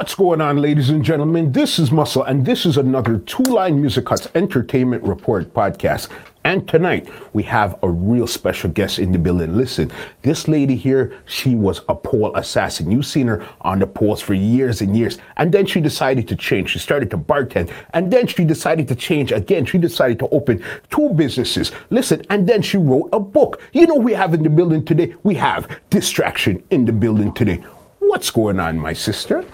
What's 0.00 0.14
going 0.14 0.40
on, 0.40 0.56
ladies 0.56 0.88
and 0.88 1.04
gentlemen? 1.04 1.52
This 1.52 1.78
is 1.78 1.92
Muscle, 1.92 2.22
and 2.22 2.46
this 2.46 2.64
is 2.64 2.78
another 2.78 3.18
Two 3.18 3.42
Line 3.42 3.78
Music 3.78 4.06
Cuts 4.06 4.28
Entertainment 4.34 5.02
Report 5.02 5.52
podcast. 5.52 6.08
And 6.42 6.66
tonight 6.66 7.06
we 7.34 7.42
have 7.42 7.78
a 7.82 7.90
real 7.90 8.26
special 8.26 8.70
guest 8.70 8.98
in 8.98 9.12
the 9.12 9.18
building. 9.18 9.58
Listen, 9.58 9.92
this 10.22 10.48
lady 10.48 10.74
here, 10.74 11.20
she 11.26 11.54
was 11.54 11.82
a 11.90 11.94
pole 11.94 12.34
assassin. 12.34 12.90
You've 12.90 13.04
seen 13.04 13.26
her 13.26 13.46
on 13.60 13.78
the 13.78 13.86
poles 13.86 14.22
for 14.22 14.32
years 14.32 14.80
and 14.80 14.96
years. 14.96 15.18
And 15.36 15.52
then 15.52 15.66
she 15.66 15.82
decided 15.82 16.26
to 16.28 16.34
change. 16.34 16.70
She 16.70 16.78
started 16.78 17.10
to 17.10 17.18
bartend. 17.18 17.70
And 17.92 18.10
then 18.10 18.26
she 18.26 18.46
decided 18.46 18.88
to 18.88 18.94
change 18.94 19.32
again. 19.32 19.66
She 19.66 19.76
decided 19.76 20.18
to 20.20 20.28
open 20.30 20.64
two 20.88 21.10
businesses. 21.10 21.72
Listen, 21.90 22.22
and 22.30 22.48
then 22.48 22.62
she 22.62 22.78
wrote 22.78 23.10
a 23.12 23.20
book. 23.20 23.60
You 23.74 23.86
know, 23.86 23.96
we 23.96 24.14
have 24.14 24.32
in 24.32 24.44
the 24.44 24.48
building 24.48 24.82
today, 24.82 25.14
we 25.24 25.34
have 25.34 25.68
Distraction 25.90 26.62
in 26.70 26.86
the 26.86 26.92
building 26.92 27.34
today. 27.34 27.56
What's 27.98 28.30
going 28.30 28.58
on, 28.58 28.78
my 28.78 28.94
sister? 28.94 29.44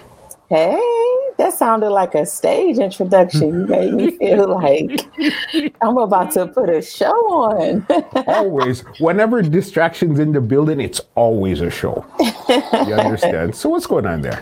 Hey, 0.49 0.79
that 1.37 1.53
sounded 1.53 1.89
like 1.89 2.15
a 2.15 2.25
stage 2.25 2.77
introduction. 2.77 3.49
You 3.53 3.67
made 3.67 3.93
me 3.93 4.11
feel 4.11 4.47
like 4.55 5.05
I'm 5.81 5.97
about 5.97 6.31
to 6.31 6.47
put 6.47 6.69
a 6.69 6.81
show 6.81 7.11
on. 7.11 7.85
always. 8.27 8.81
Whenever 8.99 9.41
distractions 9.41 10.19
in 10.19 10.31
the 10.31 10.39
building, 10.39 10.79
it's 10.79 11.01
always 11.15 11.59
a 11.59 11.69
show. 11.69 12.05
You 12.49 12.93
understand? 12.93 13.55
so 13.55 13.69
what's 13.69 13.85
going 13.85 14.05
on 14.05 14.21
there? 14.21 14.41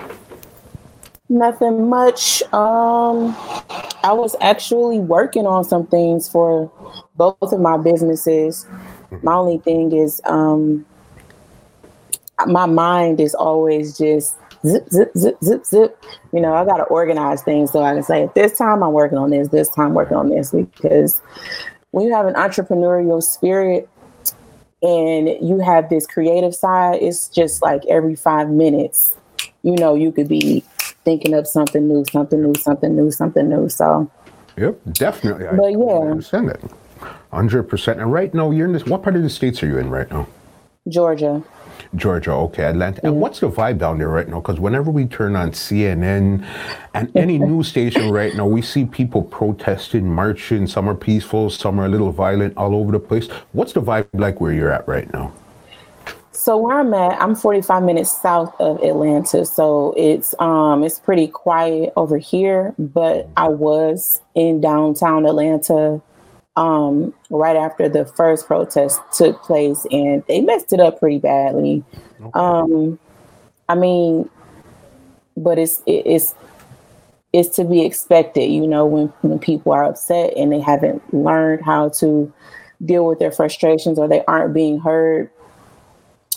Nothing 1.28 1.90
much. 1.90 2.44
Um 2.54 3.36
I 4.04 4.14
was 4.14 4.36
actually 4.42 5.00
working 5.00 5.48
on 5.48 5.64
some 5.64 5.88
things 5.88 6.30
for 6.30 6.72
both 7.16 7.36
of 7.42 7.60
my 7.60 7.78
businesses. 7.78 8.68
My 9.24 9.34
only 9.34 9.58
thing 9.58 9.92
is 9.92 10.22
um 10.26 10.86
my 12.46 12.68
mind 12.68 13.20
is 13.20 13.34
always 13.34 13.98
just 13.98 14.36
zip, 14.66 14.90
zip, 14.90 15.12
zip, 15.18 15.38
zip, 15.44 15.66
zip. 15.66 16.04
You 16.34 16.42
know, 16.42 16.54
I 16.54 16.66
got 16.66 16.78
to 16.78 16.84
organize 16.84 17.42
things 17.44 17.72
so 17.72 17.84
I 17.84 17.94
can 17.94 18.04
say, 18.04 18.24
at 18.24 18.36
this 18.36 18.58
time 18.58 18.84
I'm 18.84 18.94
working 18.94 19.18
on 19.18 19.30
this, 19.30 19.50
this 19.50 19.70
time 19.70 19.88
I'm 19.88 19.94
working 19.94 20.18
on 20.18 20.30
this, 20.30 20.52
because 20.52 21.22
when 21.92 22.06
you 22.06 22.14
have 22.14 22.26
an 22.26 22.34
entrepreneurial 22.34 23.24
spirit 23.24 23.90
and 24.82 25.28
you 25.42 25.60
have 25.60 25.90
this 25.90 26.06
creative 26.06 26.54
side, 26.54 27.02
it's 27.02 27.28
just 27.30 27.62
like 27.62 27.84
every 27.90 28.16
five 28.16 28.50
minutes, 28.50 29.16
you 29.64 29.76
know, 29.76 29.96
you 29.96 30.12
could 30.12 30.28
be 30.28 30.64
thinking 31.04 31.34
of 31.34 31.48
something 31.48 31.88
new, 31.88 32.04
something 32.12 32.42
new, 32.42 32.54
something 32.60 32.96
new, 32.96 33.12
something 33.12 33.48
new. 33.48 33.70
So, 33.70 34.10
yep, 34.58 34.78
definitely. 34.92 35.46
But 35.46 35.66
I, 35.66 35.70
yeah, 35.70 35.78
I 35.78 36.12
understand 36.12 36.50
that. 36.50 36.62
100%. 37.32 38.02
And 38.02 38.12
right 38.12 38.34
now, 38.34 38.52
you're 38.52 38.68
in 38.68 38.74
this, 38.74 38.86
what 38.86 39.04
part 39.04 39.16
of 39.16 39.24
the 39.24 39.30
states 39.30 39.62
are 39.64 39.68
you 39.68 39.78
in 39.78 39.90
right 39.90 40.10
now? 40.10 40.28
Georgia. 40.88 41.44
Georgia, 41.96 42.32
okay, 42.32 42.64
Atlanta. 42.64 43.00
And 43.04 43.20
what's 43.20 43.40
the 43.40 43.50
vibe 43.50 43.78
down 43.78 43.98
there 43.98 44.10
right 44.10 44.28
now? 44.28 44.40
Because 44.42 44.60
whenever 44.60 44.92
we 44.92 45.06
turn 45.06 45.36
on 45.36 45.52
CNN 45.52 46.46
and 46.94 47.18
any 47.18 47.38
news 47.52 47.68
station 47.68 48.12
right 48.12 48.34
now, 48.36 48.46
we 48.46 48.62
see 48.62 48.86
people 48.86 49.24
protesting, 49.24 50.14
marching. 50.14 50.68
Some 50.68 50.90
are 50.90 50.96
peaceful, 50.96 51.50
some 51.50 51.80
are 51.80 51.86
a 51.86 51.90
little 51.90 52.12
violent, 52.12 52.56
all 52.58 52.76
over 52.76 52.92
the 52.92 53.00
place. 53.00 53.28
What's 53.54 53.74
the 53.74 53.82
vibe 53.82 54.08
like 54.14 54.42
where 54.42 54.54
you're 54.54 54.72
at 54.72 54.88
right 54.88 55.12
now? 55.14 55.34
So 56.32 56.58
where 56.58 56.80
I'm 56.80 56.94
at, 56.94 57.20
I'm 57.22 57.34
45 57.34 57.82
minutes 57.82 58.22
south 58.22 58.54
of 58.60 58.84
Atlanta, 58.84 59.46
so 59.46 59.94
it's 59.98 60.36
um 60.38 60.84
it's 60.84 61.00
pretty 61.00 61.28
quiet 61.28 61.92
over 61.96 62.18
here. 62.18 62.76
But 62.78 63.30
I 63.36 63.48
was 63.48 64.22
in 64.36 64.62
downtown 64.62 65.26
Atlanta 65.26 66.02
um, 66.56 67.14
right 67.30 67.56
after 67.56 67.90
the 67.90 68.06
first 68.06 68.48
protest 68.48 69.02
took 69.14 69.42
place, 69.44 69.86
and 69.92 70.24
they 70.28 70.42
messed 70.42 70.74
it 70.74 70.80
up 70.80 71.00
pretty 71.00 71.20
badly. 71.20 71.84
Okay. 72.22 72.32
Um, 72.34 73.00
I 73.68 73.76
mean, 73.76 74.30
but 75.36 75.58
it's 75.58 75.82
it's 75.86 76.34
it's 77.34 77.50
to 77.58 77.66
be 77.66 77.84
expected, 77.84 78.46
you 78.46 78.66
know, 78.66 78.86
when 78.86 79.08
when 79.22 79.40
people 79.40 79.74
are 79.74 79.84
upset 79.84 80.34
and 80.38 80.52
they 80.52 80.62
haven't 80.62 81.02
learned 81.14 81.64
how 81.64 81.90
to 81.90 82.32
deal 82.84 83.06
with 83.06 83.20
their 83.20 83.32
frustrations 83.32 84.00
or 84.00 84.08
they 84.08 84.24
aren't 84.26 84.54
being 84.54 84.80
heard. 84.80 85.30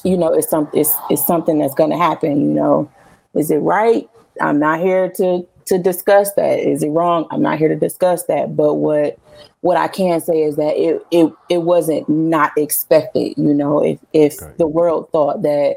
You 0.05 0.17
know, 0.17 0.33
it's 0.33 0.49
some 0.49 0.69
it's 0.73 0.95
it's 1.11 1.25
something 1.27 1.59
that's 1.59 1.75
going 1.75 1.91
to 1.91 1.97
happen. 1.97 2.41
You 2.41 2.55
know, 2.55 2.93
is 3.35 3.51
it 3.51 3.59
right? 3.59 4.09
I'm 4.41 4.59
not 4.59 4.81
here 4.81 5.11
to 5.17 5.47
to 5.69 5.79
discuss 5.79 6.33
that. 6.35 6.59
Is 6.59 6.83
it 6.83 6.91
wrong? 6.91 7.27
I'm 7.31 7.43
not 7.43 7.59
here 7.59 7.69
to 7.69 7.77
discuss 7.77 8.25
that. 8.25 8.57
But 8.57 8.75
what 8.75 9.19
what 9.61 9.77
I 9.77 9.89
can 9.89 10.21
say 10.21 10.43
is 10.43 10.57
that 10.57 10.77
it 10.77 11.05
it 11.11 11.33
it 11.49 11.59
wasn't 11.63 12.09
not 12.09 12.53
expected. 12.57 13.35
You 13.37 13.55
know, 13.55 13.85
if 13.85 13.99
if 14.13 14.43
okay. 14.43 14.53
the 14.59 14.67
world 14.67 15.11
thought 15.13 15.43
that 15.43 15.77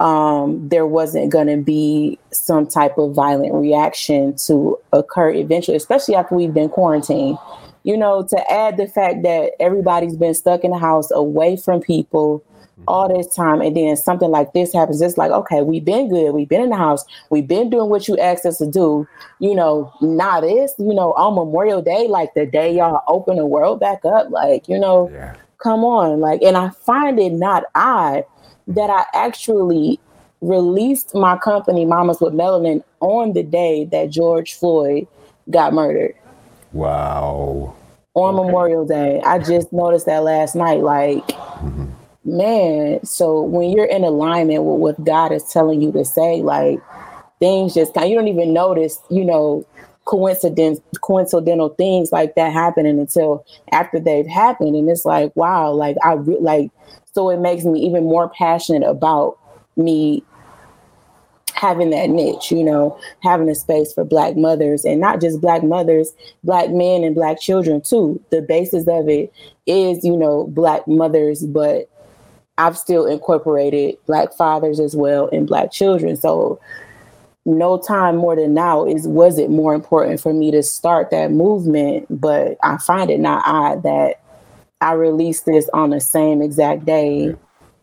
um, 0.00 0.68
there 0.68 0.86
wasn't 0.86 1.30
going 1.30 1.48
to 1.48 1.56
be 1.56 2.18
some 2.30 2.66
type 2.66 2.98
of 2.98 3.14
violent 3.14 3.52
reaction 3.54 4.36
to 4.46 4.78
occur 4.92 5.30
eventually, 5.30 5.76
especially 5.76 6.14
after 6.14 6.34
we've 6.34 6.54
been 6.54 6.68
quarantined. 6.68 7.38
You 7.84 7.96
know, 7.96 8.22
to 8.22 8.52
add 8.52 8.76
the 8.76 8.86
fact 8.86 9.22
that 9.22 9.52
everybody's 9.60 10.16
been 10.16 10.34
stuck 10.34 10.62
in 10.62 10.72
the 10.72 10.78
house 10.78 11.10
away 11.10 11.56
from 11.56 11.80
people 11.80 12.44
all 12.86 13.08
this 13.08 13.34
time 13.34 13.60
and 13.60 13.76
then 13.76 13.96
something 13.96 14.30
like 14.30 14.52
this 14.52 14.72
happens 14.72 15.00
it's 15.00 15.18
like 15.18 15.30
okay 15.30 15.62
we've 15.62 15.84
been 15.84 16.08
good 16.08 16.32
we've 16.32 16.48
been 16.48 16.62
in 16.62 16.70
the 16.70 16.76
house 16.76 17.04
we've 17.30 17.48
been 17.48 17.68
doing 17.68 17.90
what 17.90 18.06
you 18.06 18.16
asked 18.18 18.46
us 18.46 18.58
to 18.58 18.66
do 18.66 19.06
you 19.40 19.54
know 19.54 19.92
not 20.00 20.42
this 20.42 20.72
you 20.78 20.94
know 20.94 21.12
on 21.14 21.34
memorial 21.34 21.82
day 21.82 22.06
like 22.08 22.32
the 22.34 22.46
day 22.46 22.74
y'all 22.74 23.02
open 23.08 23.36
the 23.36 23.46
world 23.46 23.80
back 23.80 24.04
up 24.04 24.30
like 24.30 24.68
you 24.68 24.78
know 24.78 25.10
yeah. 25.12 25.34
come 25.58 25.84
on 25.84 26.20
like 26.20 26.40
and 26.42 26.56
i 26.56 26.70
find 26.70 27.18
it 27.18 27.32
not 27.32 27.64
odd 27.74 28.24
that 28.66 28.90
i 28.90 29.04
actually 29.12 29.98
released 30.40 31.14
my 31.14 31.36
company 31.36 31.84
mamas 31.84 32.20
with 32.20 32.32
melanin 32.32 32.82
on 33.00 33.32
the 33.32 33.42
day 33.42 33.84
that 33.86 34.08
george 34.08 34.54
floyd 34.54 35.06
got 35.50 35.72
murdered 35.72 36.14
wow 36.72 37.74
on 38.14 38.34
okay. 38.34 38.46
memorial 38.46 38.86
day 38.86 39.20
i 39.22 39.38
just 39.38 39.72
noticed 39.72 40.06
that 40.06 40.22
last 40.22 40.54
night 40.54 40.80
like 40.80 41.26
mm-hmm 41.26 41.88
man 42.28 43.04
so 43.04 43.40
when 43.42 43.70
you're 43.70 43.86
in 43.86 44.04
alignment 44.04 44.62
with 44.64 44.78
what 44.78 45.04
god 45.04 45.32
is 45.32 45.44
telling 45.44 45.80
you 45.80 45.90
to 45.92 46.04
say 46.04 46.42
like 46.42 46.78
things 47.38 47.74
just 47.74 47.94
kind 47.94 48.10
you 48.10 48.16
don't 48.16 48.28
even 48.28 48.52
notice 48.52 49.00
you 49.10 49.24
know 49.24 49.66
coincidence 50.04 50.80
coincidental 51.02 51.68
things 51.70 52.12
like 52.12 52.34
that 52.34 52.52
happening 52.52 52.98
until 52.98 53.44
after 53.72 54.00
they've 54.00 54.26
happened 54.26 54.74
and 54.74 54.88
it's 54.88 55.04
like 55.04 55.34
wow 55.36 55.70
like 55.70 55.96
i 56.04 56.12
re- 56.12 56.38
like 56.40 56.70
so 57.12 57.30
it 57.30 57.40
makes 57.40 57.64
me 57.64 57.80
even 57.80 58.04
more 58.04 58.28
passionate 58.30 58.88
about 58.88 59.38
me 59.76 60.22
having 61.58 61.90
that 61.90 62.08
niche, 62.08 62.52
you 62.52 62.62
know, 62.62 62.96
having 63.22 63.48
a 63.48 63.54
space 63.54 63.92
for 63.92 64.04
Black 64.04 64.36
mothers 64.36 64.84
and 64.84 65.00
not 65.00 65.20
just 65.20 65.40
Black 65.40 65.64
mothers, 65.64 66.12
Black 66.44 66.70
men 66.70 67.02
and 67.02 67.16
Black 67.16 67.40
children 67.40 67.80
too. 67.80 68.22
The 68.30 68.42
basis 68.42 68.86
of 68.86 69.08
it 69.08 69.32
is, 69.66 70.04
you 70.04 70.16
know, 70.16 70.46
Black 70.48 70.86
mothers, 70.86 71.44
but 71.44 71.90
I've 72.58 72.76
still 72.76 73.06
incorporated 73.06 73.96
black 74.06 74.34
fathers 74.34 74.80
as 74.80 74.94
well 74.94 75.28
and 75.32 75.46
black 75.46 75.70
children. 75.72 76.16
So 76.16 76.60
no 77.46 77.78
time 77.78 78.16
more 78.16 78.36
than 78.36 78.52
now 78.52 78.84
is 78.84 79.08
was 79.08 79.38
it 79.38 79.48
more 79.48 79.74
important 79.74 80.20
for 80.20 80.34
me 80.34 80.50
to 80.50 80.62
start 80.62 81.10
that 81.10 81.30
movement, 81.30 82.06
but 82.10 82.58
I 82.62 82.76
find 82.76 83.10
it 83.10 83.20
not 83.20 83.42
odd 83.46 83.84
that 83.84 84.20
I 84.80 84.92
released 84.92 85.46
this 85.46 85.68
on 85.72 85.90
the 85.90 86.00
same 86.00 86.42
exact 86.42 86.84
day 86.84 87.34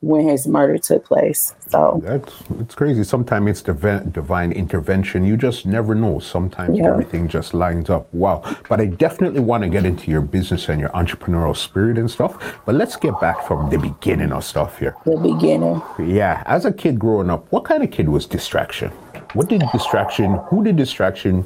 when 0.06 0.28
his 0.28 0.46
murder 0.46 0.78
took 0.78 1.04
place. 1.04 1.56
So 1.70 2.00
that's 2.04 2.32
it's 2.60 2.76
crazy. 2.76 3.04
Sometimes 3.04 3.50
it's 3.50 3.62
divine, 3.64 4.12
divine 4.12 4.52
intervention. 4.52 5.26
You 5.26 5.36
just 5.36 5.66
never 5.66 5.96
know. 5.96 6.20
Sometimes 6.20 6.78
yeah. 6.78 6.92
everything 6.92 7.28
just 7.28 7.56
lines 7.56 7.90
up. 7.90 8.14
Wow. 8.14 8.44
But 8.70 8.80
I 8.80 8.86
definitely 8.86 9.40
want 9.40 9.64
to 9.64 9.70
get 9.70 9.84
into 9.84 10.12
your 10.12 10.22
business 10.22 10.70
and 10.70 10.80
your 10.80 10.90
entrepreneurial 10.90 11.58
spirit 11.58 11.98
and 11.98 12.10
stuff. 12.10 12.60
But 12.66 12.76
let's 12.76 12.96
get 12.96 13.20
back 13.20 13.48
from 13.48 13.72
the 13.72 13.80
beginning 13.80 14.32
of 14.32 14.44
stuff 14.44 14.78
here. 14.78 14.96
The 15.06 15.18
beginning. 15.18 15.82
Yeah. 15.98 16.44
As 16.46 16.66
a 16.66 16.72
kid 16.72 17.00
growing 17.00 17.32
up, 17.32 17.52
what 17.52 17.66
kind 17.66 17.84
of 17.84 17.90
kid 17.90 18.08
was 18.08 18.28
distraction? 18.28 18.92
What 19.34 19.50
did 19.50 19.64
distraction? 19.72 20.36
Who 20.50 20.64
did 20.64 20.76
distraction 20.76 21.46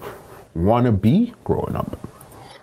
want 0.53 0.85
to 0.85 0.91
be 0.91 1.33
growing 1.45 1.77
up? 1.77 1.97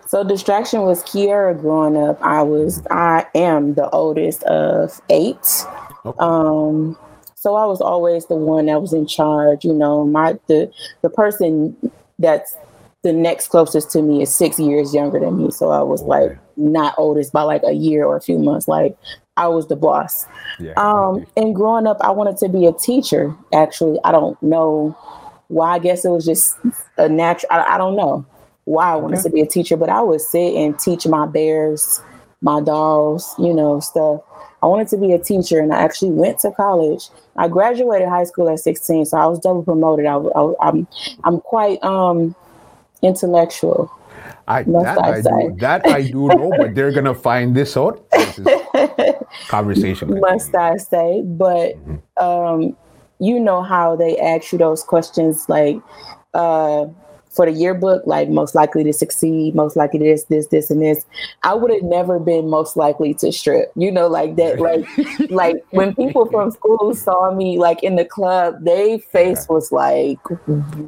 So 0.07 0.23
distraction 0.23 0.83
was 0.83 1.03
Kiera 1.03 1.59
growing 1.59 1.97
up. 1.97 2.17
I 2.21 2.41
was 2.41 2.81
I 2.89 3.25
am 3.35 3.73
the 3.73 3.89
oldest 3.89 4.43
of 4.43 5.01
eight. 5.09 5.65
Okay. 6.05 6.17
Um, 6.19 6.97
so 7.35 7.55
I 7.55 7.65
was 7.65 7.81
always 7.81 8.25
the 8.25 8.35
one 8.35 8.65
that 8.65 8.81
was 8.81 8.93
in 8.93 9.05
charge. 9.05 9.63
You 9.63 9.73
know, 9.73 10.05
my 10.05 10.37
the 10.47 10.71
the 11.01 11.09
person 11.09 11.75
that's 12.19 12.55
the 13.03 13.13
next 13.13 13.49
closest 13.49 13.91
to 13.91 14.01
me 14.01 14.21
is 14.21 14.33
six 14.35 14.59
years 14.59 14.93
younger 14.93 15.19
than 15.19 15.37
me. 15.37 15.51
So 15.51 15.69
I 15.69 15.81
was 15.81 16.01
okay. 16.01 16.09
like 16.09 16.39
not 16.57 16.95
oldest 16.97 17.31
by 17.31 17.43
like 17.43 17.61
a 17.65 17.73
year 17.73 18.05
or 18.05 18.17
a 18.17 18.21
few 18.21 18.39
months. 18.39 18.67
Like 18.67 18.97
I 19.37 19.47
was 19.47 19.67
the 19.67 19.75
boss. 19.75 20.25
Yeah, 20.59 20.73
um, 20.77 21.25
and 21.37 21.55
growing 21.55 21.87
up, 21.87 21.97
I 22.01 22.11
wanted 22.11 22.37
to 22.37 22.49
be 22.49 22.65
a 22.65 22.73
teacher. 22.73 23.35
Actually, 23.53 23.99
I 24.03 24.11
don't 24.11 24.41
know 24.41 24.97
why. 25.47 25.75
I 25.75 25.79
guess 25.79 26.03
it 26.05 26.09
was 26.09 26.25
just 26.25 26.57
a 26.97 27.07
natural. 27.07 27.51
I, 27.51 27.75
I 27.75 27.77
don't 27.77 27.95
know 27.95 28.25
why 28.65 28.91
I 28.91 28.95
wanted 28.95 29.21
to 29.21 29.29
be 29.29 29.41
a 29.41 29.47
teacher, 29.47 29.77
but 29.77 29.89
I 29.89 30.01
would 30.01 30.19
sit 30.19 30.55
and 30.55 30.77
teach 30.77 31.07
my 31.07 31.25
bears, 31.25 32.01
my 32.41 32.59
dolls, 32.59 33.33
you 33.37 33.53
know, 33.53 33.79
stuff 33.79 34.21
I 34.61 34.65
wanted 34.65 34.87
to 34.89 34.97
be 34.97 35.13
a 35.13 35.19
teacher, 35.19 35.59
and 35.59 35.73
I 35.73 35.81
actually 35.81 36.11
went 36.11 36.39
to 36.39 36.51
college. 36.51 37.09
I 37.35 37.47
graduated 37.47 38.07
high 38.09 38.23
school 38.23 38.49
at 38.49 38.59
16, 38.59 39.05
so 39.05 39.17
I 39.17 39.27
was 39.27 39.39
double 39.39 39.63
promoted. 39.63 40.05
I, 40.05 40.15
am 40.15 40.55
I'm, 40.59 40.87
I'm 41.23 41.41
quite 41.41 41.83
um, 41.83 42.35
intellectual. 43.01 43.91
I, 44.47 44.63
that, 44.63 44.97
I, 44.97 45.09
I 45.09 45.21
do, 45.21 45.55
that 45.59 45.85
I 45.85 46.01
do 46.03 46.27
know, 46.27 46.51
but 46.57 46.73
they're 46.73 46.91
gonna 46.91 47.13
find 47.13 47.55
this 47.55 47.77
out. 47.77 48.03
This 48.37 49.15
conversation. 49.49 50.19
Must 50.19 50.55
I 50.55 50.77
say? 50.77 51.21
But 51.23 51.75
mm-hmm. 51.75 52.23
um, 52.23 52.77
you 53.19 53.39
know 53.39 53.61
how 53.61 53.95
they 53.95 54.17
ask 54.17 54.51
you 54.51 54.57
those 54.57 54.83
questions, 54.83 55.49
like 55.49 55.81
uh, 56.33 56.85
for 57.37 57.45
the 57.45 57.53
yearbook, 57.53 58.05
like 58.05 58.27
most 58.27 58.55
likely 58.55 58.83
to 58.83 58.91
succeed, 58.91 59.55
most 59.55 59.77
likely 59.77 59.99
this, 59.99 60.23
this, 60.25 60.47
this, 60.47 60.69
and 60.69 60.81
this. 60.81 61.05
I 61.43 61.53
would 61.53 61.71
have 61.71 61.83
never 61.83 62.19
been 62.19 62.49
most 62.49 62.75
likely 62.75 63.13
to 63.13 63.31
strip. 63.31 63.71
You 63.75 63.91
know, 63.91 64.07
like 64.07 64.35
that. 64.35 64.59
Like, 64.59 64.85
like 65.29 65.63
when 65.69 65.95
people 65.95 66.25
from 66.25 66.51
school 66.51 66.93
saw 66.95 67.33
me 67.33 67.57
like 67.59 67.83
in 67.83 67.95
the 67.95 68.03
club, 68.03 68.65
they 68.65 68.97
face 68.97 69.47
was 69.47 69.71
like, 69.71 70.19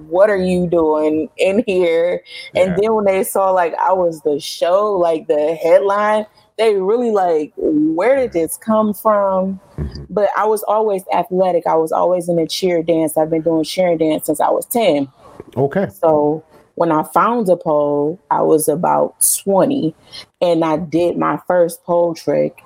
"What 0.09 0.29
are 0.29 0.43
you 0.43 0.67
doing 0.67 1.29
in 1.37 1.63
here?" 1.65 2.21
And 2.55 2.75
then 2.75 2.93
when 2.95 3.05
they 3.05 3.23
saw 3.23 3.51
like 3.51 3.75
I 3.75 3.93
was 3.93 4.21
the 4.23 4.39
show, 4.39 4.93
like 4.93 5.27
the 5.27 5.55
headline, 5.55 6.25
they 6.57 6.75
really 6.75 7.11
like, 7.11 7.53
"Where 7.55 8.15
did 8.17 8.33
this 8.33 8.57
come 8.57 8.93
from?" 8.93 9.59
Mm-hmm. 9.77 10.05
But 10.09 10.29
I 10.35 10.45
was 10.45 10.63
always 10.63 11.03
athletic. 11.13 11.67
I 11.67 11.75
was 11.75 11.91
always 11.91 12.27
in 12.27 12.39
a 12.39 12.47
cheer 12.47 12.81
dance. 12.81 13.17
I've 13.17 13.29
been 13.29 13.43
doing 13.43 13.63
cheer 13.63 13.95
dance 13.97 14.25
since 14.25 14.41
I 14.41 14.49
was 14.49 14.65
ten. 14.65 15.07
Okay. 15.55 15.87
So 15.89 16.43
when 16.75 16.91
I 16.91 17.03
found 17.03 17.49
a 17.49 17.57
pole, 17.57 18.19
I 18.31 18.41
was 18.41 18.67
about 18.67 19.15
20 19.43 19.93
and 20.41 20.63
I 20.63 20.77
did 20.77 21.17
my 21.17 21.39
first 21.47 21.83
pole 21.83 22.13
trick. 22.13 22.63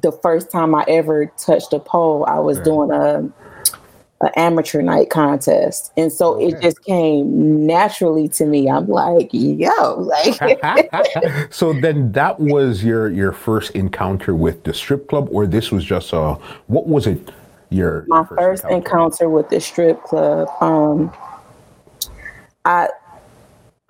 The 0.00 0.12
first 0.12 0.50
time 0.50 0.74
I 0.74 0.84
ever 0.88 1.26
touched 1.38 1.72
a 1.72 1.78
pole, 1.78 2.24
I 2.26 2.38
was 2.38 2.58
doing 2.60 2.90
a 2.90 3.30
an 4.22 4.30
amateur 4.36 4.80
night 4.82 5.10
contest. 5.10 5.92
And 5.96 6.12
so 6.12 6.34
okay. 6.34 6.46
it 6.46 6.62
just 6.62 6.82
came 6.84 7.66
naturally 7.66 8.28
to 8.28 8.46
me. 8.46 8.70
I'm 8.70 8.86
like, 8.86 9.28
yo, 9.32 9.94
like 9.98 10.62
So 11.52 11.72
then 11.72 12.12
that 12.12 12.38
was 12.38 12.84
your 12.84 13.10
your 13.10 13.32
first 13.32 13.72
encounter 13.72 14.34
with 14.34 14.62
the 14.64 14.72
strip 14.72 15.08
club 15.08 15.28
or 15.32 15.46
this 15.46 15.72
was 15.72 15.84
just 15.84 16.12
a 16.12 16.34
what 16.68 16.86
was 16.86 17.06
it 17.06 17.32
your 17.70 18.04
my 18.06 18.24
first, 18.24 18.38
first 18.38 18.64
encounter? 18.64 18.76
encounter 18.76 19.28
with 19.28 19.48
the 19.50 19.60
strip 19.60 20.02
club. 20.04 20.48
Um 20.60 21.12
I 22.64 22.88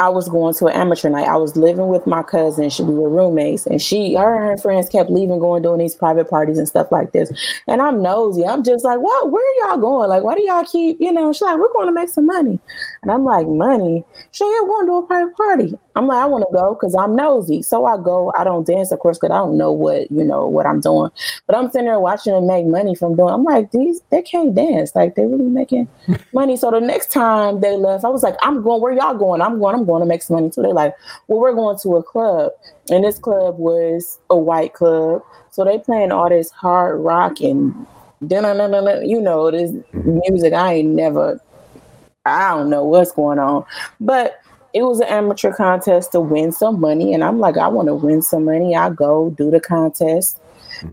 I 0.03 0.09
was 0.09 0.29
going 0.29 0.53
to 0.55 0.67
an 0.67 0.75
amateur 0.75 1.09
night. 1.09 1.29
I 1.29 1.37
was 1.37 1.57
living 1.57 1.87
with 1.87 2.09
my 2.09 2.25
cousin. 2.25 2.69
She, 2.71 2.83
we 2.83 2.93
were 2.93 3.09
roommates, 3.09 3.67
and 3.67 3.81
she, 3.81 4.15
her 4.15 4.35
and 4.35 4.45
her 4.51 4.57
friends 4.57 4.89
kept 4.89 5.11
leaving, 5.11 5.39
going 5.39 5.63
doing 5.63 5.79
these 5.79 5.95
private 5.95 6.29
parties 6.29 6.59
and 6.59 6.67
stuff 6.67 6.91
like 6.91 7.13
this. 7.13 7.31
And 7.69 7.81
I'm 7.81 8.03
nosy. 8.03 8.45
I'm 8.45 8.65
just 8.65 8.85
like, 8.85 8.99
what? 8.99 9.31
Where 9.31 9.69
y'all 9.69 9.79
going? 9.79 10.09
Like, 10.09 10.25
why 10.25 10.35
do 10.35 10.43
y'all 10.43 10.65
keep? 10.65 10.97
You 11.01 11.13
know, 11.13 11.33
she's 11.33 11.43
like, 11.43 11.57
we're 11.57 11.73
going 11.73 11.87
to 11.87 11.93
make 11.93 12.09
some 12.09 12.27
money. 12.27 12.59
And 13.03 13.13
I'm 13.13 13.25
like, 13.25 13.47
money? 13.47 14.05
She, 14.33 14.45
yeah, 14.45 14.63
we're 14.63 14.69
going 14.69 14.87
to 14.89 14.93
a 14.95 15.07
private 15.07 15.37
party. 15.37 15.79
I'm 15.95 16.07
like, 16.07 16.19
I 16.19 16.27
want 16.27 16.45
to 16.49 16.53
go 16.53 16.75
because 16.75 16.95
I'm 16.95 17.15
nosy. 17.15 17.63
So 17.63 17.85
I 17.85 17.97
go. 17.97 18.33
I 18.37 18.45
don't 18.45 18.67
dance, 18.67 18.93
of 18.93 18.99
course, 18.99 19.19
because 19.19 19.31
I 19.31 19.39
don't 19.39 19.59
know 19.59 19.71
what 19.71 20.11
you 20.11 20.25
know 20.25 20.47
what 20.49 20.67
I'm 20.67 20.81
doing. 20.81 21.11
But 21.47 21.57
I'm 21.57 21.71
sitting 21.71 21.87
there 21.87 22.01
watching 22.01 22.33
them 22.33 22.47
make 22.47 22.67
money 22.67 22.95
from 22.95 23.15
doing. 23.15 23.33
I'm 23.33 23.45
like, 23.45 23.71
these 23.73 24.01
they 24.11 24.23
can't 24.23 24.55
dance. 24.55 24.95
Like 24.95 25.15
they 25.15 25.27
really 25.27 25.45
making 25.45 25.89
money. 26.33 26.57
So 26.57 26.71
the 26.71 26.81
next 26.81 27.11
time 27.13 27.61
they 27.61 27.77
left, 27.77 28.05
I 28.05 28.09
was 28.09 28.23
like, 28.23 28.37
I'm 28.43 28.63
going. 28.63 28.81
Where 28.81 28.93
y'all 28.93 29.15
going? 29.15 29.43
I'm 29.43 29.59
going. 29.59 29.75
I'm 29.75 29.85
going 29.85 29.92
to 30.00 30.06
make 30.06 30.23
some 30.23 30.37
money 30.37 30.49
too. 30.49 30.62
They're 30.62 30.73
like, 30.73 30.94
well, 31.29 31.41
we're 31.41 31.55
going 31.55 31.79
to 31.83 31.97
a 31.97 32.03
club, 32.03 32.53
and 32.91 33.05
this 33.05 33.19
club 33.19 33.59
was 33.59 34.19
a 34.31 34.37
white 34.37 34.73
club. 34.73 35.23
So 35.50 35.65
they 35.65 35.79
playing 35.79 36.12
all 36.12 36.31
this 36.31 36.50
hard 36.50 37.00
rock 37.00 37.41
and 37.41 37.87
you 38.31 39.21
know 39.21 39.50
this 39.50 39.73
music 39.93 40.53
I 40.53 40.75
ain't 40.75 40.91
never. 40.91 41.41
I 42.25 42.50
don't 42.55 42.71
know 42.71 42.85
what's 42.85 43.12
going 43.12 43.39
on, 43.39 43.65
but 44.00 44.41
it 44.73 44.83
was 44.83 45.00
an 45.00 45.09
amateur 45.09 45.53
contest 45.53 46.12
to 46.12 46.21
win 46.21 46.53
some 46.53 46.81
money. 46.81 47.12
And 47.12 47.23
I'm 47.23 47.39
like, 47.39 47.56
I 47.59 47.69
want 47.69 47.89
to 47.89 47.94
win 47.94 48.23
some 48.23 48.44
money. 48.44 48.75
I 48.75 48.91
go 48.91 49.31
do 49.31 49.50
the 49.50 49.61
contest. 49.61 50.39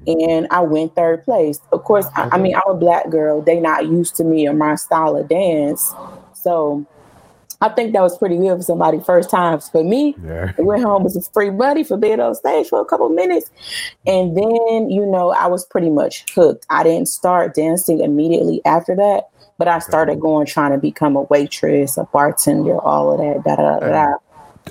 And 0.05 0.47
I 0.51 0.59
went 0.61 0.95
third 0.95 1.23
place. 1.23 1.61
Of 1.71 1.83
course, 1.83 2.05
I, 2.15 2.29
I 2.33 2.37
mean, 2.37 2.55
I'm 2.55 2.75
a 2.75 2.75
black 2.75 3.09
girl. 3.09 3.41
They 3.41 3.59
not 3.59 3.85
used 3.87 4.15
to 4.17 4.23
me 4.23 4.47
or 4.47 4.53
my 4.53 4.75
style 4.75 5.15
of 5.15 5.29
dance. 5.29 5.93
So 6.33 6.85
I 7.61 7.69
think 7.69 7.91
that 7.93 8.01
was 8.01 8.17
pretty 8.17 8.37
good 8.37 8.57
for 8.57 8.63
somebody 8.63 8.99
first 9.01 9.29
times. 9.29 9.69
For 9.69 9.83
me, 9.83 10.15
yeah. 10.23 10.53
I 10.57 10.61
went 10.61 10.81
home 10.81 11.03
with 11.03 11.13
some 11.13 11.23
free 11.33 11.49
money 11.49 11.83
for 11.83 11.97
being 11.97 12.19
on 12.21 12.33
stage 12.35 12.67
for 12.67 12.79
a 12.79 12.85
couple 12.85 13.09
minutes. 13.09 13.51
And 14.07 14.37
then, 14.37 14.89
you 14.89 15.05
know, 15.05 15.31
I 15.31 15.47
was 15.47 15.65
pretty 15.65 15.89
much 15.89 16.25
hooked. 16.33 16.65
I 16.69 16.83
didn't 16.83 17.09
start 17.09 17.55
dancing 17.55 17.99
immediately 17.99 18.61
after 18.65 18.95
that. 18.95 19.29
But 19.57 19.67
I 19.67 19.79
started 19.79 20.13
uh-huh. 20.13 20.21
going 20.21 20.47
trying 20.47 20.71
to 20.71 20.77
become 20.77 21.17
a 21.17 21.23
waitress, 21.23 21.97
a 21.97 22.05
bartender, 22.05 22.79
all 22.79 23.11
of 23.11 23.19
that. 23.19 23.43
Da, 23.43 23.55
da, 23.57 23.79
da, 23.79 23.89
da. 23.89 24.13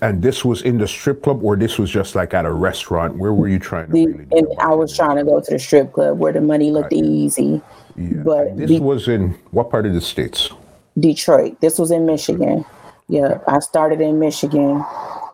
And 0.01 0.23
this 0.23 0.45
was 0.45 0.63
in 0.63 0.79
the 0.79 0.89
strip 0.89 1.23
club, 1.23 1.45
or 1.45 1.57
this 1.57 1.79
was 1.79 1.91
just 1.91 2.15
like 2.15 2.33
at 2.33 2.47
a 2.47 2.53
restaurant? 2.53 3.19
Where 3.19 3.35
were 3.35 3.49
you 3.49 3.59
trying 3.59 3.89
to? 3.89 3.93
The, 3.93 4.07
really 4.07 4.27
and 4.33 4.47
I 4.61 4.73
was 4.73 4.97
trying 4.97 5.17
to 5.17 5.25
go 5.25 5.41
to 5.41 5.51
the 5.51 5.59
strip 5.59 5.93
club 5.93 6.19
where 6.19 6.33
the 6.33 6.41
money 6.41 6.71
looked 6.71 6.95
easy. 6.95 7.61
Yeah. 7.97 8.23
But 8.25 8.47
and 8.47 8.59
this 8.61 8.81
was 8.81 9.09
in 9.09 9.31
what 9.51 9.71
part 9.71 9.85
of 9.85 9.93
the 9.93 10.01
states? 10.01 10.51
Detroit. 10.99 11.61
This 11.61 11.79
was 11.79 11.91
in 11.91 12.07
Michigan. 12.07 12.65
Yeah, 13.09 13.39
I 13.49 13.61
started 13.61 14.01
in 14.01 14.19
Michigan, 14.19 14.85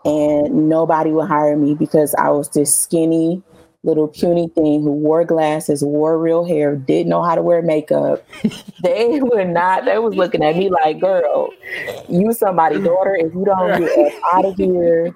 and 0.05 0.69
nobody 0.69 1.11
would 1.11 1.29
hire 1.29 1.57
me 1.57 1.75
because 1.75 2.15
I 2.15 2.31
was 2.31 2.49
this 2.51 2.77
skinny 2.77 3.43
little 3.85 4.09
puny 4.09 4.49
thing 4.49 4.83
who 4.83 4.93
wore 4.93 5.25
glasses, 5.25 5.85
wore 5.85 6.19
real 6.19 6.45
hair, 6.45 6.75
didn't 6.75 7.11
know 7.11 7.23
how 7.23 7.35
to 7.35 7.43
wear 7.43 7.63
makeup. 7.63 8.27
they 8.83 9.21
were 9.21 9.45
not, 9.45 9.85
they 9.85 9.99
was 9.99 10.15
looking 10.15 10.43
at 10.43 10.57
me 10.57 10.71
like, 10.71 11.01
girl, 11.01 11.51
you 12.09 12.33
somebody 12.33 12.81
daughter 12.81 13.15
if 13.15 13.33
you 13.35 13.45
don't 13.45 13.81
get 13.81 14.23
out 14.33 14.45
of 14.47 14.57
here. 14.57 15.15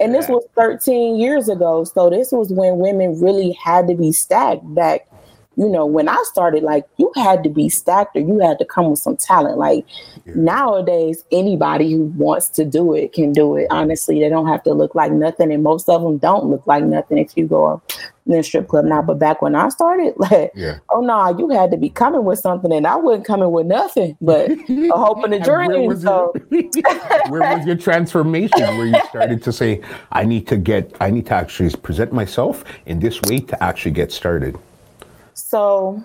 And 0.00 0.14
this 0.14 0.28
was 0.28 0.44
13 0.56 1.18
years 1.18 1.48
ago. 1.48 1.84
So 1.84 2.10
this 2.10 2.30
was 2.32 2.52
when 2.52 2.78
women 2.78 3.20
really 3.20 3.52
had 3.52 3.88
to 3.88 3.94
be 3.94 4.12
stacked 4.12 4.74
back 4.74 5.08
you 5.58 5.68
know, 5.68 5.84
when 5.84 6.08
I 6.08 6.22
started, 6.26 6.62
like 6.62 6.84
you 6.98 7.10
had 7.16 7.42
to 7.42 7.50
be 7.50 7.68
stacked 7.68 8.14
or 8.16 8.20
you 8.20 8.38
had 8.38 8.60
to 8.60 8.64
come 8.64 8.90
with 8.90 9.00
some 9.00 9.16
talent. 9.16 9.58
Like 9.58 9.84
yeah. 10.24 10.34
nowadays, 10.36 11.24
anybody 11.32 11.90
who 11.90 12.04
wants 12.04 12.48
to 12.50 12.64
do 12.64 12.94
it 12.94 13.12
can 13.12 13.32
do 13.32 13.56
it. 13.56 13.66
Honestly, 13.68 14.20
they 14.20 14.28
don't 14.28 14.46
have 14.46 14.62
to 14.62 14.72
look 14.72 14.94
like 14.94 15.10
nothing, 15.10 15.52
and 15.52 15.64
most 15.64 15.88
of 15.88 16.00
them 16.00 16.16
don't 16.18 16.44
look 16.44 16.64
like 16.68 16.84
nothing 16.84 17.18
if 17.18 17.36
you 17.36 17.48
go 17.48 17.82
in 18.26 18.34
a 18.34 18.42
strip 18.44 18.68
club 18.68 18.84
now. 18.84 19.02
But 19.02 19.18
back 19.18 19.42
when 19.42 19.56
I 19.56 19.68
started, 19.70 20.14
like, 20.18 20.52
yeah. 20.54 20.78
oh 20.90 21.00
no, 21.00 21.06
nah, 21.06 21.36
you 21.36 21.48
had 21.48 21.72
to 21.72 21.76
be 21.76 21.90
coming 21.90 22.22
with 22.22 22.38
something, 22.38 22.72
and 22.72 22.86
I 22.86 22.94
wasn't 22.94 23.26
coming 23.26 23.50
with 23.50 23.66
nothing 23.66 24.16
but 24.20 24.50
a 24.68 24.88
hope 24.90 25.24
and 25.24 25.34
a 25.34 25.40
dream. 25.40 25.72
Where 25.72 25.82
was, 25.82 26.02
so. 26.02 26.34
your, 26.50 26.62
where 27.30 27.56
was 27.56 27.66
your 27.66 27.76
transformation? 27.76 28.60
Where 28.60 28.86
you 28.86 29.00
started 29.08 29.42
to 29.42 29.52
say, 29.52 29.82
I 30.12 30.24
need 30.24 30.46
to 30.46 30.56
get, 30.56 30.94
I 31.00 31.10
need 31.10 31.26
to 31.26 31.34
actually 31.34 31.70
present 31.70 32.12
myself 32.12 32.62
in 32.86 33.00
this 33.00 33.20
way 33.22 33.40
to 33.40 33.60
actually 33.60 33.90
get 33.90 34.12
started. 34.12 34.56
So 35.38 36.02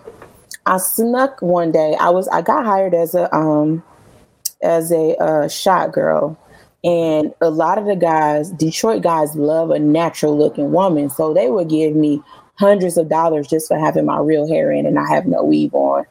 I 0.65 0.77
snuck 0.77 1.41
one 1.41 1.71
day. 1.71 1.95
I 1.99 2.09
was 2.09 2.27
I 2.27 2.41
got 2.41 2.65
hired 2.65 2.93
as 2.93 3.15
a 3.15 3.33
um 3.35 3.83
as 4.61 4.91
a 4.91 5.15
uh, 5.17 5.47
shot 5.49 5.91
girl. 5.91 6.37
And 6.85 7.33
a 7.41 7.49
lot 7.49 7.77
of 7.77 7.85
the 7.85 7.95
guys, 7.95 8.51
Detroit 8.51 9.01
guys, 9.03 9.35
love 9.35 9.71
a 9.71 9.79
natural 9.79 10.37
looking 10.37 10.71
woman. 10.71 11.09
So 11.09 11.33
they 11.33 11.49
would 11.49 11.69
give 11.69 11.95
me 11.95 12.21
hundreds 12.55 12.97
of 12.97 13.09
dollars 13.09 13.47
just 13.47 13.67
for 13.67 13.77
having 13.77 14.05
my 14.05 14.19
real 14.19 14.47
hair 14.47 14.71
in 14.71 14.85
and 14.85 14.99
I 14.99 15.07
have 15.07 15.25
no 15.25 15.43
weave 15.43 15.73
on 15.73 16.05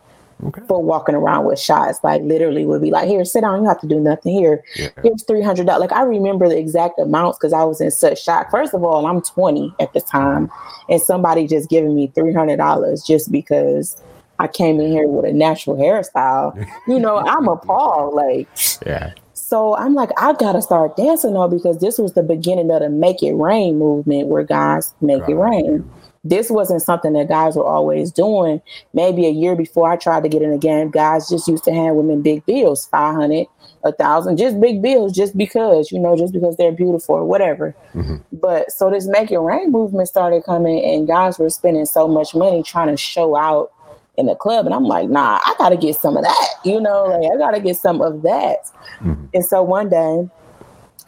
okay. 0.45 0.63
for 0.67 0.83
walking 0.83 1.15
around 1.15 1.45
with 1.45 1.59
shots. 1.59 1.99
Like 2.03 2.23
literally 2.23 2.67
would 2.67 2.83
be 2.83 2.91
like, 2.91 3.09
here, 3.09 3.25
sit 3.25 3.43
down. 3.43 3.63
You 3.63 3.69
have 3.69 3.81
to 3.81 3.87
do 3.87 4.01
nothing 4.01 4.33
here. 4.35 4.63
Yeah. 4.77 4.89
Here's 5.03 5.25
three 5.25 5.43
hundred 5.43 5.67
dollars. 5.67 5.81
Like 5.81 5.93
I 5.93 6.03
remember 6.03 6.49
the 6.49 6.59
exact 6.59 6.99
amounts 6.99 7.39
because 7.39 7.53
I 7.53 7.65
was 7.65 7.81
in 7.81 7.91
such 7.91 8.23
shock. 8.23 8.51
First 8.51 8.75
of 8.75 8.85
all, 8.85 9.07
I'm 9.07 9.21
20 9.23 9.75
at 9.81 9.93
the 9.93 10.01
time, 10.01 10.51
and 10.89 11.01
somebody 11.01 11.47
just 11.47 11.69
giving 11.69 11.95
me 11.95 12.09
three 12.09 12.33
hundred 12.33 12.57
dollars 12.57 13.03
just 13.03 13.31
because 13.31 14.03
I 14.39 14.49
came 14.49 14.81
in 14.81 14.91
here 14.91 15.07
with 15.07 15.25
a 15.25 15.33
natural 15.33 15.77
hairstyle. 15.77 16.53
You 16.89 16.99
know, 16.99 17.19
I'm 17.19 17.47
appalled. 17.47 18.15
Like, 18.15 18.49
yeah. 18.85 19.13
So 19.35 19.77
I'm 19.77 19.95
like, 19.95 20.11
I 20.19 20.33
gotta 20.33 20.61
start 20.61 20.97
dancing 20.97 21.35
now 21.35 21.47
because 21.47 21.79
this 21.79 21.99
was 21.99 22.15
the 22.15 22.23
beginning 22.23 22.71
of 22.71 22.81
the 22.81 22.89
Make 22.89 23.23
It 23.23 23.35
Rain 23.35 23.79
movement, 23.79 24.29
where 24.29 24.43
guys 24.43 24.95
make 25.01 25.23
it 25.29 25.35
rain 25.35 25.89
this 26.25 26.51
wasn't 26.51 26.83
something 26.83 27.13
that 27.15 27.29
guys 27.29 27.57
were 27.57 27.65
always 27.65 28.13
doing. 28.13 28.63
Maybe 28.95 29.27
a 29.27 29.31
year 29.31 29.57
before 29.57 29.91
I 29.91 29.97
tried 29.97 30.23
to 30.23 30.29
get 30.29 30.43
in 30.43 30.53
the 30.53 30.59
game, 30.59 30.91
guys 30.91 31.29
just 31.29 31.49
used 31.49 31.65
to 31.65 31.73
hand 31.73 31.97
women 31.97 32.23
big 32.23 32.47
bills, 32.47 32.87
500, 32.87 33.47
a 33.85 33.93
thousand, 33.93 34.37
just 34.37 34.61
big 34.61 34.81
bills, 34.81 35.13
just 35.13 35.37
because, 35.37 35.91
you 35.91 35.99
know, 35.99 36.17
just 36.17 36.33
because 36.33 36.57
they're 36.57 36.73
beautiful 36.73 37.17
or 37.17 37.25
whatever. 37.25 37.75
Mm-hmm. 37.95 38.17
But 38.33 38.71
so 38.71 38.89
this 38.91 39.07
Make 39.07 39.33
It 39.33 39.39
Rain 39.39 39.73
movement 39.73 40.09
started 40.09 40.45
coming 40.45 40.85
and 40.85 41.09
guys 41.09 41.39
were 41.39 41.51
spending 41.51 41.87
so 41.87 42.07
much 42.07 42.35
money 42.35 42.63
trying 42.63 42.89
to 42.89 42.97
show 42.97 43.37
out 43.37 43.73
in 44.17 44.27
the 44.27 44.37
club. 44.37 44.67
And 44.67 44.75
I'm 44.75 44.85
like, 44.85 45.09
nah, 45.09 45.41
I 45.45 45.55
got 45.59 45.71
to 45.71 45.77
get 45.77 45.97
some 45.97 46.17
of 46.17 46.23
that, 46.23 46.49
you 46.65 46.81
know, 46.81 47.07
like 47.07 47.33
I 47.33 47.37
got 47.37 47.53
to 47.53 47.61
get 47.61 47.77
some 47.77 48.01
of 48.01 48.23
that. 48.23 48.59
Mm-hmm. 49.01 49.27
And 49.35 49.45
so 49.45 49.63
one 49.63 49.89
day 49.89 50.29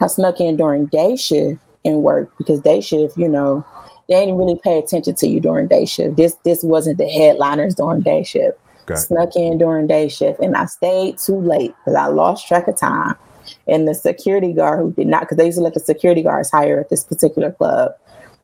I 0.01 0.07
snuck 0.07 0.41
in 0.41 0.57
during 0.57 0.87
day 0.87 1.15
shift 1.15 1.61
and 1.85 2.01
work 2.01 2.35
because 2.37 2.59
day 2.59 2.81
shift, 2.81 3.17
you 3.17 3.29
know, 3.29 3.65
they 4.07 4.19
didn't 4.19 4.37
really 4.37 4.59
pay 4.63 4.77
attention 4.77 5.15
to 5.15 5.27
you 5.27 5.39
during 5.39 5.67
day 5.67 5.85
shift. 5.85 6.17
This 6.17 6.35
this 6.43 6.63
wasn't 6.63 6.97
the 6.97 7.07
headliners 7.07 7.75
during 7.75 8.01
day 8.01 8.23
shift. 8.23 8.57
Got 8.85 8.99
Snuck 8.99 9.35
in 9.35 9.57
during 9.57 9.87
day 9.87 10.07
shift, 10.09 10.39
and 10.39 10.55
I 10.55 10.65
stayed 10.65 11.17
too 11.17 11.39
late 11.39 11.73
because 11.79 11.95
I 11.95 12.07
lost 12.07 12.47
track 12.47 12.67
of 12.67 12.77
time. 12.77 13.15
And 13.67 13.87
the 13.87 13.95
security 13.95 14.53
guard 14.53 14.79
who 14.79 14.91
did 14.91 15.07
not, 15.07 15.21
because 15.21 15.37
they 15.37 15.45
used 15.45 15.57
to 15.57 15.63
let 15.63 15.73
the 15.73 15.79
security 15.79 16.21
guards 16.21 16.51
hire 16.51 16.79
at 16.79 16.89
this 16.89 17.03
particular 17.03 17.51
club, 17.51 17.93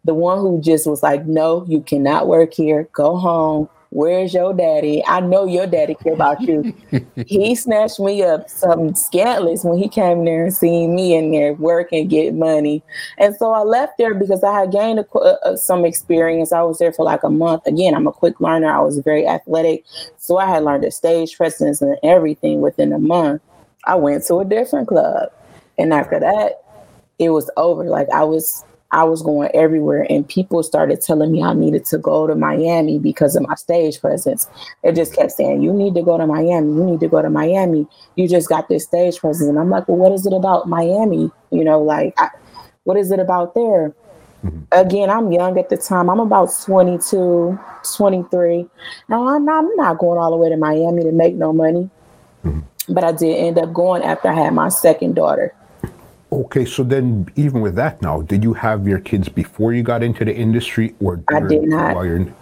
the 0.04 0.14
one 0.14 0.40
who 0.40 0.60
just 0.62 0.88
was 0.88 1.04
like, 1.04 1.26
"No, 1.28 1.64
you 1.68 1.82
cannot 1.82 2.28
work 2.28 2.54
here. 2.54 2.88
Go 2.94 3.18
home." 3.18 3.70
Where's 3.92 4.34
your 4.34 4.54
daddy? 4.54 5.04
I 5.06 5.20
know 5.20 5.46
your 5.46 5.68
daddy 5.68 5.96
care 5.96 6.14
about 6.14 6.40
you. 6.42 6.74
he 7.28 7.54
snatched 7.56 8.00
me 8.00 8.24
up 8.24 8.50
some 8.50 8.94
scantless 8.94 9.66
when 9.66 9.78
he 9.78 9.90
came 9.90 10.24
there 10.24 10.46
and 10.46 10.54
seen 10.54 10.96
me 10.96 11.14
in 11.14 11.32
there 11.32 11.54
work 11.56 11.92
and 11.92 12.10
get 12.10 12.34
money. 12.34 12.82
And 13.18 13.36
so 13.36 13.52
I 13.52 13.64
left 13.64 13.98
there 13.98 14.14
because 14.14 14.46
I 14.46 14.62
had 14.62 14.72
gained 14.72 15.00
a, 15.00 15.06
a, 15.14 15.20
uh, 15.20 15.38
uh, 15.44 15.58
some 15.58 15.84
experience. 15.84 16.54
I 16.54 16.62
was 16.62 16.80
there 16.80 16.94
for 16.94 17.04
like 17.04 17.24
a 17.24 17.30
month. 17.30 17.68
Again, 17.68 17.94
I'm 17.94 18.08
a 18.08 18.14
quick 18.14 18.40
learner. 18.40 18.72
I 18.72 18.80
was 18.80 18.98
very 19.00 19.28
athletic. 19.28 19.84
So 20.18 20.38
I 20.38 20.46
had 20.46 20.64
learned 20.64 20.86
the 20.86 20.92
stage 20.92 21.36
presence 21.36 21.82
and 21.82 21.98
everything 22.02 22.62
within 22.62 22.94
a 22.94 23.00
month. 23.00 23.42
I 23.84 23.96
went 23.96 24.24
to 24.28 24.36
a 24.36 24.46
different 24.46 24.88
club. 24.88 25.34
And 25.78 25.94
after 25.94 26.18
that, 26.18 26.64
it 27.20 27.32
was 27.32 27.52
over. 27.58 27.84
Like 27.84 28.10
I 28.10 28.24
was 28.24 28.64
I 28.92 29.04
was 29.04 29.22
going 29.22 29.50
everywhere, 29.54 30.06
and 30.10 30.28
people 30.28 30.64
started 30.64 31.02
telling 31.02 31.32
me 31.32 31.42
I 31.42 31.54
needed 31.54 31.86
to 31.86 31.98
go 31.98 32.28
to 32.28 32.36
Miami 32.36 33.00
because 33.00 33.36
of 33.36 33.48
my 33.48 33.56
stage 33.56 34.02
presence. 34.02 34.48
They 34.84 34.92
just 34.92 35.16
kept 35.16 35.32
saying, 35.32 35.62
You 35.62 35.72
need 35.72 35.96
to 35.96 36.04
go 36.04 36.18
to 36.18 36.28
Miami. 36.28 36.68
You 36.74 36.84
need 36.84 37.00
to 37.00 37.08
go 37.08 37.22
to 37.22 37.30
Miami. 37.30 37.88
You 38.16 38.28
just 38.28 38.50
got 38.50 38.68
this 38.68 38.84
stage 38.84 39.20
presence. 39.20 39.48
And 39.50 39.58
I'm 39.58 39.70
like, 39.70 39.88
Well, 39.88 39.98
what 39.98 40.12
is 40.12 40.26
it 40.26 40.34
about 40.34 40.68
Miami? 40.68 41.32
You 41.52 41.64
know, 41.64 41.82
like, 41.82 42.14
I, 42.18 42.30
what 42.84 42.98
is 42.98 43.12
it 43.12 43.20
about 43.20 43.56
there? 43.56 43.94
Mm-hmm. 44.46 44.64
Again, 44.72 45.10
I'm 45.10 45.32
young 45.32 45.58
at 45.60 45.70
the 45.70 45.78
time. 45.78 46.10
I'm 46.10 46.20
about 46.20 46.50
22, 46.66 47.58
23. 47.96 48.68
Now, 49.08 49.28
I'm 49.28 49.46
not, 49.46 49.64
I'm 49.64 49.76
not 49.76 50.00
going 50.00 50.18
all 50.20 50.32
the 50.32 50.38
way 50.38 50.50
to 50.50 50.58
Miami 50.58 51.04
to 51.04 51.12
make 51.12 51.36
no 51.36 51.54
money. 51.54 51.90
Mm-hmm. 52.44 52.94
But 52.94 53.04
I 53.04 53.12
did 53.12 53.38
end 53.38 53.58
up 53.60 53.72
going 53.74 54.04
after 54.04 54.30
I 54.30 54.34
had 54.34 54.54
my 54.54 54.70
second 54.70 55.16
daughter. 55.16 55.54
Okay, 56.32 56.64
so 56.64 56.84
then 56.84 57.30
even 57.36 57.60
with 57.60 57.76
that 57.76 58.02
now, 58.02 58.22
did 58.22 58.42
you 58.44 58.54
have 58.54 58.88
your 58.88 59.00
kids 59.00 59.28
before 59.28 59.74
you 59.74 59.84
got 59.84 60.02
into 60.02 60.24
the 60.24 60.34
industry 60.34 60.96
or 61.02 61.18
during, 61.18 61.46
I 61.46 61.48
did 61.48 61.64
not. 61.64 62.34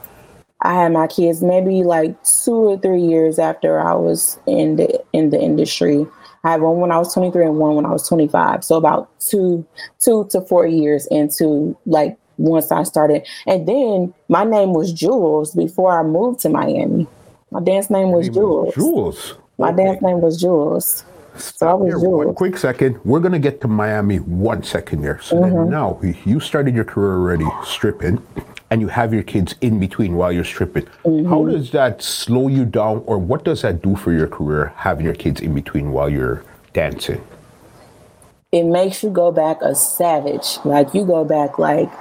I 0.62 0.74
had 0.74 0.92
my 0.92 1.08
kids 1.08 1.42
maybe 1.42 1.84
like 1.84 2.16
two 2.24 2.54
or 2.54 2.78
three 2.78 3.02
years 3.02 3.40
after 3.40 3.80
I 3.80 3.94
was 3.94 4.38
in 4.46 4.76
the 4.76 5.04
in 5.14 5.30
the 5.30 5.40
industry. 5.40 6.06
I 6.44 6.52
had 6.52 6.62
one 6.62 6.78
when 6.78 6.92
I 6.92 6.98
was 7.00 7.14
23 7.14 7.46
and 7.46 7.58
one 7.58 7.76
when 7.76 7.86
I 7.86 7.92
was 7.92 8.08
25. 8.08 8.64
So 8.64 8.76
about 8.76 9.10
two 9.20 9.66
two 10.00 10.28
to 10.32 10.42
four 10.42 10.68
years 10.68 11.08
into 11.08 11.78
like 11.86 12.18
once 12.38 12.72
I 12.72 12.84
started. 12.84 13.26
And 13.48 13.68
then 13.68 14.14
my 14.28 14.44
name 14.44 14.74
was 14.74 14.92
Jules 14.92 15.56
before 15.56 15.98
I 15.98 16.04
moved 16.04 16.42
to 16.42 16.50
Miami. 16.50 17.08
My 17.52 17.62
dance 17.62 17.90
name 17.90 18.12
was 18.12 18.30
Jules. 18.30 18.76
Jules. 18.76 19.36
My 19.58 19.70
okay. 19.70 19.84
dance 19.86 20.02
name 20.02 20.22
was 20.22 20.40
Jules. 20.40 21.04
Stop 21.36 21.82
here 21.84 22.00
one 22.00 22.34
quick 22.34 22.58
second. 22.58 23.00
We're 23.04 23.20
going 23.20 23.34
to 23.34 23.40
get 23.40 23.62
to 23.62 23.68
Miami 23.68 24.18
one 24.18 24.64
second 24.64 25.02
here. 25.02 25.20
So 25.22 25.36
mm-hmm. 25.38 25.70
now 25.70 26.00
you 26.26 26.40
started 26.40 26.76
your 26.76 26.84
career 26.84 27.14
already 27.14 27.48
stripping 27.64 28.26
and 28.70 28.82
you 28.82 28.88
have 28.88 29.14
your 29.14 29.24
kids 29.24 29.56
in 29.62 29.80
between 29.80 30.16
while 30.16 30.32
you're 30.32 30.44
stripping. 30.44 30.86
Mm-hmm. 31.06 31.30
How 31.30 31.46
does 31.46 31.72
that 31.72 32.02
slow 32.02 32.48
you 32.48 32.66
down 32.66 33.04
or 33.06 33.18
what 33.18 33.44
does 33.44 33.62
that 33.62 33.82
do 33.82 33.96
for 33.96 34.12
your 34.12 34.28
career 34.28 34.74
having 34.76 35.06
your 35.06 35.16
kids 35.16 35.42
in 35.42 35.54
between 35.54 35.92
while 35.92 36.10
you're 36.10 36.44
dancing? 36.74 37.24
It 38.52 38.64
makes 38.64 39.04
you 39.04 39.10
go 39.10 39.32
back 39.32 39.62
a 39.62 39.76
savage. 39.76 40.58
Like 40.66 40.94
you 40.94 41.06
go 41.06 41.24
back 41.24 41.60
like 41.60 41.92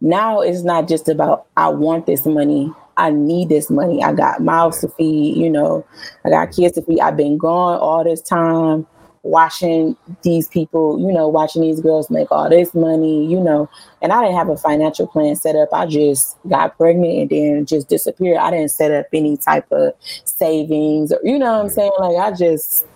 now 0.00 0.40
it's 0.40 0.62
not 0.62 0.88
just 0.88 1.08
about 1.08 1.46
I 1.56 1.68
want 1.68 2.06
this 2.06 2.26
money. 2.26 2.72
I 2.96 3.10
need 3.10 3.48
this 3.48 3.70
money. 3.70 4.02
I 4.02 4.12
got 4.12 4.42
mouths 4.42 4.80
to 4.80 4.88
feed, 4.88 5.36
you 5.36 5.50
know, 5.50 5.84
I 6.24 6.30
got 6.30 6.52
kids 6.52 6.74
to 6.74 6.82
feed. 6.82 7.00
I've 7.00 7.16
been 7.16 7.38
gone 7.38 7.78
all 7.78 8.04
this 8.04 8.20
time 8.20 8.86
watching 9.24 9.96
these 10.22 10.48
people, 10.48 11.00
you 11.00 11.10
know, 11.10 11.26
watching 11.26 11.62
these 11.62 11.80
girls 11.80 12.10
make 12.10 12.30
all 12.30 12.48
this 12.48 12.74
money, 12.74 13.26
you 13.26 13.40
know, 13.40 13.68
and 14.02 14.12
I 14.12 14.22
didn't 14.22 14.36
have 14.36 14.50
a 14.50 14.56
financial 14.56 15.06
plan 15.06 15.34
set 15.34 15.56
up. 15.56 15.70
I 15.72 15.86
just 15.86 16.36
got 16.48 16.76
pregnant 16.76 17.18
and 17.18 17.30
then 17.30 17.66
just 17.66 17.88
disappeared. 17.88 18.36
I 18.36 18.50
didn't 18.50 18.70
set 18.70 18.92
up 18.92 19.06
any 19.12 19.36
type 19.38 19.66
of 19.72 19.94
savings 20.24 21.10
or, 21.10 21.20
you 21.24 21.38
know 21.38 21.52
what 21.52 21.62
I'm 21.62 21.68
saying? 21.70 21.92
Like 21.98 22.16
I 22.16 22.36
just 22.36 22.86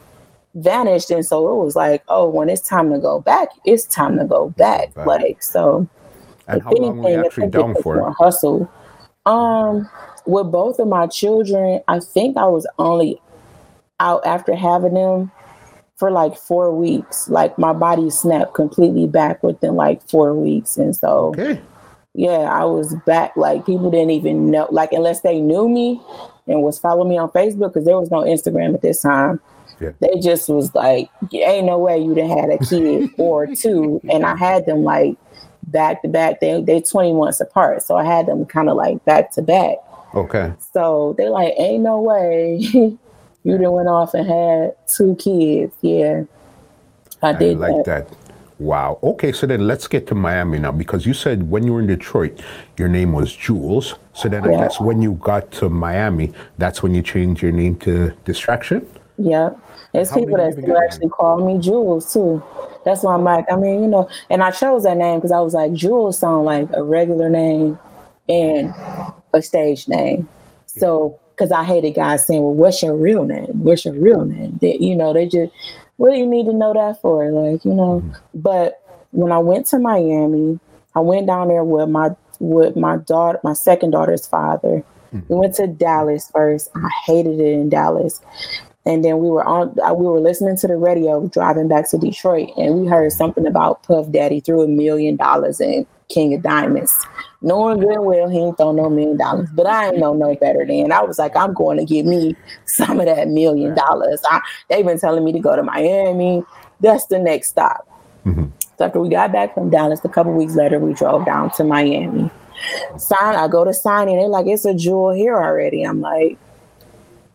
vanished. 0.54 1.10
And 1.10 1.24
so 1.24 1.48
it 1.50 1.64
was 1.64 1.74
like, 1.74 2.04
oh, 2.08 2.28
when 2.28 2.50
it's 2.50 2.66
time 2.66 2.92
to 2.92 2.98
go 2.98 3.20
back, 3.20 3.48
it's 3.64 3.84
time 3.84 4.18
to 4.18 4.24
go 4.26 4.50
back. 4.50 4.94
back. 4.94 5.06
Like, 5.06 5.42
so 5.42 5.88
and 6.46 6.62
how 6.62 6.70
anything, 6.70 6.86
long 6.88 7.02
were 7.02 7.10
you 7.10 7.24
actually 7.24 7.48
down 7.48 7.74
for? 7.82 8.14
Hustle. 8.18 8.70
Um, 9.28 9.88
with 10.26 10.50
both 10.50 10.78
of 10.78 10.88
my 10.88 11.06
children, 11.06 11.80
I 11.86 12.00
think 12.00 12.36
I 12.36 12.46
was 12.46 12.66
only 12.78 13.20
out 14.00 14.24
after 14.24 14.54
having 14.54 14.94
them 14.94 15.30
for 15.96 16.10
like 16.10 16.36
four 16.36 16.74
weeks. 16.74 17.28
Like 17.28 17.58
my 17.58 17.72
body 17.72 18.08
snapped 18.10 18.54
completely 18.54 19.06
back 19.06 19.42
within 19.42 19.74
like 19.74 20.02
four 20.08 20.34
weeks. 20.34 20.76
And 20.76 20.96
so 20.96 21.34
okay. 21.36 21.60
yeah, 22.14 22.48
I 22.50 22.64
was 22.64 22.94
back. 23.06 23.36
Like 23.36 23.66
people 23.66 23.90
didn't 23.90 24.12
even 24.12 24.50
know, 24.50 24.68
like 24.70 24.92
unless 24.92 25.22
they 25.22 25.40
knew 25.40 25.68
me 25.68 26.00
and 26.46 26.62
was 26.62 26.78
following 26.78 27.10
me 27.10 27.18
on 27.18 27.28
Facebook, 27.30 27.74
because 27.74 27.84
there 27.84 27.98
was 27.98 28.10
no 28.10 28.22
Instagram 28.22 28.74
at 28.74 28.80
this 28.80 29.02
time. 29.02 29.40
Yeah. 29.80 29.92
They 30.00 30.18
just 30.20 30.48
was 30.48 30.74
like, 30.74 31.10
ain't 31.32 31.66
no 31.66 31.78
way 31.78 31.98
you'd 31.98 32.18
have 32.18 32.38
had 32.38 32.50
a 32.50 32.58
kid 32.58 33.10
or 33.18 33.46
two. 33.54 34.00
And 34.10 34.24
I 34.24 34.36
had 34.36 34.66
them 34.66 34.82
like 34.82 35.16
back 35.70 36.02
to 36.02 36.08
back. 36.08 36.40
They 36.40 36.60
they 36.60 36.80
20 36.80 37.12
months 37.12 37.40
apart. 37.40 37.82
So 37.82 37.96
I 37.96 38.04
had 38.04 38.26
them 38.26 38.44
kind 38.46 38.68
of 38.68 38.76
like 38.76 39.04
back 39.04 39.30
to 39.32 39.42
back. 39.42 39.76
Okay. 40.14 40.52
So 40.72 41.14
they're 41.18 41.30
like, 41.30 41.54
ain't 41.56 41.82
no 41.82 42.00
way 42.00 42.58
you 43.44 43.58
done 43.58 43.72
went 43.72 43.88
off 43.88 44.14
and 44.14 44.26
had 44.26 44.74
two 44.86 45.16
kids. 45.16 45.74
Yeah. 45.80 46.24
I 47.22 47.32
did 47.32 47.58
like 47.58 47.84
that. 47.84 48.08
that. 48.08 48.16
Wow. 48.58 48.98
Okay, 49.02 49.30
so 49.30 49.46
then 49.46 49.68
let's 49.68 49.86
get 49.86 50.06
to 50.08 50.14
Miami 50.14 50.58
now 50.58 50.72
because 50.72 51.06
you 51.06 51.14
said 51.14 51.48
when 51.48 51.64
you 51.64 51.72
were 51.72 51.80
in 51.80 51.86
Detroit, 51.86 52.40
your 52.76 52.88
name 52.88 53.12
was 53.12 53.34
Jules. 53.34 53.94
So 54.14 54.28
then 54.28 54.44
yeah. 54.44 54.50
I 54.50 54.60
guess 54.62 54.80
when 54.80 55.00
you 55.00 55.12
got 55.14 55.50
to 55.52 55.68
Miami, 55.68 56.32
that's 56.58 56.82
when 56.82 56.94
you 56.94 57.02
changed 57.02 57.40
your 57.40 57.52
name 57.52 57.76
to 57.80 58.12
Distraction? 58.24 58.88
Yeah. 59.16 59.50
There's 59.92 60.12
people 60.12 60.36
that 60.36 60.52
still 60.52 60.78
actually 60.78 61.08
call 61.08 61.44
me 61.44 61.60
Jules 61.60 62.12
too. 62.12 62.42
That's 62.84 63.02
why 63.02 63.14
I'm 63.14 63.24
like, 63.24 63.46
I 63.50 63.56
mean, 63.56 63.82
you 63.82 63.88
know, 63.88 64.08
and 64.30 64.42
I 64.42 64.50
chose 64.50 64.84
that 64.84 64.96
name 64.96 65.18
because 65.18 65.32
I 65.32 65.40
was 65.40 65.54
like, 65.54 65.72
Jules 65.72 66.18
sound 66.18 66.44
like 66.44 66.68
a 66.74 66.82
regular 66.82 67.28
name 67.30 67.78
and 68.28 68.74
a 69.32 69.42
stage 69.42 69.88
name. 69.88 70.28
So, 70.66 71.18
because 71.30 71.50
I 71.52 71.64
hated 71.64 71.92
guys 71.92 72.26
saying, 72.26 72.42
well, 72.42 72.54
what's 72.54 72.82
your 72.82 72.96
real 72.96 73.24
name? 73.24 73.46
What's 73.62 73.84
your 73.84 73.94
real 73.94 74.24
name? 74.24 74.58
They, 74.60 74.76
you 74.78 74.94
know, 74.94 75.12
they 75.12 75.26
just, 75.26 75.52
what 75.96 76.10
do 76.10 76.16
you 76.16 76.26
need 76.26 76.46
to 76.46 76.52
know 76.52 76.72
that 76.74 77.00
for? 77.00 77.30
Like, 77.30 77.64
you 77.64 77.74
know, 77.74 78.00
mm-hmm. 78.00 78.12
but 78.34 78.82
when 79.10 79.32
I 79.32 79.38
went 79.38 79.66
to 79.68 79.78
Miami, 79.78 80.60
I 80.94 81.00
went 81.00 81.26
down 81.26 81.48
there 81.48 81.64
with 81.64 81.88
my 81.88 82.10
with 82.40 82.76
my 82.76 82.98
daughter, 82.98 83.40
my 83.42 83.52
second 83.52 83.90
daughter's 83.90 84.26
father. 84.26 84.84
Mm-hmm. 85.12 85.32
We 85.32 85.40
went 85.40 85.54
to 85.56 85.66
Dallas 85.66 86.30
first. 86.30 86.70
I 86.74 86.88
hated 87.06 87.40
it 87.40 87.52
in 87.52 87.68
Dallas. 87.68 88.20
And 88.88 89.04
then 89.04 89.18
we 89.18 89.28
were 89.28 89.44
on, 89.44 89.78
uh, 89.80 89.92
we 89.92 90.06
were 90.06 90.18
listening 90.18 90.56
to 90.56 90.66
the 90.66 90.76
radio 90.76 91.28
driving 91.28 91.68
back 91.68 91.90
to 91.90 91.98
Detroit, 91.98 92.48
and 92.56 92.80
we 92.80 92.88
heard 92.88 93.12
something 93.12 93.46
about 93.46 93.82
Puff 93.82 94.10
Daddy 94.10 94.40
threw 94.40 94.62
a 94.62 94.66
million 94.66 95.14
dollars 95.16 95.60
in 95.60 95.86
King 96.08 96.32
of 96.32 96.42
Diamonds. 96.42 96.96
Knowing 97.42 97.80
good 97.80 98.00
well 98.00 98.30
he 98.30 98.38
ain't 98.38 98.56
throw 98.56 98.72
no 98.72 98.88
million 98.88 99.18
dollars, 99.18 99.50
but 99.52 99.66
I 99.66 99.88
ain't 99.88 99.98
know 99.98 100.14
no 100.14 100.34
better 100.36 100.64
than. 100.66 100.90
I 100.90 101.02
was 101.02 101.18
like, 101.18 101.36
I'm 101.36 101.52
going 101.52 101.76
to 101.76 101.84
give 101.84 102.06
me 102.06 102.34
some 102.64 102.98
of 102.98 103.04
that 103.04 103.28
million 103.28 103.74
dollars. 103.74 104.22
I, 104.24 104.40
they've 104.70 104.86
been 104.86 104.98
telling 104.98 105.22
me 105.22 105.32
to 105.32 105.38
go 105.38 105.54
to 105.54 105.62
Miami. 105.62 106.42
That's 106.80 107.04
the 107.06 107.18
next 107.18 107.48
stop. 107.48 107.86
Mm-hmm. 108.24 108.46
So 108.78 108.86
after 108.86 109.00
we 109.00 109.10
got 109.10 109.32
back 109.32 109.52
from 109.52 109.68
Dallas, 109.68 110.00
a 110.02 110.08
couple 110.08 110.32
weeks 110.32 110.54
later, 110.54 110.78
we 110.78 110.94
drove 110.94 111.26
down 111.26 111.50
to 111.56 111.64
Miami. 111.64 112.30
Sign, 112.96 113.34
I 113.34 113.48
go 113.48 113.66
to 113.66 113.74
sign 113.74 114.08
in. 114.08 114.16
They're 114.16 114.28
like, 114.28 114.46
it's 114.46 114.64
a 114.64 114.72
jewel 114.72 115.12
here 115.12 115.36
already. 115.36 115.82
I'm 115.82 116.00
like, 116.00 116.38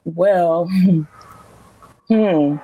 well, 0.05 0.67
hmm, 2.13 2.55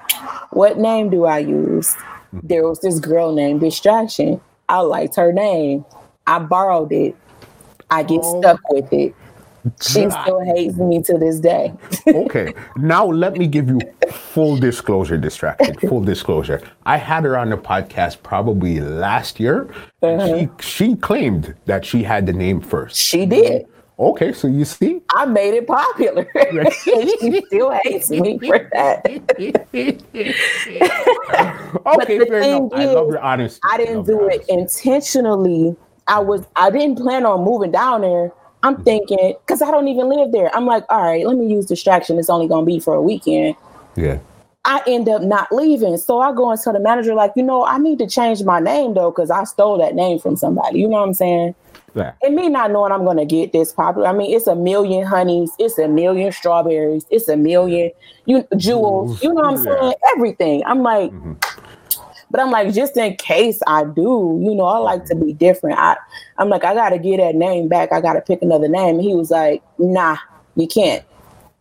what 0.51 0.77
name 0.77 1.09
do 1.09 1.25
I 1.25 1.39
use? 1.39 1.95
There 2.31 2.67
was 2.67 2.79
this 2.81 2.99
girl 2.99 3.33
named 3.33 3.61
Distraction. 3.61 4.39
I 4.67 4.81
liked 4.81 5.15
her 5.15 5.33
name. 5.33 5.85
I 6.27 6.39
borrowed 6.39 6.91
it. 6.91 7.15
I 7.89 8.03
get 8.03 8.21
oh. 8.23 8.39
stuck 8.39 8.59
with 8.69 8.91
it. 8.93 9.15
She 9.81 10.09
still 10.09 10.39
hates 10.39 10.77
me 10.77 11.01
to 11.03 11.17
this 11.17 11.39
day. 11.39 11.73
okay. 12.07 12.53
Now 12.77 13.05
let 13.05 13.33
me 13.33 13.45
give 13.45 13.67
you 13.67 13.79
full 14.09 14.55
disclosure, 14.55 15.17
distraction. 15.17 15.77
Full 15.89 16.01
disclosure. 16.01 16.61
I 16.85 16.97
had 16.97 17.23
her 17.25 17.37
on 17.37 17.49
the 17.49 17.57
podcast 17.57 18.23
probably 18.23 18.79
last 18.79 19.39
year. 19.39 19.69
Uh-huh. 20.01 20.27
She 20.27 20.49
she 20.59 20.95
claimed 20.95 21.55
that 21.65 21.85
she 21.85 22.03
had 22.03 22.25
the 22.25 22.33
name 22.33 22.61
first. 22.61 22.95
She 22.95 23.25
did. 23.25 23.67
Okay, 23.99 24.31
so 24.31 24.47
you 24.47 24.63
see, 24.63 25.01
I 25.13 25.25
made 25.25 25.55
it 25.55 25.67
popular. 25.67 26.25
she 26.83 27.41
still 27.47 27.71
hates 27.83 28.09
me 28.09 28.39
for 28.39 28.69
that. 28.71 29.05
okay, 31.85 32.19
fair 32.19 32.39
enough. 32.39 32.73
Is, 32.73 32.79
I 32.79 32.85
love 32.85 33.09
your 33.09 33.19
honesty. 33.19 33.59
I 33.65 33.75
didn't 33.75 33.99
I 33.99 34.03
do 34.03 34.29
it 34.29 34.45
intentionally. 34.47 35.75
I 36.07 36.19
was 36.19 36.45
I 36.55 36.69
didn't 36.69 36.97
plan 36.97 37.25
on 37.25 37.43
moving 37.43 37.71
down 37.71 38.01
there. 38.01 38.31
I'm 38.63 38.75
mm-hmm. 38.75 38.83
thinking 38.83 39.35
because 39.45 39.61
I 39.61 39.69
don't 39.69 39.89
even 39.89 40.07
live 40.07 40.31
there. 40.31 40.49
I'm 40.55 40.65
like, 40.65 40.85
all 40.89 41.01
right, 41.01 41.27
let 41.27 41.35
me 41.35 41.51
use 41.51 41.65
distraction. 41.65 42.17
It's 42.17 42.29
only 42.29 42.47
gonna 42.47 42.65
be 42.65 42.79
for 42.79 42.93
a 42.93 43.01
weekend. 43.01 43.55
Yeah. 43.97 44.19
I 44.63 44.81
end 44.87 45.09
up 45.09 45.23
not 45.23 45.51
leaving. 45.51 45.97
So 45.97 46.21
I 46.21 46.33
go 46.33 46.51
and 46.51 46.61
tell 46.61 46.73
the 46.73 46.79
manager, 46.79 47.15
like, 47.15 47.33
you 47.35 47.43
know, 47.43 47.65
I 47.65 47.79
need 47.79 47.99
to 47.99 48.07
change 48.07 48.43
my 48.43 48.59
name 48.59 48.93
though, 48.93 49.11
because 49.11 49.29
I 49.29 49.43
stole 49.43 49.77
that 49.79 49.93
name 49.93 50.19
from 50.19 50.37
somebody. 50.37 50.79
You 50.79 50.87
know 50.87 50.97
what 50.97 51.07
I'm 51.07 51.13
saying? 51.13 51.55
Yeah. 51.95 52.13
And 52.23 52.35
me 52.35 52.49
not 52.49 52.71
knowing 52.71 52.91
I'm 52.91 53.05
gonna 53.05 53.25
get 53.25 53.53
this 53.53 53.71
popular. 53.73 54.07
I 54.07 54.13
mean, 54.13 54.35
it's 54.35 54.47
a 54.47 54.55
million 54.55 55.05
honeys, 55.05 55.51
it's 55.59 55.77
a 55.77 55.87
million 55.87 56.31
strawberries, 56.31 57.05
it's 57.09 57.27
a 57.29 57.37
million 57.37 57.91
you 58.25 58.45
jewels. 58.57 59.21
You 59.23 59.29
know 59.33 59.41
what 59.41 59.45
I'm 59.53 59.57
Yeah. 59.65 59.79
saying? 59.81 59.93
Everything. 60.15 60.63
I'm 60.65 60.83
like, 60.83 61.13
but 62.31 62.41
I'm 62.41 62.51
like, 62.51 62.73
just 62.73 62.95
in 62.97 63.15
case 63.15 63.59
I 63.67 63.85
do, 63.85 64.39
you 64.43 64.53
know, 64.55 64.65
I 64.65 64.77
like 64.77 65.05
to 65.05 65.15
be 65.15 65.33
different. 65.33 65.79
I 65.79 65.97
I'm 66.37 66.49
like, 66.49 66.63
I 66.63 66.73
gotta 66.73 66.99
get 66.99 67.17
that 67.17 67.35
name 67.35 67.67
back. 67.67 67.91
I 67.91 68.01
gotta 68.01 68.21
pick 68.21 68.41
another 68.41 68.67
name. 68.67 68.95
And 68.95 69.03
he 69.03 69.15
was 69.15 69.31
like, 69.31 69.63
Nah, 69.77 70.17
you 70.55 70.67
can't. 70.67 71.03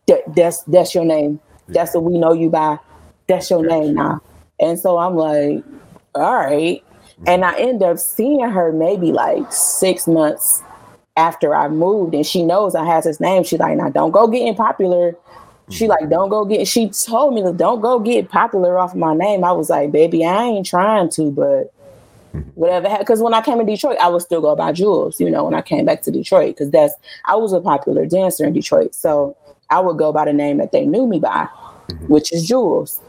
That, 0.06 0.22
that's 0.34 0.62
that's 0.64 0.94
your 0.94 1.04
name. 1.04 1.40
That's 1.68 1.94
what 1.94 2.04
we 2.04 2.18
know 2.18 2.32
you 2.32 2.50
by. 2.50 2.78
That's 3.28 3.50
your 3.50 3.62
name 3.62 3.94
now. 3.94 4.20
And 4.60 4.78
so 4.78 4.98
I'm 4.98 5.16
like, 5.16 5.64
all 6.14 6.34
right. 6.34 6.82
Mm-hmm. 7.18 7.28
And 7.28 7.44
I 7.44 7.58
end 7.58 7.82
up 7.82 7.98
seeing 7.98 8.48
her 8.48 8.72
maybe 8.72 9.12
like 9.12 9.52
six 9.52 10.06
months 10.06 10.62
after 11.16 11.54
I 11.54 11.68
moved, 11.68 12.14
and 12.14 12.24
she 12.24 12.44
knows 12.44 12.76
I 12.76 12.84
has 12.84 13.04
his 13.04 13.18
name. 13.18 13.42
She's 13.42 13.58
like, 13.58 13.76
now 13.76 13.88
don't 13.88 14.12
go 14.12 14.28
getting 14.28 14.54
popular. 14.54 15.16
She 15.68 15.84
mm-hmm. 15.84 15.90
like, 15.90 16.08
don't 16.08 16.28
go 16.28 16.44
get. 16.44 16.66
She 16.68 16.88
told 16.88 17.34
me, 17.34 17.42
don't 17.56 17.80
go 17.80 17.98
get 17.98 18.28
popular 18.30 18.78
off 18.78 18.94
my 18.94 19.14
name. 19.14 19.42
I 19.42 19.52
was 19.52 19.68
like, 19.68 19.90
baby, 19.90 20.24
I 20.24 20.44
ain't 20.44 20.66
trying 20.66 21.10
to, 21.10 21.30
but 21.32 21.74
mm-hmm. 22.32 22.40
whatever. 22.54 22.96
Because 22.98 23.20
when 23.20 23.34
I 23.34 23.42
came 23.42 23.58
to 23.58 23.64
Detroit, 23.64 23.98
I 24.00 24.08
would 24.08 24.22
still 24.22 24.40
go 24.40 24.54
by 24.54 24.72
Jules. 24.72 25.18
You 25.18 25.28
know, 25.28 25.44
when 25.44 25.54
I 25.54 25.62
came 25.62 25.84
back 25.84 26.02
to 26.02 26.12
Detroit, 26.12 26.54
because 26.54 26.70
that's 26.70 26.94
I 27.24 27.34
was 27.34 27.52
a 27.52 27.60
popular 27.60 28.06
dancer 28.06 28.44
in 28.44 28.52
Detroit, 28.52 28.94
so 28.94 29.36
I 29.70 29.80
would 29.80 29.98
go 29.98 30.12
by 30.12 30.24
the 30.24 30.32
name 30.32 30.58
that 30.58 30.70
they 30.70 30.86
knew 30.86 31.06
me 31.06 31.18
by, 31.18 31.48
which 32.06 32.32
is 32.32 32.46
Jules. 32.46 33.00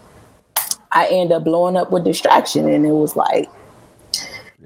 I 0.91 1.07
end 1.09 1.31
up 1.31 1.43
blowing 1.43 1.77
up 1.77 1.91
with 1.91 2.03
distraction, 2.03 2.67
and 2.67 2.85
it 2.87 2.91
was 2.91 3.15
like, 3.15 3.47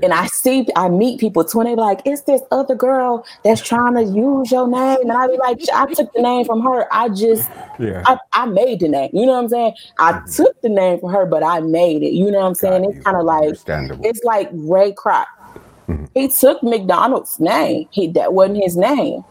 and 0.01 0.13
I 0.13 0.25
see, 0.27 0.67
I 0.75 0.89
meet 0.89 1.19
people 1.19 1.43
too, 1.43 1.59
and 1.59 1.69
they 1.69 1.75
be 1.75 1.81
like, 1.81 2.01
"It's 2.03 2.23
this 2.23 2.41
other 2.51 2.73
girl 2.73 3.25
that's 3.43 3.61
trying 3.61 3.93
to 3.95 4.03
use 4.03 4.51
your 4.51 4.67
name," 4.67 4.97
and 5.01 5.11
I 5.11 5.27
be 5.27 5.37
like, 5.37 5.59
"I 5.73 5.85
took 5.93 6.11
the 6.13 6.21
name 6.21 6.45
from 6.45 6.61
her. 6.61 6.87
I 6.91 7.09
just, 7.09 7.49
Yeah. 7.77 8.03
I, 8.07 8.17
I 8.33 8.45
made 8.45 8.79
the 8.79 8.87
name. 8.87 9.11
You 9.13 9.25
know 9.25 9.33
what 9.33 9.43
I'm 9.43 9.49
saying? 9.49 9.73
I 9.99 10.13
mm-hmm. 10.13 10.31
took 10.31 10.61
the 10.61 10.69
name 10.69 10.99
from 10.99 11.11
her, 11.11 11.25
but 11.25 11.43
I 11.43 11.59
made 11.59 12.01
it. 12.01 12.13
You 12.13 12.31
know 12.31 12.39
what 12.39 12.47
I'm 12.47 12.55
saying? 12.55 12.83
Got 12.83 12.95
It's 12.95 13.03
kind 13.03 13.17
of 13.17 13.25
like, 13.25 14.05
it's 14.05 14.23
like 14.23 14.49
Ray 14.51 14.93
Kroc. 14.93 15.25
Mm-hmm. 15.87 16.05
He 16.13 16.27
took 16.27 16.63
McDonald's 16.63 17.39
name. 17.39 17.87
He 17.91 18.07
that 18.07 18.33
wasn't 18.33 18.63
his 18.63 18.75
name, 18.75 19.23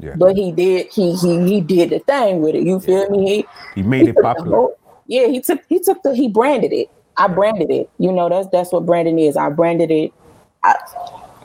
yeah. 0.00 0.16
but 0.16 0.36
he 0.36 0.52
did. 0.52 0.88
He 0.92 1.14
he 1.14 1.44
he 1.46 1.60
did 1.60 1.90
the 1.90 2.00
thing 2.00 2.40
with 2.40 2.54
it. 2.54 2.64
You 2.64 2.80
feel 2.80 3.08
me? 3.08 3.26
He 3.26 3.46
he 3.76 3.82
made 3.82 4.08
it 4.08 4.16
popular. 4.16 4.56
whole- 4.56 4.78
yeah, 5.06 5.26
he 5.26 5.40
took 5.40 5.60
he 5.68 5.78
took 5.80 6.02
the 6.02 6.14
he 6.14 6.28
branded 6.28 6.72
it. 6.72 6.90
I 7.20 7.28
branded 7.28 7.70
it. 7.70 7.90
You 7.98 8.12
know, 8.12 8.28
that's 8.28 8.48
that's 8.48 8.72
what 8.72 8.86
branding 8.86 9.18
is. 9.18 9.36
I 9.36 9.50
branded 9.50 9.90
it. 9.90 10.12
I, 10.64 10.74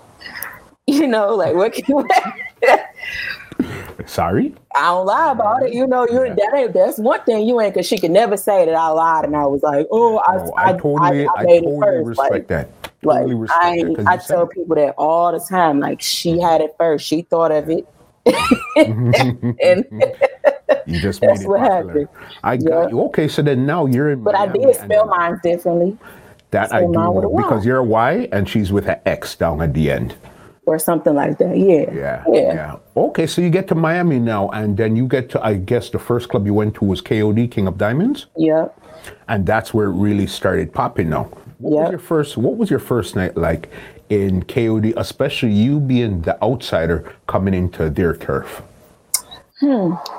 you 0.88 1.08
know, 1.08 1.36
like 1.36 1.56
what 1.56 1.74
can 1.74 2.08
Sorry. 4.08 4.54
I 4.76 4.82
don't 4.88 5.06
lie 5.06 5.32
about 5.32 5.64
it. 5.64 5.74
You 5.74 5.88
know, 5.88 6.06
you're 6.12 6.30
that 6.34 6.52
ain't 6.56 6.74
that's 6.74 6.98
one 7.00 7.24
thing 7.24 7.48
you 7.48 7.60
ain't 7.62 7.74
because 7.74 7.88
she 7.88 7.98
could 7.98 8.12
never 8.12 8.38
say 8.38 8.66
that 8.66 8.76
I 8.76 8.88
lied 8.90 9.26
and 9.26 9.36
I 9.36 9.46
was 9.46 9.64
like, 9.64 9.88
oh, 9.92 10.18
I 10.20 10.36
Oh, 10.38 10.54
I, 10.58 10.72
totally, 10.74 11.28
I, 11.28 11.44
made 11.44 11.64
it 11.64 11.66
totally 11.66 11.80
first. 11.82 12.08
respect 12.10 12.32
Like, 12.32 12.48
that. 12.48 12.70
like 13.04 13.18
Totally 13.22 13.36
respect 13.36 14.08
I, 14.08 14.14
I 14.14 14.18
tell 14.18 14.48
people 14.48 14.76
that 14.76 14.94
all 14.98 15.32
the 15.32 15.40
time. 15.40 15.80
Like 15.80 16.02
she 16.02 16.40
had 16.40 16.62
it 16.62 16.76
first. 16.78 17.06
She 17.08 17.24
thought 17.24 17.52
of 17.52 17.70
it. 17.70 17.88
Mm-hmm. 18.76 19.52
and 19.64 19.86
You 20.86 21.00
just 21.00 21.22
made 21.22 21.42
it 21.42 21.48
what 21.48 21.60
popular. 21.62 21.88
happened. 21.88 22.08
I 22.44 22.58
got 22.58 22.92
you. 22.92 23.02
Okay, 23.06 23.28
so 23.28 23.42
then 23.42 23.66
now 23.66 23.86
you're 23.86 24.12
in. 24.12 24.24
but 24.24 24.36
I 24.36 24.48
did 24.48 24.76
spell 24.76 25.06
mine 25.08 25.40
differently 25.44 25.98
That 26.52 26.74
I 26.74 26.82
do 26.82 26.88
mine 26.92 27.14
with 27.14 27.26
a 27.26 27.28
know 27.28 27.36
because 27.38 27.66
you're 27.66 27.78
a 27.78 27.84
Y 27.84 28.28
and 28.32 28.48
she's 28.50 28.72
with 28.72 28.88
an 28.88 29.00
X 29.06 29.36
down 29.36 29.62
at 29.62 29.74
the 29.74 29.92
end. 29.92 30.16
or 30.68 30.80
something 30.80 31.14
like 31.14 31.38
that. 31.38 31.56
Yeah. 31.58 31.94
Yeah, 31.94 32.24
Yeah. 32.28 32.54
yeah. 32.54 32.76
Okay, 32.98 33.28
so 33.28 33.42
you 33.42 33.50
get 33.52 33.68
to 33.68 33.76
Miami 33.76 34.18
now, 34.20 34.50
and 34.50 34.76
then 34.76 34.96
you 34.96 35.08
get 35.08 35.30
to. 35.32 35.46
I 35.46 35.54
guess 35.56 35.90
the 35.92 36.00
first 36.00 36.30
club 36.30 36.46
you 36.48 36.54
went 36.56 36.74
to 36.76 36.86
was 36.86 37.02
KOD, 37.02 37.48
King 37.52 37.68
of 37.68 37.78
Diamonds, 37.78 38.26
Yep. 38.36 38.76
and 39.28 39.46
that's 39.46 39.74
where 39.76 39.88
it 39.88 39.94
really 39.94 40.26
started 40.26 40.74
popping. 40.74 41.10
Now, 41.10 41.26
what 41.60 41.84
was 41.84 41.92
your 41.92 42.00
first? 42.00 42.36
What 42.38 42.58
was 42.58 42.70
your 42.72 42.80
first 42.80 43.16
night 43.16 43.38
like 43.38 43.70
in 44.10 44.42
KOD? 44.44 44.94
Especially 44.98 45.52
you 45.52 45.80
being 45.80 46.22
the 46.24 46.42
outsider 46.44 47.14
coming 47.28 47.54
into 47.54 47.92
their 47.92 48.16
turf. 48.16 48.64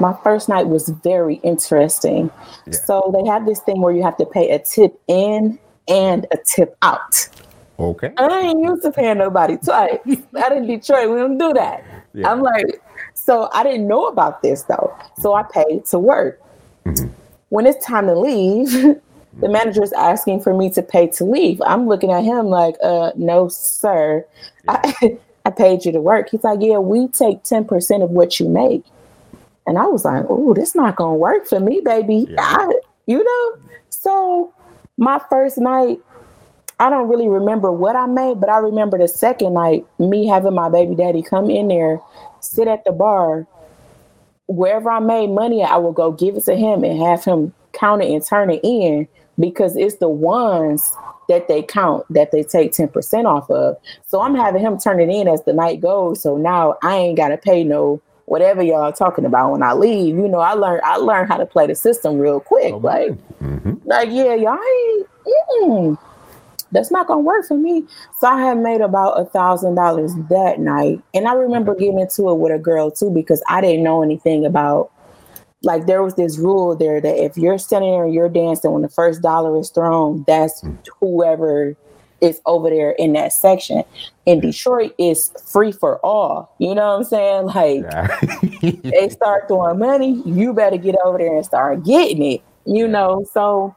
My 0.01 0.17
first 0.23 0.49
night 0.49 0.69
was 0.69 0.89
very 0.89 1.37
interesting. 1.37 2.31
Yeah. 2.67 2.73
So 2.73 3.11
they 3.15 3.29
have 3.31 3.47
this 3.47 3.61
thing 3.61 3.81
where 3.81 3.95
you 3.95 4.03
have 4.03 4.17
to 4.19 4.27
pay 4.27 4.51
a 4.51 4.59
tip 4.59 5.01
in 5.09 5.59
and 5.89 6.27
a 6.33 6.37
tip 6.37 6.77
out. 6.83 7.29
Okay. 7.79 8.13
I 8.17 8.41
ain't 8.41 8.63
used 8.63 8.83
to 8.83 8.91
paying 8.91 9.19
nobody 9.19 9.59
twice. 9.59 9.99
Out 10.39 10.57
in 10.57 10.67
Detroit, 10.67 11.11
we 11.11 11.17
don't 11.17 11.39
do 11.39 11.53
that. 11.53 11.85
Yeah. 12.15 12.31
I'm 12.31 12.41
like, 12.41 12.83
so 13.15 13.51
I 13.53 13.63
didn't 13.63 13.87
know 13.87 14.07
about 14.07 14.43
this 14.43 14.63
though. 14.63 14.97
So 15.19 15.35
I 15.35 15.43
paid 15.43 15.85
to 15.87 15.99
work. 15.99 16.41
Mm-hmm. 16.87 17.09
When 17.51 17.67
it's 17.67 17.85
time 17.85 18.07
to 18.07 18.19
leave, 18.19 18.73
the 19.41 19.49
manager 19.49 19.83
is 19.83 19.93
asking 19.93 20.41
for 20.41 20.57
me 20.57 20.71
to 20.71 20.83
pay 20.83 21.09
to 21.09 21.25
leave. 21.25 21.61
I'm 21.67 21.87
looking 21.87 22.13
at 22.13 22.25
him 22.25 22.47
like, 22.47 22.77
uh, 22.83 23.13
no, 23.17 23.49
sir. 23.49 24.25
I, 24.69 25.19
I 25.45 25.51
paid 25.51 25.85
you 25.85 25.93
to 25.93 26.01
work. 26.01 26.31
He's 26.31 26.43
like, 26.43 26.61
yeah, 26.63 26.79
we 26.79 27.09
take 27.09 27.43
10% 27.45 28.03
of 28.03 28.11
what 28.11 28.41
you 28.41 28.49
make. 28.49 28.85
And 29.67 29.79
I 29.79 29.87
was 29.87 30.05
like, 30.05 30.25
oh, 30.29 30.55
this 30.55 30.75
not 30.75 30.97
gonna 30.97 31.15
work 31.15 31.47
for 31.47 31.61
me, 31.61 31.81
baby. 31.85 32.27
Yeah. 32.29 32.37
I, 32.39 32.73
you 33.07 33.23
know? 33.23 33.63
So 33.89 34.55
my 34.97 35.21
first 35.29 35.59
night, 35.59 35.99
I 36.79 36.91
don't 36.91 37.09
really 37.09 37.29
remember 37.29 37.73
what 37.73 37.97
I 37.97 38.07
made, 38.07 38.39
but 38.39 38.51
I 38.51 38.59
remember 38.59 38.99
the 38.99 39.09
second 39.09 39.55
night, 39.55 39.87
me 39.99 40.27
having 40.27 40.55
my 40.55 40.69
baby 40.69 40.95
daddy 40.95 41.23
come 41.23 41.51
in 41.51 41.69
there, 41.69 42.01
sit 42.41 42.69
at 42.69 42.85
the 42.85 42.93
bar. 42.93 43.47
Wherever 44.47 44.91
I 44.91 45.01
made 45.01 45.31
money, 45.31 45.65
I 45.65 45.77
would 45.77 45.95
go 45.95 46.13
give 46.13 46.37
it 46.37 46.45
to 46.45 46.55
him 46.55 46.85
and 46.85 47.01
have 47.03 47.25
him 47.25 47.53
count 47.73 48.03
it 48.03 48.13
and 48.13 48.25
turn 48.25 48.51
it 48.51 48.61
in 48.63 49.09
because 49.39 49.77
it's 49.77 49.97
the 49.97 50.09
ones 50.09 50.95
that 51.29 51.49
they 51.49 51.63
count 51.63 52.05
that 52.11 52.31
they 52.31 52.43
take 52.43 52.73
10% 52.73 53.25
off 53.25 53.51
of. 53.51 53.77
So 54.07 54.21
I'm 54.21 54.35
having 54.35 54.63
him 54.63 54.79
turn 54.79 55.01
it 55.01 55.09
in 55.09 55.29
as 55.29 55.43
the 55.45 55.53
night 55.53 55.81
goes. 55.81 56.23
So 56.23 56.37
now 56.37 56.77
I 56.83 56.97
ain't 56.97 57.17
gotta 57.17 57.37
pay 57.37 57.65
no 57.65 58.01
whatever 58.27 58.63
y'all 58.63 58.83
are 58.83 58.93
talking 58.93 59.25
about 59.25 59.53
when 59.53 59.63
I 59.63 59.73
leave. 59.73 60.17
You 60.17 60.29
know, 60.29 60.41
I 60.41 60.53
learned 60.53 60.83
I 60.85 60.97
learned 60.97 61.29
how 61.29 61.39
to 61.39 61.47
play 61.47 61.67
the 61.67 61.75
system 61.75 62.19
real 62.19 62.41
quick. 62.41 62.75
Oh, 62.75 62.79
like 62.79 63.19
hmm 63.39 63.75
like, 63.85 64.09
yeah, 64.11 64.35
y'all 64.35 64.59
ain't, 64.59 65.07
mm, 65.63 65.99
that's 66.73 66.91
not 66.91 67.07
gonna 67.07 67.21
work 67.21 67.47
for 67.47 67.57
me. 67.57 67.85
So 68.19 68.27
I 68.27 68.41
had 68.41 68.59
made 68.59 68.81
about 68.81 69.21
a 69.21 69.25
thousand 69.25 69.77
dollars 69.77 70.13
that 70.29 70.59
night. 70.59 71.01
And 71.15 71.29
I 71.29 71.35
remember 71.35 71.75
getting 71.75 72.01
into 72.01 72.29
it 72.31 72.35
with 72.35 72.53
a 72.53 72.59
girl 72.59 72.91
too, 72.91 73.11
because 73.11 73.43
I 73.49 73.61
didn't 73.61 73.85
know 73.85 74.03
anything 74.03 74.45
about 74.45 74.91
like 75.63 75.87
there 75.87 76.03
was 76.03 76.15
this 76.15 76.39
rule 76.39 76.77
there 76.77 77.01
that 77.01 77.25
if 77.25 77.37
you're 77.37 77.59
standing 77.59 77.93
there 77.93 78.05
and 78.05 78.15
you're 78.15 78.29
dancing 78.29 78.73
when 78.73 78.83
the 78.83 78.89
first 78.89 79.23
dollar 79.23 79.59
is 79.59 79.71
thrown, 79.71 80.25
that's 80.27 80.65
whoever 81.01 81.77
is 82.21 82.41
over 82.47 82.71
there 82.71 82.93
in 82.93 83.13
that 83.15 83.33
section. 83.33 83.83
In 84.25 84.41
Detroit, 84.41 84.95
it's 84.99 85.31
free 85.51 85.73
for 85.73 85.99
all. 86.05 86.55
You 86.59 86.75
know 86.75 86.89
what 86.89 86.99
I'm 86.99 87.05
saying? 87.05 87.47
Like 87.47 87.83
Yeah. 87.83 88.81
they 88.91 89.09
start 89.09 89.49
throwing 89.49 89.79
money, 89.79 90.23
you 90.25 90.53
better 90.53 90.77
get 90.77 90.97
over 91.05 91.19
there 91.19 91.37
and 91.37 91.45
start 91.45 91.85
getting 91.85 92.23
it. 92.23 92.43
You 92.65 92.89
know, 92.89 93.25
so 93.33 93.75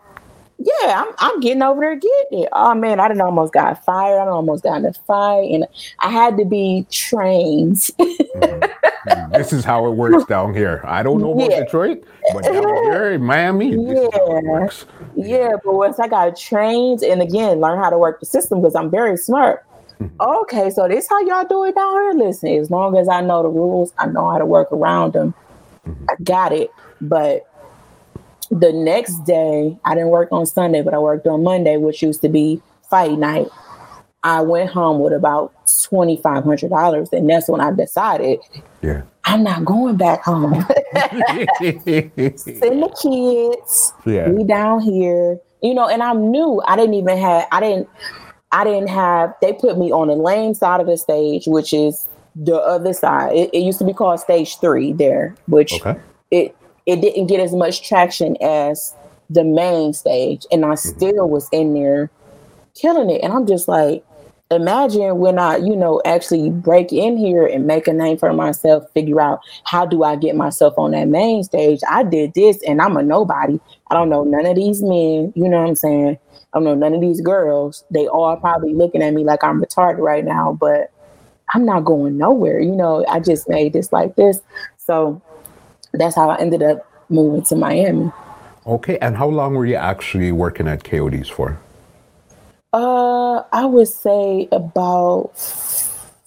yeah, 0.60 1.04
I'm 1.06 1.14
I'm 1.20 1.40
getting 1.40 1.62
over 1.62 1.80
there 1.80 1.96
getting 1.96 2.44
it. 2.44 2.50
Oh 2.52 2.74
man, 2.76 3.00
I 3.00 3.08
done 3.08 3.22
almost 3.22 3.54
got 3.54 3.84
fired. 3.86 4.20
I 4.20 4.26
done 4.26 4.34
almost 4.34 4.64
got 4.64 4.78
in 4.78 4.86
a 4.86 4.94
fight, 4.94 5.50
and 5.52 5.66
I 6.00 6.10
had 6.10 6.38
to 6.38 6.46
be 6.46 6.86
trained. 6.92 7.76
Mm-hmm. 7.76 8.66
this 9.32 9.54
is 9.54 9.64
how 9.64 9.86
it 9.88 9.92
works 9.92 10.26
down 10.26 10.54
here. 10.54 10.82
I 10.86 11.04
don't 11.04 11.22
know 11.22 11.34
about 11.34 11.52
Yeah. 11.52 11.64
Detroit, 11.64 12.04
but 12.34 12.44
down 12.44 12.54
here 12.84 13.12
in 13.12 13.24
Miami, 13.24 13.76
this 13.76 14.00
is 14.00 14.10
how 14.14 14.38
it 14.38 14.44
Yeah. 14.44 14.50
works. 14.52 14.86
yeah, 15.16 15.52
but 15.64 15.74
once 15.74 16.00
I 16.00 16.08
got 16.08 16.38
trained 16.38 17.04
and 17.04 17.22
again 17.22 17.60
learn 17.60 17.80
how 17.80 17.90
to 17.90 17.98
work 17.98 18.20
the 18.20 18.26
system 18.26 18.62
because 18.62 18.76
I'm 18.76 18.90
very 18.90 19.18
smart. 19.18 19.66
Mm-hmm. 20.02 20.22
Okay, 20.22 20.70
so 20.70 20.88
this 20.88 21.08
how 21.10 21.20
y'all 21.22 21.46
do 21.46 21.64
it 21.66 21.76
down 21.76 21.94
here. 21.94 22.14
Listen, 22.14 22.50
as 22.50 22.72
long 22.72 22.98
as 22.98 23.10
I 23.10 23.22
know 23.22 23.44
the 23.44 23.50
rules, 23.50 23.94
I 23.98 24.06
know 24.08 24.30
how 24.30 24.38
to 24.38 24.46
work 24.46 24.72
around 24.72 25.14
them. 25.14 25.34
I 25.86 25.90
mm-hmm. 25.90 26.24
got 26.24 26.54
it. 26.54 26.72
But 27.02 27.46
the 28.50 28.72
next 28.72 29.26
day, 29.26 29.78
I 29.86 29.94
didn't 29.96 30.10
work 30.10 30.30
on 30.32 30.46
Sunday, 30.46 30.82
but 30.82 30.94
I 30.94 31.00
worked 31.00 31.28
on 31.28 31.44
Monday, 31.44 31.78
which 31.78 32.02
used 32.02 32.22
to 32.22 32.30
be 32.30 32.62
fight 32.90 33.18
night. 33.20 33.48
I 34.24 34.42
went 34.42 34.70
home 34.70 35.00
with 35.00 35.14
about 35.14 35.54
twenty 35.84 36.18
five 36.18 36.44
hundred 36.44 36.70
dollars, 36.70 37.10
and 37.12 37.30
that's 37.30 37.48
when 37.48 37.62
I 37.62 37.72
decided 37.72 38.40
Yeah. 38.82 39.04
I'm 39.26 39.44
not 39.44 39.64
going 39.66 39.98
back 39.98 40.24
home. 40.24 40.54
Send 40.94 41.84
the 42.82 42.90
kids 43.02 43.94
Yeah. 44.06 44.30
we 44.30 44.44
down 44.44 44.82
here 44.82 45.40
you 45.62 45.74
know 45.74 45.90
and 45.90 46.02
i'm 46.02 46.32
new 46.32 46.62
i 46.68 46.78
didn't 46.78 46.94
even 46.94 47.18
have 47.18 47.46
i 47.52 47.60
didn't 47.60 47.90
I 48.52 48.64
didn't 48.64 48.90
have. 48.90 49.34
They 49.42 49.54
put 49.54 49.78
me 49.78 49.92
on 49.92 50.08
the 50.08 50.16
lame 50.16 50.54
side 50.54 50.82
of 50.82 50.88
the 50.88 50.98
stage, 50.98 51.44
which 51.46 51.74
is 51.74 52.08
the 52.36 52.56
other 52.56 52.94
side. 52.94 53.36
It, 53.36 53.50
it 53.54 53.60
used 53.60 53.80
to 53.80 53.86
be 53.86 53.94
called 53.94 54.20
stage 54.20 54.58
three 54.60 54.94
there, 54.94 55.36
which 55.48 55.74
okay. 55.74 56.00
it 56.32 56.56
it 56.86 57.02
didn't 57.02 57.28
get 57.28 57.40
as 57.40 57.54
much 57.54 57.88
traction 57.88 58.36
as 58.42 58.96
the 59.30 59.44
main 59.44 59.94
stage, 59.94 60.46
and 60.52 60.66
I 60.66 60.70
mm-hmm. 60.70 60.98
still 60.98 61.30
was 61.30 61.48
in 61.52 61.74
there 61.74 62.10
killing 62.74 63.10
it. 63.10 63.22
And 63.22 63.34
I'm 63.34 63.46
just 63.46 63.68
like, 63.68 64.04
imagine 64.52 65.18
when 65.20 65.38
I, 65.38 65.58
you 65.58 65.76
know, 65.76 66.02
actually 66.06 66.50
break 66.50 66.92
in 66.92 67.18
here 67.18 67.46
and 67.46 67.68
make 67.68 67.88
a 67.88 67.94
name 67.94 68.18
for 68.18 68.34
myself, 68.34 68.90
figure 68.94 69.22
out 69.22 69.42
how 69.64 69.86
do 69.86 70.04
I 70.04 70.16
get 70.16 70.36
myself 70.36 70.74
on 70.78 70.92
that 70.92 71.08
main 71.08 71.44
stage. 71.44 71.82
I 71.90 72.04
did 72.04 72.34
this 72.34 72.62
and 72.64 72.82
I'm 72.82 72.98
a 72.98 73.04
nobody. 73.04 73.60
I 73.92 73.94
don't 73.94 74.10
know 74.10 74.24
none 74.24 74.46
of 74.46 74.56
these 74.56 74.82
men, 74.82 75.34
you 75.36 75.48
know 75.48 75.62
what 75.62 75.70
I'm 75.70 75.76
saying? 75.76 76.18
I 76.54 76.58
don't 76.58 76.64
know 76.64 76.76
none 76.76 76.96
of 76.96 77.02
these 77.02 77.22
girls. 77.22 77.84
They 77.92 78.08
all 78.08 78.36
probably 78.38 78.74
looking 78.74 79.04
at 79.04 79.14
me 79.14 79.24
like 79.24 79.44
I'm 79.44 79.62
retarded 79.62 80.00
right 80.00 80.26
now, 80.26 80.58
but 80.60 80.92
I'm 81.54 81.66
not 81.66 81.82
going 81.82 82.18
nowhere. 82.18 82.60
You 82.60 82.76
know, 82.76 83.06
I 83.08 83.20
just 83.20 83.48
made 83.48 83.74
this 83.74 83.92
like 83.92 84.16
this. 84.16 84.40
So 84.78 85.22
that's 85.94 86.16
how 86.16 86.30
I 86.30 86.38
ended 86.40 86.64
up 86.64 86.88
moving 87.10 87.44
to 87.44 87.56
Miami. 87.56 88.12
Okay. 88.66 88.98
And 89.00 89.18
how 89.18 89.28
long 89.28 89.54
were 89.54 89.66
you 89.66 89.76
actually 89.76 90.32
working 90.32 90.68
at 90.68 90.84
KODs 90.84 91.30
for? 91.32 91.60
Uh, 92.72 93.44
I 93.52 93.66
would 93.66 93.88
say 93.88 94.48
about 94.52 95.32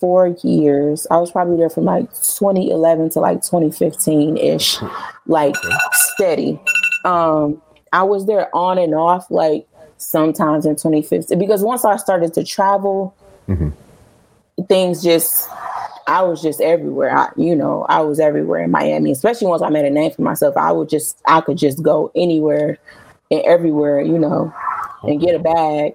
four 0.01 0.35
years. 0.43 1.07
I 1.11 1.19
was 1.19 1.31
probably 1.31 1.57
there 1.57 1.71
from 1.71 1.85
like 1.85 2.11
2011 2.11 3.11
to 3.11 3.21
like 3.21 3.43
2015 3.43 4.37
ish, 4.37 4.79
like 5.27 5.55
steady. 5.93 6.61
Um, 7.05 7.63
I 7.93 8.03
was 8.03 8.27
there 8.27 8.55
on 8.55 8.79
and 8.79 8.95
off, 8.95 9.31
like 9.31 9.69
sometimes 9.99 10.67
in 10.67 10.75
2015, 10.75 11.39
because 11.39 11.63
once 11.63 11.85
I 11.85 11.97
started 11.97 12.35
to 12.35 12.43
travel, 12.43 13.15
mm-hmm. 13.49 13.71
things 14.65 15.05
just, 15.05 15.49
I 16.09 16.23
was 16.23 16.43
just 16.43 16.61
everywhere. 16.61 17.17
I, 17.17 17.29
you 17.37 17.55
know, 17.55 17.87
I 17.89 18.01
was 18.01 18.19
everywhere 18.19 18.65
in 18.65 18.73
Miami, 18.73 19.13
especially 19.13 19.47
once 19.47 19.63
I 19.63 19.69
made 19.69 19.85
a 19.85 19.91
name 19.91 20.11
for 20.11 20.23
myself. 20.23 20.57
I 20.57 20.73
would 20.73 20.89
just, 20.89 21.21
I 21.27 21.41
could 21.43 21.59
just 21.59 21.81
go 21.81 22.11
anywhere 22.17 22.79
and 23.31 23.43
everywhere, 23.43 24.01
you 24.01 24.19
know, 24.19 24.53
and 25.05 25.21
get 25.21 25.37
a 25.37 25.39
bag 25.39 25.95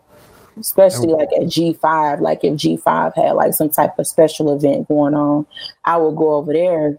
especially 0.60 1.14
oh. 1.14 1.18
like 1.18 1.30
at 1.38 1.48
G5. 1.48 2.22
Like 2.22 2.44
if 2.44 2.54
G5 2.54 3.16
had 3.16 3.32
like 3.32 3.54
some 3.54 3.70
type 3.70 3.98
of 3.98 4.08
special 4.08 4.56
event 4.56 4.88
going 4.88 5.14
on, 5.14 5.46
I 5.86 5.98
would 5.98 6.16
go 6.16 6.36
over 6.36 6.54
there. 6.54 6.98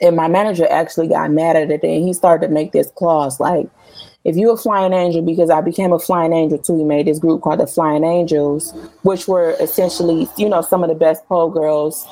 And 0.00 0.14
my 0.14 0.28
manager 0.28 0.66
actually 0.70 1.08
got 1.08 1.30
mad 1.30 1.56
at 1.56 1.70
it 1.70 1.82
and 1.82 2.06
he 2.06 2.12
started 2.12 2.46
to 2.46 2.52
make 2.52 2.72
this 2.72 2.90
clause 2.92 3.40
like, 3.40 3.68
if 4.24 4.36
you're 4.36 4.54
a 4.54 4.56
flying 4.56 4.92
angel, 4.92 5.22
because 5.22 5.48
I 5.48 5.60
became 5.60 5.92
a 5.92 5.98
flying 5.98 6.32
angel 6.32 6.58
too, 6.58 6.76
he 6.76 6.84
made 6.84 7.06
this 7.06 7.18
group 7.18 7.40
called 7.40 7.60
the 7.60 7.66
Flying 7.66 8.04
Angels, 8.04 8.72
which 9.02 9.26
were 9.28 9.56
essentially, 9.60 10.28
you 10.36 10.48
know, 10.48 10.60
some 10.60 10.82
of 10.82 10.88
the 10.88 10.94
best 10.94 11.24
pole 11.26 11.50
girls 11.50 12.06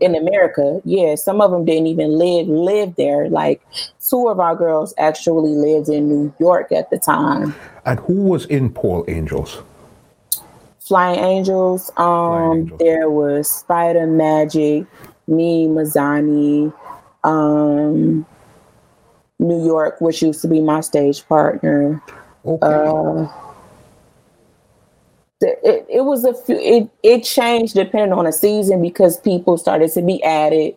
in 0.00 0.14
America. 0.14 0.80
Yeah, 0.84 1.14
some 1.16 1.40
of 1.40 1.50
them 1.50 1.64
didn't 1.64 1.88
even 1.88 2.12
live 2.12 2.46
live 2.46 2.94
there. 2.96 3.28
Like 3.28 3.60
two 4.00 4.28
of 4.28 4.40
our 4.40 4.54
girls 4.54 4.94
actually 4.98 5.50
lived 5.50 5.88
in 5.88 6.08
New 6.08 6.34
York 6.38 6.72
at 6.72 6.90
the 6.90 6.98
time. 6.98 7.54
And 7.84 7.98
who 8.00 8.14
was 8.14 8.46
in 8.46 8.70
Pole 8.70 9.04
Angels? 9.08 9.58
Flying 10.88 11.20
Angels. 11.20 11.90
Um, 11.90 11.96
Flying 11.96 12.58
Angels. 12.60 12.78
there 12.80 13.10
was 13.10 13.50
Spider 13.50 14.06
Magic, 14.06 14.86
me, 15.26 15.66
Mazani, 15.66 16.72
um, 17.24 18.26
New 19.38 19.64
York, 19.64 20.00
which 20.00 20.22
used 20.22 20.40
to 20.42 20.48
be 20.48 20.60
my 20.60 20.80
stage 20.80 21.26
partner. 21.28 22.02
Okay. 22.44 22.66
Uh, 22.66 23.28
it, 25.40 25.86
it 25.88 26.00
was 26.04 26.24
a 26.24 26.34
few, 26.34 26.58
it, 26.58 26.90
it 27.02 27.22
changed 27.22 27.74
depending 27.74 28.12
on 28.12 28.24
the 28.24 28.32
season 28.32 28.82
because 28.82 29.20
people 29.20 29.56
started 29.56 29.92
to 29.92 30.02
be 30.02 30.22
added. 30.24 30.74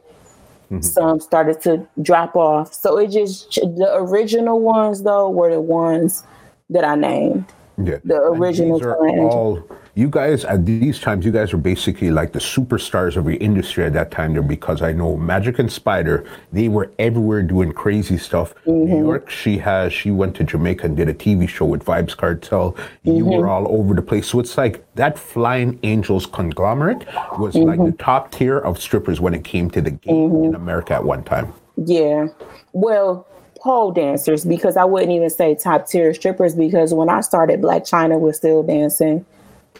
Mm-hmm. 0.65 0.81
Some 0.81 1.19
started 1.19 1.61
to 1.61 1.87
drop 2.01 2.35
off. 2.35 2.73
So 2.73 2.97
it 2.97 3.07
just, 3.07 3.55
the 3.55 3.89
original 3.93 4.59
ones 4.59 5.03
though 5.03 5.29
were 5.29 5.51
the 5.51 5.61
ones 5.61 6.23
that 6.69 6.83
I 6.83 6.95
named. 6.95 7.45
Yeah. 7.83 7.97
The 8.03 8.21
original. 8.21 8.75
And 8.75 8.81
these 8.81 8.85
are 8.85 9.29
all 9.29 9.67
you 9.95 10.07
guys 10.09 10.45
at 10.45 10.65
these 10.65 10.99
times 10.99 11.25
you 11.25 11.31
guys 11.31 11.51
were 11.51 11.59
basically 11.59 12.11
like 12.11 12.31
the 12.31 12.39
superstars 12.39 13.17
of 13.17 13.25
your 13.25 13.35
industry 13.35 13.83
at 13.83 13.93
that 13.93 14.11
time 14.11 14.33
there 14.33 14.41
because 14.41 14.81
i 14.81 14.91
know 14.91 15.17
magic 15.17 15.59
and 15.59 15.71
spider 15.71 16.25
they 16.51 16.67
were 16.67 16.91
everywhere 16.99 17.41
doing 17.41 17.71
crazy 17.71 18.17
stuff 18.17 18.53
mm-hmm. 18.65 18.85
new 18.85 19.03
york 19.03 19.29
she 19.29 19.57
has 19.57 19.91
she 19.91 20.11
went 20.11 20.35
to 20.35 20.43
jamaica 20.43 20.85
and 20.85 20.95
did 20.95 21.09
a 21.09 21.13
tv 21.13 21.47
show 21.47 21.65
with 21.65 21.83
Vybz 21.83 22.15
Kartel. 22.15 22.73
mm-hmm. 22.73 23.11
you 23.11 23.25
were 23.25 23.47
all 23.47 23.67
over 23.69 23.93
the 23.93 24.01
place 24.01 24.27
so 24.27 24.39
it's 24.39 24.57
like 24.57 24.83
that 24.95 25.17
flying 25.17 25.79
angels 25.83 26.25
conglomerate 26.25 27.05
was 27.37 27.55
mm-hmm. 27.55 27.67
like 27.67 27.79
the 27.79 27.97
top 28.03 28.31
tier 28.31 28.59
of 28.59 28.79
strippers 28.79 29.19
when 29.19 29.33
it 29.33 29.43
came 29.43 29.69
to 29.69 29.81
the 29.81 29.91
game 29.91 30.25
in 30.25 30.31
mm-hmm. 30.31 30.55
america 30.55 30.93
at 30.93 31.03
one 31.03 31.23
time 31.23 31.53
yeah 31.77 32.27
well 32.73 33.27
pole 33.61 33.91
dancers 33.91 34.43
because 34.43 34.75
I 34.75 34.85
wouldn't 34.85 35.11
even 35.11 35.29
say 35.29 35.53
top 35.53 35.87
tier 35.87 36.15
strippers 36.15 36.55
because 36.55 36.95
when 36.95 37.09
I 37.09 37.21
started, 37.21 37.61
Blac 37.61 37.81
Chyna 37.81 38.19
was 38.19 38.37
still 38.37 38.63
dancing. 38.63 39.23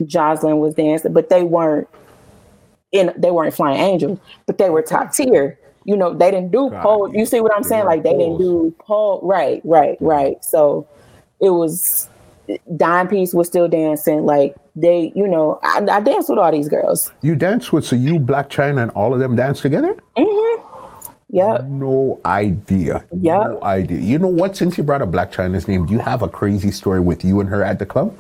Joseline 0.08 0.60
was 0.60 0.74
dancing, 0.76 1.14
but 1.14 1.30
they 1.30 1.44
weren't 1.44 1.88
in 2.92 3.14
they 3.18 3.32
weren't 3.32 3.54
flying 3.54 3.80
angels, 3.80 4.20
but 4.46 4.58
they 4.58 4.70
were 4.70 4.82
top 4.82 5.14
tier. 5.14 5.58
You 5.84 5.98
know, 5.98 6.14
they 6.14 6.30
didn't 6.30 6.52
do 6.52 6.70
God, 6.70 6.84
pole. 6.84 7.16
You 7.16 7.26
see 7.26 7.42
what 7.42 7.56
I'm 7.56 7.64
saying? 7.64 7.86
Like 7.86 8.04
they 8.04 8.14
didn't 8.14 8.38
do 8.38 8.74
pole. 8.80 9.20
Right, 9.24 9.62
right, 9.64 9.98
right. 10.00 10.44
So 10.44 10.88
it 11.40 11.50
was 11.50 12.08
Dime 12.78 13.08
Piece 13.08 13.34
was 13.34 13.48
still 13.48 13.68
dancing. 13.68 14.26
Like 14.26 14.56
they, 14.76 15.12
you 15.16 15.28
know, 15.28 15.60
I, 15.64 15.86
I 15.90 16.00
danced 16.02 16.30
with 16.30 16.40
all 16.40 16.52
these 16.52 16.70
girls. 16.70 17.12
You 17.22 17.36
danced 17.36 17.74
with 17.74 17.86
so 17.86 17.96
you 17.96 18.20
Blac 18.20 18.50
Chyna, 18.50 18.84
and 18.84 18.92
all 18.92 19.14
of 19.14 19.20
them 19.20 19.36
dance 19.36 19.62
together? 19.62 19.96
Mm-hmm. 20.18 20.68
Yeah. 21.30 21.60
No 21.66 22.20
idea. 22.26 23.06
Yeah. 23.18 23.38
No 23.38 23.64
idea. 23.64 24.00
You 24.00 24.20
know 24.20 24.28
what? 24.28 24.56
Since 24.58 24.78
you 24.78 24.84
brought 24.84 25.02
up 25.02 25.10
Blac 25.10 25.32
Chyna's 25.32 25.68
name, 25.68 25.86
do 25.86 25.94
you 25.94 26.00
have 26.00 26.22
a 26.22 26.28
crazy 26.28 26.72
story 26.72 27.00
with 27.00 27.24
you 27.24 27.40
and 27.40 27.50
her 27.50 27.64
at 27.64 27.80
the 27.80 27.86
club? 27.86 28.16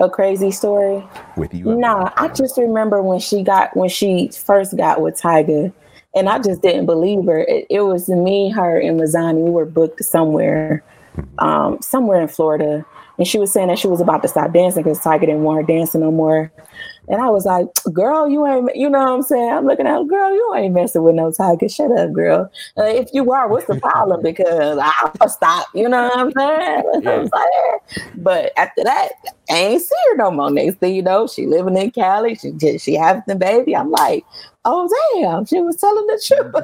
A 0.00 0.08
crazy 0.08 0.50
story 0.50 1.04
with 1.36 1.54
you? 1.54 1.74
Nah, 1.76 2.10
I 2.16 2.28
just 2.28 2.56
remember 2.56 3.02
when 3.02 3.20
she 3.20 3.42
got 3.42 3.76
when 3.76 3.88
she 3.88 4.28
first 4.28 4.76
got 4.76 5.00
with 5.00 5.20
Tyga, 5.20 5.72
and 6.14 6.28
I 6.28 6.38
just 6.38 6.62
didn't 6.62 6.86
believe 6.86 7.24
her. 7.26 7.40
It, 7.40 7.66
it 7.70 7.80
was 7.80 8.08
me, 8.08 8.50
her, 8.50 8.78
and 8.78 9.00
Mazani. 9.00 9.44
We 9.44 9.50
were 9.50 9.64
booked 9.64 10.04
somewhere, 10.04 10.82
mm-hmm. 11.16 11.38
um, 11.38 11.82
somewhere 11.82 12.20
in 12.20 12.28
Florida, 12.28 12.84
and 13.18 13.26
she 13.26 13.38
was 13.38 13.52
saying 13.52 13.68
that 13.68 13.78
she 13.78 13.88
was 13.88 14.00
about 14.00 14.22
to 14.22 14.28
stop 14.28 14.52
dancing 14.52 14.82
because 14.82 15.00
Tyga 15.00 15.20
didn't 15.20 15.42
want 15.42 15.60
her 15.60 15.66
dancing 15.66 16.00
no 16.00 16.10
more. 16.10 16.52
And 17.08 17.20
I 17.20 17.28
was 17.28 17.44
like, 17.44 17.66
girl, 17.92 18.28
you 18.28 18.46
ain't, 18.46 18.74
you 18.74 18.88
know 18.88 19.00
what 19.00 19.08
I'm 19.08 19.22
saying? 19.22 19.50
I'm 19.52 19.66
looking 19.66 19.86
at 19.86 19.98
her, 19.98 20.04
girl, 20.04 20.32
you 20.32 20.54
ain't 20.56 20.74
messing 20.74 21.02
with 21.02 21.14
no 21.14 21.30
Tyga. 21.30 21.74
Shut 21.74 21.96
up, 21.96 22.12
girl. 22.12 22.50
Uh, 22.78 22.84
if 22.84 23.10
you 23.12 23.30
are, 23.32 23.48
what's 23.48 23.66
the 23.66 23.80
problem? 23.80 24.22
Because 24.34 24.78
I'll 24.80 25.28
stop, 25.28 25.66
you 25.74 25.88
know 25.88 26.04
what 26.08 26.18
I'm 26.18 26.32
saying? 26.32 26.82
Yeah. 27.04 27.10
I'm 27.10 27.28
saying? 27.28 28.12
But 28.16 28.52
after 28.56 28.82
that, 28.84 29.10
I 29.50 29.54
ain't 29.54 29.82
see 29.82 29.94
her 30.10 30.16
no 30.16 30.30
more. 30.30 30.50
Next 30.50 30.78
thing 30.78 30.94
you 30.94 31.02
know, 31.02 31.26
she 31.26 31.46
living 31.46 31.76
in 31.76 31.90
Cali. 31.90 32.34
She 32.36 32.78
she 32.78 32.94
having 32.94 33.22
the 33.26 33.34
baby. 33.34 33.76
I'm 33.76 33.90
like, 33.90 34.24
oh 34.64 34.88
damn, 35.14 35.44
she 35.44 35.60
was 35.60 35.76
telling 35.76 36.06
the 36.06 36.22
truth. 36.26 36.54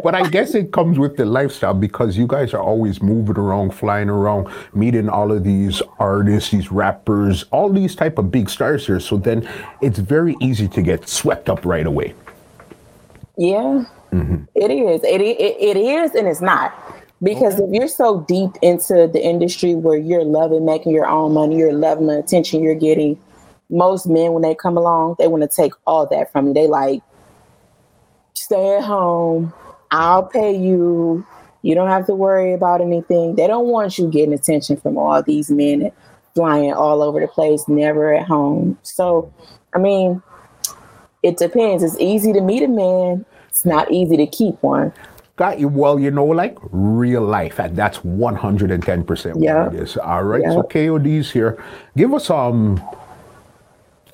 but 0.02 0.14
I 0.14 0.28
guess 0.28 0.54
it 0.54 0.72
comes 0.72 0.98
with 0.98 1.16
the 1.16 1.24
lifestyle 1.24 1.74
because 1.74 2.16
you 2.16 2.26
guys 2.26 2.54
are 2.54 2.62
always 2.62 3.02
moving 3.02 3.36
around, 3.36 3.74
flying 3.74 4.08
around, 4.08 4.48
meeting 4.74 5.08
all 5.08 5.32
of 5.32 5.44
these 5.44 5.82
artists, 5.98 6.50
these 6.50 6.72
rappers, 6.72 7.44
all 7.50 7.70
these 7.70 7.94
type 7.94 8.18
of 8.18 8.30
big 8.30 8.48
stars 8.48 8.86
here. 8.86 9.00
So 9.00 9.16
then 9.16 9.48
it's 9.80 9.98
very 9.98 10.36
easy 10.40 10.68
to 10.68 10.82
get 10.82 11.08
swept 11.08 11.48
up 11.48 11.64
right 11.64 11.86
away. 11.86 12.14
Yeah, 13.36 13.84
mm-hmm. 14.12 14.44
it 14.54 14.70
is. 14.70 15.02
It, 15.04 15.20
it 15.20 15.40
it 15.40 15.76
is, 15.76 16.14
and 16.14 16.28
it's 16.28 16.40
not. 16.40 16.74
Because 17.22 17.54
okay. 17.54 17.64
if 17.64 17.70
you're 17.72 17.88
so 17.88 18.20
deep 18.22 18.50
into 18.62 19.08
the 19.12 19.22
industry 19.22 19.74
where 19.74 19.96
you're 19.96 20.24
loving 20.24 20.64
making 20.64 20.92
your 20.92 21.06
own 21.06 21.34
money, 21.34 21.56
you're 21.56 21.72
loving 21.72 22.08
the 22.08 22.18
attention 22.18 22.62
you're 22.62 22.74
getting, 22.74 23.16
most 23.72 24.06
men 24.06 24.32
when 24.32 24.42
they 24.42 24.54
come 24.54 24.76
along, 24.76 25.16
they 25.18 25.26
want 25.26 25.42
to 25.42 25.48
take 25.48 25.72
all 25.86 26.06
that 26.06 26.30
from 26.30 26.48
you. 26.48 26.54
They 26.54 26.68
like, 26.68 27.02
stay 28.34 28.76
at 28.76 28.84
home, 28.84 29.52
I'll 29.90 30.22
pay 30.24 30.54
you. 30.54 31.26
You 31.62 31.74
don't 31.74 31.88
have 31.88 32.06
to 32.06 32.14
worry 32.14 32.52
about 32.52 32.80
anything. 32.80 33.36
They 33.36 33.46
don't 33.46 33.68
want 33.68 33.96
you 33.96 34.10
getting 34.10 34.34
attention 34.34 34.76
from 34.76 34.98
all 34.98 35.22
these 35.22 35.50
men 35.50 35.90
flying 36.34 36.72
all 36.72 37.02
over 37.02 37.20
the 37.20 37.28
place, 37.28 37.68
never 37.68 38.14
at 38.14 38.26
home. 38.26 38.78
So, 38.82 39.32
I 39.74 39.78
mean, 39.78 40.22
it 41.22 41.36
depends. 41.36 41.82
It's 41.82 41.98
easy 41.98 42.32
to 42.32 42.40
meet 42.40 42.62
a 42.62 42.68
man. 42.68 43.24
It's 43.48 43.64
not 43.64 43.90
easy 43.92 44.16
to 44.16 44.26
keep 44.26 44.60
one. 44.62 44.92
Got 45.36 45.60
you. 45.60 45.68
Well, 45.68 45.98
you 45.98 46.10
know, 46.10 46.24
like 46.26 46.58
real 46.70 47.22
life, 47.22 47.58
and 47.58 47.76
that's 47.76 47.98
110% 47.98 49.34
yeah. 49.42 49.64
what 49.64 49.74
it 49.74 49.80
is. 49.80 49.96
All 49.96 50.24
right. 50.24 50.42
Yeah. 50.42 50.52
So 50.52 50.62
KOD's 50.62 51.30
here. 51.30 51.62
Give 51.96 52.12
us 52.12 52.28
um 52.28 52.82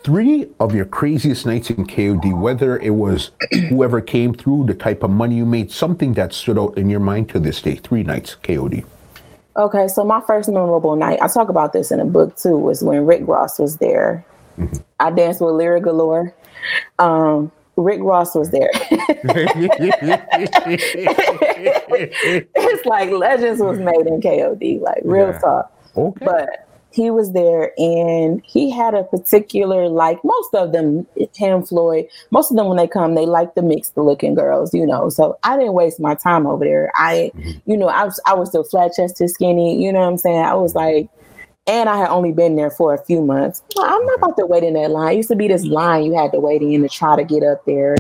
three 0.09 0.49
of 0.59 0.75
your 0.75 0.87
craziest 0.87 1.45
nights 1.45 1.69
in 1.69 1.87
KOD, 1.87 2.41
whether 2.41 2.79
it 2.79 2.95
was 2.95 3.31
whoever 3.69 4.01
came 4.01 4.33
through, 4.33 4.65
the 4.65 4.73
type 4.73 5.03
of 5.03 5.11
money 5.11 5.37
you 5.37 5.45
made, 5.45 5.71
something 5.71 6.15
that 6.15 6.33
stood 6.33 6.59
out 6.59 6.79
in 6.79 6.89
your 6.89 6.99
mind 6.99 7.29
to 7.29 7.39
this 7.39 7.61
day. 7.61 7.75
Three 7.75 8.03
nights, 8.05 8.35
KOD. 8.43 8.87
Okay, 9.59 9.87
so 9.87 10.05
my 10.05 10.23
first 10.23 10.49
memorable 10.49 10.97
night, 10.97 11.19
I 11.21 11.29
talk 11.29 11.51
about 11.51 11.75
this 11.75 11.91
in 11.91 12.01
a 12.01 12.07
book 12.07 12.35
too, 12.37 12.57
was 12.57 12.83
when 12.83 13.05
Rick 13.05 13.25
Ross 13.27 13.59
was 13.59 13.77
there. 13.77 14.25
Mm-hmm. 14.57 14.79
I 14.99 15.11
danced 15.11 15.43
with 15.43 15.55
Lyric 15.57 15.83
Galore. 15.83 16.35
Um, 16.99 17.53
Rick 17.77 18.01
Ross 18.01 18.35
was 18.35 18.49
there. 18.51 18.71
it's 22.55 22.87
like 22.87 23.11
legends 23.11 23.61
was 23.61 23.79
made 23.79 24.07
in 24.07 24.23
KOD, 24.23 24.81
like 24.81 25.03
real 25.05 25.29
yeah. 25.33 25.39
talk. 25.39 25.71
Okay. 25.95 26.25
But 26.25 26.68
he 26.91 27.11
was 27.11 27.33
there 27.33 27.73
and 27.79 28.43
he 28.45 28.71
had 28.71 28.95
a 28.95 29.05
particular 29.05 29.89
like 29.89 30.19
most 30.25 30.55
of 30.55 30.73
them 30.73 31.07
him 31.35 31.63
floyd 31.63 32.07
most 32.31 32.51
of 32.51 32.57
them 32.57 32.67
when 32.67 32.77
they 32.77 32.89
come 32.89 33.15
they 33.15 33.27
like 33.27 33.55
the 33.55 33.63
mixed 33.63 33.97
looking 33.97 34.35
girls 34.35 34.73
you 34.73 34.87
know 34.87 35.09
so 35.09 35.39
i 35.43 35.57
didn't 35.57 35.75
waste 35.75 36.01
my 36.01 36.15
time 36.15 36.47
over 36.47 36.65
there 36.65 36.91
i 36.97 37.31
mm-hmm. 37.35 37.71
you 37.71 37.77
know 37.77 37.89
i 37.89 38.05
was 38.05 38.21
i 38.27 38.35
was 38.35 38.49
still 38.49 38.65
flat 38.65 38.93
chested 38.97 39.29
skinny 39.29 39.83
you 39.83 39.93
know 39.93 40.01
what 40.01 40.09
i'm 40.09 40.17
saying 40.19 40.43
i 40.43 40.55
was 40.55 40.75
like 40.75 41.09
and 41.67 41.91
I 41.91 41.99
had 41.99 42.09
only 42.09 42.33
been 42.33 42.57
there 42.57 42.71
for 42.71 42.95
a 42.95 43.05
few 43.05 43.21
months. 43.21 43.63
Well, 43.77 43.85
I'm 43.85 44.07
not 44.07 44.17
about 44.17 44.39
to 44.39 44.47
wait 44.47 44.65
in 44.65 44.73
that 44.73 44.91
line. 44.91 45.13
It 45.13 45.17
used 45.17 45.29
to 45.29 45.37
be 45.37 45.49
this 45.49 45.67
line 45.67 46.05
you 46.05 46.17
had 46.17 46.33
to 46.33 46.41
wait 46.41 46.63
in 46.63 46.81
to 46.81 46.89
try 46.89 47.15
to 47.15 47.23
get 47.23 47.43
up 47.43 47.63
there 47.67 47.95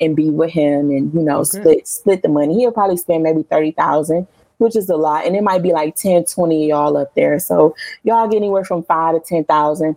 and 0.00 0.14
be 0.14 0.30
with 0.30 0.52
him 0.52 0.90
and 0.90 1.12
you 1.12 1.20
know 1.20 1.38
okay. 1.40 1.58
split 1.58 1.88
split 1.88 2.22
the 2.22 2.28
money. 2.28 2.54
He'll 2.54 2.70
probably 2.70 2.96
spend 2.96 3.24
maybe 3.24 3.42
thirty 3.42 3.72
thousand 3.72 4.28
which 4.60 4.76
is 4.76 4.88
a 4.88 4.96
lot. 4.96 5.26
And 5.26 5.34
it 5.34 5.42
might 5.42 5.62
be 5.62 5.72
like 5.72 5.96
10, 5.96 6.24
20 6.26 6.68
y'all 6.68 6.96
up 6.96 7.14
there. 7.14 7.38
So 7.38 7.74
y'all 8.04 8.28
get 8.28 8.36
anywhere 8.36 8.64
from 8.64 8.82
five 8.84 9.14
to 9.14 9.20
10,000. 9.20 9.96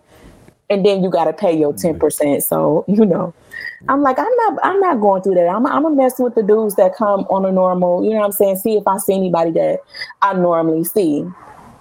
And 0.70 0.84
then 0.84 1.04
you 1.04 1.10
got 1.10 1.24
to 1.26 1.32
pay 1.32 1.56
your 1.56 1.74
10%. 1.74 1.98
Mm-hmm. 1.98 2.40
So, 2.40 2.84
you 2.88 3.04
know, 3.04 3.34
I'm 3.88 4.02
like, 4.02 4.18
I'm 4.18 4.34
not, 4.36 4.58
I'm 4.62 4.80
not 4.80 5.00
going 5.00 5.22
through 5.22 5.34
that. 5.34 5.48
I'm, 5.48 5.66
I'm 5.66 5.96
messing 5.96 6.24
with 6.24 6.34
the 6.34 6.42
dudes 6.42 6.76
that 6.76 6.96
come 6.96 7.20
on 7.30 7.44
a 7.44 7.52
normal, 7.52 8.02
you 8.02 8.10
know 8.10 8.20
what 8.20 8.26
I'm 8.26 8.32
saying? 8.32 8.56
See 8.56 8.76
if 8.76 8.88
I 8.88 8.96
see 8.96 9.14
anybody 9.14 9.50
that 9.52 9.80
I 10.22 10.32
normally 10.32 10.84
see. 10.84 11.26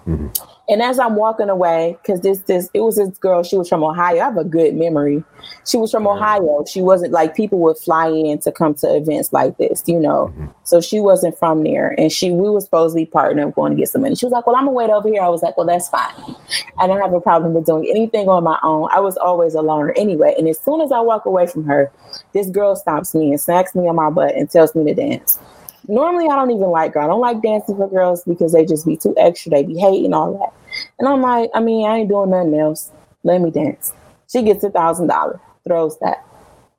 Mm-hmm. 0.06 0.28
And 0.70 0.82
as 0.82 0.98
I'm 0.98 1.16
walking 1.16 1.50
away, 1.50 1.98
because 2.02 2.22
this 2.22 2.40
this 2.42 2.70
it 2.74 2.80
was 2.80 2.96
this 2.96 3.18
girl, 3.18 3.44
she 3.44 3.58
was 3.58 3.68
from 3.68 3.84
Ohio. 3.84 4.22
I 4.22 4.24
have 4.24 4.38
a 4.38 4.46
good 4.46 4.76
memory. 4.76 5.22
She 5.68 5.76
was 5.76 5.92
from 5.92 6.08
Ohio. 6.08 6.64
She 6.66 6.82
wasn't 6.82 7.12
like 7.12 7.36
people 7.36 7.60
would 7.60 7.78
fly 7.78 8.08
in 8.08 8.40
to 8.40 8.52
come 8.52 8.74
to 8.76 8.96
events 8.96 9.34
like 9.34 9.58
this, 9.58 9.84
you 9.88 10.00
know. 10.00 10.28
Mm-hmm. 10.28 10.48
So 10.64 10.80
she 10.80 11.02
wasn't 11.02 11.38
from 11.38 11.66
there. 11.66 11.94
And 12.00 12.10
she 12.10 12.32
we 12.32 12.50
were 12.50 12.62
supposed 12.62 12.96
to 12.96 13.02
be 13.04 13.06
partnering 13.06 13.54
going 13.54 13.74
to 13.74 13.78
get 13.78 13.90
some 13.90 14.04
money. 14.04 14.16
She 14.16 14.26
was 14.26 14.32
like, 14.32 14.48
Well, 14.48 14.56
I'm 14.56 14.64
gonna 14.64 14.72
wait 14.72 14.90
over 14.90 15.10
here. 15.10 15.22
I 15.22 15.28
was 15.28 15.44
like, 15.44 15.58
Well, 15.58 15.68
that's 15.68 15.90
fine. 15.90 16.36
I 16.80 16.88
don't 16.88 17.02
have 17.02 17.14
a 17.14 17.20
problem 17.20 17.54
with 17.54 17.66
doing 17.66 17.86
anything 17.90 18.30
on 18.30 18.46
my 18.46 18.58
own. 18.64 18.88
I 18.92 19.02
was 19.02 19.18
always 19.18 19.56
a 19.56 19.62
loner 19.62 19.92
anyway. 19.98 20.34
And 20.38 20.48
as 20.48 20.60
soon 20.60 20.80
as 20.80 20.94
I 20.94 21.02
walk 21.02 21.26
away 21.26 21.46
from 21.46 21.66
her, 21.66 21.92
this 22.34 22.50
girl 22.50 22.78
stops 22.78 23.14
me 23.14 23.32
and 23.32 23.42
smacks 23.42 23.76
me 23.76 23.90
on 23.90 23.98
my 23.98 24.10
butt 24.10 24.34
and 24.34 24.50
tells 24.50 24.74
me 24.76 24.86
to 24.86 24.94
dance 24.94 25.40
normally 25.88 26.28
I 26.28 26.36
don't 26.36 26.52
even 26.52 26.70
like 26.70 26.94
girls. 26.94 27.06
I 27.06 27.08
don't 27.08 27.22
like 27.22 27.42
dancing 27.42 27.78
for 27.78 27.88
girls 27.90 28.24
because 28.24 28.54
they 28.54 28.66
just 28.66 28.86
be 28.86 28.98
too 28.98 29.14
extra. 29.18 29.52
They 29.52 29.64
be 29.64 29.78
hating 29.78 30.14
all 30.14 30.38
that. 30.40 30.54
And 31.00 31.08
I'm 31.08 31.22
like, 31.22 31.50
I 31.54 31.60
mean, 31.60 31.88
I 31.88 31.98
ain't 32.00 32.10
doing 32.10 32.30
nothing 32.30 32.56
else. 32.56 32.92
Let 33.24 33.42
me 33.42 33.52
dance. 33.52 33.94
She 34.32 34.42
gets 34.42 34.64
a 34.64 34.70
thousand 34.70 35.08
dollars, 35.08 35.40
throws 35.66 35.98
that. 36.00 36.26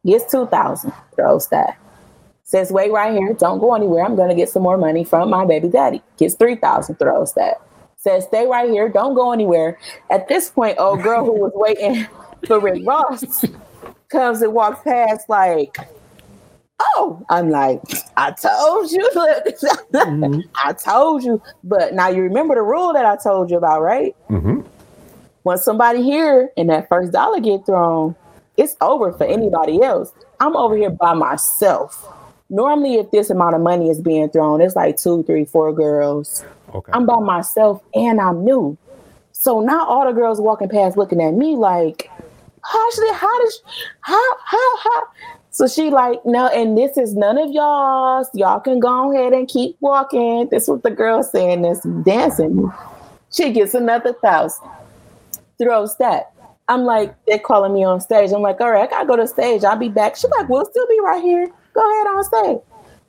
Gets 0.04 0.30
two 0.30 0.46
thousand, 0.46 0.92
throws 1.14 1.48
that. 1.48 1.78
Says, 2.42 2.70
wait 2.70 2.92
right 2.92 3.12
here, 3.12 3.32
don't 3.32 3.58
go 3.58 3.74
anywhere. 3.74 4.04
I'm 4.04 4.16
gonna 4.16 4.34
get 4.34 4.48
some 4.50 4.62
more 4.62 4.76
money 4.76 5.04
from 5.04 5.30
my 5.30 5.46
baby 5.46 5.68
daddy. 5.68 6.02
Gets 6.18 6.34
three 6.34 6.56
thousand, 6.56 6.96
throws 6.96 7.32
that. 7.34 7.60
Says, 7.96 8.24
stay 8.24 8.46
right 8.46 8.68
here, 8.68 8.88
don't 8.90 9.14
go 9.14 9.32
anywhere. 9.32 9.78
At 10.10 10.28
this 10.28 10.50
point, 10.50 10.78
old 10.78 11.02
girl 11.02 11.24
who 11.24 11.32
was 11.40 11.52
waiting 11.54 12.06
for 12.46 12.60
Rick 12.60 12.82
Ross 12.86 13.44
comes 14.08 14.42
and 14.42 14.52
walks 14.52 14.82
past 14.82 15.28
like 15.28 15.78
oh, 16.80 17.24
I'm 17.28 17.50
like, 17.50 17.80
I 18.16 18.30
told 18.32 18.90
you. 18.90 19.08
mm-hmm. 19.14 20.40
I 20.64 20.72
told 20.72 21.24
you. 21.24 21.42
But 21.62 21.94
now 21.94 22.08
you 22.08 22.22
remember 22.22 22.54
the 22.54 22.62
rule 22.62 22.92
that 22.92 23.04
I 23.04 23.16
told 23.16 23.50
you 23.50 23.56
about, 23.56 23.82
right? 23.82 24.14
Mm-hmm. 24.30 24.60
When 25.42 25.58
somebody 25.58 26.02
here 26.02 26.50
and 26.56 26.70
that 26.70 26.88
first 26.88 27.12
dollar 27.12 27.40
get 27.40 27.66
thrown, 27.66 28.16
it's 28.56 28.76
over 28.80 29.12
for 29.12 29.24
anybody 29.24 29.82
else. 29.82 30.12
I'm 30.40 30.56
over 30.56 30.76
here 30.76 30.90
by 30.90 31.14
myself. 31.14 32.06
Normally, 32.50 32.94
if 32.96 33.10
this 33.10 33.30
amount 33.30 33.54
of 33.54 33.60
money 33.60 33.88
is 33.88 34.00
being 34.00 34.28
thrown, 34.28 34.60
it's 34.60 34.76
like 34.76 34.96
two, 34.96 35.22
three, 35.24 35.44
four 35.44 35.72
girls. 35.72 36.44
Okay. 36.74 36.92
I'm 36.92 37.06
by 37.06 37.18
myself 37.20 37.82
and 37.94 38.20
I'm 38.20 38.44
new. 38.44 38.76
So 39.32 39.60
now 39.60 39.84
all 39.84 40.06
the 40.06 40.12
girls 40.12 40.40
walking 40.40 40.68
past 40.68 40.96
looking 40.96 41.22
at 41.22 41.34
me 41.34 41.56
like, 41.56 42.10
"How 42.62 42.88
Ashley, 42.88 43.12
how 43.12 43.42
does 43.42 43.62
how 44.00 44.36
how 44.44 44.76
how 44.78 45.02
so 45.54 45.68
she 45.68 45.88
like, 45.88 46.18
no, 46.26 46.48
and 46.48 46.76
this 46.76 46.96
is 46.96 47.14
none 47.14 47.38
of 47.38 47.52
y'all's. 47.52 48.28
Y'all 48.34 48.58
can 48.58 48.80
go 48.80 49.12
ahead 49.12 49.32
and 49.32 49.46
keep 49.46 49.76
walking. 49.78 50.48
This 50.50 50.66
what 50.66 50.82
the 50.82 50.90
girl 50.90 51.22
saying 51.22 51.62
that's 51.62 51.84
dancing. 52.02 52.72
She 53.30 53.52
gets 53.52 53.72
another 53.72 54.14
thousand. 54.14 54.68
Throws 55.56 55.96
that. 55.98 56.32
I'm 56.66 56.82
like, 56.82 57.14
they're 57.28 57.38
calling 57.38 57.72
me 57.72 57.84
on 57.84 58.00
stage. 58.00 58.32
I'm 58.32 58.42
like, 58.42 58.60
all 58.60 58.72
right, 58.72 58.88
I 58.88 58.90
gotta 58.90 59.06
go 59.06 59.14
to 59.14 59.28
stage. 59.28 59.62
I'll 59.62 59.76
be 59.76 59.88
back. 59.88 60.16
She's 60.16 60.28
like, 60.32 60.48
we'll 60.48 60.66
still 60.66 60.88
be 60.88 60.98
right 61.04 61.22
here. 61.22 61.46
Go 61.72 61.92
ahead 61.92 62.06
on 62.08 62.24
stage. 62.24 62.58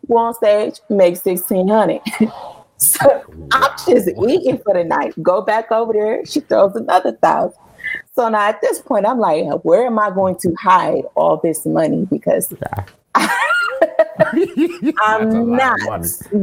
Go 0.08 0.18
on 0.18 0.36
stage, 0.36 0.82
make 0.88 1.18
sixteen 1.18 1.68
hundred. 1.68 2.02
so 2.78 3.24
I'm 3.54 3.72
just 3.88 4.08
eating 4.08 4.60
for 4.60 4.76
the 4.76 4.84
night. 4.84 5.16
Go 5.24 5.42
back 5.42 5.72
over 5.72 5.94
there. 5.94 6.24
She 6.28 6.42
throws 6.42 6.76
another 6.76 7.14
thousand. 7.14 7.58
So 8.14 8.30
now 8.30 8.48
at 8.48 8.62
this 8.62 8.80
point, 8.80 9.06
I'm 9.06 9.20
like, 9.20 9.46
where 9.64 9.86
am 9.86 10.00
I 10.00 10.10
going 10.10 10.38
to 10.38 10.54
hide 10.60 11.04
all 11.16 11.38
this 11.38 11.66
money? 11.66 12.08
Because 12.10 12.54
I'm 15.00 15.52
not 15.52 15.80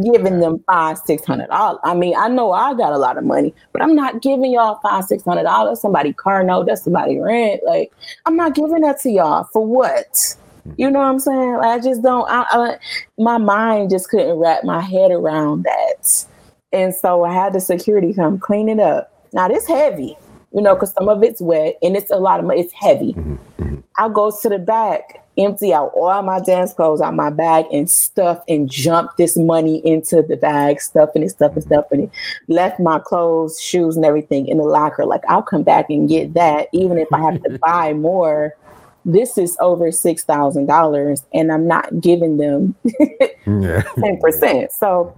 giving 0.03 0.41
them 0.41 0.63
five, 0.67 0.99
six 0.99 1.25
hundred 1.25 1.49
dollars. 1.49 1.81
I 1.85 1.95
mean, 1.95 2.15
I 2.17 2.29
know 2.29 2.53
I 2.53 2.75
got 2.75 2.93
a 2.93 2.99
lot 2.99 3.19
of 3.19 3.25
money, 3.25 3.55
but 3.73 3.83
I'm 3.83 3.95
not 3.95 4.23
giving 4.23 4.53
y'all 4.53 4.79
five, 4.83 5.05
six 5.05 5.25
hundred 5.25 5.45
dollars. 5.45 5.81
Somebody 5.81 6.13
car 6.13 6.45
note, 6.45 6.67
that's 6.67 6.83
somebody 6.85 7.19
rent. 7.19 7.63
Like, 7.65 7.93
I'm 8.27 8.37
not 8.37 8.55
giving 8.55 8.81
that 8.83 9.01
to 9.01 9.11
y'all 9.11 9.45
for 9.53 9.65
what? 9.67 10.37
You 10.77 10.91
know 10.91 11.01
what 11.01 11.07
I'm 11.07 11.19
saying? 11.19 11.57
Like, 11.57 11.81
I 11.81 11.83
just 11.83 12.03
don't. 12.03 12.29
I, 12.29 12.47
I, 12.51 12.77
my 13.19 13.39
mind 13.39 13.91
just 13.91 14.09
couldn't 14.09 14.37
wrap 14.37 14.65
my 14.65 14.81
head 14.81 15.11
around 15.11 15.65
that, 15.65 16.27
and 16.73 16.95
so 16.95 17.25
I 17.25 17.33
had 17.33 17.53
the 17.53 17.61
security 17.61 18.15
come 18.15 18.39
clean 18.39 18.69
it 18.69 18.79
up. 18.79 19.11
Now 19.33 19.49
this 19.49 19.67
heavy 19.67 20.17
you 20.55 20.61
know, 20.61 20.75
because 20.75 20.93
some 20.93 21.09
of 21.09 21.23
it's 21.23 21.41
wet 21.41 21.79
and 21.83 21.97
it's 21.97 22.11
a 22.11 22.17
lot 22.17 22.41
of 22.41 22.47
money. 22.47 22.61
It's 22.61 22.73
heavy. 22.73 23.13
Mm-hmm. 23.15 23.63
mm-hmm. 23.63 23.77
I'll 23.97 24.11
go 24.11 24.33
to 24.43 24.49
the 24.49 24.59
back, 24.59 25.23
empty 25.37 25.73
out 25.75 25.93
all 25.95 26.23
my 26.23 26.41
dance 26.41 26.73
clothes 26.73 27.01
out 27.01 27.15
my 27.15 27.31
bag 27.31 27.67
and 27.73 27.91
stuff 27.91 28.43
and 28.49 28.71
jump 28.71 29.17
this 29.19 29.37
money 29.37 29.87
into 29.87 30.23
the 30.23 30.37
bag, 30.37 30.81
stuffing 30.81 31.23
it, 31.23 31.31
stuffing, 31.31 31.63
stuffing 31.63 32.01
it. 32.05 32.11
Left 32.49 32.81
my 32.81 32.99
clothes, 32.99 33.61
shoes, 33.61 33.97
and 33.97 34.05
everything 34.05 34.49
in 34.49 34.59
the 34.59 34.65
locker. 34.65 35.05
Like 35.05 35.23
I'll 35.29 35.43
come 35.43 35.63
back 35.63 35.91
and 35.91 36.09
get 36.09 36.35
that, 36.35 36.69
even 36.73 36.99
if 36.99 37.09
I 37.13 37.21
have 37.21 37.43
to 37.43 37.59
buy 37.63 37.93
more. 37.93 38.55
This 39.05 39.37
is 39.37 39.57
over 39.61 39.91
six 39.91 40.23
thousand 40.23 40.67
dollars, 40.67 41.25
and 41.35 41.53
I'm 41.53 41.67
not 41.67 42.01
giving 42.01 42.37
them 42.37 42.75
ten 43.45 44.21
percent. 44.21 44.71
So 44.73 45.15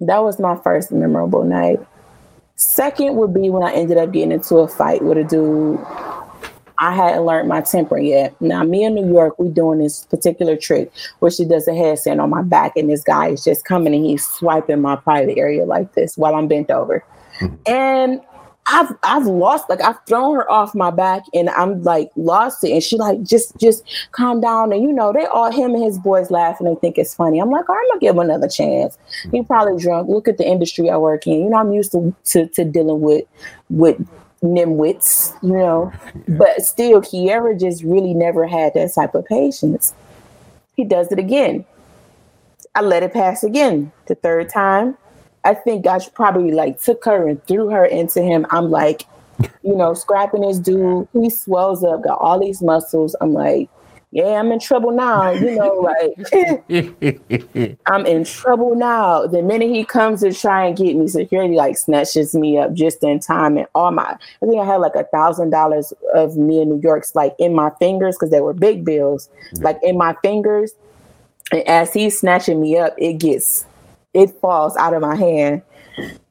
that 0.00 0.22
was 0.22 0.38
my 0.38 0.56
first 0.56 0.92
memorable 0.92 1.42
night. 1.42 1.80
Second 2.58 3.14
would 3.14 3.32
be 3.32 3.50
when 3.50 3.62
I 3.62 3.72
ended 3.72 3.98
up 3.98 4.10
getting 4.10 4.32
into 4.32 4.56
a 4.56 4.66
fight 4.66 5.00
with 5.02 5.16
a 5.16 5.22
dude. 5.22 5.78
I 6.78 6.92
hadn't 6.92 7.24
learned 7.24 7.48
my 7.48 7.60
temper 7.60 7.98
yet. 7.98 8.34
Now, 8.40 8.64
me 8.64 8.84
in 8.84 8.96
New 8.96 9.08
York, 9.08 9.38
we 9.38 9.48
doing 9.48 9.78
this 9.78 10.04
particular 10.06 10.56
trick 10.56 10.92
where 11.20 11.30
she 11.30 11.44
does 11.44 11.68
a 11.68 11.70
headstand 11.70 12.20
on 12.20 12.30
my 12.30 12.42
back, 12.42 12.76
and 12.76 12.90
this 12.90 13.04
guy 13.04 13.28
is 13.28 13.44
just 13.44 13.64
coming 13.64 13.94
and 13.94 14.04
he's 14.04 14.26
swiping 14.26 14.80
my 14.80 14.96
private 14.96 15.38
area 15.38 15.64
like 15.64 15.94
this 15.94 16.16
while 16.16 16.34
I'm 16.34 16.48
bent 16.48 16.70
over. 16.70 17.04
Mm-hmm. 17.38 17.54
And 17.66 18.20
I've 18.70 18.94
I've 19.02 19.26
lost 19.26 19.68
like 19.70 19.80
I've 19.80 20.04
thrown 20.06 20.36
her 20.36 20.50
off 20.50 20.74
my 20.74 20.90
back 20.90 21.24
and 21.32 21.48
I'm 21.50 21.82
like 21.82 22.10
lost 22.16 22.62
it 22.62 22.72
and 22.72 22.82
she 22.82 22.98
like 22.98 23.22
just 23.22 23.56
just 23.58 23.82
calm 24.12 24.40
down 24.40 24.72
and 24.72 24.82
you 24.82 24.92
know 24.92 25.12
they 25.12 25.24
all 25.24 25.50
him 25.50 25.74
and 25.74 25.82
his 25.82 25.98
boys 25.98 26.30
laugh 26.30 26.60
and 26.60 26.68
they 26.68 26.78
think 26.78 26.98
it's 26.98 27.14
funny. 27.14 27.38
I'm 27.38 27.50
like, 27.50 27.68
all 27.68 27.74
right, 27.74 27.82
I'm 27.84 27.88
gonna 27.92 28.00
give 28.00 28.14
him 28.14 28.20
another 28.20 28.48
chance. 28.48 28.98
He 29.32 29.42
probably 29.42 29.80
drunk. 29.80 30.08
Look 30.08 30.28
at 30.28 30.36
the 30.36 30.46
industry 30.46 30.90
I 30.90 30.98
work 30.98 31.26
in. 31.26 31.44
You 31.44 31.50
know, 31.50 31.56
I'm 31.56 31.72
used 31.72 31.92
to 31.92 32.14
to, 32.26 32.46
to 32.46 32.64
dealing 32.64 33.00
with 33.00 33.24
with 33.70 33.96
nimwits, 34.42 35.34
you 35.42 35.56
know. 35.56 35.92
But 36.28 36.62
still, 36.62 37.00
Kiera 37.00 37.58
just 37.58 37.82
really 37.82 38.12
never 38.12 38.46
had 38.46 38.74
that 38.74 38.94
type 38.94 39.14
of 39.14 39.24
patience. 39.24 39.94
He 40.76 40.84
does 40.84 41.10
it 41.10 41.18
again. 41.18 41.64
I 42.74 42.82
let 42.82 43.02
it 43.02 43.12
pass 43.12 43.42
again. 43.42 43.92
The 44.06 44.14
third 44.14 44.50
time, 44.50 44.96
I 45.48 45.54
think 45.54 45.82
God 45.82 46.02
probably 46.12 46.52
like 46.52 46.78
took 46.78 47.02
her 47.06 47.26
and 47.26 47.42
threw 47.46 47.70
her 47.70 47.86
into 47.86 48.20
him. 48.20 48.46
I'm 48.50 48.70
like, 48.70 49.06
you 49.62 49.74
know, 49.74 49.94
scrapping 49.94 50.42
this 50.42 50.58
dude. 50.58 51.08
He 51.14 51.30
swells 51.30 51.82
up, 51.82 52.04
got 52.04 52.18
all 52.20 52.38
these 52.38 52.60
muscles. 52.60 53.16
I'm 53.22 53.32
like, 53.32 53.70
yeah, 54.10 54.38
I'm 54.38 54.52
in 54.52 54.60
trouble 54.60 54.90
now. 54.90 55.30
You 55.30 55.56
know, 55.56 55.72
like 55.76 56.10
I'm 57.86 58.04
in 58.04 58.24
trouble 58.24 58.74
now. 58.74 59.26
The 59.26 59.40
minute 59.40 59.70
he 59.70 59.86
comes 59.86 60.20
to 60.20 60.34
try 60.34 60.66
and 60.66 60.76
get 60.76 60.96
me, 60.96 61.08
security 61.08 61.54
like 61.54 61.78
snatches 61.78 62.34
me 62.34 62.58
up 62.58 62.74
just 62.74 63.02
in 63.02 63.18
time. 63.18 63.56
And 63.56 63.66
all 63.74 63.90
my, 63.90 64.18
I 64.42 64.46
think 64.46 64.60
I 64.60 64.66
had 64.66 64.82
like 64.82 64.96
a 64.96 65.04
thousand 65.04 65.48
dollars 65.48 65.94
of 66.14 66.36
me 66.36 66.60
in 66.60 66.68
New 66.68 66.80
York's 66.82 67.14
like 67.14 67.34
in 67.38 67.54
my 67.54 67.70
fingers 67.78 68.16
because 68.16 68.30
they 68.30 68.42
were 68.42 68.52
big 68.52 68.84
bills, 68.84 69.30
like 69.60 69.78
in 69.82 69.96
my 69.96 70.14
fingers. 70.20 70.74
And 71.52 71.66
as 71.66 71.94
he's 71.94 72.18
snatching 72.18 72.60
me 72.60 72.76
up, 72.76 72.94
it 72.98 73.14
gets 73.14 73.64
it 74.18 74.30
falls 74.40 74.76
out 74.76 74.94
of 74.94 75.00
my 75.00 75.14
hand. 75.14 75.62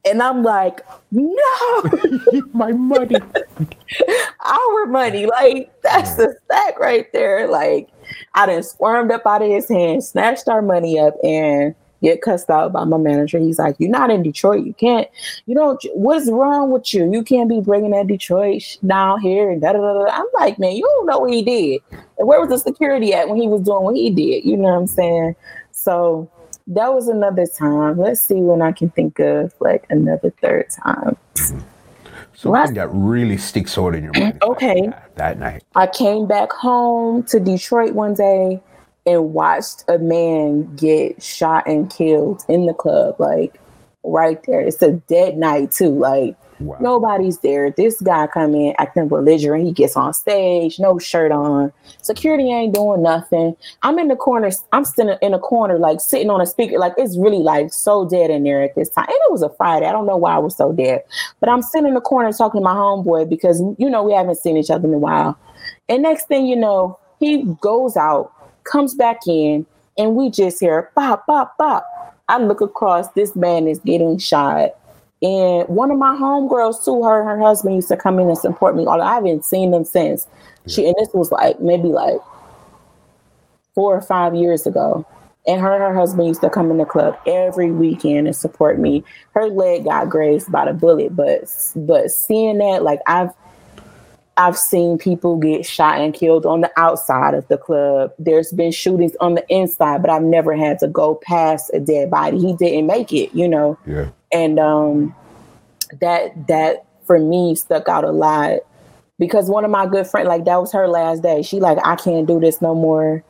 And 0.06 0.21
I'm 0.21 0.43
like, 0.43 0.82
no, 1.12 1.84
my 2.54 2.71
money, 2.71 3.15
our 4.45 4.86
money. 4.86 5.26
Like 5.26 5.71
that's 5.84 6.15
the 6.15 6.36
stack 6.45 6.80
right 6.80 7.12
there. 7.13 7.47
Like 7.47 7.89
I 8.34 8.45
done 8.45 8.63
squirmed 8.63 9.12
up 9.12 9.26
out 9.26 9.41
of 9.41 9.50
his 9.50 9.67
hand, 9.67 10.04
snatched 10.04 10.47
our 10.47 10.62
money 10.62 11.00
up, 11.00 11.15
and 11.23 11.76
get 12.02 12.21
cussed 12.21 12.50
out 12.50 12.71
by 12.71 12.86
my 12.86 12.97
manager. 12.97 13.39
He's 13.39 13.60
like, 13.60 13.76
"You're 13.80 13.89
not 13.89 14.10
in 14.10 14.23
Detroit. 14.23 14.65
You 14.65 14.73
can't. 14.73 15.08
You 15.45 15.56
don't. 15.56 15.82
What's 15.93 16.30
wrong 16.30 16.71
with 16.71 16.93
you? 16.93 17.12
You 17.12 17.23
can't 17.23 17.50
be 17.50 17.60
bringing 17.60 17.91
that 17.91 18.08
Detroit 18.08 18.78
down 18.86 19.19
here." 19.19 19.50
And 19.50 19.62
da 19.62 19.73
da 19.73 19.80
da. 19.80 20.06
I'm 20.10 20.28
like, 20.39 20.58
man, 20.60 20.76
you 20.76 20.84
don't 20.84 21.06
know 21.06 21.19
what 21.19 21.34
he 21.34 21.41
did. 21.41 21.82
And 22.17 22.28
where 22.28 22.39
was 22.39 22.50
the 22.50 22.60
security 22.60 23.13
at 23.13 23.28
when 23.28 23.41
he 23.41 23.47
was 23.50 23.62
doing 23.62 23.84
what 23.84 23.95
he 23.95 24.10
did? 24.10 24.45
You 24.45 24.56
know 24.56 24.69
what 24.69 24.80
I'm 24.80 24.88
saying? 24.88 25.36
So 25.73 26.30
that 26.67 26.93
was 26.93 27.08
another 27.08 27.45
time. 27.47 27.97
Let's 27.97 28.21
see 28.21 28.36
when 28.36 28.62
I 28.62 28.71
can 28.71 28.89
think 28.89 29.19
of 29.19 29.53
like 29.60 29.86
another 29.89 30.32
third 30.41 30.69
time. 30.69 31.17
Something 32.34 32.51
Last, 32.51 32.73
that 32.75 32.89
really 32.91 33.38
sticks 33.38 33.77
out 33.77 33.95
in 33.95 34.03
your 34.03 34.13
mind. 34.13 34.43
Okay. 34.43 34.88
That, 34.88 35.15
that 35.15 35.39
night. 35.39 35.63
I 35.75 35.88
came 35.88 36.27
back 36.27 36.51
home 36.51 37.23
to 37.23 37.39
Detroit 37.39 37.93
one 37.93 38.13
day 38.13 38.62
and 39.08 39.34
watched 39.34 39.86
a 39.88 39.97
man 39.97 40.75
get 40.75 41.23
shot 41.23 41.67
and 41.67 41.89
killed 41.89 42.43
in 42.47 42.67
the 42.67 42.73
club, 42.73 43.15
like 43.19 43.60
right 44.03 44.39
there. 44.45 44.60
It's 44.60 44.82
a 44.82 44.91
dead 44.91 45.38
night 45.38 45.71
too. 45.71 45.97
Like 45.97 46.36
wow. 46.59 46.77
nobody's 46.79 47.39
there. 47.39 47.71
This 47.71 47.99
guy 48.01 48.27
come 48.27 48.55
in 48.55 48.73
acting 48.77 49.07
belligerent. 49.07 49.65
He 49.65 49.71
gets 49.71 49.95
on 49.95 50.13
stage, 50.13 50.79
no 50.79 50.99
shirt 50.99 51.31
on. 51.31 51.71
Security 52.01 52.51
ain't 52.51 52.73
doing 52.73 53.01
nothing. 53.01 53.55
I'm 53.83 53.99
in 53.99 54.07
the 54.07 54.15
corner. 54.15 54.49
I'm 54.71 54.85
sitting 54.85 55.15
in 55.21 55.33
a 55.33 55.39
corner, 55.39 55.77
like 55.77 55.99
sitting 55.99 56.29
on 56.29 56.41
a 56.41 56.45
speaker. 56.45 56.77
Like 56.77 56.93
it's 56.97 57.17
really 57.17 57.39
like 57.39 57.73
so 57.73 58.07
dead 58.07 58.29
in 58.29 58.43
there 58.43 58.63
at 58.63 58.75
this 58.75 58.89
time. 58.89 59.05
And 59.07 59.15
it 59.15 59.31
was 59.31 59.41
a 59.41 59.49
Friday. 59.49 59.85
I 59.85 59.91
don't 59.91 60.07
know 60.07 60.17
why 60.17 60.35
I 60.35 60.39
was 60.39 60.55
so 60.55 60.73
dead, 60.73 61.03
but 61.39 61.49
I'm 61.49 61.61
sitting 61.61 61.87
in 61.87 61.93
the 61.93 62.01
corner 62.01 62.31
talking 62.31 62.61
to 62.61 62.63
my 62.63 62.73
homeboy 62.73 63.29
because 63.29 63.61
you 63.77 63.89
know 63.89 64.03
we 64.03 64.13
haven't 64.13 64.37
seen 64.37 64.57
each 64.57 64.69
other 64.69 64.87
in 64.87 64.93
a 64.93 64.99
while. 64.99 65.37
And 65.89 66.03
next 66.03 66.27
thing 66.27 66.47
you 66.47 66.55
know, 66.55 66.99
he 67.19 67.43
goes 67.61 67.97
out 67.97 68.31
comes 68.63 68.93
back 68.93 69.19
in, 69.27 69.65
and 69.97 70.15
we 70.15 70.29
just 70.29 70.59
hear 70.59 70.91
pop, 70.95 71.25
pop, 71.25 71.57
pop. 71.57 71.85
I 72.29 72.37
look 72.37 72.61
across, 72.61 73.07
this 73.09 73.35
man 73.35 73.67
is 73.67 73.79
getting 73.79 74.17
shot. 74.17 74.71
And 75.21 75.67
one 75.67 75.89
of 75.89 75.97
my 75.97 76.15
homegirls 76.15 76.86
too, 76.86 77.03
her 77.03 77.23
her 77.23 77.39
husband 77.39 77.75
used 77.75 77.88
to 77.88 77.97
come 77.97 78.19
in 78.19 78.27
and 78.27 78.38
support 78.38 78.75
me. 78.75 78.86
Although 78.86 79.03
I 79.03 79.15
haven't 79.15 79.45
seen 79.45 79.71
them 79.71 79.84
since. 79.84 80.27
She 80.67 80.86
and 80.86 80.95
this 80.99 81.10
was 81.13 81.32
like 81.32 81.60
maybe 81.60 81.88
like 81.88 82.17
four 83.73 83.95
or 83.95 84.01
five 84.01 84.36
years 84.36 84.67
ago. 84.67 85.06
And 85.47 85.62
her 85.62 85.73
and 85.73 85.82
her 85.82 85.95
husband 85.95 86.27
used 86.27 86.41
to 86.41 86.49
come 86.49 86.69
in 86.71 86.77
the 86.77 86.86
club 86.86 87.17
every 87.25 87.71
weekend 87.71 88.27
and 88.27 88.36
support 88.36 88.80
me. 88.80 89.03
Her 89.34 89.47
leg 89.47 89.86
got 89.86 90.10
grazed 90.10 90.51
by 90.51 90.65
the 90.65 90.73
bullet, 90.73 91.15
but 91.15 91.43
but 91.75 92.12
seeing 92.12 92.58
that, 92.58 92.84
like 92.84 92.99
I've 93.08 93.32
I've 94.38 94.58
seen 94.58 94.97
people 94.97 95.38
get 95.38 95.65
shot 95.65 96.00
and 96.00 96.13
killed 96.13 96.45
on 96.45 96.62
the 96.62 96.71
outside 96.78 97.34
of 97.34 97.47
the 97.47 97.58
club. 97.58 98.13
There's 98.19 98.52
been 98.54 98.71
shootings 98.71 99.15
on 99.19 99.34
the 99.34 99.45
inside, 99.50 100.02
but 100.02 100.12
I've 100.12 100.23
never 100.23 100.56
had 100.56 100.80
to 100.80 100.88
go 100.88 101.15
past 101.15 101.71
a 101.73 101.80
dead 101.80 102.12
body. 102.12 102.38
He 102.39 102.54
didn't 102.54 102.86
make 102.86 103.12
it, 103.12 103.34
you 103.34 103.47
know. 103.47 103.78
Yeah. 103.86 104.10
And 104.32 104.60
um 104.60 105.15
that 106.00 106.47
that 106.47 106.86
for 107.06 107.17
me 107.19 107.56
stuck 107.56 107.88
out 107.88 108.04
a 108.04 108.12
lot 108.12 108.60
because 109.17 109.50
one 109.50 109.65
of 109.65 109.71
my 109.71 109.88
good 109.88 110.06
friends, 110.06 110.28
like 110.28 110.45
that 110.45 110.62
was 110.62 110.71
her 110.71 110.88
last 110.88 111.23
day. 111.23 111.41
She 111.41 111.60
like, 111.60 111.80
I 111.84 111.95
can't 111.95 112.28
do 112.28 112.39
this 112.39 112.62
no 112.62 112.76
more. 112.76 113.23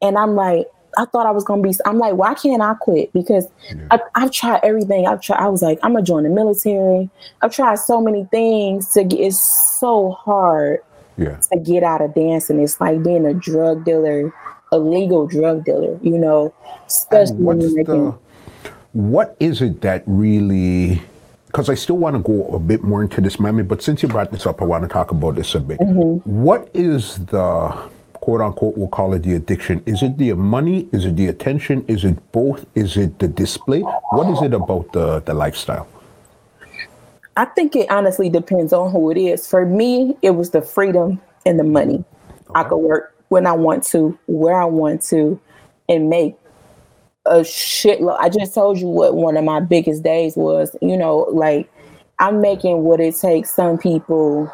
And 0.00 0.16
I'm 0.16 0.34
like, 0.34 0.66
I 0.96 1.04
thought 1.04 1.26
I 1.26 1.30
was 1.30 1.44
gonna 1.44 1.62
be. 1.62 1.72
I'm 1.84 1.98
like, 1.98 2.14
why 2.14 2.34
can't 2.34 2.62
I 2.62 2.74
quit? 2.74 3.12
Because 3.12 3.46
yeah. 3.74 3.98
I, 4.14 4.20
have 4.20 4.32
tried 4.32 4.60
everything. 4.62 5.06
I've 5.06 5.20
tried. 5.20 5.38
I 5.38 5.48
was 5.48 5.62
like, 5.62 5.78
I'm 5.82 5.92
gonna 5.92 6.04
join 6.04 6.22
the 6.22 6.30
military. 6.30 7.10
I've 7.42 7.52
tried 7.52 7.78
so 7.78 8.00
many 8.00 8.24
things 8.26 8.88
to 8.94 9.04
get. 9.04 9.20
It's 9.20 9.38
so 9.78 10.12
hard 10.12 10.80
yeah. 11.16 11.36
to 11.52 11.58
get 11.58 11.82
out 11.82 12.00
of 12.00 12.14
dancing. 12.14 12.60
It's 12.60 12.80
like 12.80 13.02
being 13.02 13.26
a 13.26 13.34
drug 13.34 13.84
dealer, 13.84 14.32
a 14.72 14.78
legal 14.78 15.26
drug 15.26 15.64
dealer. 15.64 15.98
You 16.02 16.18
know, 16.18 16.54
especially 16.86 17.36
when 17.36 17.60
you're 17.60 17.74
making. 17.74 18.18
What 18.92 19.36
is 19.38 19.60
it 19.60 19.82
that 19.82 20.02
really? 20.06 21.02
Because 21.46 21.68
I 21.68 21.74
still 21.74 21.96
want 21.96 22.16
to 22.16 22.22
go 22.22 22.48
a 22.54 22.58
bit 22.58 22.82
more 22.82 23.02
into 23.02 23.20
this 23.20 23.40
memory, 23.40 23.64
but 23.64 23.82
since 23.82 24.02
you 24.02 24.08
brought 24.08 24.32
this 24.32 24.44
up, 24.44 24.60
I 24.60 24.66
want 24.66 24.82
to 24.82 24.88
talk 24.88 25.12
about 25.12 25.36
this 25.36 25.54
a 25.54 25.60
bit. 25.60 25.78
Mm-hmm. 25.78 26.42
What 26.42 26.70
is 26.74 27.24
the 27.26 27.90
quote 28.28 28.42
unquote, 28.42 28.76
we'll 28.76 28.88
call 28.88 29.14
it 29.14 29.22
the 29.22 29.34
addiction. 29.36 29.82
Is 29.86 30.02
it 30.02 30.18
the 30.18 30.34
money? 30.34 30.86
Is 30.92 31.06
it 31.06 31.16
the 31.16 31.28
attention? 31.28 31.82
Is 31.88 32.04
it 32.04 32.30
both? 32.30 32.66
Is 32.74 32.98
it 32.98 33.18
the 33.20 33.26
display? 33.26 33.80
What 33.80 34.28
is 34.28 34.42
it 34.42 34.52
about 34.52 34.92
the, 34.92 35.20
the 35.20 35.32
lifestyle? 35.32 35.88
I 37.38 37.46
think 37.46 37.74
it 37.74 37.90
honestly 37.90 38.28
depends 38.28 38.74
on 38.74 38.92
who 38.92 39.10
it 39.10 39.16
is. 39.16 39.46
For 39.46 39.64
me, 39.64 40.14
it 40.20 40.32
was 40.32 40.50
the 40.50 40.60
freedom 40.60 41.22
and 41.46 41.58
the 41.58 41.64
money. 41.64 42.04
Okay. 42.50 42.50
I 42.54 42.64
could 42.64 42.76
work 42.76 43.14
when 43.28 43.46
I 43.46 43.52
want 43.52 43.82
to, 43.84 44.18
where 44.26 44.60
I 44.60 44.66
want 44.66 45.00
to, 45.04 45.40
and 45.88 46.10
make 46.10 46.36
a 47.24 47.36
shitload. 47.36 48.18
I 48.20 48.28
just 48.28 48.52
told 48.52 48.76
you 48.76 48.88
what 48.88 49.14
one 49.14 49.38
of 49.38 49.44
my 49.44 49.60
biggest 49.60 50.02
days 50.02 50.36
was. 50.36 50.76
You 50.82 50.98
know, 50.98 51.20
like 51.32 51.72
I'm 52.18 52.42
making 52.42 52.82
what 52.82 53.00
it 53.00 53.16
takes 53.16 53.54
some 53.54 53.78
people 53.78 54.52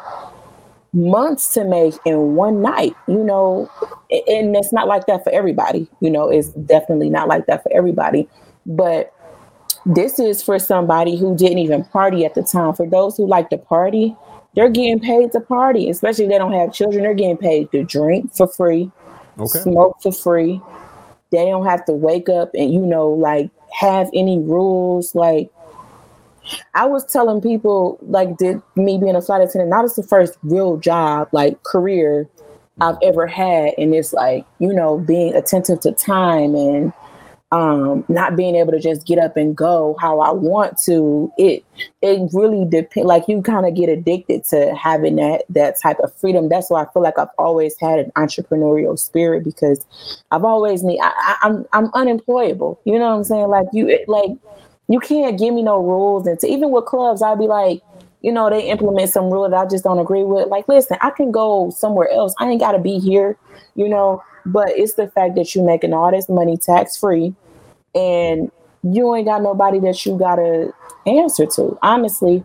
months 0.95 1.53
to 1.53 1.63
make 1.65 1.93
in 2.05 2.35
one 2.35 2.61
night, 2.61 2.95
you 3.07 3.23
know, 3.23 3.69
and 4.09 4.55
it's 4.55 4.73
not 4.73 4.87
like 4.87 5.05
that 5.07 5.23
for 5.23 5.31
everybody, 5.31 5.87
you 5.99 6.09
know, 6.09 6.29
it's 6.29 6.49
definitely 6.49 7.09
not 7.09 7.27
like 7.27 7.45
that 7.47 7.61
for 7.61 7.71
everybody. 7.73 8.27
But 8.65 9.13
this 9.85 10.17
is 10.17 10.41
for 10.41 10.57
somebody 10.57 11.15
who 11.17 11.35
didn't 11.35 11.59
even 11.59 11.83
party 11.85 12.25
at 12.25 12.33
the 12.33 12.41
time. 12.41 12.73
For 12.73 12.87
those 12.87 13.17
who 13.17 13.27
like 13.27 13.49
to 13.49 13.57
party, 13.57 14.15
they're 14.55 14.69
getting 14.69 14.99
paid 14.99 15.33
to 15.33 15.41
party, 15.41 15.89
especially 15.89 16.25
if 16.25 16.31
they 16.31 16.37
don't 16.37 16.53
have 16.53 16.73
children, 16.73 17.03
they're 17.03 17.13
getting 17.13 17.37
paid 17.37 17.71
to 17.71 17.83
drink 17.83 18.33
for 18.33 18.47
free, 18.47 18.89
okay. 19.37 19.59
smoke 19.59 19.97
for 20.01 20.13
free. 20.13 20.61
They 21.31 21.45
don't 21.45 21.65
have 21.65 21.83
to 21.85 21.93
wake 21.93 22.29
up 22.29 22.51
and, 22.53 22.73
you 22.73 22.79
know, 22.79 23.09
like 23.09 23.49
have 23.73 24.09
any 24.13 24.39
rules. 24.39 25.13
Like 25.13 25.49
I 26.73 26.85
was 26.85 27.05
telling 27.05 27.41
people 27.41 27.97
like 28.01 28.37
did 28.37 28.61
me 28.75 28.97
being 28.97 29.15
a 29.15 29.21
flight 29.21 29.41
attendant, 29.41 29.69
not 29.69 29.85
as 29.85 29.95
the 29.95 30.03
first 30.03 30.37
real 30.43 30.77
job, 30.77 31.29
like 31.31 31.61
career 31.63 32.29
I've 32.81 32.97
ever 33.01 33.27
had. 33.27 33.73
And 33.77 33.93
it's 33.95 34.13
like, 34.13 34.45
you 34.59 34.73
know, 34.73 34.97
being 34.99 35.33
attentive 35.33 35.79
to 35.81 35.91
time 35.91 36.55
and 36.55 36.93
um 37.51 38.03
not 38.09 38.35
being 38.35 38.55
able 38.55 38.71
to 38.71 38.79
just 38.79 39.05
get 39.05 39.19
up 39.19 39.37
and 39.37 39.55
go 39.55 39.95
how 40.01 40.19
I 40.19 40.31
want 40.31 40.77
to, 40.85 41.31
it 41.37 41.63
it 42.01 42.29
really 42.33 42.65
depends 42.65 43.07
like 43.07 43.27
you 43.27 43.41
kind 43.41 43.65
of 43.65 43.75
get 43.75 43.87
addicted 43.87 44.43
to 44.45 44.75
having 44.75 45.15
that 45.17 45.43
that 45.49 45.79
type 45.79 45.99
of 45.99 46.13
freedom. 46.15 46.49
That's 46.49 46.69
why 46.69 46.83
I 46.83 46.91
feel 46.91 47.03
like 47.03 47.17
I've 47.19 47.29
always 47.37 47.75
had 47.79 47.99
an 47.99 48.11
entrepreneurial 48.15 48.97
spirit 48.97 49.43
because 49.43 49.85
I've 50.31 50.43
always 50.43 50.83
need 50.83 50.99
I, 50.99 51.13
I, 51.15 51.37
I'm 51.43 51.65
I'm 51.71 51.91
unemployable. 51.93 52.81
You 52.83 52.99
know 52.99 53.09
what 53.09 53.17
I'm 53.17 53.23
saying? 53.23 53.47
Like 53.47 53.67
you 53.71 54.03
like 54.07 54.31
you 54.87 54.99
can't 54.99 55.37
give 55.37 55.53
me 55.53 55.63
no 55.63 55.77
rules. 55.81 56.27
And 56.27 56.39
to, 56.39 56.47
even 56.47 56.71
with 56.71 56.85
clubs, 56.85 57.21
I'd 57.21 57.39
be 57.39 57.47
like, 57.47 57.81
you 58.21 58.31
know, 58.31 58.49
they 58.49 58.69
implement 58.69 59.09
some 59.09 59.29
rule 59.29 59.49
that 59.49 59.55
I 59.55 59.65
just 59.67 59.83
don't 59.83 59.99
agree 59.99 60.23
with. 60.23 60.47
Like, 60.47 60.67
listen, 60.67 60.97
I 61.01 61.11
can 61.11 61.31
go 61.31 61.69
somewhere 61.69 62.09
else. 62.09 62.33
I 62.39 62.49
ain't 62.49 62.59
got 62.59 62.71
to 62.71 62.79
be 62.79 62.99
here, 62.99 63.37
you 63.75 63.87
know. 63.87 64.23
But 64.45 64.69
it's 64.69 64.93
the 64.93 65.07
fact 65.07 65.35
that 65.35 65.55
you're 65.55 65.65
making 65.65 65.93
all 65.93 66.11
this 66.11 66.29
money 66.29 66.57
tax 66.57 66.97
free, 66.97 67.33
and 67.95 68.51
you 68.83 69.15
ain't 69.15 69.25
got 69.25 69.41
nobody 69.41 69.79
that 69.79 70.05
you 70.05 70.17
gotta 70.17 70.71
answer 71.07 71.45
to, 71.47 71.77
honestly. 71.81 72.43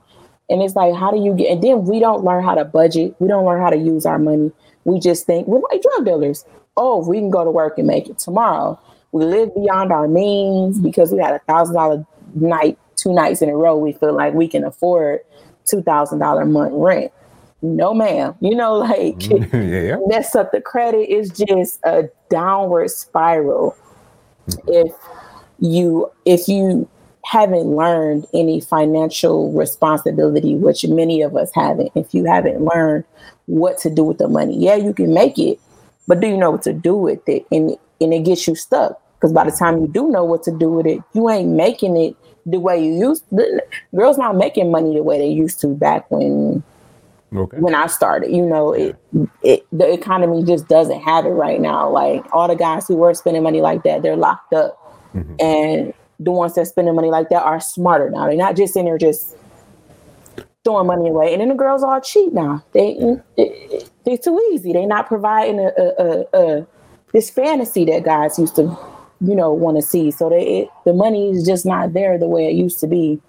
And 0.49 0.63
it's 0.63 0.75
like, 0.75 0.95
how 0.95 1.11
do 1.11 1.19
you 1.19 1.35
get? 1.35 1.51
And 1.51 1.63
then 1.63 1.85
we 1.85 2.01
don't 2.01 2.25
learn 2.25 2.43
how 2.43 2.55
to 2.55 2.65
budget. 2.65 3.15
We 3.19 3.29
don't 3.29 3.45
learn 3.45 3.61
how 3.61 3.71
to 3.71 3.77
use 3.77 4.07
our 4.07 4.19
money. 4.19 4.51
We 4.85 4.99
just 4.99 5.27
think 5.27 5.47
we're 5.47 5.61
like 5.71 5.83
drug 5.83 6.07
dealers. 6.07 6.45
Oh, 6.77 7.03
if 7.03 7.07
we 7.07 7.19
can 7.19 7.31
go 7.31 7.45
to 7.45 7.51
work 7.51 7.79
and 7.79 7.87
make 7.87 8.09
it 8.09 8.19
tomorrow. 8.19 8.81
We 9.13 9.25
live 9.25 9.55
beyond 9.55 9.93
our 9.93 10.09
means 10.09 10.79
because 10.79 11.13
we 11.13 11.19
had 11.19 11.35
a 11.35 11.41
thousand 11.41 11.75
dollar 11.75 12.07
night, 12.35 12.79
two 12.97 13.13
nights 13.13 13.43
in 13.43 13.49
a 13.49 13.57
row, 13.57 13.77
we 13.77 13.93
feel 13.93 14.15
like 14.15 14.35
we 14.35 14.49
can 14.49 14.65
afford 14.65 15.21
two 15.65 15.83
thousand 15.83 16.19
dollar 16.19 16.45
month 16.45 16.73
rent. 16.75 17.13
No, 17.63 17.93
ma'am. 17.93 18.35
You 18.41 18.55
know, 18.55 18.75
like 18.75 19.19
mm-hmm. 19.19 19.57
yeah. 19.73 19.97
mess 20.07 20.35
up 20.35 20.53
the 20.53 20.61
credit 20.61 21.11
is 21.11 21.31
just 21.31 21.81
a 21.85 22.09
downward 22.31 22.91
spiral. 22.91 23.77
If 24.67 24.93
you 25.59 26.11
if 26.25 26.49
you 26.49 26.89
haven't 27.25 27.77
learned 27.77 28.27
any 28.33 28.61
financial 28.61 29.53
responsibility, 29.53 30.55
which 30.55 30.85
many 30.87 31.21
of 31.23 31.37
us 31.37 31.51
haven't, 31.55 31.93
if 31.95 32.15
you 32.15 32.25
haven't 32.25 32.65
learned 32.65 33.05
what 33.47 33.79
to 33.79 33.91
do 33.91 34.03
with 34.05 34.19
the 34.19 34.27
money, 34.27 34.57
yeah, 34.59 34.75
you 34.75 34.95
can 34.95 35.13
make 35.13 35.39
it, 35.39 35.61
but 36.09 36.21
do 36.21 36.27
you 36.27 36.37
know 36.37 36.51
what 36.51 36.63
to 36.63 36.73
do 36.73 36.97
with 36.97 37.29
it? 37.29 37.47
And 37.53 37.77
and 38.01 38.15
it 38.15 38.25
gets 38.25 38.49
you 38.49 38.55
stuck 38.55 39.01
because 39.15 39.33
by 39.33 39.45
the 39.45 39.51
time 39.51 39.81
you 39.81 39.87
do 39.87 40.09
know 40.09 40.25
what 40.25 40.43
to 40.45 40.51
do 40.51 40.71
with 40.71 40.87
it, 40.87 41.01
you 41.13 41.29
ain't 41.29 41.51
making 41.51 41.97
it 41.97 42.17
the 42.47 42.59
way 42.59 42.83
you 42.85 42.93
used. 42.93 43.25
The, 43.31 43.63
girls 43.95 44.19
not 44.19 44.37
making 44.37 44.71
money 44.71 44.95
the 44.95 45.03
way 45.03 45.19
they 45.19 45.29
used 45.29 45.61
to 45.61 45.69
back 45.69 46.11
when 46.11 46.63
okay. 47.35 47.59
when 47.59 47.75
I 47.75 47.87
started. 47.87 48.31
You 48.31 48.47
know, 48.47 48.73
it, 48.73 48.97
it 49.43 49.67
the 49.73 49.93
economy 49.93 50.45
just 50.45 50.69
doesn't 50.69 51.01
have 51.01 51.27
it 51.27 51.31
right 51.31 51.61
now. 51.61 51.89
Like 51.91 52.25
all 52.33 52.49
the 52.49 52.57
guys 52.57 52.87
who 52.87 52.97
were 52.97 53.15
spending 53.15 53.43
money 53.43 53.61
like 53.61 53.83
that, 53.85 54.03
they're 54.03 54.17
locked 54.17 54.53
up, 54.53 54.77
mm-hmm. 55.15 55.35
and 55.39 55.95
the 56.19 56.31
ones 56.31 56.55
that 56.55 56.67
spending 56.67 56.95
money 56.95 57.11
like 57.11 57.31
that 57.31 57.43
are 57.43 57.61
smarter 57.61 58.11
now. 58.11 58.27
They're 58.27 58.37
not 58.37 58.57
just 58.57 58.77
in 58.77 58.85
there 58.85 58.99
just 58.99 59.37
throwing 60.65 60.87
money 60.87 61.09
away. 61.09 61.33
And 61.33 61.41
then 61.41 61.49
the 61.49 61.55
girls 61.55 61.83
are 61.83 62.01
cheap 62.01 62.33
now. 62.33 62.63
They 62.73 62.99
they're 64.05 64.19
too 64.19 64.41
easy. 64.53 64.73
They're 64.73 64.87
not 64.87 65.07
providing 65.07 65.59
a, 65.59 65.71
a, 65.79 66.05
a, 66.05 66.27
a 66.33 66.67
this 67.13 67.31
fantasy 67.31 67.85
that 67.87 68.05
guys 68.05 68.39
used 68.39 68.57
to, 68.57 68.77
you 69.21 69.35
know, 69.35 69.53
want 69.53 69.77
to 69.77 69.83
see. 69.83 70.11
So 70.11 70.29
they 70.29 70.61
it, 70.61 70.71
the 70.85 70.93
money 70.93 71.31
is 71.31 71.45
just 71.45 71.67
not 71.67 71.93
there 71.93 72.19
the 72.19 72.27
way 72.27 72.49
it 72.49 72.55
used 72.55 72.81
to 72.81 72.87
be, 72.87 73.21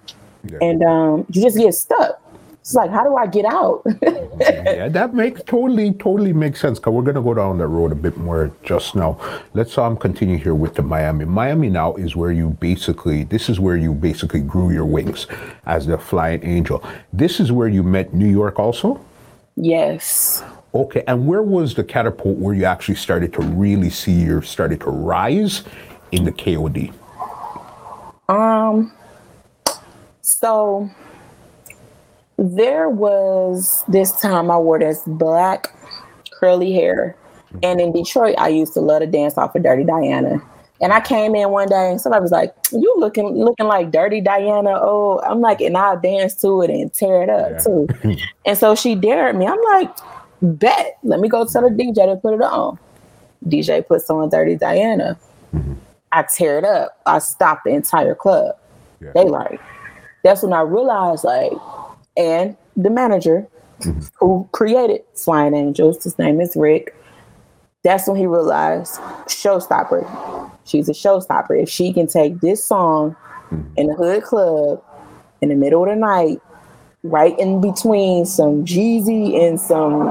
yeah. 0.44 0.58
and 0.60 0.82
um, 0.82 1.26
you 1.30 1.42
just 1.42 1.56
get 1.56 1.74
stuck. 1.74 2.22
It's 2.62 2.74
like, 2.74 2.92
how 2.92 3.02
do 3.02 3.16
I 3.16 3.26
get 3.26 3.44
out? 3.44 3.82
yeah, 4.40 4.88
that 4.88 5.14
makes 5.14 5.42
totally, 5.42 5.94
totally 5.94 6.32
makes 6.32 6.60
sense. 6.60 6.78
Cause 6.78 6.94
we're 6.94 7.02
gonna 7.02 7.20
go 7.20 7.34
down 7.34 7.58
that 7.58 7.66
road 7.66 7.90
a 7.90 7.96
bit 7.96 8.16
more 8.16 8.52
just 8.62 8.94
now. 8.94 9.18
Let's 9.52 9.76
um 9.76 9.96
continue 9.96 10.38
here 10.38 10.54
with 10.54 10.76
the 10.76 10.82
Miami. 10.82 11.24
Miami 11.24 11.68
now 11.70 11.96
is 11.96 12.14
where 12.14 12.30
you 12.30 12.50
basically, 12.60 13.24
this 13.24 13.48
is 13.48 13.58
where 13.58 13.76
you 13.76 13.92
basically 13.92 14.42
grew 14.42 14.70
your 14.70 14.84
wings 14.84 15.26
as 15.66 15.86
the 15.86 15.98
flying 15.98 16.44
angel. 16.44 16.84
This 17.12 17.40
is 17.40 17.50
where 17.50 17.66
you 17.66 17.82
met 17.82 18.14
New 18.14 18.30
York 18.30 18.60
also. 18.60 19.04
Yes. 19.56 20.44
Okay, 20.74 21.04
and 21.06 21.26
where 21.26 21.42
was 21.42 21.74
the 21.74 21.84
catapult 21.84 22.38
where 22.38 22.54
you 22.54 22.64
actually 22.64 22.94
started 22.94 23.32
to 23.34 23.42
really 23.42 23.90
see 23.90 24.12
your 24.12 24.40
started 24.40 24.80
to 24.80 24.90
rise 24.90 25.64
in 26.12 26.24
the 26.24 26.32
KOD? 26.32 26.92
Um. 28.28 28.92
So 30.22 30.90
there 32.38 32.88
was 32.88 33.84
this 33.88 34.12
time 34.20 34.50
I 34.50 34.58
wore 34.58 34.78
this 34.78 35.02
black 35.06 35.74
curly 36.32 36.72
hair. 36.72 37.16
And 37.62 37.80
in 37.80 37.92
Detroit, 37.92 38.34
I 38.38 38.48
used 38.48 38.72
to 38.74 38.80
love 38.80 39.00
to 39.00 39.06
dance 39.06 39.36
off 39.36 39.54
of 39.54 39.62
Dirty 39.62 39.84
Diana. 39.84 40.42
And 40.80 40.92
I 40.92 41.00
came 41.00 41.36
in 41.36 41.50
one 41.50 41.68
day 41.68 41.90
and 41.90 42.00
somebody 42.00 42.22
was 42.22 42.32
like, 42.32 42.54
You 42.72 42.94
looking 42.98 43.36
looking 43.36 43.66
like 43.66 43.92
Dirty 43.92 44.20
Diana. 44.20 44.70
Oh, 44.72 45.20
I'm 45.20 45.40
like, 45.40 45.60
and 45.60 45.76
I'll 45.76 46.00
dance 46.00 46.34
to 46.40 46.62
it 46.62 46.70
and 46.70 46.92
tear 46.92 47.22
it 47.22 47.28
up 47.28 47.50
yeah. 47.52 47.58
too. 47.58 47.88
and 48.46 48.58
so 48.58 48.74
she 48.74 48.94
dared 48.94 49.36
me. 49.36 49.46
I'm 49.46 49.62
like, 49.74 49.90
bet, 50.42 50.98
let 51.02 51.20
me 51.20 51.28
go 51.28 51.46
tell 51.46 51.62
the 51.62 51.68
DJ 51.68 52.06
to 52.06 52.16
put 52.16 52.34
it 52.34 52.42
on. 52.42 52.78
DJ 53.46 53.86
puts 53.86 54.10
on 54.10 54.28
Dirty 54.28 54.56
Diana. 54.56 55.18
Mm-hmm. 55.54 55.74
I 56.12 56.22
tear 56.22 56.58
it 56.58 56.64
up. 56.64 57.00
I 57.06 57.18
stop 57.18 57.62
the 57.64 57.70
entire 57.70 58.14
club. 58.14 58.56
Yeah. 59.00 59.12
They 59.14 59.24
like, 59.24 59.60
that's 60.22 60.42
when 60.42 60.52
I 60.52 60.60
realized 60.60 61.24
like 61.24 61.52
and 62.16 62.56
the 62.76 62.90
manager 62.90 63.46
mm-hmm. 63.80 64.00
who 64.18 64.48
created 64.52 65.02
Flying 65.14 65.54
Angels, 65.54 66.02
his 66.04 66.18
name 66.18 66.40
is 66.40 66.56
Rick. 66.56 66.94
That's 67.82 68.06
when 68.06 68.16
he 68.16 68.26
realized 68.26 69.00
showstopper. 69.26 70.50
She's 70.64 70.88
a 70.88 70.92
showstopper. 70.92 71.60
If 71.60 71.68
she 71.68 71.92
can 71.92 72.06
take 72.06 72.40
this 72.40 72.62
song 72.64 73.16
mm-hmm. 73.50 73.74
in 73.76 73.86
the 73.88 73.94
hood 73.94 74.22
club 74.22 74.82
in 75.40 75.48
the 75.48 75.56
middle 75.56 75.82
of 75.82 75.88
the 75.88 75.96
night, 75.96 76.40
right 77.02 77.38
in 77.38 77.60
between 77.60 78.26
some 78.26 78.64
Jeezy 78.64 79.40
and 79.42 79.60
some 79.60 80.06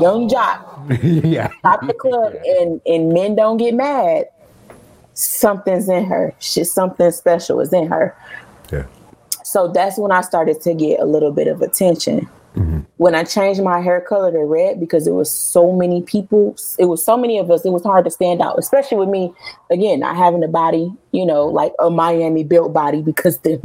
Young 0.00 0.28
Joc, 0.28 1.22
yeah, 1.24 1.48
top 1.62 1.86
the 1.86 1.94
club, 1.94 2.34
yeah. 2.44 2.62
and 2.62 2.80
and 2.86 3.12
men 3.12 3.34
don't 3.34 3.56
get 3.56 3.74
mad. 3.74 4.26
Something's 5.14 5.88
in 5.88 6.04
her. 6.04 6.34
She's 6.38 6.70
something 6.70 7.10
special 7.10 7.60
is 7.60 7.72
in 7.72 7.86
her. 7.88 8.14
Yeah. 8.70 8.84
So 9.44 9.68
that's 9.68 9.96
when 9.96 10.12
I 10.12 10.20
started 10.20 10.60
to 10.62 10.74
get 10.74 11.00
a 11.00 11.04
little 11.04 11.32
bit 11.32 11.48
of 11.48 11.62
attention. 11.62 12.28
Mm-hmm. 12.56 12.80
When 12.96 13.14
I 13.14 13.24
changed 13.24 13.62
my 13.62 13.80
hair 13.80 14.00
color 14.00 14.32
to 14.32 14.38
red 14.38 14.80
because 14.80 15.06
it 15.06 15.12
was 15.12 15.30
so 15.30 15.72
many 15.72 16.02
people, 16.02 16.56
it 16.78 16.86
was 16.86 17.04
so 17.04 17.16
many 17.16 17.38
of 17.38 17.50
us, 17.50 17.64
it 17.64 17.70
was 17.70 17.82
hard 17.82 18.06
to 18.06 18.10
stand 18.10 18.40
out, 18.40 18.58
especially 18.58 18.96
with 18.96 19.10
me, 19.10 19.32
again, 19.70 20.00
not 20.00 20.16
having 20.16 20.42
a 20.42 20.48
body, 20.48 20.90
you 21.12 21.24
know, 21.26 21.44
like 21.46 21.72
a 21.78 21.90
Miami 21.90 22.44
built 22.44 22.72
body 22.72 23.02
because 23.02 23.38
they, 23.44 23.60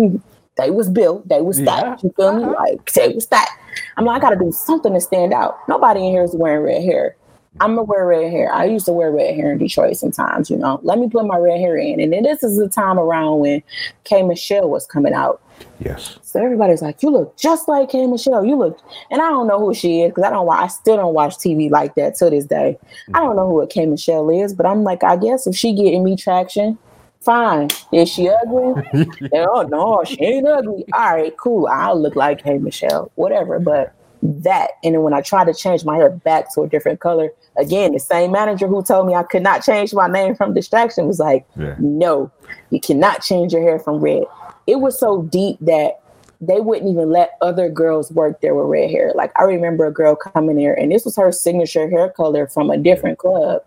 they 0.61 0.71
was 0.71 0.89
built, 0.89 1.27
they 1.27 1.41
was 1.41 1.57
stacked. 1.57 2.03
Yeah. 2.03 2.07
You 2.07 2.13
feel 2.15 2.33
me? 2.33 2.43
Uh-huh. 2.43 2.55
Like 2.59 2.91
they 2.93 3.09
was 3.09 3.23
stacked. 3.23 3.51
I'm 3.97 4.05
like, 4.05 4.17
I 4.17 4.21
gotta 4.21 4.39
do 4.39 4.51
something 4.51 4.93
to 4.93 5.01
stand 5.01 5.33
out. 5.33 5.57
Nobody 5.67 6.01
in 6.05 6.11
here 6.11 6.23
is 6.23 6.35
wearing 6.35 6.63
red 6.63 6.83
hair. 6.83 7.15
I'm 7.59 7.75
gonna 7.75 7.83
wear 7.83 8.07
red 8.07 8.31
hair. 8.31 8.53
I 8.53 8.65
used 8.65 8.85
to 8.85 8.93
wear 8.93 9.11
red 9.11 9.35
hair 9.35 9.51
in 9.51 9.57
Detroit 9.57 9.97
sometimes, 9.97 10.49
you 10.49 10.55
know. 10.55 10.79
Let 10.83 10.99
me 10.99 11.09
put 11.09 11.25
my 11.25 11.37
red 11.37 11.59
hair 11.59 11.75
in. 11.75 11.99
And 11.99 12.13
then 12.13 12.23
this 12.23 12.43
is 12.43 12.57
the 12.57 12.69
time 12.69 12.97
around 12.97 13.39
when 13.39 13.61
K 14.05 14.23
Michelle 14.23 14.69
was 14.69 14.85
coming 14.85 15.13
out. 15.13 15.41
Yes. 15.79 16.17
So 16.21 16.41
everybody's 16.41 16.81
like, 16.81 17.03
"You 17.03 17.09
look 17.09 17.37
just 17.37 17.67
like 17.67 17.89
K 17.89 18.07
Michelle. 18.07 18.45
You 18.45 18.55
look," 18.55 18.79
and 19.09 19.21
I 19.21 19.29
don't 19.29 19.47
know 19.47 19.59
who 19.59 19.73
she 19.73 20.01
is 20.01 20.11
because 20.11 20.23
I 20.23 20.29
don't. 20.29 20.49
I 20.49 20.67
still 20.67 20.95
don't 20.95 21.13
watch 21.13 21.35
TV 21.37 21.69
like 21.69 21.95
that 21.95 22.15
to 22.15 22.29
this 22.29 22.45
day. 22.45 22.77
Mm-hmm. 22.81 23.15
I 23.15 23.19
don't 23.19 23.35
know 23.35 23.47
who 23.47 23.61
a 23.61 23.67
K 23.67 23.85
Michelle 23.85 24.29
is, 24.29 24.53
but 24.53 24.65
I'm 24.65 24.83
like, 24.83 25.03
I 25.03 25.17
guess 25.17 25.45
if 25.45 25.55
she 25.55 25.73
getting 25.73 26.03
me 26.03 26.15
traction, 26.15 26.77
fine. 27.21 27.69
Is 27.91 28.09
she 28.09 28.29
ugly? 28.29 29.09
oh 29.33 29.63
no, 29.63 30.03
she 30.05 30.21
ain't 30.21 30.47
ugly. 30.47 30.85
All 30.93 31.15
right, 31.15 31.35
cool. 31.37 31.67
I'll 31.67 31.99
look 31.99 32.15
like 32.15 32.43
K 32.43 32.57
Michelle, 32.57 33.11
whatever. 33.15 33.59
But 33.59 33.93
that, 34.21 34.71
and 34.83 34.93
then 34.95 35.01
when 35.01 35.13
I 35.13 35.21
try 35.21 35.43
to 35.45 35.53
change 35.53 35.83
my 35.85 35.95
hair 35.95 36.09
back 36.09 36.53
to 36.53 36.61
a 36.61 36.67
different 36.67 36.99
color, 36.99 37.31
again, 37.57 37.93
the 37.93 37.99
same 37.99 38.31
manager 38.31 38.67
who 38.67 38.83
told 38.83 39.07
me 39.07 39.15
I 39.15 39.23
could 39.23 39.43
not 39.43 39.63
change 39.63 39.93
my 39.93 40.07
name 40.07 40.35
from 40.35 40.53
distraction 40.53 41.07
was 41.07 41.19
like, 41.19 41.45
yeah. 41.57 41.75
"No, 41.79 42.31
you 42.69 42.79
cannot 42.79 43.21
change 43.21 43.53
your 43.53 43.61
hair 43.61 43.79
from 43.79 43.99
red." 43.99 44.25
it 44.67 44.79
was 44.79 44.99
so 44.99 45.23
deep 45.23 45.57
that 45.61 45.99
they 46.39 46.59
wouldn't 46.59 46.89
even 46.89 47.09
let 47.09 47.37
other 47.41 47.69
girls 47.69 48.11
work 48.11 48.41
there 48.41 48.55
with 48.55 48.67
red 48.67 48.89
hair. 48.89 49.11
Like 49.15 49.31
I 49.39 49.43
remember 49.43 49.85
a 49.85 49.91
girl 49.91 50.15
coming 50.15 50.55
there 50.55 50.73
and 50.73 50.91
this 50.91 51.05
was 51.05 51.15
her 51.15 51.31
signature 51.31 51.89
hair 51.89 52.09
color 52.09 52.47
from 52.47 52.69
a 52.69 52.77
different 52.77 53.19
club. 53.19 53.63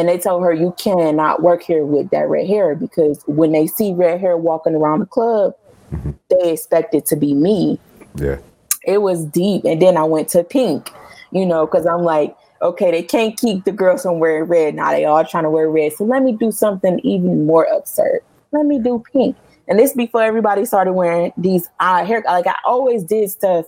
And 0.00 0.08
they 0.08 0.16
told 0.16 0.42
her 0.44 0.52
you 0.54 0.74
cannot 0.78 1.42
work 1.42 1.62
here 1.62 1.84
with 1.84 2.08
that 2.08 2.26
red 2.26 2.46
hair 2.46 2.74
because 2.74 3.22
when 3.26 3.52
they 3.52 3.66
see 3.66 3.92
red 3.92 4.18
hair 4.18 4.34
walking 4.34 4.74
around 4.74 5.00
the 5.00 5.06
club, 5.06 5.54
mm-hmm. 5.92 6.12
they 6.30 6.52
expect 6.52 6.94
it 6.94 7.04
to 7.06 7.16
be 7.16 7.34
me. 7.34 7.78
Yeah. 8.14 8.38
It 8.86 9.02
was 9.02 9.26
deep. 9.26 9.66
And 9.66 9.82
then 9.82 9.98
I 9.98 10.04
went 10.04 10.28
to 10.30 10.42
pink, 10.42 10.90
you 11.32 11.44
know, 11.44 11.66
because 11.66 11.84
I'm 11.84 12.00
like, 12.00 12.34
okay, 12.62 12.90
they 12.90 13.02
can't 13.02 13.38
keep 13.38 13.66
the 13.66 13.72
girls 13.72 14.00
from 14.00 14.20
wearing 14.20 14.44
red. 14.44 14.74
Now 14.74 14.90
they 14.90 15.04
all 15.04 15.22
trying 15.22 15.44
to 15.44 15.50
wear 15.50 15.68
red. 15.68 15.92
So 15.92 16.04
let 16.04 16.22
me 16.22 16.32
do 16.32 16.50
something 16.50 16.98
even 17.00 17.44
more 17.44 17.64
absurd. 17.64 18.20
Let 18.52 18.64
me 18.64 18.78
do 18.78 19.04
pink. 19.12 19.36
And 19.68 19.78
this 19.78 19.92
before 19.92 20.22
everybody 20.22 20.64
started 20.64 20.94
wearing 20.94 21.30
these 21.36 21.68
eye 21.78 22.04
hair. 22.04 22.22
Like 22.24 22.46
I 22.46 22.56
always 22.64 23.04
did 23.04 23.30
stuff 23.30 23.66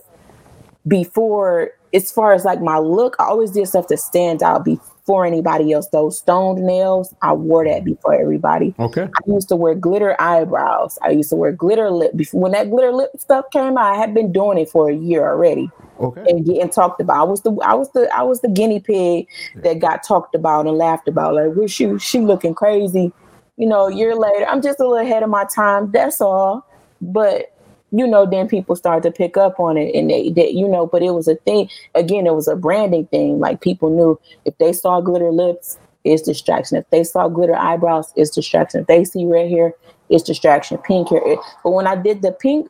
before, 0.87 1.73
as 1.93 2.11
far 2.11 2.33
as 2.33 2.43
like 2.43 2.59
my 2.59 2.79
look, 2.79 3.15
I 3.19 3.25
always 3.25 3.51
did 3.51 3.67
stuff 3.67 3.85
to 3.87 3.97
stand 3.97 4.41
out 4.41 4.65
before 4.65 4.92
anybody 5.25 5.71
else. 5.71 5.87
Those 5.89 6.17
stoned 6.19 6.65
nails, 6.65 7.13
I 7.21 7.33
wore 7.33 7.65
that 7.65 7.83
before 7.83 8.13
everybody. 8.13 8.73
Okay. 8.79 9.03
I 9.03 9.31
used 9.31 9.49
to 9.49 9.55
wear 9.55 9.75
glitter 9.75 10.19
eyebrows. 10.19 10.97
I 11.01 11.09
used 11.09 11.29
to 11.29 11.35
wear 11.35 11.51
glitter 11.51 11.89
lip. 11.89 12.15
Before 12.15 12.41
when 12.41 12.51
that 12.53 12.69
glitter 12.69 12.91
lip 12.91 13.11
stuff 13.17 13.45
came 13.51 13.77
out, 13.77 13.93
I 13.93 13.97
had 13.97 14.13
been 14.13 14.31
doing 14.31 14.57
it 14.57 14.69
for 14.69 14.89
a 14.89 14.95
year 14.95 15.27
already. 15.27 15.69
Okay. 15.99 16.23
And 16.27 16.45
getting 16.45 16.69
talked 16.69 16.99
about. 17.01 17.17
I 17.17 17.23
was 17.23 17.41
the 17.41 17.51
I 17.63 17.73
was 17.73 17.91
the 17.91 18.09
I 18.15 18.23
was 18.23 18.41
the 18.41 18.49
guinea 18.49 18.79
pig 18.79 19.27
that 19.57 19.79
got 19.79 20.03
talked 20.03 20.35
about 20.35 20.65
and 20.65 20.77
laughed 20.77 21.07
about. 21.07 21.35
Like, 21.35 21.55
was 21.55 21.71
she 21.71 21.97
she 21.99 22.19
looking 22.19 22.53
crazy? 22.55 23.13
you 23.57 23.67
know, 23.67 23.87
a 23.87 23.93
year 23.93 24.15
later, 24.15 24.45
I'm 24.45 24.61
just 24.61 24.79
a 24.79 24.87
little 24.87 25.05
ahead 25.05 25.23
of 25.23 25.29
my 25.29 25.45
time. 25.45 25.91
That's 25.91 26.21
all. 26.21 26.67
But 27.01 27.52
you 27.93 28.07
know, 28.07 28.25
then 28.25 28.47
people 28.47 28.75
started 28.75 29.03
to 29.03 29.15
pick 29.15 29.37
up 29.37 29.59
on 29.59 29.77
it, 29.77 29.93
and 29.93 30.09
they, 30.09 30.31
they, 30.31 30.49
you 30.49 30.67
know, 30.67 30.87
but 30.87 31.03
it 31.03 31.11
was 31.11 31.27
a 31.27 31.35
thing. 31.35 31.69
Again, 31.93 32.25
it 32.25 32.33
was 32.33 32.47
a 32.47 32.55
branding 32.55 33.05
thing. 33.05 33.39
Like 33.39 33.61
people 33.61 33.91
knew 33.91 34.19
if 34.45 34.57
they 34.57 34.73
saw 34.73 34.99
glitter 34.99 35.31
lips, 35.31 35.77
it's 36.03 36.23
distraction. 36.23 36.77
If 36.77 36.89
they 36.89 37.03
saw 37.03 37.29
glitter 37.29 37.55
eyebrows, 37.55 38.11
it's 38.15 38.31
distraction. 38.31 38.81
If 38.81 38.87
they 38.87 39.03
see 39.03 39.25
red 39.25 39.49
hair, 39.49 39.73
it's 40.09 40.23
distraction. 40.23 40.79
Pink 40.79 41.09
hair. 41.09 41.21
But 41.63 41.71
when 41.71 41.85
I 41.85 41.95
did 41.95 42.23
the 42.23 42.31
pink, 42.31 42.67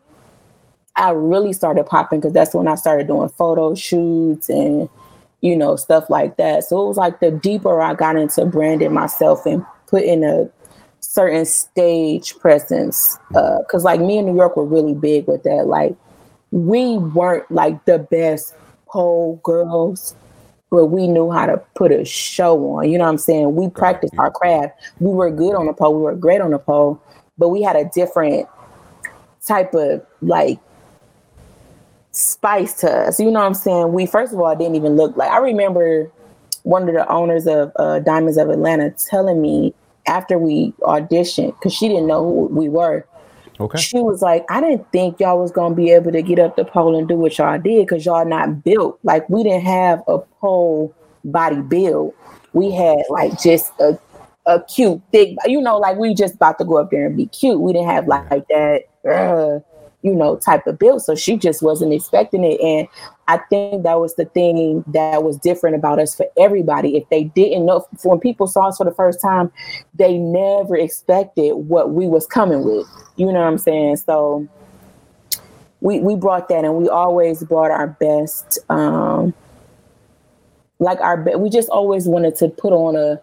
I 0.98 1.12
really 1.12 1.54
started 1.54 1.86
popping 1.86 2.20
because 2.20 2.34
that's 2.34 2.54
when 2.54 2.68
I 2.68 2.76
started 2.76 3.08
doing 3.08 3.30
photo 3.30 3.74
shoots 3.76 4.50
and 4.50 4.90
you 5.40 5.56
know 5.56 5.78
stuff 5.78 6.10
like 6.10 6.36
that. 6.36 6.66
So 6.66 6.84
it 6.84 6.88
was 6.90 6.98
like 6.98 7.22
the 7.22 7.32
deeper 7.32 7.82
I 7.82 7.94
got 7.94 8.18
into 8.18 8.46
branding 8.46 8.94
myself 8.94 9.46
and 9.46 9.66
putting 9.88 10.26
a 10.26 10.50
certain 11.04 11.46
stage 11.46 12.38
presence. 12.40 13.18
Because, 13.30 13.84
uh, 13.84 13.90
like, 13.90 14.00
me 14.00 14.18
in 14.18 14.26
New 14.26 14.36
York 14.36 14.56
were 14.56 14.66
really 14.66 14.94
big 14.94 15.28
with 15.28 15.44
that. 15.44 15.68
Like, 15.68 15.96
we 16.52 16.98
weren't 16.98 17.50
like 17.52 17.84
the 17.86 18.00
best 18.00 18.56
pole 18.88 19.40
girls, 19.44 20.16
but 20.70 20.88
we 20.88 21.08
knew 21.08 21.32
how 21.32 21.46
to 21.46 21.58
put 21.76 21.92
a 21.92 22.06
show 22.06 22.58
on. 22.74 22.90
You 22.90 22.98
know 22.98 23.06
what 23.06 23.12
I'm 23.12 23.18
saying? 23.18 23.56
We 23.56 23.70
practiced 23.70 24.14
our 24.18 24.32
craft. 24.32 24.80
We 25.00 25.12
were 25.12 25.32
good 25.32 25.56
on 25.56 25.66
the 25.66 25.74
pole. 25.74 25.96
We 25.96 26.02
were 26.02 26.16
great 26.16 26.42
on 26.42 26.52
the 26.52 26.60
pole, 26.60 27.02
but 27.38 27.50
we 27.50 27.64
had 27.64 27.76
a 27.76 27.86
different 27.94 28.48
type 29.46 29.74
of 29.74 30.06
like 30.22 30.60
spice 32.12 32.76
to 32.76 32.90
us. 32.90 33.20
You 33.20 33.32
know 33.32 33.40
what 33.40 33.48
I'm 33.48 33.54
saying? 33.56 33.92
We 33.92 34.06
first 34.06 34.32
of 34.32 34.40
all 34.40 34.56
didn't 34.56 34.76
even 34.76 34.96
look 34.96 35.18
like. 35.18 35.32
I 35.32 35.40
remember 35.40 36.10
one 36.62 36.88
of 36.88 36.94
the 36.94 37.08
owners 37.12 37.46
of 37.48 37.72
uh, 37.78 38.00
Diamonds 38.00 38.38
of 38.38 38.50
Atlanta 38.50 38.92
telling 38.92 39.42
me 39.42 39.74
after 40.08 40.38
we 40.38 40.74
auditioned 40.82 41.54
because 41.56 41.74
she 41.74 41.88
didn't 41.88 42.08
know 42.08 42.24
who 42.24 42.46
we 42.48 42.70
were. 42.70 43.06
Okay. 43.60 43.78
She 43.80 44.00
was 44.00 44.22
like, 44.22 44.46
I 44.50 44.62
didn't 44.62 44.92
think 44.92 45.20
y'all 45.20 45.40
was 45.40 45.52
gonna 45.52 45.76
be 45.76 45.92
able 45.92 46.12
to 46.12 46.22
get 46.22 46.40
up 46.40 46.56
the 46.56 46.66
pole 46.66 46.98
and 46.98 47.08
do 47.08 47.16
what 47.16 47.38
y'all 47.38 47.60
did 47.60 47.88
because 47.88 48.06
y'all 48.06 48.26
not 48.26 48.64
built. 48.64 49.00
Like 49.04 49.30
we 49.30 49.44
didn't 49.44 49.66
have 49.66 50.02
a 50.08 50.20
pole 50.20 50.94
body 51.24 51.62
build. 51.62 52.14
We 52.54 52.72
had 52.72 52.98
like 53.10 53.40
just 53.42 53.72
a 53.80 53.98
a 54.46 54.62
cute, 54.62 55.02
thick, 55.12 55.38
you 55.46 55.62
know, 55.62 55.78
like 55.78 55.98
we 55.98 56.14
just 56.14 56.36
about 56.36 56.58
to 56.58 56.66
go 56.66 56.78
up 56.78 56.92
there 56.92 57.06
and 57.06 57.16
be 57.16 57.28
cute. 57.28 57.60
We 57.60 57.74
didn't 57.74 57.88
have 57.88 58.08
like, 58.08 58.30
like 58.30 58.48
that, 58.50 58.84
uh, 59.10 59.60
you 60.04 60.14
know, 60.14 60.36
type 60.36 60.68
of 60.68 60.78
build. 60.78 61.02
So 61.02 61.16
she 61.16 61.38
just 61.38 61.64
wasn't 61.64 61.94
expecting 61.94 62.44
it. 62.44 62.60
And 62.60 62.88
I 63.28 63.38
think 63.50 63.84
that 63.84 64.00
was 64.00 64.16
the 64.16 64.26
thing 64.26 64.84
that 64.88 65.24
was 65.24 65.38
different 65.38 65.78
about 65.78 65.98
us 65.98 66.14
for 66.14 66.28
everybody. 66.38 66.98
If 66.98 67.08
they 67.10 67.24
didn't 67.24 67.66
know, 67.66 67.88
when 68.04 68.20
people 68.20 68.46
saw 68.46 68.68
us 68.68 68.78
for 68.78 68.84
the 68.84 68.94
first 68.94 69.22
time, 69.22 69.52
they 69.96 70.18
never 70.18 70.76
expected 70.76 71.54
what 71.54 71.92
we 71.92 72.06
was 72.06 72.28
coming 72.28 72.66
with. 72.66 72.86
You 73.16 73.28
know 73.28 73.40
what 73.40 73.48
I'm 73.48 73.58
saying? 73.58 73.98
So 73.98 74.48
we 75.80 76.00
we 76.00 76.16
brought 76.16 76.50
that, 76.50 76.66
and 76.66 76.76
we 76.76 76.90
always 76.90 77.44
brought 77.44 77.72
our 77.72 77.88
best. 77.88 78.60
Um, 78.70 79.34
like 80.80 81.00
our 81.00 81.22
we 81.38 81.50
just 81.50 81.70
always 81.70 82.08
wanted 82.08 82.36
to 82.38 82.50
put 82.50 82.74
on 82.74 82.98
a 82.98 83.22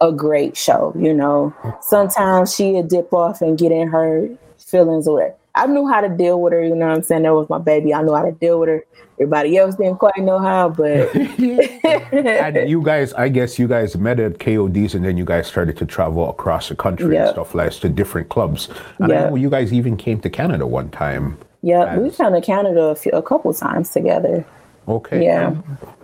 a 0.00 0.12
great 0.12 0.56
show. 0.56 0.94
You 0.96 1.12
know, 1.12 1.54
sometimes 1.82 2.54
she'd 2.54 2.88
dip 2.88 3.12
off 3.12 3.42
and 3.42 3.58
get 3.58 3.72
in 3.72 3.88
her 3.88 4.28
feelings 4.58 5.08
or 5.08 5.34
I 5.54 5.66
knew 5.66 5.88
how 5.88 6.00
to 6.00 6.08
deal 6.08 6.40
with 6.40 6.52
her. 6.52 6.62
You 6.62 6.74
know 6.74 6.88
what 6.88 6.96
I'm 6.96 7.02
saying? 7.02 7.22
That 7.22 7.34
was 7.34 7.48
my 7.48 7.58
baby. 7.58 7.92
I 7.92 8.02
knew 8.02 8.14
how 8.14 8.24
to 8.24 8.32
deal 8.32 8.60
with 8.60 8.68
her. 8.68 8.84
Everybody 9.18 9.58
else 9.58 9.74
didn't 9.74 9.98
quite 9.98 10.16
know 10.18 10.38
how, 10.38 10.70
but 10.70 11.14
and 11.14 12.70
you 12.70 12.82
guys, 12.82 13.12
I 13.12 13.28
guess 13.28 13.58
you 13.58 13.68
guys 13.68 13.96
met 13.96 14.18
at 14.18 14.38
KODs 14.38 14.94
and 14.94 15.04
then 15.04 15.16
you 15.18 15.24
guys 15.24 15.46
started 15.46 15.76
to 15.78 15.86
travel 15.86 16.30
across 16.30 16.70
the 16.70 16.76
country 16.76 17.14
yep. 17.14 17.26
and 17.26 17.32
stuff 17.34 17.54
like 17.54 17.72
to 17.72 17.88
different 17.88 18.30
clubs. 18.30 18.68
And 18.98 19.10
yep. 19.10 19.26
I 19.26 19.30
know 19.30 19.36
you 19.36 19.50
guys 19.50 19.72
even 19.72 19.96
came 19.96 20.20
to 20.20 20.30
Canada 20.30 20.66
one 20.66 20.90
time. 20.90 21.36
Yeah, 21.62 21.98
we've 21.98 22.16
come 22.16 22.32
to 22.32 22.40
Canada 22.40 22.84
a, 22.84 22.96
few, 22.96 23.12
a 23.12 23.22
couple 23.22 23.52
times 23.52 23.90
together. 23.90 24.46
Okay. 24.88 25.24
Yeah. 25.24 25.48
Um, 25.48 25.56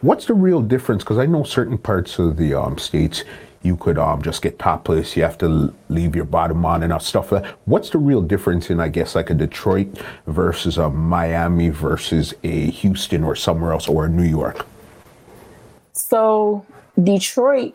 what's 0.03 0.27
the 0.27 0.35
real 0.35 0.61
difference? 0.61 1.03
Because 1.03 1.19
I 1.19 1.27
know 1.27 1.43
certain 1.43 1.79
parts 1.79 2.19
of 2.19 2.37
the 2.37 2.55
um, 2.55 2.77
states 2.77 3.25
you 3.67 3.77
could 3.77 3.99
um, 3.99 4.23
just 4.23 4.41
get 4.41 4.59
topless. 4.59 5.17
You 5.17 5.25
have 5.25 5.37
to 5.39 5.75
leave 5.89 6.15
your 6.15 6.25
bottom 6.25 6.65
on 6.65 6.83
and 6.83 7.03
stuff 7.03 7.33
like 7.33 7.43
that. 7.43 7.59
What's 7.65 7.91
the 7.91 7.99
real 7.99 8.23
difference 8.23 8.71
in, 8.71 8.81
I 8.81 8.89
guess, 8.89 9.15
like 9.15 9.29
a 9.29 9.35
Detroit 9.35 9.89
versus 10.27 10.79
a 10.79 10.89
Miami 10.89 11.69
versus 11.71 12.33
a 12.45 12.71
Houston 12.71 13.25
or 13.25 13.35
somewhere 13.35 13.73
else 13.73 13.89
or 13.89 14.09
New 14.09 14.23
York? 14.23 14.65
So 15.93 16.65
Detroit 17.03 17.75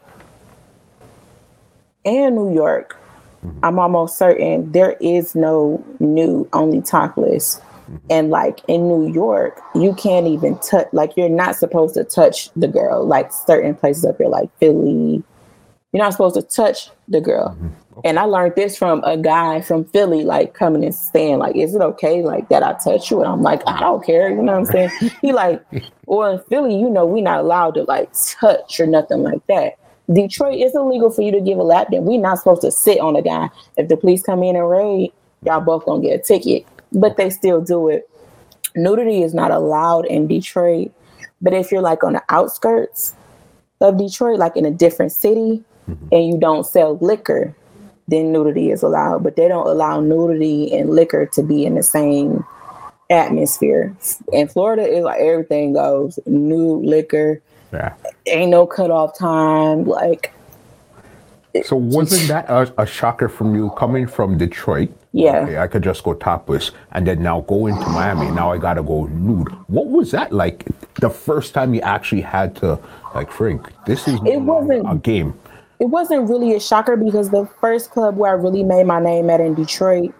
and 2.05 2.35
New 2.35 2.53
York, 2.53 2.97
mm-hmm. 3.45 3.59
I'm 3.63 3.77
almost 3.77 4.17
certain 4.17 4.71
there 4.71 4.93
is 5.01 5.35
no 5.35 5.83
new 5.99 6.47
only 6.53 6.81
topless. 6.81 7.59
Mm-hmm. 7.59 7.97
And 8.09 8.29
like 8.29 8.61
in 8.67 8.87
New 8.87 9.11
York, 9.11 9.59
you 9.75 9.93
can't 9.93 10.27
even 10.27 10.57
touch, 10.59 10.87
like, 10.93 11.17
you're 11.17 11.29
not 11.29 11.57
supposed 11.57 11.95
to 11.95 12.05
touch 12.05 12.49
the 12.55 12.67
girl, 12.67 13.05
like 13.05 13.33
certain 13.33 13.75
places 13.75 14.05
up 14.05 14.17
here, 14.17 14.29
like 14.29 14.49
Philly, 14.59 15.23
you're 15.91 16.03
not 16.03 16.13
supposed 16.13 16.35
to 16.35 16.41
touch 16.41 16.89
the 17.07 17.19
girl. 17.19 17.49
Mm-hmm. 17.49 17.67
Okay. 17.97 18.09
And 18.09 18.19
I 18.19 18.23
learned 18.23 18.53
this 18.55 18.77
from 18.77 19.03
a 19.03 19.17
guy 19.17 19.59
from 19.61 19.83
Philly, 19.85 20.23
like 20.23 20.53
coming 20.53 20.85
and 20.85 20.95
saying, 20.95 21.39
like, 21.39 21.55
is 21.55 21.75
it 21.75 21.81
okay 21.81 22.21
like 22.21 22.47
that 22.49 22.63
I 22.63 22.73
touch 22.73 23.11
you? 23.11 23.19
And 23.21 23.29
I'm 23.29 23.41
like, 23.41 23.61
I 23.67 23.81
don't 23.81 24.03
care. 24.03 24.29
You 24.29 24.41
know 24.41 24.57
what 24.57 24.59
I'm 24.59 24.65
saying? 24.65 25.11
he 25.21 25.33
like, 25.33 25.61
well, 26.05 26.31
in 26.31 26.39
Philly, 26.45 26.79
you 26.79 26.89
know, 26.89 27.05
we're 27.05 27.23
not 27.23 27.41
allowed 27.41 27.75
to 27.75 27.83
like 27.83 28.09
touch 28.39 28.79
or 28.79 28.87
nothing 28.87 29.23
like 29.23 29.45
that. 29.47 29.77
Detroit 30.11 30.59
is 30.59 30.75
illegal 30.75 31.09
for 31.09 31.21
you 31.21 31.31
to 31.31 31.41
give 31.41 31.57
a 31.57 31.63
lap 31.63 31.89
dance. 31.91 32.05
We're 32.05 32.19
not 32.19 32.37
supposed 32.37 32.61
to 32.61 32.71
sit 32.71 32.99
on 32.99 33.15
a 33.15 33.21
guy. 33.21 33.49
If 33.77 33.89
the 33.89 33.97
police 33.97 34.23
come 34.23 34.43
in 34.43 34.55
and 34.55 34.69
raid, 34.69 35.11
y'all 35.43 35.61
both 35.61 35.85
gonna 35.85 36.01
get 36.01 36.19
a 36.19 36.23
ticket. 36.23 36.65
But 36.93 37.17
they 37.17 37.29
still 37.29 37.61
do 37.61 37.89
it. 37.89 38.09
Nudity 38.75 39.21
is 39.21 39.33
not 39.33 39.51
allowed 39.51 40.05
in 40.05 40.27
Detroit. 40.27 40.91
But 41.41 41.53
if 41.53 41.71
you're 41.71 41.81
like 41.81 42.03
on 42.03 42.13
the 42.13 42.23
outskirts 42.29 43.15
of 43.79 43.97
Detroit, 43.97 44.39
like 44.39 44.55
in 44.55 44.65
a 44.65 44.71
different 44.71 45.11
city, 45.11 45.63
mm-hmm. 45.91 46.07
and 46.11 46.27
you 46.27 46.37
don't 46.37 46.65
sell 46.65 46.97
liquor, 47.01 47.55
then 48.07 48.31
nudity 48.31 48.71
is 48.71 48.83
allowed. 48.83 49.23
But 49.23 49.35
they 49.35 49.47
don't 49.47 49.67
allow 49.67 49.99
nudity 49.99 50.75
and 50.75 50.89
liquor 50.89 51.25
to 51.33 51.43
be 51.43 51.65
in 51.65 51.75
the 51.75 51.83
same 51.83 52.45
atmosphere. 53.09 53.95
In 54.31 54.47
Florida, 54.47 54.83
it's 54.83 55.03
like 55.03 55.19
everything 55.19 55.73
goes 55.73 56.19
nude 56.25 56.85
liquor. 56.85 57.41
Yeah. 57.71 57.93
Ain't 58.25 58.51
no 58.51 58.65
cutoff 58.65 59.17
time. 59.17 59.85
Like 59.85 60.33
so 61.63 61.75
wasn't 61.75 62.27
that 62.29 62.49
a, 62.49 62.73
a, 62.81 62.85
shocker 62.85 63.27
from 63.27 63.55
you 63.55 63.71
coming 63.71 64.07
from 64.07 64.37
Detroit? 64.37 64.89
Yeah. 65.11 65.39
Okay, 65.39 65.57
I 65.57 65.67
could 65.67 65.83
just 65.83 66.03
go 66.03 66.13
topless 66.13 66.71
and 66.93 67.05
then 67.05 67.21
now 67.21 67.41
go 67.41 67.67
into 67.67 67.85
Miami. 67.89 68.31
Now 68.31 68.51
I 68.51 68.57
gotta 68.57 68.81
go 68.81 69.07
nude. 69.07 69.49
What 69.67 69.87
was 69.87 70.11
that 70.11 70.31
like 70.31 70.65
the 70.95 71.09
first 71.09 71.53
time 71.53 71.73
you 71.73 71.81
actually 71.81 72.21
had 72.21 72.55
to 72.57 72.79
like 73.13 73.29
Frank, 73.29 73.69
this 73.85 74.07
is 74.07 74.19
it 74.25 74.37
wasn't 74.37 74.89
a 74.89 74.95
game 74.95 75.33
it 75.81 75.89
wasn't 75.89 76.29
really 76.29 76.53
a 76.53 76.59
shocker 76.59 76.95
because 76.95 77.31
the 77.31 77.47
first 77.59 77.89
club 77.89 78.15
where 78.15 78.29
I 78.29 78.35
really 78.35 78.61
made 78.61 78.85
my 78.85 79.01
name 79.01 79.31
at 79.31 79.41
in 79.41 79.55
Detroit, 79.55 80.13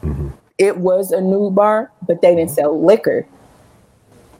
mm-hmm. 0.00 0.30
it 0.58 0.78
was 0.78 1.12
a 1.12 1.20
new 1.20 1.52
bar, 1.52 1.92
but 2.04 2.20
they 2.20 2.34
didn't 2.34 2.50
sell 2.50 2.84
liquor. 2.84 3.24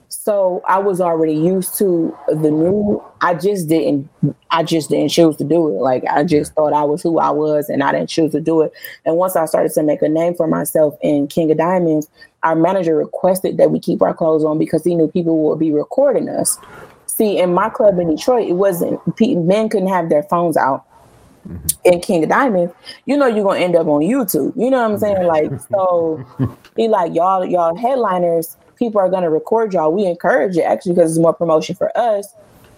So 0.09 0.61
I 0.67 0.81
was 0.81 1.01
already 1.01 1.35
used 1.35 1.79
to 1.79 2.17
the 2.27 2.51
new. 2.51 3.01
I 3.21 3.35
just 3.35 3.69
didn't. 3.69 4.09
I 4.51 4.65
just 4.65 4.91
didn't 4.91 5.11
choose 5.11 5.37
to 5.37 5.45
do 5.45 5.69
it. 5.69 5.81
Like 5.81 6.03
I 6.11 6.25
just 6.25 6.55
thought 6.55 6.73
I 6.73 6.83
was 6.83 7.03
who 7.03 7.21
I 7.21 7.31
was, 7.31 7.69
and 7.69 7.85
I 7.85 7.93
didn't 7.93 8.09
choose 8.09 8.33
to 8.33 8.41
do 8.41 8.63
it. 8.63 8.73
And 9.05 9.17
once 9.17 9.37
I 9.37 9.47
started 9.47 9.73
to 9.75 9.83
make 9.85 10.03
a 10.03 10.09
name 10.09 10.35
for 10.35 10.49
myself 10.49 10.97
in 11.03 11.29
King 11.29 11.53
of 11.53 11.59
Diamonds, 11.59 12.09
our 12.43 12.57
manager 12.57 12.97
requested 12.97 13.59
that 13.59 13.71
we 13.71 13.79
keep 13.79 14.03
our 14.03 14.13
clothes 14.13 14.45
on 14.45 14.59
because 14.59 14.83
he 14.83 14.97
knew 14.97 15.07
people 15.07 15.39
would 15.45 15.61
be 15.61 15.71
recording 15.71 16.29
us. 16.29 16.59
See, 17.19 17.37
in 17.37 17.53
my 17.53 17.69
club 17.69 17.99
in 17.99 18.15
Detroit, 18.15 18.49
it 18.49 18.53
wasn't 18.53 19.01
men 19.21 19.69
couldn't 19.69 19.89
have 19.89 20.09
their 20.09 20.23
phones 20.23 20.57
out. 20.57 20.85
Mm-hmm. 21.49 21.67
In 21.85 22.01
King 22.01 22.23
of 22.23 22.29
Diamonds, 22.29 22.73
you 23.07 23.17
know 23.17 23.27
you're 23.27 23.43
gonna 23.43 23.59
end 23.59 23.75
up 23.75 23.89
on 23.89 24.03
YouTube. 24.03 24.53
You 24.57 24.71
know 24.71 24.81
what 24.83 24.93
I'm 24.93 24.99
saying? 24.99 25.27
Like, 25.27 25.51
so 25.69 26.25
be 26.77 26.87
like 26.87 27.13
y'all, 27.13 27.45
y'all 27.45 27.75
headliners, 27.77 28.57
people 28.77 29.01
are 29.01 29.09
gonna 29.09 29.31
record 29.31 29.73
y'all. 29.73 29.93
We 29.93 30.07
encourage 30.07 30.57
it 30.57 30.63
actually 30.63 30.95
because 30.95 31.11
it's 31.11 31.21
more 31.21 31.35
promotion 31.35 31.75
for 31.75 31.91
us. 31.99 32.33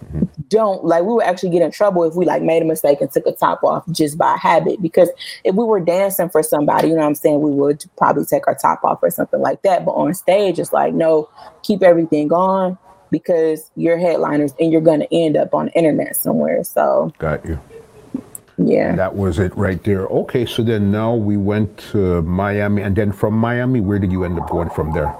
Mm-hmm. 0.05 0.23
Don't 0.47 0.83
like 0.85 1.03
we 1.03 1.13
would 1.13 1.25
actually 1.25 1.51
get 1.51 1.61
in 1.61 1.69
trouble 1.69 2.03
if 2.05 2.15
we 2.15 2.25
like 2.25 2.41
made 2.41 2.63
a 2.63 2.65
mistake 2.65 2.99
and 2.99 3.11
took 3.11 3.27
a 3.27 3.33
top 3.33 3.63
off 3.63 3.83
just 3.91 4.17
by 4.17 4.35
habit. 4.37 4.81
Because 4.81 5.09
if 5.43 5.53
we 5.53 5.63
were 5.63 5.79
dancing 5.79 6.29
for 6.29 6.41
somebody, 6.41 6.87
you 6.87 6.95
know 6.95 7.01
what 7.01 7.07
I'm 7.07 7.15
saying, 7.15 7.41
we 7.41 7.51
would 7.51 7.85
probably 7.95 8.25
take 8.25 8.47
our 8.47 8.55
top 8.55 8.83
off 8.83 9.03
or 9.03 9.11
something 9.11 9.39
like 9.39 9.61
that. 9.61 9.85
But 9.85 9.91
on 9.91 10.15
stage, 10.15 10.57
it's 10.57 10.73
like, 10.73 10.95
no, 10.95 11.29
keep 11.61 11.83
everything 11.83 12.33
on 12.33 12.79
because 13.11 13.69
you're 13.75 13.97
headliners 13.97 14.53
and 14.59 14.71
you're 14.71 14.81
going 14.81 15.01
to 15.01 15.13
end 15.13 15.37
up 15.37 15.53
on 15.53 15.67
the 15.67 15.73
internet 15.73 16.15
somewhere. 16.15 16.63
So, 16.63 17.13
got 17.19 17.45
you. 17.45 17.59
Yeah. 18.57 18.89
And 18.89 18.99
that 18.99 19.15
was 19.15 19.39
it 19.39 19.55
right 19.57 19.83
there. 19.83 20.05
Okay, 20.07 20.45
so 20.45 20.63
then 20.63 20.91
now 20.91 21.15
we 21.15 21.37
went 21.37 21.77
to 21.91 22.21
Miami, 22.23 22.81
and 22.81 22.95
then 22.95 23.11
from 23.11 23.33
Miami, 23.33 23.81
where 23.81 23.99
did 23.99 24.11
you 24.11 24.23
end 24.23 24.39
up 24.39 24.49
going 24.49 24.69
from 24.69 24.93
there? 24.93 25.15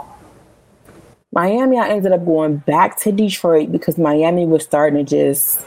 Miami, 1.33 1.79
I 1.79 1.89
ended 1.89 2.11
up 2.11 2.25
going 2.25 2.57
back 2.57 2.99
to 3.01 3.11
Detroit 3.11 3.71
because 3.71 3.97
Miami 3.97 4.45
was 4.45 4.63
starting 4.63 5.05
to 5.05 5.09
just 5.09 5.65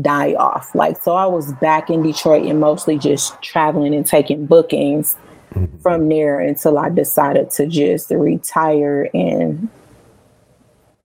die 0.00 0.34
off. 0.34 0.74
Like, 0.74 1.02
so 1.02 1.14
I 1.14 1.26
was 1.26 1.52
back 1.54 1.88
in 1.90 2.02
Detroit 2.02 2.46
and 2.46 2.60
mostly 2.60 2.98
just 2.98 3.40
traveling 3.42 3.94
and 3.94 4.06
taking 4.06 4.46
bookings 4.46 5.16
mm-hmm. 5.52 5.78
from 5.78 6.08
there 6.08 6.38
until 6.40 6.78
I 6.78 6.90
decided 6.90 7.50
to 7.52 7.66
just 7.66 8.10
retire 8.10 9.08
and 9.14 9.68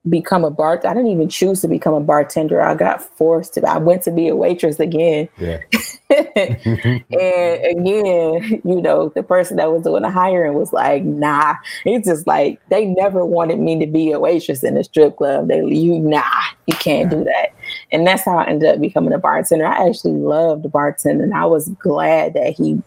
become 0.09 0.43
a 0.43 0.51
bar. 0.51 0.81
I 0.85 0.93
didn't 0.93 1.07
even 1.07 1.29
choose 1.29 1.61
to 1.61 1.67
become 1.67 1.93
a 1.93 2.01
bartender. 2.01 2.61
I 2.61 2.75
got 2.75 3.01
forced 3.01 3.53
to. 3.53 3.67
I 3.67 3.77
went 3.77 4.03
to 4.03 4.11
be 4.11 4.27
a 4.27 4.35
waitress 4.35 4.79
again. 4.79 5.29
Yeah. 5.37 5.59
and 6.09 7.03
again, 7.09 8.61
you 8.65 8.81
know, 8.81 9.09
the 9.15 9.23
person 9.23 9.57
that 9.57 9.71
was 9.71 9.83
doing 9.83 10.03
the 10.03 10.11
hiring 10.11 10.53
was 10.53 10.73
like, 10.73 11.03
"Nah." 11.03 11.55
It's 11.85 12.07
just 12.07 12.27
like 12.27 12.59
they 12.69 12.85
never 12.85 13.25
wanted 13.25 13.59
me 13.59 13.79
to 13.79 13.87
be 13.87 14.11
a 14.11 14.19
waitress 14.19 14.63
in 14.63 14.77
a 14.77 14.83
strip 14.83 15.17
club. 15.17 15.47
They, 15.47 15.63
you, 15.63 15.99
nah, 15.99 16.23
you 16.67 16.75
can't 16.75 17.11
yeah. 17.11 17.17
do 17.17 17.23
that. 17.23 17.49
And 17.91 18.05
that's 18.05 18.25
how 18.25 18.37
I 18.37 18.47
ended 18.47 18.69
up 18.75 18.81
becoming 18.81 19.13
a 19.13 19.17
bartender. 19.17 19.65
I 19.65 19.87
actually 19.87 20.13
loved 20.13 20.65
bartending. 20.65 21.33
I 21.33 21.45
was 21.45 21.69
glad 21.79 22.33
that 22.33 22.53
he 22.53 22.81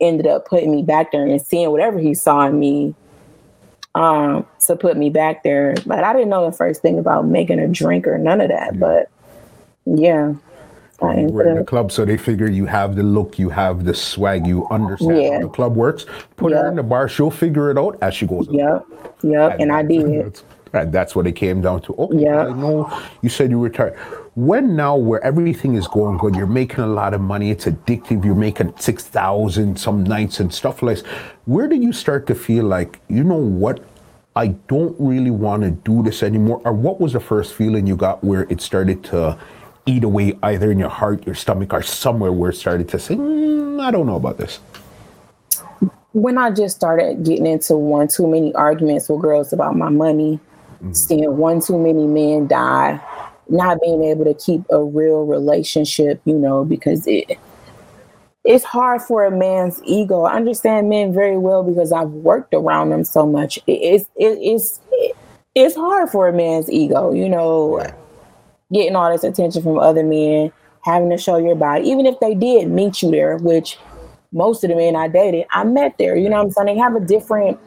ended 0.00 0.26
up 0.26 0.46
putting 0.46 0.70
me 0.70 0.82
back 0.82 1.12
there 1.12 1.26
and 1.26 1.40
seeing 1.40 1.70
whatever 1.70 1.98
he 1.98 2.14
saw 2.14 2.46
in 2.46 2.58
me 2.58 2.94
um, 3.94 4.46
to 4.66 4.76
put 4.76 4.96
me 4.96 5.10
back 5.10 5.42
there. 5.42 5.74
But 5.86 6.04
I 6.04 6.12
didn't 6.12 6.28
know 6.28 6.48
the 6.48 6.56
first 6.56 6.82
thing 6.82 6.98
about 6.98 7.26
making 7.26 7.58
a 7.58 7.68
drink 7.68 8.06
or 8.06 8.18
none 8.18 8.40
of 8.40 8.48
that. 8.48 8.78
But 8.78 9.10
yeah. 9.84 10.34
We're 11.00 11.48
in 11.48 11.56
the 11.56 11.64
club, 11.64 11.90
so 11.90 12.04
they 12.04 12.16
figure 12.16 12.48
you 12.48 12.64
have 12.66 12.94
the 12.94 13.02
look, 13.02 13.36
you 13.36 13.50
have 13.50 13.84
the 13.84 13.92
swag, 13.92 14.46
you 14.46 14.68
understand 14.68 15.20
yeah. 15.20 15.32
how 15.32 15.40
the 15.40 15.48
club 15.48 15.74
works. 15.74 16.06
Put 16.36 16.52
yep. 16.52 16.62
her 16.62 16.68
in 16.68 16.76
the 16.76 16.84
bar, 16.84 17.08
she'll 17.08 17.28
figure 17.30 17.72
it 17.72 17.78
out 17.78 17.98
as 18.02 18.14
she 18.14 18.24
goes. 18.24 18.46
Yep, 18.48 18.86
yep, 19.24 19.52
and, 19.54 19.62
and 19.62 19.72
I 19.72 19.82
did. 19.88 20.40
And 20.72 20.92
that's 20.92 21.16
what 21.16 21.26
it 21.26 21.32
came 21.32 21.60
down 21.60 21.82
to. 21.82 21.94
Okay, 21.94 22.22
yeah. 22.22 22.46
I 22.46 22.52
know 22.52 23.02
you 23.20 23.28
said 23.28 23.50
you 23.50 23.58
retired. 23.58 23.98
When 24.34 24.76
now, 24.76 24.96
where 24.96 25.22
everything 25.22 25.74
is 25.74 25.86
going 25.86 26.16
good, 26.16 26.34
you're 26.34 26.46
making 26.46 26.80
a 26.80 26.86
lot 26.86 27.12
of 27.12 27.20
money, 27.20 27.50
it's 27.50 27.66
addictive, 27.66 28.24
you're 28.24 28.34
making 28.34 28.72
6,000 28.78 29.78
some 29.78 30.04
nights 30.04 30.40
and 30.40 30.52
stuff 30.52 30.82
like 30.82 30.96
this, 30.96 31.06
Where 31.44 31.68
did 31.68 31.82
you 31.82 31.92
start 31.92 32.26
to 32.28 32.34
feel 32.34 32.64
like, 32.64 33.00
you 33.08 33.24
know 33.24 33.36
what, 33.36 33.84
I 34.34 34.48
don't 34.68 34.96
really 34.98 35.30
want 35.30 35.64
to 35.64 35.70
do 35.70 36.02
this 36.02 36.22
anymore? 36.22 36.62
Or 36.64 36.72
what 36.72 36.98
was 36.98 37.12
the 37.12 37.20
first 37.20 37.52
feeling 37.52 37.86
you 37.86 37.94
got 37.94 38.24
where 38.24 38.46
it 38.48 38.62
started 38.62 39.04
to 39.04 39.38
eat 39.84 40.02
away 40.02 40.38
either 40.42 40.70
in 40.70 40.78
your 40.78 40.88
heart, 40.88 41.26
your 41.26 41.34
stomach, 41.34 41.74
or 41.74 41.82
somewhere 41.82 42.32
where 42.32 42.50
it 42.50 42.56
started 42.56 42.88
to 42.88 42.98
say, 42.98 43.14
mm, 43.16 43.82
I 43.82 43.90
don't 43.90 44.06
know 44.06 44.16
about 44.16 44.38
this? 44.38 44.60
When 46.12 46.38
I 46.38 46.50
just 46.50 46.76
started 46.76 47.22
getting 47.22 47.46
into 47.46 47.76
one 47.76 48.08
too 48.08 48.26
many 48.26 48.54
arguments 48.54 49.10
with 49.10 49.20
girls 49.20 49.52
about 49.52 49.76
my 49.76 49.90
money, 49.90 50.40
mm-hmm. 50.76 50.92
seeing 50.94 51.36
one 51.36 51.60
too 51.60 51.78
many 51.78 52.06
men 52.06 52.46
die, 52.46 52.98
not 53.48 53.80
being 53.80 54.04
able 54.04 54.24
to 54.24 54.34
keep 54.34 54.62
a 54.70 54.82
real 54.82 55.24
relationship, 55.24 56.20
you 56.24 56.38
know, 56.38 56.64
because 56.64 57.06
it 57.06 57.38
it's 58.44 58.64
hard 58.64 59.00
for 59.02 59.24
a 59.24 59.30
man's 59.30 59.80
ego. 59.84 60.22
I 60.22 60.34
understand 60.34 60.88
men 60.88 61.12
very 61.14 61.38
well 61.38 61.62
because 61.62 61.92
I've 61.92 62.10
worked 62.10 62.54
around 62.54 62.90
them 62.90 63.04
so 63.04 63.26
much. 63.26 63.58
It's 63.66 64.04
it, 64.16 64.38
it's 64.40 64.80
it's 65.54 65.76
hard 65.76 66.10
for 66.10 66.28
a 66.28 66.32
man's 66.32 66.70
ego, 66.70 67.12
you 67.12 67.28
know, 67.28 67.86
getting 68.72 68.96
all 68.96 69.12
this 69.12 69.24
attention 69.24 69.62
from 69.62 69.78
other 69.78 70.02
men, 70.02 70.50
having 70.82 71.10
to 71.10 71.18
show 71.18 71.36
your 71.36 71.54
body, 71.54 71.88
even 71.88 72.06
if 72.06 72.18
they 72.20 72.34
did 72.34 72.68
meet 72.68 73.02
you 73.02 73.10
there, 73.10 73.36
which 73.36 73.78
most 74.32 74.64
of 74.64 74.70
the 74.70 74.76
men 74.76 74.96
I 74.96 75.08
dated, 75.08 75.46
I 75.50 75.64
met 75.64 75.98
there. 75.98 76.16
You 76.16 76.30
know 76.30 76.38
what 76.38 76.46
I'm 76.46 76.50
saying? 76.52 76.66
They 76.66 76.78
have 76.78 76.96
a 76.96 77.00
different 77.00 77.58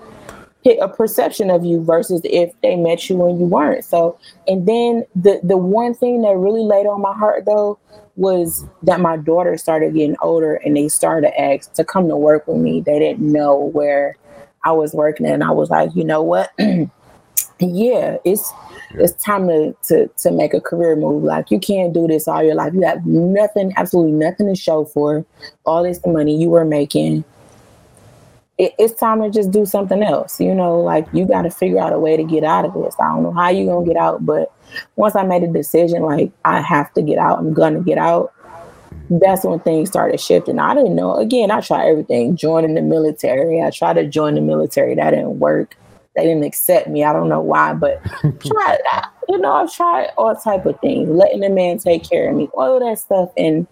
a 0.66 0.88
perception 0.88 1.50
of 1.50 1.64
you 1.64 1.84
versus 1.84 2.22
if 2.24 2.52
they 2.62 2.76
met 2.76 3.10
you 3.10 3.16
when 3.18 3.40
you 3.40 3.46
weren't. 3.46 3.86
So, 3.86 4.18
and 4.48 4.68
then 4.68 5.04
the 5.16 5.40
the 5.44 5.58
one 5.58 5.94
thing 5.94 6.22
that 6.24 6.36
really 6.36 6.64
laid 6.64 6.88
on 6.88 7.02
my 7.02 7.14
heart 7.14 7.46
though 7.46 7.78
was 8.16 8.66
that 8.84 9.00
my 9.00 9.18
daughter 9.18 9.58
started 9.58 9.94
getting 9.94 10.16
older 10.22 10.56
and 10.56 10.76
they 10.76 10.88
started 10.88 11.28
to 11.28 11.40
ask 11.42 11.74
to 11.74 11.84
come 11.84 12.08
to 12.08 12.16
work 12.16 12.48
with 12.48 12.58
me. 12.58 12.82
They 12.82 12.98
didn't 12.98 13.32
know 13.32 13.56
where 13.56 14.18
I 14.64 14.72
was 14.72 14.94
working, 14.94 15.26
and 15.28 15.44
I 15.44 15.52
was 15.52 15.70
like, 15.70 15.96
you 15.96 16.04
know 16.04 16.24
what? 16.24 16.52
yeah, 17.60 18.18
it's 18.26 18.52
it's 18.92 19.14
time 19.24 19.48
to, 19.48 19.76
to 19.84 20.08
to 20.18 20.32
make 20.32 20.54
a 20.54 20.62
career 20.62 20.96
move. 20.96 21.24
Like 21.24 21.52
you 21.52 21.60
can't 21.60 21.94
do 21.94 22.08
this 22.08 22.28
all 22.28 22.44
your 22.44 22.56
life. 22.56 22.74
You 22.74 22.82
have 22.82 23.06
nothing, 23.06 23.72
absolutely 23.78 24.14
nothing 24.14 24.48
to 24.48 24.56
show 24.56 24.86
for 24.86 25.26
all 25.66 25.84
this 25.84 26.00
money 26.06 26.36
you 26.36 26.50
were 26.50 26.66
making. 26.66 27.24
It, 28.58 28.74
it's 28.80 28.98
time 28.98 29.22
to 29.22 29.30
just 29.30 29.52
do 29.52 29.66
something 29.66 30.02
else. 30.02 30.40
You 30.40 30.56
know, 30.56 30.80
like 30.80 31.08
you 31.14 31.28
got 31.28 31.44
to 31.44 31.52
figure 31.52 31.80
out 31.80 31.94
a 31.94 32.00
way 32.00 32.16
to 32.18 32.24
get 32.24 32.44
out 32.44 32.66
of 32.66 32.74
this. 32.74 32.96
I 33.00 33.10
don't 33.10 33.24
know 33.24 33.34
how 33.34 33.50
you're 33.50 33.74
gonna 33.74 33.86
get 33.86 33.98
out, 33.98 34.26
but 34.26 34.52
once 34.96 35.16
I 35.16 35.24
made 35.24 35.44
a 35.44 35.48
decision, 35.48 36.04
like 36.04 36.32
I 36.46 36.62
have 36.62 36.94
to 36.94 37.02
get 37.02 37.18
out, 37.18 37.40
I'm 37.40 37.54
gonna 37.54 37.82
get 37.82 37.98
out. 37.98 38.34
That's 39.10 39.44
when 39.44 39.60
things 39.60 39.90
started 39.90 40.20
shifting. 40.20 40.58
I 40.58 40.74
didn't 40.74 40.96
know. 40.96 41.16
Again, 41.16 41.52
I 41.52 41.62
tried 41.62 41.90
everything. 41.90 42.36
Joining 42.36 42.74
the 42.74 42.82
military. 42.82 43.62
I 43.62 43.70
tried 43.70 43.94
to 43.94 44.08
join 44.08 44.36
the 44.36 44.42
military. 44.42 44.96
That 44.96 45.12
didn't 45.12 45.40
work 45.40 45.76
they 46.16 46.24
didn't 46.24 46.44
accept 46.44 46.88
me. 46.88 47.04
I 47.04 47.14
don't 47.14 47.30
know 47.30 47.42
why, 47.42 47.74
but 47.74 48.02
tried, 48.22 48.80
you 49.28 49.38
know, 49.38 49.52
I've 49.52 49.74
tried 49.74 50.10
all 50.18 50.36
type 50.36 50.66
of 50.66 50.80
things, 50.80 51.10
letting 51.10 51.42
the 51.42 51.50
man 51.50 51.78
take 51.78 52.10
care 52.10 52.30
of 52.30 52.36
me, 52.36 52.50
all 52.54 52.76
of 52.76 52.82
that 52.82 53.00
stuff, 53.00 53.30
and 53.38 53.68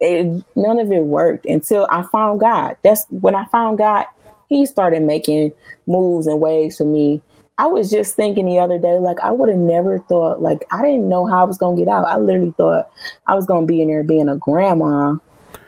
it, 0.00 0.44
none 0.54 0.78
of 0.78 0.92
it 0.92 1.04
worked 1.04 1.46
until 1.46 1.86
I 1.90 2.02
found 2.02 2.40
God. 2.40 2.76
That's 2.82 3.06
when 3.10 3.34
I 3.34 3.44
found 3.46 3.78
God. 3.78 4.06
He 4.48 4.66
started 4.66 5.02
making 5.02 5.52
moves 5.86 6.26
and 6.26 6.40
waves 6.40 6.76
for 6.76 6.84
me. 6.84 7.20
I 7.58 7.66
was 7.66 7.90
just 7.90 8.14
thinking 8.14 8.46
the 8.46 8.58
other 8.58 8.78
day, 8.78 8.98
like 8.98 9.18
I 9.20 9.30
would 9.30 9.48
have 9.48 9.58
never 9.58 9.98
thought, 10.00 10.42
like 10.42 10.64
I 10.70 10.82
didn't 10.82 11.08
know 11.08 11.26
how 11.26 11.40
I 11.40 11.44
was 11.44 11.56
gonna 11.56 11.76
get 11.76 11.88
out. 11.88 12.04
I 12.06 12.18
literally 12.18 12.52
thought 12.56 12.90
I 13.26 13.34
was 13.34 13.46
gonna 13.46 13.66
be 13.66 13.80
in 13.80 13.88
there 13.88 14.04
being 14.04 14.28
a 14.28 14.36
grandma 14.36 15.16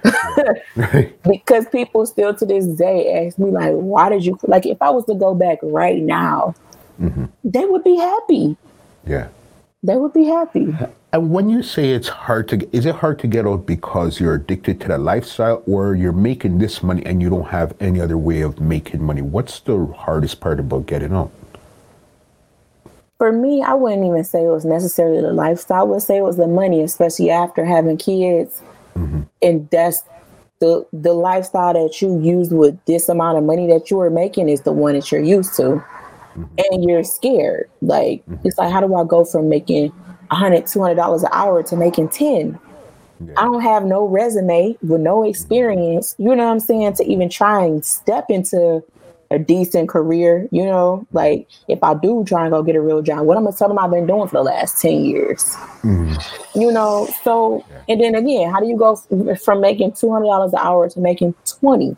because 1.28 1.66
people 1.70 2.06
still 2.06 2.34
to 2.34 2.46
this 2.46 2.66
day 2.66 3.26
ask 3.26 3.38
me 3.38 3.50
like, 3.50 3.72
why 3.72 4.10
did 4.10 4.24
you 4.24 4.38
like 4.42 4.66
if 4.66 4.80
I 4.82 4.90
was 4.90 5.06
to 5.06 5.14
go 5.14 5.34
back 5.34 5.58
right 5.62 6.02
now, 6.02 6.54
mm-hmm. 7.00 7.24
they 7.42 7.64
would 7.64 7.84
be 7.84 7.96
happy. 7.96 8.56
Yeah. 9.06 9.28
They 9.82 9.96
would 9.96 10.12
be 10.12 10.24
happy. 10.24 10.76
And 11.12 11.30
when 11.30 11.48
you 11.48 11.62
say 11.62 11.90
it's 11.90 12.08
hard 12.08 12.48
to 12.48 12.76
is 12.76 12.84
it 12.84 12.94
hard 12.94 13.18
to 13.20 13.26
get 13.26 13.46
out 13.46 13.64
because 13.66 14.20
you're 14.20 14.34
addicted 14.34 14.80
to 14.82 14.88
the 14.88 14.98
lifestyle 14.98 15.62
or 15.66 15.94
you're 15.94 16.12
making 16.12 16.58
this 16.58 16.82
money 16.82 17.02
and 17.06 17.22
you 17.22 17.30
don't 17.30 17.48
have 17.48 17.74
any 17.80 18.00
other 18.00 18.18
way 18.18 18.42
of 18.42 18.60
making 18.60 19.02
money? 19.02 19.22
What's 19.22 19.60
the 19.60 19.86
hardest 19.86 20.40
part 20.40 20.60
about 20.60 20.86
getting 20.86 21.12
out? 21.12 21.30
For 23.16 23.32
me, 23.32 23.62
I 23.62 23.74
wouldn't 23.74 24.04
even 24.04 24.22
say 24.22 24.44
it 24.44 24.48
was 24.48 24.64
necessarily 24.64 25.20
the 25.20 25.32
lifestyle. 25.32 25.80
I 25.80 25.84
would 25.84 26.02
say 26.02 26.18
it 26.18 26.22
was 26.22 26.36
the 26.36 26.46
money, 26.46 26.82
especially 26.82 27.30
after 27.30 27.64
having 27.64 27.96
kids 27.96 28.62
Mm-hmm. 28.98 29.22
And 29.42 29.70
that's 29.70 30.02
the 30.60 30.84
the 30.92 31.12
lifestyle 31.12 31.72
that 31.74 32.02
you 32.02 32.20
use 32.20 32.50
with 32.50 32.76
this 32.86 33.08
amount 33.08 33.38
of 33.38 33.44
money 33.44 33.66
that 33.68 33.90
you 33.90 34.00
are 34.00 34.10
making 34.10 34.48
is 34.48 34.62
the 34.62 34.72
one 34.72 34.94
that 34.94 35.10
you're 35.12 35.22
used 35.22 35.54
to. 35.56 35.62
Mm-hmm. 35.62 36.44
And 36.72 36.84
you're 36.88 37.04
scared. 37.04 37.70
Like 37.80 38.26
mm-hmm. 38.26 38.46
it's 38.46 38.58
like 38.58 38.72
how 38.72 38.80
do 38.80 38.94
I 38.94 39.04
go 39.04 39.24
from 39.24 39.48
making 39.48 39.92
100 40.30 40.66
200 40.66 40.94
dollars 40.94 41.22
an 41.22 41.30
hour 41.32 41.62
to 41.62 41.76
making 41.76 42.08
10? 42.08 42.58
Yeah. 43.20 43.34
I 43.36 43.44
don't 43.44 43.62
have 43.62 43.84
no 43.84 44.06
resume 44.06 44.76
with 44.82 45.00
no 45.00 45.18
mm-hmm. 45.18 45.30
experience, 45.30 46.14
you 46.18 46.34
know 46.34 46.46
what 46.46 46.52
I'm 46.52 46.60
saying, 46.60 46.94
to 46.94 47.04
even 47.04 47.28
try 47.28 47.64
and 47.64 47.84
step 47.84 48.26
into 48.28 48.84
a 49.30 49.38
decent 49.38 49.88
career, 49.88 50.48
you 50.50 50.64
know, 50.64 51.06
like 51.12 51.46
if 51.68 51.82
I 51.82 51.94
do 51.94 52.24
try 52.24 52.44
and 52.44 52.52
go 52.52 52.62
get 52.62 52.76
a 52.76 52.80
real 52.80 53.02
job, 53.02 53.26
what 53.26 53.36
I'm 53.36 53.44
gonna 53.44 53.56
tell 53.56 53.68
them 53.68 53.78
I've 53.78 53.90
been 53.90 54.06
doing 54.06 54.26
for 54.26 54.36
the 54.36 54.42
last 54.42 54.80
10 54.80 55.04
years, 55.04 55.54
mm. 55.82 56.16
you 56.54 56.72
know? 56.72 57.08
So, 57.22 57.64
yeah. 57.68 57.82
and 57.90 58.00
then 58.00 58.14
again, 58.14 58.50
how 58.50 58.60
do 58.60 58.66
you 58.66 58.76
go 58.78 58.96
from 59.36 59.60
making 59.60 59.92
$200 59.92 60.48
an 60.48 60.58
hour 60.58 60.88
to 60.88 61.00
making 61.00 61.34
20? 61.60 61.96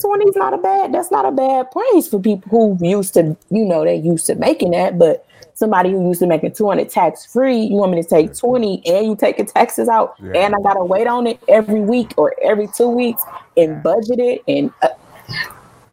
20 0.00 0.24
is 0.24 0.36
not 0.36 0.52
a 0.52 0.58
bad, 0.58 0.92
that's 0.92 1.10
not 1.10 1.24
a 1.24 1.30
bad 1.30 1.70
price 1.70 2.08
for 2.08 2.18
people 2.18 2.50
who 2.50 2.86
used 2.86 3.14
to, 3.14 3.36
you 3.50 3.64
know, 3.64 3.84
they 3.84 3.96
used 3.96 4.26
to 4.26 4.34
making 4.34 4.72
that, 4.72 4.98
but 4.98 5.26
somebody 5.54 5.90
who 5.90 6.08
used 6.08 6.20
to 6.20 6.26
making 6.26 6.52
200 6.52 6.88
tax 6.88 7.26
free, 7.26 7.58
you 7.58 7.74
want 7.74 7.92
me 7.92 8.02
to 8.02 8.08
take 8.08 8.34
20 8.34 8.82
and 8.86 9.06
you 9.06 9.16
take 9.16 9.34
taking 9.34 9.52
taxes 9.52 9.88
out 9.88 10.14
yeah. 10.22 10.32
and 10.44 10.54
I 10.54 10.58
got 10.60 10.74
to 10.74 10.84
wait 10.84 11.06
on 11.06 11.26
it 11.26 11.40
every 11.48 11.80
week 11.80 12.12
or 12.16 12.34
every 12.42 12.68
two 12.68 12.88
weeks 12.88 13.22
and 13.56 13.82
budget 13.82 14.18
it 14.18 14.42
and 14.48 14.72
uh, 14.82 14.88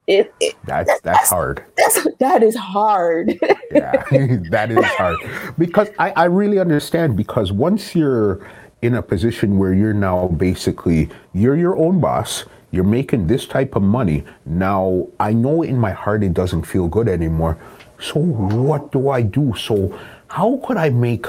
it, 0.07 0.34
it 0.39 0.55
that's, 0.66 0.88
that's, 0.88 1.01
that's 1.01 1.30
hard. 1.30 1.64
That's 1.78 2.07
that 2.20 2.43
is 2.43 2.55
hard. 2.55 3.39
yeah, 3.72 4.03
that 4.49 4.72
is 4.72 4.84
hard 4.84 5.18
because 5.57 5.89
I, 5.99 6.12
I 6.12 6.26
really 6.26 6.59
understand 6.59 7.16
because 7.16 7.51
once 7.51 7.95
you're 7.95 8.45
in 8.82 8.95
a 8.95 9.01
position 9.01 9.57
where 9.57 9.74
you're 9.74 9.93
now 9.93 10.28
basically 10.28 11.09
you're 11.34 11.55
your 11.55 11.78
own 11.78 11.99
boss 11.99 12.45
you're 12.72 12.84
making 12.84 13.28
this 13.28 13.45
type 13.45 13.76
of 13.76 13.84
money 13.84 14.24
now 14.45 15.07
i 15.20 15.32
know 15.32 15.62
in 15.62 15.78
my 15.78 15.91
heart 15.91 16.24
it 16.24 16.34
doesn't 16.34 16.64
feel 16.64 16.88
good 16.88 17.07
anymore 17.07 17.59
so 18.01 18.19
what 18.19 18.91
do 18.91 19.09
i 19.09 19.21
do 19.21 19.53
so 19.55 19.97
how 20.27 20.59
could 20.65 20.77
i 20.77 20.89
make 20.89 21.25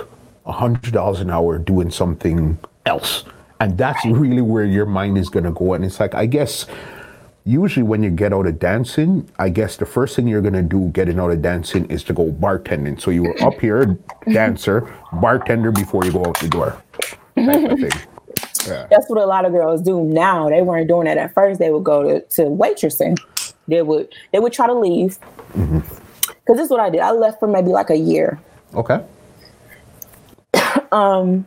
a 0.46 0.52
hundred 0.52 0.92
dollars 0.92 1.20
an 1.20 1.30
hour 1.30 1.58
doing 1.58 1.90
something 1.90 2.58
else 2.86 3.24
and 3.60 3.78
that's 3.78 4.04
really 4.06 4.42
where 4.42 4.64
your 4.64 4.86
mind 4.86 5.16
is 5.16 5.28
going 5.28 5.44
to 5.44 5.52
go 5.52 5.74
and 5.74 5.84
it's 5.84 6.00
like 6.00 6.14
i 6.14 6.26
guess 6.26 6.66
usually 7.44 7.82
when 7.82 8.02
you 8.02 8.10
get 8.10 8.32
out 8.32 8.46
of 8.46 8.58
dancing, 8.58 9.28
I 9.38 9.48
guess 9.48 9.76
the 9.76 9.86
first 9.86 10.14
thing 10.16 10.28
you're 10.28 10.42
gonna 10.42 10.62
do 10.62 10.88
getting 10.90 11.18
out 11.18 11.30
of 11.30 11.42
dancing 11.42 11.86
is 11.86 12.04
to 12.04 12.12
go 12.12 12.30
bartending. 12.30 13.00
So 13.00 13.10
you 13.10 13.24
were 13.24 13.42
up 13.42 13.60
here, 13.60 13.98
dancer, 14.32 14.92
bartender 15.14 15.72
before 15.72 16.04
you 16.04 16.12
go 16.12 16.24
out 16.24 16.38
the 16.38 16.48
door. 16.48 16.82
Yeah. 18.66 18.86
That's 18.90 19.08
what 19.08 19.20
a 19.20 19.26
lot 19.26 19.44
of 19.44 19.52
girls 19.52 19.82
do 19.82 20.04
now. 20.04 20.48
They 20.48 20.62
weren't 20.62 20.86
doing 20.86 21.06
that 21.06 21.18
at 21.18 21.34
first. 21.34 21.58
They 21.58 21.72
would 21.72 21.82
go 21.82 22.02
to, 22.04 22.20
to 22.20 22.42
waitressing. 22.42 23.18
They 23.66 23.82
would 23.82 24.14
they 24.32 24.38
would 24.38 24.52
try 24.52 24.68
to 24.68 24.74
leave. 24.74 25.18
Mm-hmm. 25.54 25.80
Cause 26.46 26.56
this 26.56 26.66
is 26.66 26.70
what 26.70 26.80
I 26.80 26.90
did. 26.90 27.00
I 27.00 27.12
left 27.12 27.38
for 27.38 27.46
maybe 27.46 27.68
like 27.68 27.90
a 27.90 27.96
year. 27.96 28.40
Okay. 28.74 29.04
um, 30.92 31.46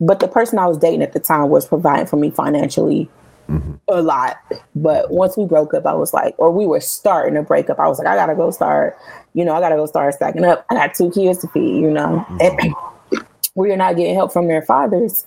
but 0.00 0.18
the 0.20 0.28
person 0.28 0.58
I 0.58 0.66
was 0.66 0.78
dating 0.78 1.02
at 1.02 1.12
the 1.12 1.20
time 1.20 1.48
was 1.48 1.66
providing 1.66 2.06
for 2.06 2.16
me 2.16 2.30
financially 2.30 3.08
mm-hmm. 3.48 3.74
a 3.88 4.02
lot. 4.02 4.36
But 4.74 5.10
once 5.10 5.36
we 5.36 5.44
broke 5.44 5.74
up, 5.74 5.86
I 5.86 5.94
was 5.94 6.12
like, 6.12 6.34
or 6.38 6.50
we 6.50 6.66
were 6.66 6.80
starting 6.80 7.34
to 7.34 7.42
break 7.42 7.70
up, 7.70 7.78
I 7.78 7.88
was 7.88 7.98
like, 7.98 8.08
I 8.08 8.16
gotta 8.16 8.34
go 8.34 8.50
start, 8.50 8.98
you 9.34 9.44
know, 9.44 9.54
I 9.54 9.60
gotta 9.60 9.76
go 9.76 9.86
start 9.86 10.14
stacking 10.14 10.44
up. 10.44 10.66
I 10.70 10.74
got 10.74 10.94
two 10.94 11.10
kids 11.10 11.38
to 11.40 11.48
feed, 11.48 11.80
you 11.80 11.90
know. 11.90 12.26
Mm-hmm. 12.28 13.18
We're 13.54 13.76
not 13.76 13.96
getting 13.96 14.14
help 14.14 14.32
from 14.32 14.48
their 14.48 14.62
fathers. 14.62 15.26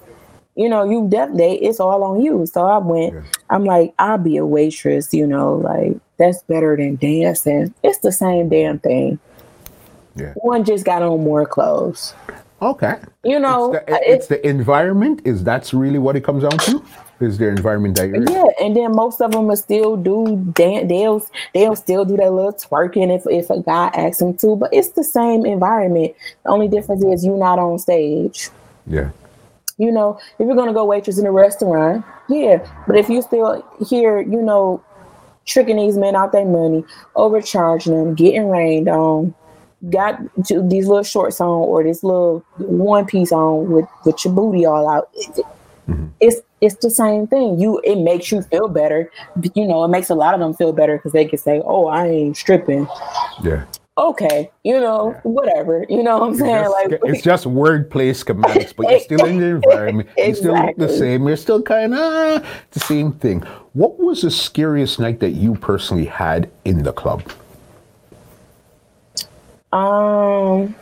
You 0.56 0.70
know, 0.70 0.90
you 0.90 1.08
definitely 1.10 1.64
it's 1.66 1.80
all 1.80 2.04
on 2.04 2.22
you. 2.22 2.46
So 2.46 2.66
I 2.66 2.78
went, 2.78 3.14
yeah. 3.14 3.22
I'm 3.50 3.66
like, 3.66 3.94
I'll 4.00 4.18
be 4.18 4.38
a 4.38 4.46
waitress, 4.46 5.14
you 5.14 5.28
know, 5.28 5.56
like 5.56 5.98
that's 6.18 6.44
better 6.44 6.78
than 6.78 6.96
dancing. 6.96 7.74
It's 7.84 8.00
the 8.00 8.12
same 8.12 8.50
damn 8.50 8.80
thing. 8.80 9.20
Yeah. 10.16 10.34
One 10.36 10.64
just 10.64 10.86
got 10.86 11.02
on 11.02 11.24
more 11.24 11.46
clothes. 11.46 12.14
Okay. 12.62 12.96
You 13.24 13.38
know, 13.38 13.74
it's 13.74 13.86
the, 13.86 14.12
it's 14.12 14.28
the 14.28 14.48
environment. 14.48 15.22
Is 15.26 15.44
that's 15.44 15.74
really 15.74 16.00
what 16.00 16.16
it 16.16 16.24
comes 16.24 16.44
down 16.44 16.58
to? 16.60 16.86
is 17.20 17.38
their 17.38 17.50
environment 17.50 17.96
that 17.96 18.10
you're 18.10 18.30
yeah 18.30 18.46
and 18.60 18.76
then 18.76 18.94
most 18.94 19.22
of 19.22 19.32
them 19.32 19.48
will 19.48 19.56
still 19.56 19.96
do 19.96 20.38
dance 20.54 20.88
they'll 20.90 21.26
they'll 21.54 21.76
still 21.76 22.04
do 22.04 22.18
that 22.18 22.32
little 22.32 22.54
twerking 22.54 23.16
if, 23.16 23.24
if 23.28 23.50
a 23.50 23.62
guy 23.62 23.88
asks 23.94 24.20
them 24.20 24.36
to 24.36 24.56
but 24.56 24.70
it's 24.74 24.90
the 24.90 25.04
same 25.04 25.46
environment 25.46 26.14
the 26.44 26.50
only 26.50 26.68
difference 26.68 27.04
is 27.06 27.26
you're 27.26 27.38
not 27.38 27.58
on 27.60 27.80
stage 27.80 28.50
yeah 28.88 29.10
you 29.78 29.92
know 29.92 30.20
if 30.40 30.46
you're 30.46 30.56
gonna 30.56 30.74
go 30.74 30.86
waitress 30.86 31.18
in 31.18 31.26
a 31.26 31.32
restaurant 31.32 32.04
yeah 32.30 32.66
but 32.88 32.96
if 32.98 33.10
you 33.10 33.22
still 33.22 33.66
here 33.88 34.22
you 34.22 34.42
know 34.42 34.84
tricking 35.46 35.78
these 35.78 35.98
men 35.98 36.16
out 36.16 36.32
their 36.32 36.46
money 36.46 36.84
overcharging 37.16 37.94
them 37.94 38.16
getting 38.16 38.50
rained 38.50 38.88
on 38.88 39.34
got 39.90 40.20
these 40.70 40.88
little 40.88 41.04
shorts 41.04 41.40
on 41.40 41.48
or 41.48 41.84
this 41.84 42.04
little 42.04 42.44
one 42.58 43.06
piece 43.06 43.32
on 43.32 43.70
with 43.70 43.86
with 44.06 44.24
your 44.24 44.34
booty 44.34 44.66
all 44.66 44.90
out. 44.90 45.14
Mm-hmm. 45.88 46.08
It's 46.20 46.42
it's 46.62 46.76
the 46.76 46.90
same 46.90 47.28
thing. 47.28 47.60
You 47.60 47.82
it 47.84 47.98
makes 47.98 48.32
you 48.32 48.42
feel 48.42 48.68
better. 48.68 49.12
You 49.54 49.68
know, 49.68 49.84
it 49.84 49.90
makes 49.90 50.10
a 50.10 50.16
lot 50.16 50.34
of 50.34 50.40
them 50.40 50.54
feel 50.54 50.74
better 50.74 50.98
because 50.98 51.12
they 51.12 51.26
can 51.26 51.38
say, 51.38 51.62
"Oh, 51.66 51.88
I 51.88 52.08
ain't 52.08 52.38
stripping." 52.38 52.88
Yeah. 53.44 53.66
Okay, 53.98 54.52
you 54.64 54.78
know, 54.78 55.12
yeah. 55.12 55.22
whatever. 55.24 55.86
You 55.88 56.04
know 56.04 56.20
what 56.20 56.28
I'm 56.28 56.36
saying? 56.36 56.64
Just, 56.66 56.74
like 56.74 57.00
it's 57.04 57.22
just 57.22 57.46
wordplay 57.46 58.12
schematics, 58.12 58.76
but 58.76 58.90
you're 58.90 59.00
still 59.00 59.26
in 59.26 59.40
the 59.40 59.46
environment. 59.64 60.10
exactly. 60.18 60.28
You 60.28 60.36
still 60.36 60.88
the 60.88 60.98
same. 60.98 61.28
You're 61.28 61.38
still 61.38 61.62
kind 61.62 61.94
of 61.94 62.46
the 62.72 62.80
same 62.82 63.14
thing. 63.14 63.40
What 63.72 63.98
was 63.98 64.24
the 64.24 64.32
scariest 64.32 65.00
night 65.00 65.22
that 65.22 65.32
you 65.32 65.56
personally 65.56 66.06
had 66.06 66.52
in 66.66 66.84
the 66.84 66.92
club? 66.92 67.24
Um, 69.72 70.76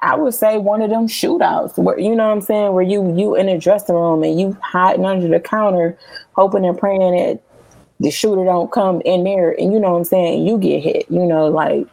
I 0.00 0.16
would 0.16 0.34
say 0.34 0.58
one 0.58 0.82
of 0.82 0.90
them 0.90 1.06
shootouts 1.06 1.78
where 1.78 1.98
you 1.98 2.16
know 2.16 2.26
what 2.26 2.34
I'm 2.34 2.40
saying, 2.40 2.72
where 2.72 2.82
you 2.82 3.16
you 3.16 3.36
in 3.36 3.48
a 3.48 3.56
dressing 3.56 3.94
room 3.94 4.24
and 4.24 4.38
you 4.38 4.58
hiding 4.62 5.04
under 5.04 5.28
the 5.28 5.38
counter, 5.38 5.96
hoping 6.32 6.66
and 6.66 6.76
praying 6.76 7.00
that 7.00 7.40
the 8.00 8.10
shooter 8.10 8.44
don't 8.44 8.72
come 8.72 9.00
in 9.04 9.24
there, 9.24 9.52
and 9.52 9.72
you 9.72 9.80
know 9.80 9.92
what 9.92 9.98
I'm 9.98 10.04
saying, 10.04 10.46
you 10.46 10.58
get 10.58 10.82
hit. 10.82 11.06
You 11.10 11.24
know, 11.26 11.48
like. 11.48 11.86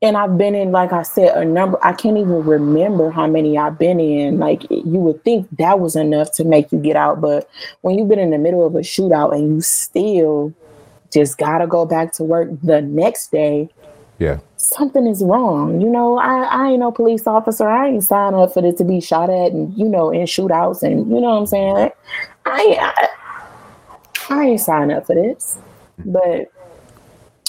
And 0.00 0.16
I've 0.16 0.38
been 0.38 0.54
in, 0.54 0.70
like 0.70 0.92
I 0.92 1.02
said, 1.02 1.36
a 1.36 1.44
number. 1.44 1.76
I 1.84 1.92
can't 1.92 2.16
even 2.16 2.44
remember 2.44 3.10
how 3.10 3.26
many 3.26 3.58
I've 3.58 3.80
been 3.80 3.98
in. 3.98 4.38
Like 4.38 4.62
you 4.70 5.00
would 5.00 5.24
think 5.24 5.48
that 5.56 5.80
was 5.80 5.96
enough 5.96 6.30
to 6.34 6.44
make 6.44 6.70
you 6.70 6.78
get 6.78 6.94
out, 6.94 7.20
but 7.20 7.50
when 7.80 7.98
you've 7.98 8.08
been 8.08 8.20
in 8.20 8.30
the 8.30 8.38
middle 8.38 8.64
of 8.64 8.76
a 8.76 8.80
shootout 8.80 9.34
and 9.34 9.56
you 9.56 9.60
still 9.60 10.54
just 11.12 11.38
gotta 11.38 11.66
go 11.66 11.84
back 11.84 12.12
to 12.14 12.24
work 12.24 12.48
the 12.62 12.80
next 12.82 13.32
day. 13.32 13.68
Yeah. 14.18 14.38
Something 14.56 15.06
is 15.06 15.22
wrong. 15.22 15.80
You 15.80 15.88
know, 15.88 16.18
I, 16.18 16.42
I 16.42 16.68
ain't 16.70 16.80
no 16.80 16.90
police 16.90 17.26
officer. 17.26 17.68
I 17.68 17.88
ain't 17.88 18.04
signed 18.04 18.34
up 18.34 18.52
for 18.52 18.60
this 18.60 18.76
to 18.76 18.84
be 18.84 19.00
shot 19.00 19.30
at 19.30 19.52
and, 19.52 19.76
you 19.76 19.88
know, 19.88 20.10
in 20.10 20.22
shootouts 20.22 20.82
and 20.82 21.08
you 21.08 21.20
know 21.20 21.30
what 21.30 21.38
I'm 21.38 21.46
saying? 21.46 21.90
I 22.44 22.78
I, 22.80 23.08
I 24.30 24.44
ain't 24.44 24.60
sign 24.60 24.90
up 24.90 25.06
for 25.06 25.14
this. 25.14 25.58
But 26.04 26.50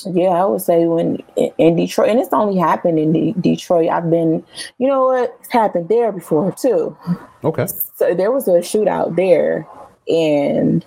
yeah, 0.05 0.30
I 0.30 0.45
would 0.45 0.61
say 0.61 0.86
when 0.86 1.17
in 1.57 1.75
Detroit, 1.75 2.09
and 2.09 2.19
it's 2.19 2.34
only 2.34 2.57
happened 2.57 2.99
in 2.99 3.39
Detroit. 3.41 3.89
I've 3.89 4.09
been, 4.09 4.43
you 4.77 4.88
know 4.88 5.05
what, 5.05 5.36
it's 5.39 5.51
happened 5.51 5.89
there 5.89 6.11
before 6.11 6.51
too. 6.53 6.95
Okay. 7.43 7.67
So 7.95 8.13
there 8.13 8.32
was 8.32 8.47
a 8.47 8.59
shootout 8.59 9.15
there, 9.15 9.67
and 10.07 10.86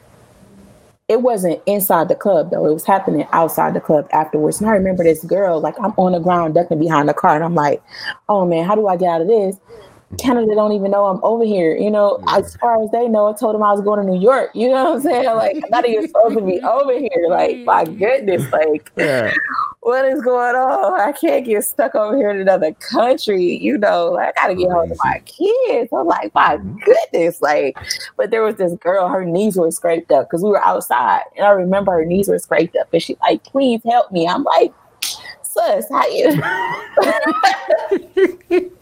it 1.08 1.20
wasn't 1.20 1.60
inside 1.66 2.08
the 2.08 2.14
club 2.14 2.50
though. 2.50 2.64
It 2.66 2.72
was 2.72 2.86
happening 2.86 3.26
outside 3.32 3.74
the 3.74 3.80
club 3.80 4.08
afterwards. 4.12 4.60
And 4.60 4.70
I 4.70 4.72
remember 4.72 5.04
this 5.04 5.22
girl, 5.24 5.60
like 5.60 5.78
I'm 5.78 5.92
on 5.98 6.12
the 6.12 6.20
ground 6.20 6.54
ducking 6.54 6.78
behind 6.78 7.08
the 7.08 7.14
car, 7.14 7.34
and 7.34 7.44
I'm 7.44 7.54
like, 7.54 7.82
"Oh 8.28 8.46
man, 8.46 8.64
how 8.66 8.74
do 8.74 8.86
I 8.86 8.96
get 8.96 9.08
out 9.08 9.20
of 9.20 9.26
this?" 9.26 9.56
Canada 10.18 10.54
don't 10.54 10.72
even 10.72 10.90
know 10.90 11.06
I'm 11.06 11.20
over 11.22 11.44
here. 11.44 11.76
You 11.76 11.90
know, 11.90 12.22
as 12.28 12.56
far 12.56 12.82
as 12.82 12.90
they 12.90 13.08
know, 13.08 13.28
I 13.28 13.32
told 13.32 13.54
them 13.54 13.62
I 13.62 13.72
was 13.72 13.80
going 13.80 14.04
to 14.04 14.10
New 14.10 14.20
York. 14.20 14.50
You 14.54 14.68
know 14.68 14.84
what 14.84 14.96
I'm 14.96 15.00
saying? 15.00 15.22
Like, 15.32 15.56
I'm 15.56 15.70
not 15.70 15.88
even 15.88 16.06
supposed 16.06 16.36
to 16.36 16.42
be 16.42 16.60
over 16.60 16.92
here. 16.92 17.26
Like, 17.28 17.58
my 17.60 17.84
goodness, 17.84 18.50
like, 18.52 18.92
yeah. 18.96 19.32
what 19.80 20.04
is 20.04 20.20
going 20.20 20.54
on? 20.54 21.00
I 21.00 21.12
can't 21.12 21.44
get 21.44 21.64
stuck 21.64 21.94
over 21.94 22.16
here 22.16 22.30
in 22.30 22.40
another 22.40 22.74
country. 22.74 23.56
You 23.56 23.78
know, 23.78 24.10
like, 24.10 24.28
I 24.28 24.42
gotta 24.42 24.54
get 24.54 24.70
home 24.70 24.88
to 24.90 24.96
my 25.02 25.20
kids. 25.24 25.90
I'm 25.92 26.06
like, 26.06 26.34
my 26.34 26.58
mm-hmm. 26.58 26.76
goodness, 26.84 27.40
like, 27.40 27.78
but 28.16 28.30
there 28.30 28.42
was 28.42 28.56
this 28.56 28.74
girl, 28.74 29.08
her 29.08 29.24
knees 29.24 29.56
were 29.56 29.70
scraped 29.70 30.12
up 30.12 30.28
because 30.28 30.42
we 30.42 30.50
were 30.50 30.62
outside, 30.62 31.22
and 31.36 31.46
I 31.46 31.50
remember 31.50 31.92
her 31.92 32.04
knees 32.04 32.28
were 32.28 32.38
scraped 32.38 32.76
up, 32.76 32.92
and 32.92 33.02
she 33.02 33.16
like, 33.22 33.42
please 33.44 33.80
help 33.84 34.12
me. 34.12 34.28
I'm 34.28 34.44
like, 34.44 34.72
sus, 35.52 35.84
how 35.90 36.06
you? 36.08 36.28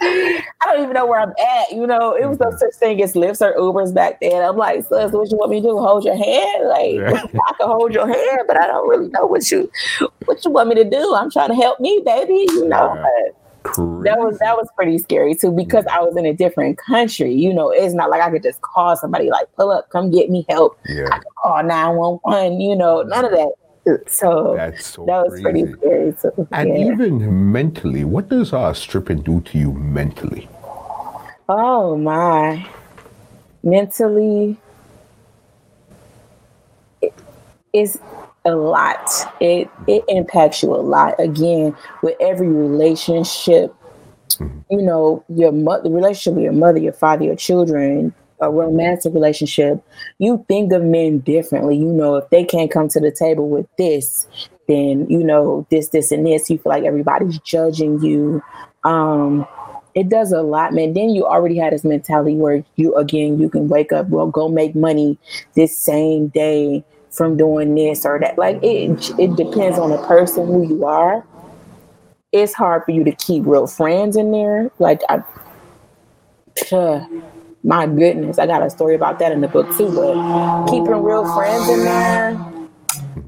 I 0.00 0.66
don't 0.66 0.82
even 0.82 0.92
know 0.94 1.06
where 1.06 1.20
I'm 1.20 1.30
at. 1.30 1.72
You 1.72 1.86
know, 1.86 2.14
it 2.14 2.26
was 2.26 2.38
no 2.38 2.46
mm-hmm. 2.46 2.58
such 2.58 2.74
thing 2.74 3.02
as 3.02 3.14
Lyfts 3.14 3.40
or 3.40 3.54
Ubers 3.58 3.94
back 3.94 4.20
then. 4.20 4.42
I'm 4.42 4.56
like, 4.56 4.84
sus, 4.86 5.12
what 5.12 5.30
you 5.30 5.36
want 5.36 5.50
me 5.50 5.60
to 5.60 5.68
do? 5.68 5.78
Hold 5.78 6.04
your 6.04 6.16
hand? 6.16 6.68
Like, 6.68 6.94
yeah. 6.94 7.40
I 7.48 7.52
can 7.54 7.66
hold 7.68 7.92
your 7.92 8.06
hand, 8.06 8.42
but 8.46 8.56
I 8.56 8.66
don't 8.66 8.88
really 8.88 9.08
know 9.08 9.26
what 9.26 9.50
you 9.50 9.70
what 10.24 10.44
you 10.44 10.50
want 10.50 10.68
me 10.68 10.74
to 10.76 10.88
do. 10.88 11.14
I'm 11.14 11.30
trying 11.30 11.48
to 11.50 11.54
help 11.54 11.80
me, 11.80 12.02
baby. 12.04 12.46
You 12.48 12.68
know. 12.68 12.94
Yeah. 12.94 13.32
That 13.76 14.18
was 14.18 14.38
that 14.38 14.56
was 14.56 14.68
pretty 14.74 14.96
scary 14.96 15.34
too 15.34 15.52
because 15.52 15.84
I 15.86 16.00
was 16.00 16.16
in 16.16 16.24
a 16.24 16.32
different 16.32 16.78
country. 16.78 17.34
You 17.34 17.52
know, 17.52 17.70
it's 17.70 17.92
not 17.92 18.08
like 18.08 18.22
I 18.22 18.30
could 18.30 18.42
just 18.42 18.62
call 18.62 18.96
somebody 18.96 19.28
like 19.28 19.48
pull 19.54 19.70
up, 19.70 19.90
come 19.90 20.10
get 20.10 20.30
me 20.30 20.46
help. 20.48 20.78
Yeah. 20.86 21.08
I 21.12 21.18
could 21.18 21.34
call 21.36 21.62
nine 21.62 21.94
one 21.96 22.14
one. 22.22 22.58
You 22.58 22.74
know, 22.74 23.02
none 23.02 23.26
of 23.26 23.32
that. 23.32 23.52
So, 23.86 23.98
so 24.78 25.04
that 25.06 25.24
was 25.24 25.40
crazy. 25.40 25.42
pretty 25.42 25.72
scary. 25.72 26.14
So, 26.18 26.48
and 26.52 26.68
yeah. 26.68 26.92
even 26.92 27.52
mentally, 27.52 28.04
what 28.04 28.28
does 28.28 28.52
uh, 28.52 28.72
stripping 28.74 29.22
do 29.22 29.40
to 29.40 29.58
you 29.58 29.72
mentally? 29.72 30.48
Oh 31.48 31.96
my, 31.96 32.68
mentally, 33.62 34.56
it, 37.00 37.14
it's 37.72 37.98
a 38.44 38.54
lot. 38.54 39.10
It 39.40 39.68
it 39.86 40.04
impacts 40.08 40.62
you 40.62 40.74
a 40.74 40.76
lot. 40.76 41.18
Again, 41.18 41.74
with 42.02 42.16
every 42.20 42.48
relationship, 42.48 43.74
mm-hmm. 44.28 44.60
you 44.70 44.82
know, 44.82 45.24
your 45.28 45.52
mother, 45.52 45.90
relationship 45.90 46.34
with 46.34 46.44
your 46.44 46.52
mother, 46.52 46.78
your 46.78 46.92
father, 46.92 47.24
your 47.24 47.36
children, 47.36 48.14
a 48.40 48.50
romantic 48.50 49.14
relationship, 49.14 49.82
you 50.18 50.44
think 50.48 50.72
of 50.72 50.82
men 50.82 51.18
differently. 51.20 51.76
You 51.76 51.92
know, 51.92 52.16
if 52.16 52.28
they 52.30 52.44
can't 52.44 52.70
come 52.70 52.88
to 52.88 53.00
the 53.00 53.10
table 53.10 53.48
with 53.48 53.66
this, 53.76 54.26
then 54.68 55.08
you 55.10 55.24
know 55.24 55.66
this, 55.70 55.88
this, 55.88 56.12
and 56.12 56.26
this. 56.26 56.48
You 56.48 56.58
feel 56.58 56.70
like 56.70 56.84
everybody's 56.84 57.38
judging 57.40 58.02
you. 58.02 58.42
Um, 58.84 59.46
it 59.94 60.08
does 60.08 60.32
a 60.32 60.42
lot, 60.42 60.72
man. 60.72 60.92
Then 60.94 61.10
you 61.10 61.26
already 61.26 61.56
had 61.56 61.72
this 61.72 61.84
mentality 61.84 62.36
where 62.36 62.64
you 62.76 62.94
again 62.94 63.38
you 63.40 63.50
can 63.50 63.68
wake 63.68 63.92
up, 63.92 64.08
well, 64.08 64.26
go 64.26 64.48
make 64.48 64.74
money 64.74 65.18
this 65.54 65.76
same 65.76 66.28
day 66.28 66.84
from 67.10 67.36
doing 67.36 67.74
this 67.74 68.06
or 68.06 68.18
that. 68.20 68.38
Like 68.38 68.62
it, 68.62 69.10
it 69.18 69.36
depends 69.36 69.78
on 69.78 69.90
the 69.90 69.98
person 70.06 70.46
who 70.46 70.66
you 70.66 70.86
are. 70.86 71.24
It's 72.32 72.54
hard 72.54 72.84
for 72.84 72.92
you 72.92 73.02
to 73.04 73.12
keep 73.12 73.44
real 73.44 73.66
friends 73.66 74.16
in 74.16 74.30
there. 74.30 74.70
Like 74.78 75.00
I, 75.08 75.24
my 77.62 77.86
goodness, 77.86 78.38
I 78.38 78.46
got 78.46 78.62
a 78.62 78.70
story 78.70 78.94
about 78.94 79.18
that 79.18 79.32
in 79.32 79.40
the 79.40 79.48
book 79.48 79.66
too. 79.76 79.94
But 79.94 80.66
keeping 80.66 81.02
real 81.02 81.24
friends 81.34 81.68
in 81.68 81.84
there. 81.84 82.46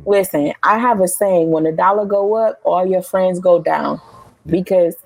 Listen, 0.06 0.52
I 0.62 0.78
have 0.78 1.00
a 1.00 1.08
saying: 1.08 1.50
when 1.50 1.64
the 1.64 1.72
dollar 1.72 2.06
go 2.06 2.34
up, 2.34 2.60
all 2.64 2.86
your 2.86 3.02
friends 3.02 3.40
go 3.40 3.60
down, 3.60 4.00
because 4.46 4.96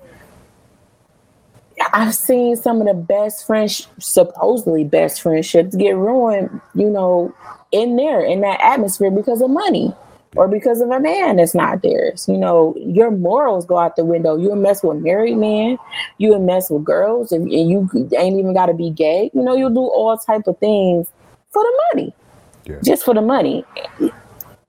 I've 1.93 2.15
seen 2.15 2.55
some 2.55 2.81
of 2.81 2.87
the 2.87 2.93
best 2.93 3.45
friends, 3.45 3.87
supposedly 3.99 4.83
best 4.83 5.21
friendships, 5.21 5.75
get 5.75 5.95
ruined. 5.95 6.61
You 6.73 6.89
know, 6.89 7.35
in 7.71 7.95
there 7.95 8.21
in 8.23 8.41
that 8.41 8.59
atmosphere 8.61 9.11
because 9.11 9.41
of 9.41 9.49
money 9.49 9.93
or 10.37 10.47
because 10.47 10.81
of 10.81 10.89
a 10.91 10.99
man 10.99 11.37
that's 11.37 11.55
not 11.55 11.81
theirs. 11.81 12.27
You 12.27 12.37
know, 12.37 12.75
your 12.77 13.11
morals 13.11 13.65
go 13.65 13.77
out 13.77 13.95
the 13.95 14.05
window. 14.05 14.37
You 14.37 14.55
mess 14.55 14.83
with 14.83 14.97
married 14.97 15.37
men, 15.37 15.77
you 16.17 16.37
mess 16.39 16.69
with 16.69 16.83
girls, 16.83 17.31
and, 17.31 17.51
and 17.51 17.69
you 17.69 17.89
ain't 18.17 18.39
even 18.39 18.53
got 18.53 18.67
to 18.67 18.73
be 18.73 18.89
gay. 18.89 19.31
You 19.33 19.41
know, 19.41 19.55
you'll 19.55 19.73
do 19.73 19.79
all 19.81 20.17
type 20.17 20.47
of 20.47 20.57
things 20.59 21.11
for 21.51 21.63
the 21.63 21.81
money, 21.93 22.13
yeah. 22.65 22.79
just 22.83 23.03
for 23.03 23.13
the 23.13 23.21
money. 23.21 23.65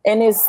And 0.04 0.22
it's 0.22 0.48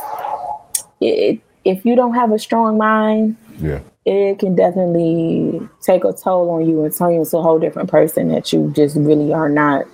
it, 1.01 1.41
if 1.65 1.85
you 1.85 1.95
don't 1.95 2.13
have 2.13 2.31
a 2.31 2.39
strong 2.39 2.77
mind, 2.77 3.35
yeah, 3.59 3.81
it 4.05 4.39
can 4.39 4.55
definitely 4.55 5.67
take 5.81 6.03
a 6.03 6.13
toll 6.13 6.49
on 6.51 6.67
you 6.67 6.83
and 6.83 6.95
turn 6.95 7.13
you 7.13 7.19
into 7.21 7.37
a 7.37 7.41
whole 7.41 7.59
different 7.59 7.89
person 7.89 8.29
that 8.29 8.53
you 8.53 8.71
just 8.75 8.95
really 8.95 9.33
are 9.33 9.49
not. 9.49 9.85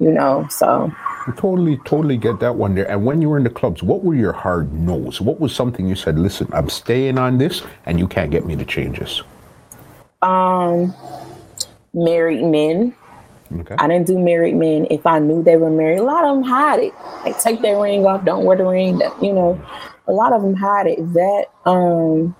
You 0.00 0.10
know, 0.10 0.46
so 0.50 0.92
totally, 1.32 1.78
totally 1.84 2.16
get 2.16 2.40
that 2.40 2.54
one 2.54 2.74
there. 2.74 2.90
And 2.90 3.04
when 3.04 3.22
you 3.22 3.28
were 3.28 3.38
in 3.38 3.44
the 3.44 3.50
clubs, 3.50 3.82
what 3.82 4.04
were 4.04 4.14
your 4.14 4.32
hard 4.32 4.72
no's? 4.72 5.20
What 5.20 5.40
was 5.40 5.54
something 5.54 5.86
you 5.86 5.94
said, 5.94 6.18
listen, 6.18 6.48
I'm 6.52 6.68
staying 6.68 7.18
on 7.18 7.38
this 7.38 7.62
and 7.86 7.98
you 7.98 8.06
can't 8.06 8.30
get 8.30 8.44
me 8.46 8.56
to 8.56 8.64
change 8.64 8.98
this? 8.98 9.22
Um, 10.22 10.94
married 11.92 12.44
men. 12.44 12.94
Okay. 13.60 13.76
I 13.78 13.86
didn't 13.88 14.06
do 14.06 14.18
married 14.18 14.56
men 14.56 14.86
if 14.90 15.06
I 15.06 15.18
knew 15.18 15.42
they 15.42 15.56
were 15.56 15.70
married. 15.70 15.98
A 15.98 16.02
lot 16.02 16.24
of 16.24 16.36
them 16.36 16.44
hide 16.44 16.80
it. 16.80 16.94
Like 17.24 17.38
take 17.38 17.62
their 17.62 17.80
ring 17.80 18.04
off, 18.06 18.24
don't 18.24 18.44
wear 18.44 18.56
the 18.56 18.64
ring. 18.64 19.00
You 19.22 19.32
know, 19.32 19.64
a 20.08 20.12
lot 20.12 20.32
of 20.32 20.42
them 20.42 20.54
hide 20.54 20.86
it. 20.86 21.12
That 21.12 21.46
um, 21.64 22.34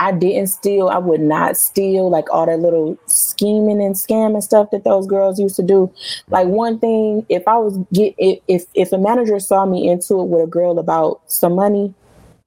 I 0.00 0.12
didn't 0.12 0.46
steal. 0.46 0.88
I 0.88 0.96
would 0.96 1.20
not 1.20 1.58
steal 1.58 2.08
like 2.08 2.24
all 2.32 2.46
that 2.46 2.58
little 2.58 2.98
scheming 3.04 3.82
and 3.82 3.94
scamming 3.94 4.42
stuff 4.42 4.70
that 4.70 4.82
those 4.82 5.06
girls 5.06 5.38
used 5.38 5.56
to 5.56 5.62
do. 5.62 5.92
Like 6.28 6.46
one 6.48 6.78
thing, 6.78 7.26
if 7.28 7.46
I 7.46 7.58
was 7.58 7.78
get 7.92 8.14
if 8.18 8.64
if 8.74 8.92
a 8.92 8.98
manager 8.98 9.38
saw 9.38 9.66
me 9.66 9.90
into 9.90 10.18
it 10.20 10.28
with 10.28 10.42
a 10.42 10.46
girl 10.46 10.78
about 10.78 11.20
some 11.26 11.54
money, 11.54 11.92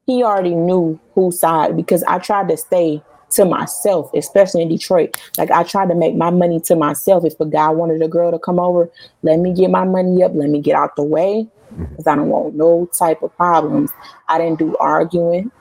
he 0.07 0.23
already 0.23 0.55
knew 0.55 0.99
whose 1.13 1.39
side 1.39 1.77
because 1.77 2.03
I 2.05 2.17
tried 2.17 2.49
to 2.49 2.57
stay 2.57 3.03
to 3.33 3.45
myself, 3.45 4.09
especially 4.15 4.63
in 4.63 4.69
Detroit. 4.69 5.21
Like 5.37 5.51
I 5.51 5.61
tried 5.61 5.89
to 5.89 5.95
make 5.95 6.15
my 6.15 6.31
money 6.31 6.59
to 6.61 6.75
myself. 6.75 7.23
If 7.23 7.39
a 7.39 7.45
guy 7.45 7.69
wanted 7.69 8.01
a 8.01 8.07
girl 8.07 8.31
to 8.31 8.39
come 8.39 8.59
over, 8.59 8.89
let 9.21 9.37
me 9.37 9.53
get 9.53 9.69
my 9.69 9.85
money 9.85 10.23
up, 10.23 10.31
let 10.33 10.49
me 10.49 10.59
get 10.59 10.75
out 10.75 10.95
the 10.95 11.03
way 11.03 11.47
mm-hmm. 11.71 11.85
because 11.85 12.07
I 12.07 12.15
don't 12.15 12.29
want 12.29 12.55
no 12.55 12.89
type 12.97 13.21
of 13.21 13.35
problems. 13.37 13.91
I 14.27 14.39
didn't 14.39 14.57
do 14.57 14.75
arguing. 14.77 15.51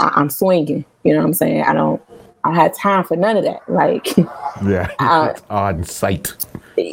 I, 0.00 0.20
am 0.20 0.30
swinging. 0.30 0.84
You 1.04 1.12
know 1.12 1.20
what 1.20 1.26
I'm 1.26 1.34
saying? 1.34 1.62
I 1.62 1.72
don't. 1.72 2.02
I 2.42 2.54
had 2.54 2.72
time 2.72 3.04
for 3.04 3.16
none 3.16 3.36
of 3.36 3.44
that. 3.44 3.68
Like, 3.68 4.16
yeah, 4.64 4.90
on 5.50 5.84
site. 5.84 6.34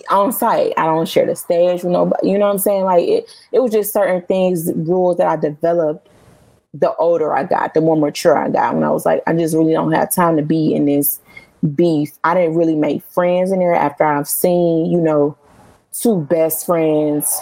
On 0.10 0.32
site, 0.34 0.74
I 0.78 0.86
don't 0.86 1.08
share 1.08 1.26
the 1.26 1.36
stage 1.36 1.84
with 1.84 1.94
nobody. 1.94 2.30
You 2.30 2.38
know 2.38 2.48
what 2.48 2.54
I'm 2.54 2.60
saying? 2.60 2.84
Like, 2.84 3.08
it, 3.08 3.32
it 3.54 3.60
was 3.60 3.72
just 3.72 3.94
certain 3.94 4.22
things, 4.24 4.72
rules 4.76 5.18
that 5.18 5.28
I 5.28 5.36
developed. 5.36 6.10
The 6.74 6.94
older 6.98 7.34
I 7.34 7.44
got, 7.44 7.74
the 7.74 7.82
more 7.82 7.96
mature 7.96 8.38
I 8.38 8.50
got. 8.50 8.76
When 8.76 8.84
I 8.84 8.92
was 8.92 9.06
like, 9.06 9.24
I 9.26 9.34
just 9.34 9.56
really 9.56 9.74
don't 9.74 9.94
have 9.94 10.14
time 10.14 10.36
to 10.36 10.44
be 10.44 10.76
in 10.76 10.86
this 10.86 11.20
beef. 11.74 12.12
I 12.24 12.34
didn't 12.34 12.56
really 12.56 12.76
make 12.76 13.02
friends 13.04 13.52
in 13.52 13.60
there 13.60 13.74
after 13.74 14.04
I've 14.04 14.28
seen, 14.28 14.92
you 14.92 15.00
know, 15.00 15.38
two 15.92 16.22
best 16.30 16.66
friends 16.66 17.34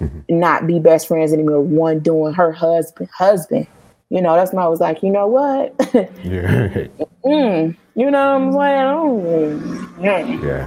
mm-hmm. 0.00 0.20
not 0.38 0.66
be 0.66 0.78
best 0.78 1.08
friends 1.08 1.32
anymore. 1.32 1.60
One 1.60 2.00
doing 2.00 2.34
her 2.34 2.52
husband, 2.52 3.08
husband. 3.16 3.66
You 4.10 4.20
know, 4.20 4.34
that's 4.34 4.52
when 4.52 4.62
I 4.62 4.68
was 4.68 4.80
like, 4.80 5.02
you 5.04 5.10
know 5.10 5.28
what? 5.28 5.74
yeah. 5.94 6.88
mm, 7.24 7.76
you 7.94 8.10
know 8.10 8.48
what 8.54 8.58
I'm 8.60 9.60
saying? 9.60 9.60
Mm. 9.98 10.42
Yeah. 10.42 10.64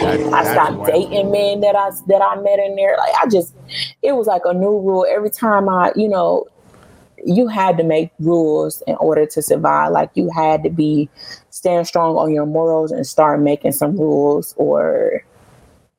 That, 0.00 0.32
I 0.32 0.52
stopped 0.52 0.86
dating 0.86 1.30
men 1.30 1.60
that 1.60 1.76
I 1.76 1.90
that 2.08 2.22
I 2.22 2.40
met 2.40 2.58
in 2.58 2.74
there. 2.76 2.96
Like 2.96 3.14
I 3.22 3.28
just, 3.28 3.54
it 4.02 4.12
was 4.12 4.26
like 4.26 4.42
a 4.44 4.54
new 4.54 4.78
rule 4.80 5.06
every 5.08 5.30
time 5.30 5.68
I, 5.68 5.92
you 5.94 6.08
know, 6.08 6.46
you 7.24 7.48
had 7.48 7.76
to 7.78 7.84
make 7.84 8.12
rules 8.18 8.82
in 8.86 8.94
order 8.96 9.26
to 9.26 9.42
survive. 9.42 9.92
Like 9.92 10.10
you 10.14 10.30
had 10.34 10.62
to 10.62 10.70
be 10.70 11.10
stand 11.50 11.86
strong 11.86 12.16
on 12.16 12.32
your 12.32 12.46
morals 12.46 12.92
and 12.92 13.06
start 13.06 13.40
making 13.40 13.72
some 13.72 13.96
rules 13.96 14.54
or 14.56 15.22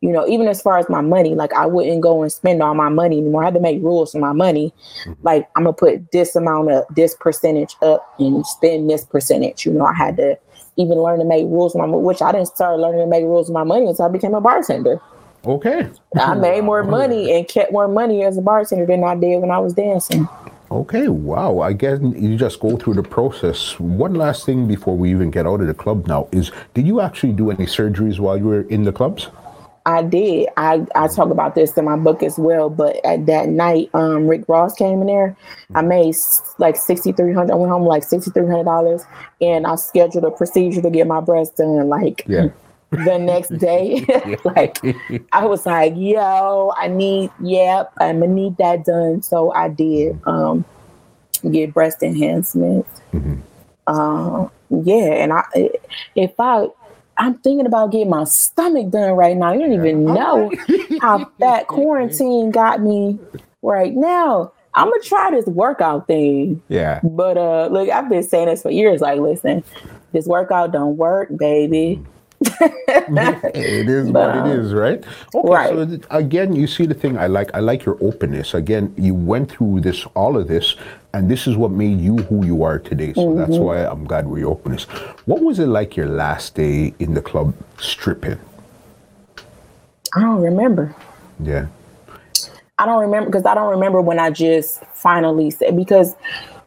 you 0.01 0.11
know, 0.11 0.27
even 0.27 0.47
as 0.47 0.61
far 0.61 0.77
as 0.77 0.87
my 0.89 1.01
money, 1.01 1.33
like 1.33 1.53
I 1.53 1.65
wouldn't 1.65 2.01
go 2.01 2.21
and 2.21 2.31
spend 2.31 2.61
all 2.61 2.75
my 2.75 2.89
money 2.89 3.17
anymore. 3.17 3.41
I 3.41 3.45
had 3.45 3.55
to 3.55 3.59
make 3.59 3.81
rules 3.81 4.11
for 4.11 4.19
my 4.19 4.31
money. 4.33 4.73
Mm-hmm. 5.05 5.13
Like 5.23 5.49
I'm 5.55 5.63
gonna 5.63 5.73
put 5.73 6.11
this 6.11 6.35
amount 6.35 6.71
of 6.71 6.85
this 6.95 7.15
percentage 7.15 7.75
up 7.81 8.13
and 8.19 8.45
spend 8.45 8.89
this 8.89 9.05
percentage. 9.05 9.65
You 9.65 9.73
know, 9.73 9.85
I 9.85 9.93
had 9.93 10.17
to 10.17 10.37
even 10.75 10.99
learn 10.99 11.19
to 11.19 11.25
make 11.25 11.45
rules 11.45 11.75
my 11.75 11.85
which 11.85 12.21
I 12.21 12.31
didn't 12.31 12.47
start 12.47 12.79
learning 12.79 13.01
to 13.01 13.07
make 13.07 13.23
rules 13.23 13.49
with 13.49 13.55
my 13.55 13.63
money 13.63 13.87
until 13.87 14.05
I 14.05 14.09
became 14.09 14.35
a 14.35 14.41
bartender. 14.41 15.01
Okay. 15.45 15.89
I 16.15 16.33
made 16.35 16.63
more 16.63 16.83
money 16.83 17.35
and 17.35 17.47
kept 17.47 17.71
more 17.71 17.87
money 17.87 18.23
as 18.23 18.37
a 18.37 18.41
bartender 18.41 18.85
than 18.85 19.03
I 19.03 19.15
did 19.15 19.41
when 19.41 19.49
I 19.49 19.57
was 19.57 19.73
dancing. 19.73 20.27
Okay, 20.69 21.07
wow. 21.07 21.59
I 21.59 21.71
guess 21.73 21.99
you 22.01 22.35
just 22.35 22.59
go 22.59 22.75
through 22.77 22.95
the 22.95 23.03
process. 23.03 23.79
One 23.79 24.13
last 24.13 24.45
thing 24.45 24.67
before 24.67 24.97
we 24.97 25.09
even 25.09 25.31
get 25.31 25.47
out 25.47 25.61
of 25.61 25.67
the 25.67 25.73
club 25.73 26.07
now 26.07 26.27
is 26.31 26.51
did 26.73 26.85
you 26.85 26.99
actually 26.99 27.31
do 27.31 27.49
any 27.49 27.65
surgeries 27.65 28.19
while 28.19 28.37
you 28.37 28.45
were 28.45 28.61
in 28.63 28.83
the 28.83 28.91
clubs? 28.91 29.29
I 29.87 30.03
did. 30.03 30.49
I, 30.57 30.85
I 30.95 31.07
talk 31.07 31.29
about 31.29 31.55
this 31.55 31.77
in 31.77 31.85
my 31.85 31.95
book 31.95 32.21
as 32.21 32.37
well. 32.37 32.69
But 32.69 33.03
at 33.05 33.25
that 33.27 33.47
night, 33.47 33.89
um, 33.93 34.27
Rick 34.27 34.43
Ross 34.49 34.75
came 34.75 34.99
in 34.99 35.07
there. 35.07 35.35
I 35.75 35.81
made 35.81 36.13
like 36.57 36.75
sixty 36.75 37.13
three 37.13 37.33
hundred. 37.33 37.53
I 37.53 37.55
went 37.55 37.71
home 37.71 37.83
like 37.83 38.03
sixty 38.03 38.29
three 38.31 38.45
hundred 38.45 38.65
dollars, 38.65 39.05
and 39.39 39.65
I 39.65 39.75
scheduled 39.75 40.25
a 40.25 40.31
procedure 40.31 40.81
to 40.81 40.89
get 40.89 41.07
my 41.07 41.21
breast 41.21 41.55
done. 41.55 41.87
Like 41.87 42.25
yeah. 42.27 42.49
the 42.91 43.17
next 43.17 43.57
day, 43.59 44.05
like 44.43 44.77
I 45.31 45.45
was 45.45 45.65
like, 45.65 45.93
"Yo, 45.95 46.73
I 46.75 46.89
need. 46.89 47.31
Yep, 47.41 47.93
I'm 48.01 48.19
gonna 48.19 48.33
need 48.33 48.57
that 48.57 48.83
done." 48.83 49.21
So 49.21 49.53
I 49.53 49.69
did 49.69 50.19
um, 50.27 50.65
get 51.49 51.73
breast 51.73 52.03
enhancements. 52.03 52.89
Mm-hmm. 53.13 53.39
Uh, 53.87 54.49
yeah, 54.83 55.13
and 55.13 55.31
I 55.31 55.43
if 56.13 56.33
I 56.37 56.67
I'm 57.17 57.35
thinking 57.39 57.65
about 57.65 57.91
getting 57.91 58.09
my 58.09 58.23
stomach 58.25 58.89
done 58.89 59.13
right 59.13 59.35
now. 59.35 59.53
You 59.53 59.61
don't 59.61 59.73
even 59.73 60.05
know 60.05 60.51
how 61.01 61.31
that 61.39 61.67
quarantine 61.67 62.51
got 62.51 62.81
me 62.81 63.19
right 63.61 63.93
now. 63.93 64.51
I'm 64.73 64.89
gonna 64.89 65.01
try 65.01 65.31
this 65.31 65.45
workout 65.47 66.05
thing. 66.07 66.61
Yeah. 66.67 66.99
But 67.03 67.37
uh 67.37 67.67
look, 67.71 67.89
I've 67.89 68.09
been 68.09 68.23
saying 68.23 68.47
this 68.47 68.61
for 68.61 68.69
years. 68.69 69.01
Like, 69.01 69.19
listen, 69.19 69.63
this 70.11 70.27
workout 70.27 70.71
don't 70.71 70.97
work, 70.97 71.29
baby. 71.35 72.03
it 72.61 73.89
is 73.89 74.11
but, 74.11 74.35
what 74.35 74.47
it 74.47 74.59
is, 74.59 74.73
right? 74.73 75.03
Okay, 75.33 75.49
right. 75.49 75.69
So 75.69 75.99
again, 76.11 76.55
you 76.55 76.67
see 76.67 76.85
the 76.85 76.93
thing 76.93 77.17
I 77.17 77.25
like. 77.25 77.49
I 77.55 77.59
like 77.59 77.85
your 77.85 77.97
openness. 78.01 78.53
Again, 78.53 78.93
you 78.97 79.15
went 79.15 79.51
through 79.51 79.81
this, 79.81 80.05
all 80.13 80.37
of 80.37 80.47
this, 80.47 80.75
and 81.13 81.29
this 81.29 81.47
is 81.47 81.55
what 81.55 81.71
made 81.71 81.99
you 81.99 82.17
who 82.17 82.45
you 82.45 82.63
are 82.63 82.79
today. 82.79 83.13
So 83.13 83.27
mm-hmm. 83.27 83.39
that's 83.39 83.57
why 83.57 83.85
I'm 83.85 84.05
glad 84.05 84.27
we 84.27 84.43
open 84.43 84.73
this. 84.73 84.83
What 85.25 85.41
was 85.41 85.59
it 85.59 85.67
like 85.67 85.95
your 85.95 86.07
last 86.07 86.55
day 86.55 86.93
in 86.99 87.13
the 87.13 87.21
club 87.21 87.53
stripping? 87.79 88.39
I 90.15 90.21
don't 90.21 90.41
remember. 90.41 90.95
Yeah. 91.39 91.67
I 92.79 92.85
don't 92.85 93.01
remember 93.01 93.29
because 93.29 93.45
I 93.45 93.55
don't 93.55 93.71
remember 93.71 94.01
when 94.01 94.19
I 94.19 94.29
just 94.29 94.83
finally 94.93 95.49
said 95.49 95.75
because 95.75 96.13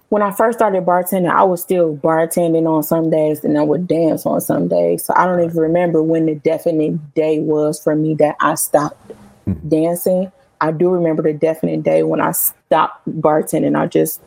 when 0.08 0.22
I 0.22 0.32
first 0.32 0.58
started 0.58 0.84
bartending, 0.84 1.30
I 1.30 1.44
was 1.44 1.62
still 1.62 1.96
bartending 1.96 2.68
on 2.68 2.82
some 2.82 3.10
days 3.10 3.44
and 3.44 3.56
I 3.56 3.62
would 3.62 3.86
dance 3.86 4.26
on 4.26 4.40
some 4.40 4.66
days. 4.66 5.04
So 5.04 5.14
I 5.14 5.24
don't 5.24 5.40
even 5.40 5.56
remember 5.56 6.02
when 6.02 6.26
the 6.26 6.34
definite 6.34 7.14
day 7.14 7.38
was 7.38 7.80
for 7.80 7.94
me 7.94 8.14
that 8.14 8.34
I 8.40 8.56
stopped 8.56 9.12
mm-hmm. 9.46 9.68
dancing. 9.68 10.32
I 10.60 10.72
do 10.72 10.90
remember 10.90 11.22
the 11.22 11.32
definite 11.32 11.84
day 11.84 12.02
when 12.02 12.20
I 12.20 12.32
stopped 12.32 13.08
bartending. 13.08 13.78
I 13.78 13.86
just 13.86 14.20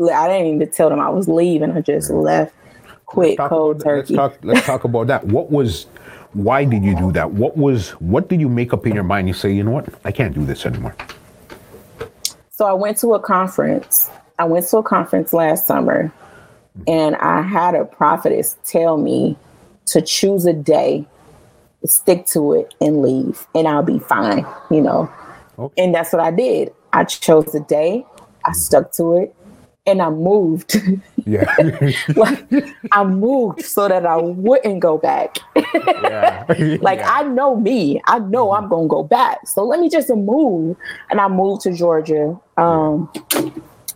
I 0.00 0.28
didn't 0.28 0.54
even 0.54 0.70
tell 0.70 0.90
them 0.90 1.00
I 1.00 1.08
was 1.08 1.28
leaving. 1.28 1.72
I 1.72 1.80
just 1.80 2.10
left 2.10 2.54
quick, 3.06 3.38
cold 3.38 3.82
turkey. 3.82 4.14
Let's 4.14 4.34
talk, 4.34 4.44
let's 4.44 4.66
talk 4.66 4.84
about 4.84 5.08
that. 5.08 5.26
What 5.26 5.50
was, 5.50 5.84
why 6.34 6.64
did 6.64 6.84
you 6.84 6.96
do 6.96 7.10
that? 7.12 7.32
What 7.32 7.56
was, 7.56 7.90
what 8.00 8.28
did 8.28 8.40
you 8.40 8.48
make 8.48 8.72
up 8.72 8.86
in 8.86 8.94
your 8.94 9.02
mind? 9.02 9.26
You 9.26 9.34
say, 9.34 9.52
you 9.52 9.64
know 9.64 9.72
what, 9.72 9.88
I 10.04 10.12
can't 10.12 10.34
do 10.34 10.44
this 10.44 10.66
anymore. 10.66 10.94
So 12.50 12.66
I 12.66 12.72
went 12.72 12.98
to 12.98 13.14
a 13.14 13.20
conference. 13.20 14.08
I 14.38 14.44
went 14.44 14.68
to 14.68 14.78
a 14.78 14.82
conference 14.84 15.32
last 15.32 15.66
summer, 15.66 16.12
mm-hmm. 16.78 16.82
and 16.86 17.16
I 17.16 17.42
had 17.42 17.74
a 17.74 17.84
prophetess 17.84 18.56
tell 18.64 18.98
me 18.98 19.36
to 19.86 20.00
choose 20.00 20.46
a 20.46 20.52
day, 20.52 21.06
stick 21.84 22.26
to 22.26 22.52
it, 22.52 22.74
and 22.80 23.02
leave, 23.02 23.46
and 23.54 23.66
I'll 23.66 23.82
be 23.82 23.98
fine. 23.98 24.46
You 24.70 24.82
know, 24.82 25.12
okay. 25.58 25.82
and 25.82 25.94
that's 25.94 26.12
what 26.12 26.20
I 26.20 26.30
did. 26.30 26.72
I 26.92 27.04
chose 27.04 27.52
a 27.54 27.60
day. 27.60 28.06
I 28.44 28.50
mm-hmm. 28.50 28.54
stuck 28.54 28.92
to 28.92 29.16
it 29.16 29.34
and 29.88 30.02
I 30.02 30.10
moved. 30.10 30.76
Yeah. 31.24 31.52
like 32.16 32.46
I 32.92 33.04
moved 33.04 33.62
so 33.62 33.88
that 33.88 34.04
I 34.04 34.16
wouldn't 34.16 34.80
go 34.80 34.98
back. 34.98 35.38
yeah. 35.56 36.44
like 36.80 36.98
yeah. 36.98 37.10
I 37.10 37.22
know 37.22 37.56
me. 37.56 38.00
I 38.06 38.18
know 38.18 38.48
mm-hmm. 38.48 38.64
I'm 38.64 38.70
gonna 38.70 38.88
go 38.88 39.02
back. 39.02 39.46
So 39.48 39.64
let 39.64 39.80
me 39.80 39.88
just 39.88 40.10
move. 40.10 40.76
And 41.10 41.20
I 41.20 41.28
moved 41.28 41.62
to 41.62 41.72
Georgia. 41.72 42.38
Um 42.56 43.10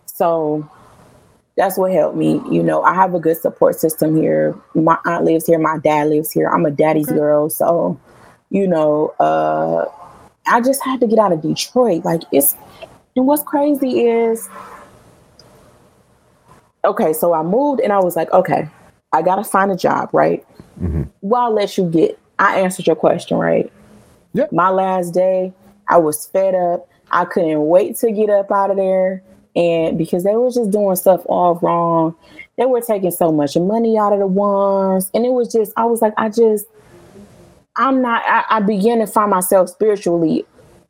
so 0.05 0.67
that's 1.55 1.77
what 1.77 1.91
helped 1.91 2.17
me. 2.17 2.41
You 2.49 2.63
know, 2.63 2.81
I 2.81 2.95
have 2.95 3.13
a 3.13 3.19
good 3.19 3.37
support 3.37 3.79
system 3.79 4.15
here. 4.15 4.59
My 4.73 4.97
aunt 5.05 5.25
lives 5.25 5.45
here, 5.45 5.59
my 5.59 5.77
dad 5.77 6.09
lives 6.09 6.31
here. 6.31 6.49
I'm 6.49 6.65
a 6.65 6.71
daddy's 6.71 7.07
okay. 7.07 7.17
girl. 7.17 7.49
So, 7.51 7.99
you 8.49 8.67
know, 8.67 9.13
uh 9.19 9.85
I 10.47 10.59
just 10.59 10.83
had 10.83 10.99
to 11.01 11.07
get 11.07 11.19
out 11.19 11.31
of 11.31 11.41
Detroit. 11.41 12.03
Like 12.03 12.23
it's 12.31 12.55
and 13.15 13.27
what's 13.27 13.43
crazy 13.43 14.07
is 14.07 14.49
okay, 16.85 17.13
so 17.13 17.33
I 17.33 17.43
moved 17.43 17.81
and 17.81 17.91
I 17.93 17.99
was 17.99 18.15
like, 18.15 18.31
okay, 18.31 18.67
I 19.11 19.21
gotta 19.21 19.43
find 19.43 19.71
a 19.71 19.75
job, 19.75 20.09
right? 20.13 20.45
Mm-hmm. 20.81 21.03
Well, 21.21 21.41
I'll 21.43 21.53
let 21.53 21.77
you 21.77 21.89
get. 21.89 22.19
I 22.39 22.59
answered 22.59 22.87
your 22.87 22.95
question, 22.95 23.37
right? 23.37 23.71
Yeah. 24.33 24.47
My 24.51 24.69
last 24.69 25.13
day, 25.13 25.53
I 25.87 25.97
was 25.97 26.27
fed 26.27 26.55
up. 26.55 26.89
I 27.11 27.25
couldn't 27.25 27.67
wait 27.67 27.95
to 27.97 28.11
get 28.11 28.29
up 28.29 28.51
out 28.51 28.71
of 28.71 28.77
there, 28.77 29.21
and 29.55 29.97
because 29.97 30.23
they 30.23 30.35
were 30.35 30.49
just 30.49 30.71
doing 30.71 30.95
stuff 30.95 31.21
all 31.27 31.55
wrong, 31.55 32.15
they 32.57 32.65
were 32.65 32.81
taking 32.81 33.11
so 33.11 33.31
much 33.31 33.55
money 33.55 33.97
out 33.97 34.13
of 34.13 34.19
the 34.19 34.27
ones, 34.27 35.11
and 35.13 35.25
it 35.25 35.31
was 35.31 35.51
just, 35.51 35.71
I 35.77 35.85
was 35.85 36.01
like, 36.01 36.13
I 36.17 36.29
just, 36.29 36.65
I'm 37.75 38.01
not. 38.01 38.23
I, 38.25 38.57
I 38.57 38.59
began 38.61 38.99
to 38.99 39.07
find 39.07 39.29
myself 39.29 39.69
spiritually 39.69 40.45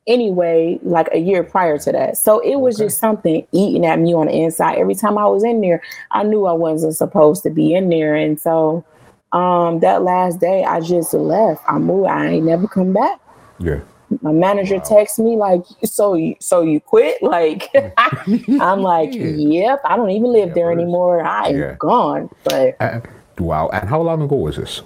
anyway, 0.08 0.80
like 0.84 1.08
a 1.12 1.20
year 1.20 1.44
prior 1.44 1.78
to 1.80 1.92
that. 1.92 2.18
So 2.18 2.40
it 2.40 2.58
was 2.58 2.76
okay. 2.76 2.86
just 2.86 3.00
something 3.00 3.46
eating 3.52 3.86
at 3.86 4.00
me 4.00 4.14
on 4.14 4.28
the 4.28 4.34
inside. 4.34 4.78
Every 4.78 4.96
time 4.96 5.18
I 5.18 5.26
was 5.26 5.44
in 5.44 5.62
there, 5.62 5.82
I 6.12 6.24
knew 6.24 6.46
I 6.46 6.54
wasn't 6.54 6.96
supposed 6.96 7.44
to 7.44 7.50
be 7.50 7.74
in 7.74 7.90
there. 7.90 8.16
And 8.16 8.40
so 8.40 8.84
um 9.32 9.80
that 9.80 10.04
last 10.04 10.40
day 10.40 10.64
I 10.64 10.80
just 10.80 11.14
left. 11.14 11.62
I 11.68 11.78
moved. 11.78 12.08
I 12.08 12.28
ain't 12.28 12.46
never 12.46 12.68
come 12.68 12.94
back. 12.94 13.20
Yeah. 13.60 13.80
My 14.22 14.32
manager 14.32 14.76
wow. 14.76 14.84
texts 14.84 15.18
me 15.18 15.38
like, 15.38 15.64
"So, 15.84 16.14
you, 16.14 16.36
so 16.40 16.62
you 16.62 16.80
quit?" 16.80 17.18
Like, 17.24 17.72
I'm 17.98 18.82
like, 18.82 19.10
"Yep, 19.14 19.82
I 19.84 19.98
don't 19.98 20.12
even 20.12 20.32
live 20.32 20.50
yeah, 20.50 20.54
there 20.54 20.72
anymore. 20.72 21.24
I'm 21.26 21.58
yeah. 21.58 21.76
gone." 21.80 22.30
But 22.44 22.76
uh, 22.80 23.00
wow! 23.40 23.70
And 23.70 23.90
how 23.90 24.02
long 24.02 24.22
ago 24.22 24.36
was 24.36 24.58
this? 24.58 24.84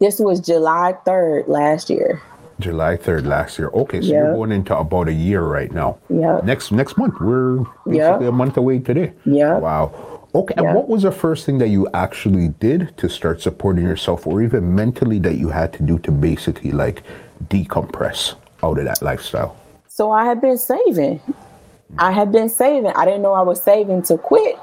This 0.00 0.18
was 0.18 0.40
July 0.40 0.94
3rd 1.04 1.48
last 1.48 1.90
year. 1.90 2.22
July 2.60 2.96
3rd 2.96 3.26
last 3.26 3.58
year. 3.58 3.68
Okay, 3.68 4.00
so 4.00 4.08
yep. 4.08 4.14
you're 4.14 4.34
going 4.34 4.52
into 4.52 4.76
about 4.76 5.08
a 5.08 5.12
year 5.12 5.42
right 5.42 5.70
now. 5.72 5.98
Yeah. 6.08 6.40
Next 6.44 6.72
next 6.72 6.96
month. 6.96 7.14
We're 7.20 7.58
basically 7.86 7.96
yep. 7.96 8.20
a 8.20 8.32
month 8.32 8.56
away 8.56 8.80
today. 8.80 9.12
Yeah. 9.24 9.58
Wow. 9.58 10.18
Okay. 10.34 10.54
And 10.56 10.74
what 10.74 10.88
was 10.88 11.02
the 11.02 11.12
first 11.12 11.46
thing 11.46 11.58
that 11.58 11.68
you 11.68 11.88
actually 11.94 12.48
did 12.48 12.96
to 12.98 13.08
start 13.08 13.40
supporting 13.40 13.84
yourself 13.84 14.26
or 14.26 14.42
even 14.42 14.74
mentally 14.74 15.18
that 15.20 15.38
you 15.38 15.48
had 15.48 15.72
to 15.74 15.82
do 15.82 15.98
to 16.00 16.10
basically 16.10 16.70
like 16.70 17.02
decompress 17.48 18.34
out 18.62 18.78
of 18.78 18.84
that 18.84 19.00
lifestyle? 19.00 19.56
So 19.86 20.10
I 20.12 20.24
had 20.24 20.40
been 20.40 20.58
saving. 20.58 21.20
I 21.96 22.12
had 22.12 22.30
been 22.30 22.48
saving. 22.48 22.92
I 22.94 23.04
didn't 23.04 23.22
know 23.22 23.32
I 23.32 23.42
was 23.42 23.62
saving 23.62 24.02
to 24.02 24.18
quit. 24.18 24.56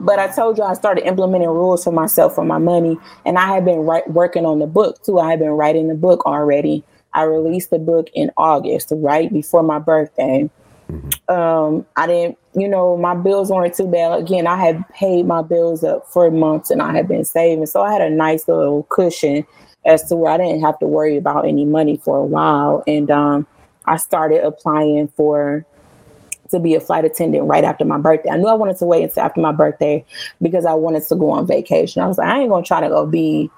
but 0.00 0.18
I 0.18 0.32
told 0.34 0.56
you 0.56 0.64
I 0.64 0.72
started 0.72 1.06
implementing 1.06 1.48
rules 1.48 1.84
for 1.84 1.92
myself 1.92 2.34
for 2.34 2.44
my 2.44 2.58
money. 2.58 2.96
And 3.26 3.38
I 3.38 3.46
had 3.46 3.64
been 3.64 3.80
write, 3.80 4.10
working 4.10 4.46
on 4.46 4.60
the 4.60 4.66
book 4.66 5.02
too. 5.02 5.18
I 5.18 5.30
had 5.30 5.38
been 5.38 5.50
writing 5.50 5.88
the 5.88 5.94
book 5.94 6.24
already. 6.24 6.84
I 7.12 7.24
released 7.24 7.70
the 7.70 7.78
book 7.78 8.08
in 8.14 8.30
August, 8.38 8.88
right 8.96 9.30
before 9.30 9.62
my 9.62 9.78
birthday. 9.78 10.48
Mm-hmm. 10.90 11.34
Um, 11.34 11.86
I 11.96 12.06
didn't, 12.06 12.38
you 12.54 12.68
know, 12.68 12.96
my 12.96 13.14
bills 13.14 13.50
weren't 13.50 13.74
too 13.74 13.86
bad. 13.86 14.18
Again, 14.18 14.46
I 14.46 14.56
had 14.56 14.88
paid 14.90 15.26
my 15.26 15.42
bills 15.42 15.84
up 15.84 16.06
for 16.06 16.30
months 16.30 16.70
and 16.70 16.80
I 16.80 16.92
had 16.92 17.08
been 17.08 17.24
saving. 17.24 17.66
So 17.66 17.82
I 17.82 17.92
had 17.92 18.00
a 18.00 18.10
nice 18.10 18.48
little 18.48 18.84
cushion 18.84 19.46
as 19.84 20.08
to 20.08 20.16
where 20.16 20.32
I 20.32 20.38
didn't 20.38 20.62
have 20.62 20.78
to 20.78 20.86
worry 20.86 21.16
about 21.16 21.46
any 21.46 21.66
money 21.66 21.98
for 21.98 22.16
a 22.16 22.24
while. 22.24 22.82
And 22.86 23.10
um, 23.10 23.46
I 23.86 23.96
started 23.96 24.44
applying 24.44 25.08
for 25.08 25.66
to 26.50 26.60
be 26.60 26.74
a 26.74 26.80
flight 26.80 27.04
attendant 27.04 27.44
right 27.44 27.64
after 27.64 27.84
my 27.84 27.98
birthday. 27.98 28.30
I 28.30 28.36
knew 28.36 28.46
I 28.46 28.54
wanted 28.54 28.76
to 28.78 28.84
wait 28.84 29.02
until 29.02 29.22
after 29.22 29.40
my 29.40 29.52
birthday 29.52 30.04
because 30.40 30.64
I 30.64 30.74
wanted 30.74 31.04
to 31.06 31.16
go 31.16 31.30
on 31.30 31.46
vacation. 31.46 32.02
I 32.02 32.06
was 32.06 32.18
like, 32.18 32.28
I 32.28 32.40
ain't 32.40 32.50
gonna 32.50 32.64
try 32.64 32.80
to 32.80 32.88
go 32.88 33.06
be 33.06 33.50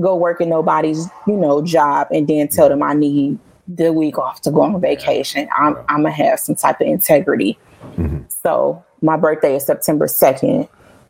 go 0.00 0.16
work 0.16 0.40
in 0.40 0.48
nobody's, 0.48 1.08
you 1.26 1.36
know, 1.36 1.62
job 1.62 2.08
and 2.12 2.26
then 2.26 2.48
tell 2.48 2.68
them 2.68 2.82
I 2.82 2.94
need 2.94 3.38
the 3.66 3.92
week 3.92 4.16
off 4.18 4.40
to 4.42 4.50
go 4.50 4.62
on 4.62 4.80
vacation. 4.80 5.48
I'm 5.56 5.76
I'm 5.88 6.02
gonna 6.02 6.10
have 6.10 6.40
some 6.40 6.54
type 6.54 6.80
of 6.80 6.86
integrity. 6.86 7.58
Mm-hmm. 7.96 8.22
So 8.28 8.84
my 9.02 9.16
birthday 9.16 9.56
is 9.56 9.64
September 9.64 10.06
2nd. 10.06 10.68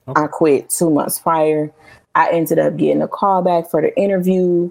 Okay. 0.09 0.23
I 0.23 0.27
quit 0.27 0.71
two 0.71 0.91
months 0.91 1.19
prior. 1.19 1.71
I 2.15 2.31
ended 2.31 2.59
up 2.59 2.77
getting 2.77 3.03
a 3.03 3.09
call 3.09 3.43
back 3.43 3.71
for 3.71 3.81
the 3.81 3.97
interview 3.97 4.71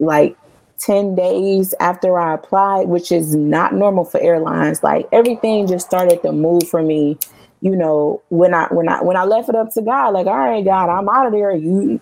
like 0.00 0.36
10 0.82 1.14
days 1.14 1.74
after 1.80 2.18
I 2.18 2.34
applied, 2.34 2.88
which 2.88 3.12
is 3.12 3.36
not 3.36 3.74
normal 3.74 4.04
for 4.04 4.20
airlines. 4.20 4.82
Like 4.82 5.06
everything 5.12 5.66
just 5.66 5.86
started 5.86 6.22
to 6.22 6.32
move 6.32 6.68
for 6.68 6.82
me. 6.82 7.18
You 7.60 7.76
know, 7.76 8.20
when 8.30 8.54
I 8.54 8.66
when 8.72 8.88
I 8.88 9.00
when 9.02 9.16
I 9.16 9.22
left 9.22 9.48
it 9.48 9.54
up 9.54 9.72
to 9.74 9.82
God, 9.82 10.14
like, 10.14 10.26
all 10.26 10.36
right, 10.36 10.64
God, 10.64 10.90
I'm 10.90 11.08
out 11.08 11.26
of 11.26 11.32
there. 11.32 11.54
You 11.54 12.00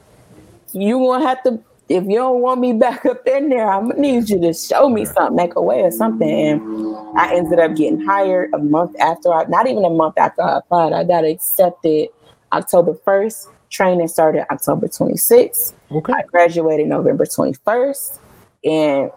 you 0.72 0.98
gonna 0.98 1.26
have 1.26 1.42
to 1.42 1.60
if 1.90 2.04
you 2.04 2.16
don't 2.16 2.40
want 2.40 2.60
me 2.60 2.72
back 2.72 3.04
up 3.04 3.26
in 3.26 3.50
there, 3.50 3.70
I'm 3.70 3.90
gonna 3.90 4.00
need 4.00 4.30
you 4.30 4.40
to 4.40 4.54
show 4.54 4.88
me 4.88 5.04
something, 5.04 5.36
make 5.36 5.56
a 5.56 5.62
way 5.62 5.82
or 5.82 5.90
something. 5.90 6.30
And 6.30 7.18
I 7.18 7.34
ended 7.34 7.58
up 7.58 7.76
getting 7.76 8.00
hired 8.00 8.54
a 8.54 8.58
month 8.58 8.98
after 8.98 9.34
I 9.34 9.44
not 9.44 9.66
even 9.66 9.84
a 9.84 9.90
month 9.90 10.16
after 10.16 10.42
I 10.42 10.58
applied. 10.58 10.94
I 10.94 11.04
got 11.04 11.26
accepted 11.26 12.08
October 12.52 12.94
1st. 12.94 13.48
Training 13.68 14.08
started 14.08 14.46
October 14.50 14.88
26th. 14.88 15.74
Okay. 15.92 16.12
I 16.12 16.22
graduated 16.22 16.88
November 16.88 17.24
21st 17.24 18.19
and 18.64 19.10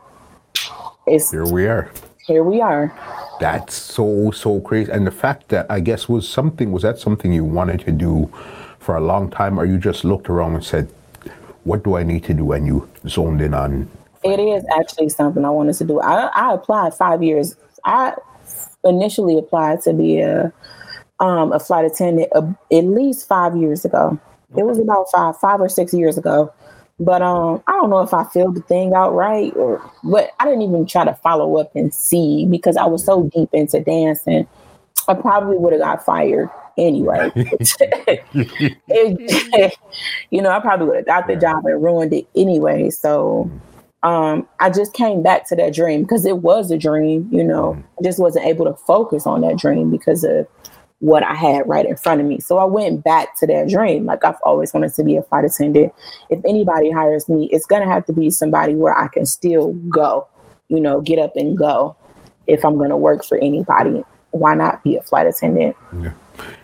it's 1.08 1.32
here 1.32 1.46
we 1.46 1.68
are. 1.68 1.92
Here 2.26 2.44
we 2.44 2.62
are. 2.62 2.94
That's 3.40 3.76
so 3.76 4.32
so 4.32 4.62
crazy, 4.62 4.92
and 4.92 5.06
the 5.06 5.12
fact 5.12 5.50
that 5.50 5.66
I 5.70 5.80
guess 5.80 6.08
was 6.08 6.28
something 6.28 6.72
was 6.72 6.84
that 6.84 7.00
something 7.00 7.34
you 7.34 7.44
wanted 7.44 7.82
to 7.82 7.92
do 7.92 8.32
for 8.80 8.96
a 8.96 9.02
long 9.02 9.30
time, 9.30 9.60
or 9.60 9.66
you 9.66 9.78
just 9.78 10.04
looked 10.04 10.30
around 10.30 10.56
and 10.56 10.64
said, 10.64 10.90
"What 11.64 11.84
do 11.84 11.96
I 11.96 12.04
need 12.04 12.24
to 12.26 12.34
do?" 12.34 12.52
and 12.54 12.66
you 12.66 12.90
zoned 13.08 13.42
in 13.42 13.54
on. 13.54 13.90
It 14.24 14.40
is 14.40 14.64
actually 14.78 15.10
something 15.10 15.44
I 15.44 15.50
wanted 15.50 15.76
to 15.76 15.84
do. 15.84 16.00
I, 16.00 16.28
I 16.28 16.54
applied 16.54 16.94
five 16.94 17.22
years. 17.22 17.56
I 17.84 18.14
initially 18.86 19.38
applied 19.38 19.82
to 19.82 19.94
be 19.94 20.22
a 20.22 20.54
um, 21.20 21.52
a 21.52 21.60
flight 21.60 21.86
attendant 21.86 22.30
uh, 22.34 22.48
at 22.72 22.86
least 22.86 23.28
five 23.28 23.58
years 23.58 23.84
ago. 23.84 24.18
It 24.56 24.64
was 24.64 24.80
about 24.80 25.12
five 25.12 25.38
five 25.38 25.60
or 25.60 25.68
six 25.68 25.94
years 25.94 26.18
ago. 26.18 26.54
But 27.04 27.22
um, 27.22 27.62
I 27.68 27.72
don't 27.74 27.90
know 27.90 28.02
if 28.02 28.14
I 28.14 28.24
filled 28.26 28.56
the 28.56 28.62
thing 28.62 28.94
out 28.94 29.14
right, 29.14 29.54
or 29.56 29.82
but 30.04 30.32
I 30.40 30.46
didn't 30.46 30.62
even 30.62 30.86
try 30.86 31.06
to 31.06 31.14
follow 31.16 31.58
up 31.58 31.76
and 31.76 31.94
see 31.94 32.46
because 32.46 32.78
I 32.78 32.86
was 32.86 33.04
so 33.04 33.24
deep 33.34 33.50
into 33.54 33.80
dancing. 33.80 34.48
I 35.08 35.16
probably 35.16 35.58
would 35.58 35.74
have 35.74 35.82
got 35.82 36.06
fired 36.06 36.50
anyway. 36.78 37.32
it, 37.36 38.20
you 40.30 40.42
know, 40.42 40.50
I 40.50 40.60
probably 40.60 40.88
would 40.88 40.96
have 40.98 41.06
got 41.06 41.28
the 41.28 41.36
job 41.36 41.66
and 41.66 41.84
ruined 41.84 42.14
it 42.14 42.28
anyway. 42.36 42.90
So 42.90 43.52
um, 44.04 44.48
I 44.60 44.70
just 44.70 44.94
came 44.94 45.24
back 45.24 45.48
to 45.50 45.56
that 45.56 45.74
dream 45.74 46.04
because 46.04 46.26
it 46.26 46.38
was 46.38 46.72
a 46.72 46.78
dream. 46.78 47.28
You 47.32 47.44
know, 47.44 47.82
I 48.00 48.04
just 48.04 48.20
wasn't 48.20 48.46
able 48.46 48.66
to 48.66 48.74
focus 48.74 49.26
on 49.26 49.42
that 49.42 49.58
dream 49.58 49.90
because 49.90 50.24
of 50.24 50.48
what 51.04 51.22
I 51.22 51.34
had 51.34 51.68
right 51.68 51.86
in 51.86 51.98
front 51.98 52.22
of 52.22 52.28
me. 52.28 52.40
So 52.40 52.60
I 52.60 52.64
went 52.64 53.04
back 53.04 53.38
to 53.40 53.48
that 53.48 53.68
dream. 53.68 54.06
Like 54.06 54.24
I've 54.24 54.40
always 54.44 54.74
wanted 54.74 54.94
to 54.94 55.04
be 55.04 55.18
a 55.18 55.22
flight 55.22 55.44
attendant. 55.44 55.94
If 56.30 56.40
anybody 56.46 56.92
hires 56.92 57.28
me, 57.28 57.50
it's 57.52 57.66
going 57.66 57.82
to 57.82 57.90
have 57.90 58.06
to 58.06 58.14
be 58.14 58.30
somebody 58.30 58.74
where 58.74 58.98
I 58.98 59.10
can 59.10 59.26
still 59.26 59.74
go, 59.90 60.26
you 60.70 60.80
know, 60.80 61.02
get 61.02 61.20
up 61.20 61.36
and 61.36 61.58
go. 61.58 61.98
If 62.48 62.64
I'm 62.64 62.78
going 62.78 62.90
to 62.90 62.96
work 62.96 63.26
for 63.26 63.38
anybody, 63.38 64.06
why 64.32 64.56
not 64.56 64.82
be 64.82 64.96
a 64.96 65.02
flight 65.02 65.28
attendant? 65.28 65.76
Yeah. 66.02 66.14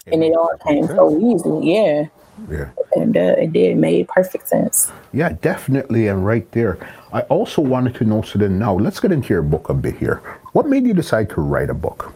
And 0.07 0.23
it 0.23 0.33
all 0.33 0.57
came 0.65 0.87
so 0.87 1.19
easily. 1.19 1.73
Yeah. 1.75 2.05
Yeah. 2.49 2.69
And 2.95 3.17
uh, 3.17 3.35
it 3.37 3.51
did 3.51 3.75
made 3.75 4.07
perfect 4.07 4.47
sense. 4.47 4.89
Yeah, 5.11 5.33
definitely. 5.41 6.07
And 6.07 6.25
right 6.25 6.49
there. 6.53 6.77
I 7.11 7.21
also 7.23 7.61
wanted 7.61 7.95
to 7.95 8.05
know 8.05 8.21
so 8.21 8.39
then 8.39 8.57
now 8.57 8.73
let's 8.73 9.01
get 9.01 9.11
into 9.11 9.33
your 9.33 9.41
book 9.41 9.67
a 9.67 9.73
bit 9.73 9.97
here. 9.97 10.23
What 10.53 10.65
made 10.65 10.87
you 10.87 10.93
decide 10.93 11.29
to 11.31 11.41
write 11.41 11.69
a 11.69 11.73
book? 11.73 12.13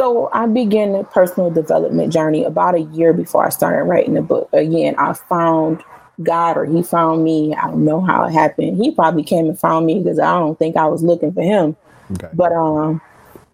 So 0.00 0.30
I 0.32 0.46
began 0.46 0.94
a 0.94 1.04
personal 1.04 1.50
development 1.50 2.10
journey 2.10 2.42
about 2.42 2.74
a 2.74 2.80
year 2.80 3.12
before 3.12 3.44
I 3.44 3.50
started 3.50 3.84
writing 3.84 4.14
the 4.14 4.22
book. 4.22 4.48
Again, 4.54 4.94
I 4.96 5.12
found 5.12 5.84
God 6.22 6.56
or 6.56 6.64
he 6.64 6.82
found 6.82 7.22
me. 7.22 7.54
I 7.54 7.66
don't 7.66 7.84
know 7.84 8.00
how 8.00 8.24
it 8.24 8.32
happened. 8.32 8.82
He 8.82 8.92
probably 8.92 9.22
came 9.22 9.44
and 9.44 9.60
found 9.60 9.84
me 9.84 9.98
because 9.98 10.18
I 10.18 10.38
don't 10.38 10.58
think 10.58 10.78
I 10.78 10.86
was 10.86 11.02
looking 11.02 11.34
for 11.34 11.42
him. 11.42 11.76
Okay. 12.12 12.30
But 12.32 12.50
um 12.52 13.02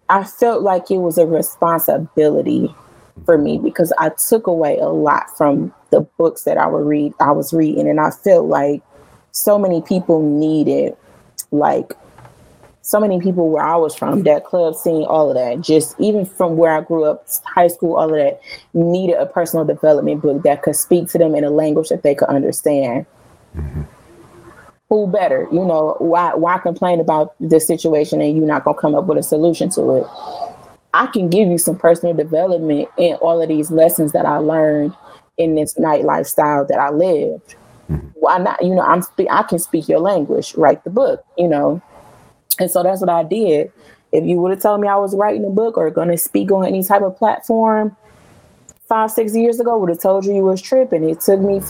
I 0.07 0.23
felt 0.23 0.61
like 0.63 0.89
it 0.89 0.99
was 0.99 1.17
a 1.17 1.27
responsibility 1.27 2.73
for 3.25 3.37
me 3.37 3.57
because 3.57 3.91
I 3.97 4.11
took 4.11 4.47
away 4.47 4.77
a 4.77 4.87
lot 4.87 5.29
from 5.37 5.73
the 5.89 5.99
books 6.17 6.43
that 6.43 6.57
I 6.57 6.67
would 6.67 6.85
read 6.85 7.13
I 7.19 7.31
was 7.31 7.51
reading 7.51 7.89
and 7.89 7.99
I 7.99 8.11
felt 8.11 8.45
like 8.45 8.81
so 9.33 9.59
many 9.59 9.81
people 9.81 10.21
needed 10.21 10.95
like 11.51 11.91
so 12.87 13.01
many 13.01 13.19
people 13.19 13.49
where 13.49 13.65
I 13.65 13.75
was 13.75 13.93
from, 13.93 14.23
that 14.23 14.45
club 14.45 14.73
scene, 14.73 15.03
all 15.03 15.29
of 15.29 15.35
that, 15.35 15.59
just 15.59 15.93
even 15.99 16.23
from 16.25 16.55
where 16.55 16.71
I 16.71 16.79
grew 16.79 17.03
up, 17.03 17.27
high 17.43 17.67
school, 17.67 17.97
all 17.97 18.09
of 18.09 18.15
that, 18.15 18.39
needed 18.73 19.17
a 19.17 19.25
personal 19.25 19.65
development 19.65 20.21
book 20.21 20.41
that 20.43 20.63
could 20.63 20.77
speak 20.77 21.09
to 21.09 21.17
them 21.17 21.35
in 21.35 21.43
a 21.43 21.49
language 21.49 21.89
that 21.89 22.03
they 22.03 22.15
could 22.15 22.29
understand. 22.29 23.05
Mm-hmm. 23.57 23.81
Who 24.87 25.05
better? 25.05 25.49
You 25.51 25.65
know, 25.65 25.97
why 25.99 26.33
why 26.35 26.59
complain 26.59 27.01
about 27.01 27.35
this 27.41 27.67
situation 27.67 28.21
and 28.21 28.37
you're 28.37 28.47
not 28.47 28.63
gonna 28.63 28.77
come 28.77 28.95
up 28.95 29.07
with 29.07 29.17
a 29.17 29.23
solution 29.23 29.69
to 29.71 29.97
it? 29.97 30.07
I 30.93 31.07
can 31.07 31.29
give 31.29 31.49
you 31.49 31.57
some 31.57 31.77
personal 31.77 32.15
development 32.15 32.87
in 32.97 33.15
all 33.15 33.41
of 33.41 33.49
these 33.49 33.69
lessons 33.69 34.13
that 34.13 34.25
I 34.25 34.37
learned 34.37 34.95
in 35.37 35.55
this 35.55 35.77
night 35.77 36.05
lifestyle 36.05 36.65
that 36.67 36.79
I 36.79 36.91
lived. 36.91 37.55
Mm-hmm. 37.91 38.07
Why 38.13 38.37
not? 38.37 38.63
You 38.63 38.75
know, 38.75 38.83
I'm 38.83 39.03
I 39.29 39.43
can 39.43 39.59
speak 39.59 39.89
your 39.89 39.99
language, 39.99 40.55
write 40.55 40.85
the 40.85 40.89
book, 40.89 41.25
you 41.37 41.49
know 41.49 41.81
and 42.59 42.69
so 42.69 42.83
that's 42.83 43.01
what 43.01 43.09
I 43.09 43.23
did. 43.23 43.71
If 44.11 44.23
you 44.23 44.37
would 44.37 44.51
have 44.51 44.61
told 44.61 44.81
me 44.81 44.87
I 44.87 44.95
was 44.95 45.15
writing 45.15 45.45
a 45.45 45.49
book 45.49 45.77
or 45.77 45.89
going 45.91 46.09
to 46.09 46.17
speak 46.17 46.51
on 46.51 46.65
any 46.65 46.83
type 46.83 47.01
of 47.01 47.17
platform 47.17 47.95
five, 48.87 49.11
six 49.11 49.35
years 49.35 49.59
ago, 49.59 49.77
would 49.77 49.89
have 49.89 50.01
told 50.01 50.25
you 50.25 50.33
you 50.33 50.43
was 50.43 50.61
tripping. 50.61 51.09
It 51.09 51.19
took 51.19 51.41
me, 51.41 51.61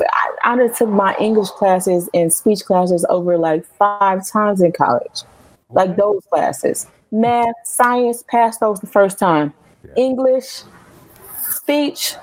I, 0.43 0.53
I 0.53 0.67
took 0.67 0.89
my 0.89 1.15
English 1.19 1.49
classes 1.49 2.09
and 2.13 2.31
speech 2.31 2.63
classes 2.63 3.05
over 3.09 3.37
like 3.37 3.65
five 3.65 4.27
times 4.27 4.61
in 4.61 4.71
college, 4.71 5.23
like 5.71 5.95
those 5.95 6.23
classes. 6.29 6.87
Math, 7.11 7.55
science, 7.63 8.23
passed 8.27 8.59
those 8.59 8.79
the 8.81 8.87
first 8.87 9.17
time. 9.17 9.53
Yeah. 9.83 9.93
English, 9.95 10.61
speech, 11.49 12.15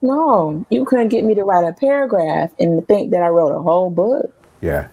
no, 0.00 0.64
you 0.70 0.84
couldn't 0.84 1.08
get 1.08 1.24
me 1.24 1.34
to 1.34 1.44
write 1.44 1.64
a 1.64 1.72
paragraph 1.72 2.50
and 2.58 2.86
think 2.86 3.10
that 3.10 3.22
I 3.22 3.28
wrote 3.28 3.54
a 3.54 3.60
whole 3.60 3.90
book. 3.90 4.32
Yeah. 4.60 4.88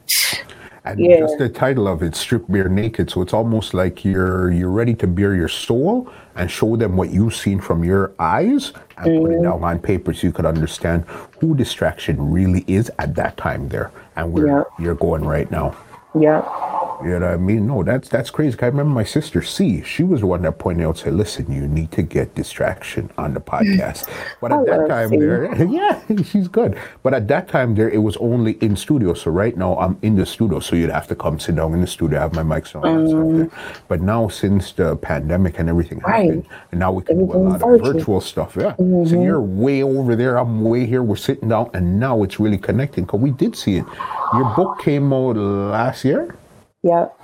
And 0.85 0.99
yeah. 0.99 1.19
just 1.19 1.39
the 1.39 1.49
title 1.49 1.87
of 1.87 2.03
it, 2.03 2.15
"Strip 2.15 2.45
Bare 2.47 2.69
Naked," 2.69 3.09
so 3.09 3.21
it's 3.21 3.33
almost 3.33 3.73
like 3.73 4.05
you're 4.05 4.51
you're 4.51 4.69
ready 4.69 4.93
to 4.95 5.07
bare 5.07 5.33
your 5.33 5.49
soul 5.49 6.07
and 6.35 6.49
show 6.49 6.75
them 6.75 6.95
what 6.95 7.09
you've 7.09 7.35
seen 7.35 7.59
from 7.59 7.83
your 7.83 8.13
eyes 8.19 8.71
and 8.97 9.07
mm-hmm. 9.07 9.21
put 9.21 9.31
it 9.31 9.35
mm-hmm. 9.35 9.43
down 9.43 9.63
on 9.63 9.79
paper 9.79 10.13
so 10.13 10.27
you 10.27 10.33
could 10.33 10.45
understand 10.45 11.05
who 11.39 11.55
distraction 11.55 12.31
really 12.31 12.63
is 12.67 12.91
at 12.99 13.15
that 13.15 13.35
time 13.35 13.67
there 13.69 13.91
and 14.15 14.31
where 14.31 14.47
yeah. 14.47 14.63
you're 14.79 14.95
going 14.95 15.23
right 15.25 15.49
now. 15.49 15.75
Yeah. 16.19 16.65
You 17.03 17.19
know 17.19 17.25
what 17.27 17.33
I 17.33 17.37
mean? 17.37 17.67
No, 17.67 17.83
that's 17.83 18.07
that's 18.09 18.29
crazy. 18.29 18.57
I 18.61 18.67
remember 18.67 18.93
my 18.93 19.03
sister 19.03 19.41
C. 19.41 19.83
She 19.83 20.03
was 20.03 20.21
the 20.21 20.27
one 20.27 20.43
that 20.43 20.57
pointed 20.59 20.85
out, 20.85 20.97
said, 20.97 21.13
"Listen, 21.13 21.51
you 21.51 21.67
need 21.67 21.91
to 21.91 22.01
get 22.01 22.35
distraction 22.35 23.11
on 23.17 23.33
the 23.33 23.41
podcast." 23.41 24.09
But 24.41 24.51
at 24.51 24.65
that 24.67 24.87
time, 24.87 25.09
C. 25.09 25.17
there, 25.17 25.53
yeah, 25.69 26.01
she's 26.23 26.47
good. 26.47 26.77
But 27.03 27.13
at 27.13 27.27
that 27.29 27.47
time, 27.47 27.75
there, 27.75 27.89
it 27.89 27.97
was 27.97 28.15
only 28.17 28.53
in 28.61 28.75
studio. 28.75 29.13
So 29.13 29.31
right 29.31 29.55
now, 29.57 29.77
I'm 29.77 29.97
in 30.01 30.15
the 30.15 30.25
studio, 30.25 30.59
so 30.59 30.75
you'd 30.75 30.89
have 30.89 31.07
to 31.07 31.15
come 31.15 31.39
sit 31.39 31.55
down 31.55 31.73
in 31.73 31.81
the 31.81 31.87
studio, 31.87 32.19
have 32.19 32.33
my 32.33 32.43
mics 32.43 32.75
on. 32.75 32.83
Mm. 32.83 33.51
But 33.87 34.01
now, 34.01 34.27
since 34.27 34.71
the 34.71 34.95
pandemic 34.97 35.59
and 35.59 35.69
everything 35.69 35.99
right. 35.99 36.25
happened, 36.25 36.45
and 36.71 36.79
now 36.79 36.91
we 36.91 37.03
can 37.03 37.17
do 37.17 37.33
a 37.33 37.37
lot 37.37 37.59
virtual. 37.59 37.75
of 37.75 37.95
virtual 37.95 38.21
stuff. 38.21 38.55
Yeah. 38.55 38.75
Mm-hmm. 38.77 39.09
So 39.09 39.21
you're 39.21 39.41
way 39.41 39.83
over 39.83 40.15
there. 40.15 40.37
I'm 40.37 40.61
way 40.63 40.85
here. 40.85 41.03
We're 41.03 41.17
sitting 41.17 41.49
down, 41.49 41.71
and 41.73 41.99
now 41.99 42.23
it's 42.23 42.39
really 42.39 42.57
connecting 42.57 43.05
because 43.05 43.19
we 43.19 43.31
did 43.31 43.55
see 43.55 43.77
it. 43.77 43.85
Your 44.33 44.53
book 44.55 44.79
came 44.79 45.13
out 45.13 45.35
last 45.35 46.04
year. 46.05 46.37
Yep. 46.83 47.19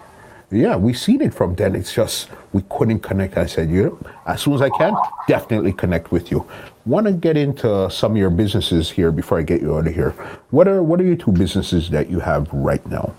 yeah, 0.49 0.75
we 0.75 0.93
seen 0.93 1.21
it 1.21 1.33
from 1.33 1.55
then. 1.55 1.75
It's 1.75 1.93
just 1.93 2.29
we 2.51 2.63
couldn't 2.69 2.99
connect. 2.99 3.37
I 3.37 3.45
said, 3.45 3.69
you 3.69 3.83
know, 3.83 4.11
as 4.25 4.41
soon 4.41 4.55
as 4.55 4.61
I 4.61 4.69
can, 4.69 4.95
definitely 5.27 5.71
connect 5.71 6.11
with 6.11 6.31
you. 6.31 6.45
Want 6.85 7.05
to 7.05 7.13
get 7.13 7.37
into 7.37 7.89
some 7.91 8.13
of 8.13 8.17
your 8.17 8.31
businesses 8.31 8.89
here 8.89 9.11
before 9.11 9.39
I 9.39 9.43
get 9.43 9.61
you 9.61 9.77
out 9.77 9.87
of 9.87 9.93
here. 9.93 10.11
What 10.49 10.67
are 10.67 10.81
what 10.81 10.99
are 10.99 11.05
your 11.05 11.15
two 11.15 11.31
businesses 11.31 11.89
that 11.91 12.09
you 12.09 12.19
have 12.19 12.51
right 12.51 12.85
now? 12.87 13.13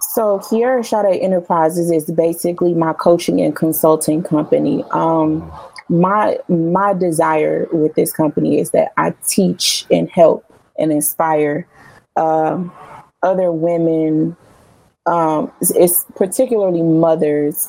So 0.00 0.38
Kiara 0.40 0.84
Sade 0.84 1.20
Enterprises 1.22 1.90
is 1.90 2.10
basically 2.10 2.74
my 2.74 2.92
coaching 2.92 3.40
and 3.40 3.54
consulting 3.54 4.22
company. 4.22 4.84
Um, 4.90 5.50
my 5.88 6.38
my 6.48 6.94
desire 6.94 7.68
with 7.72 7.94
this 7.94 8.12
company 8.12 8.58
is 8.58 8.70
that 8.70 8.92
I 8.96 9.14
teach 9.26 9.86
and 9.90 10.08
help 10.10 10.44
and 10.78 10.92
inspire 10.92 11.66
um, 12.16 12.72
other 13.22 13.50
women 13.52 14.36
um, 15.06 15.52
it's, 15.60 15.70
it's, 15.72 16.06
particularly 16.16 16.82
mothers 16.82 17.68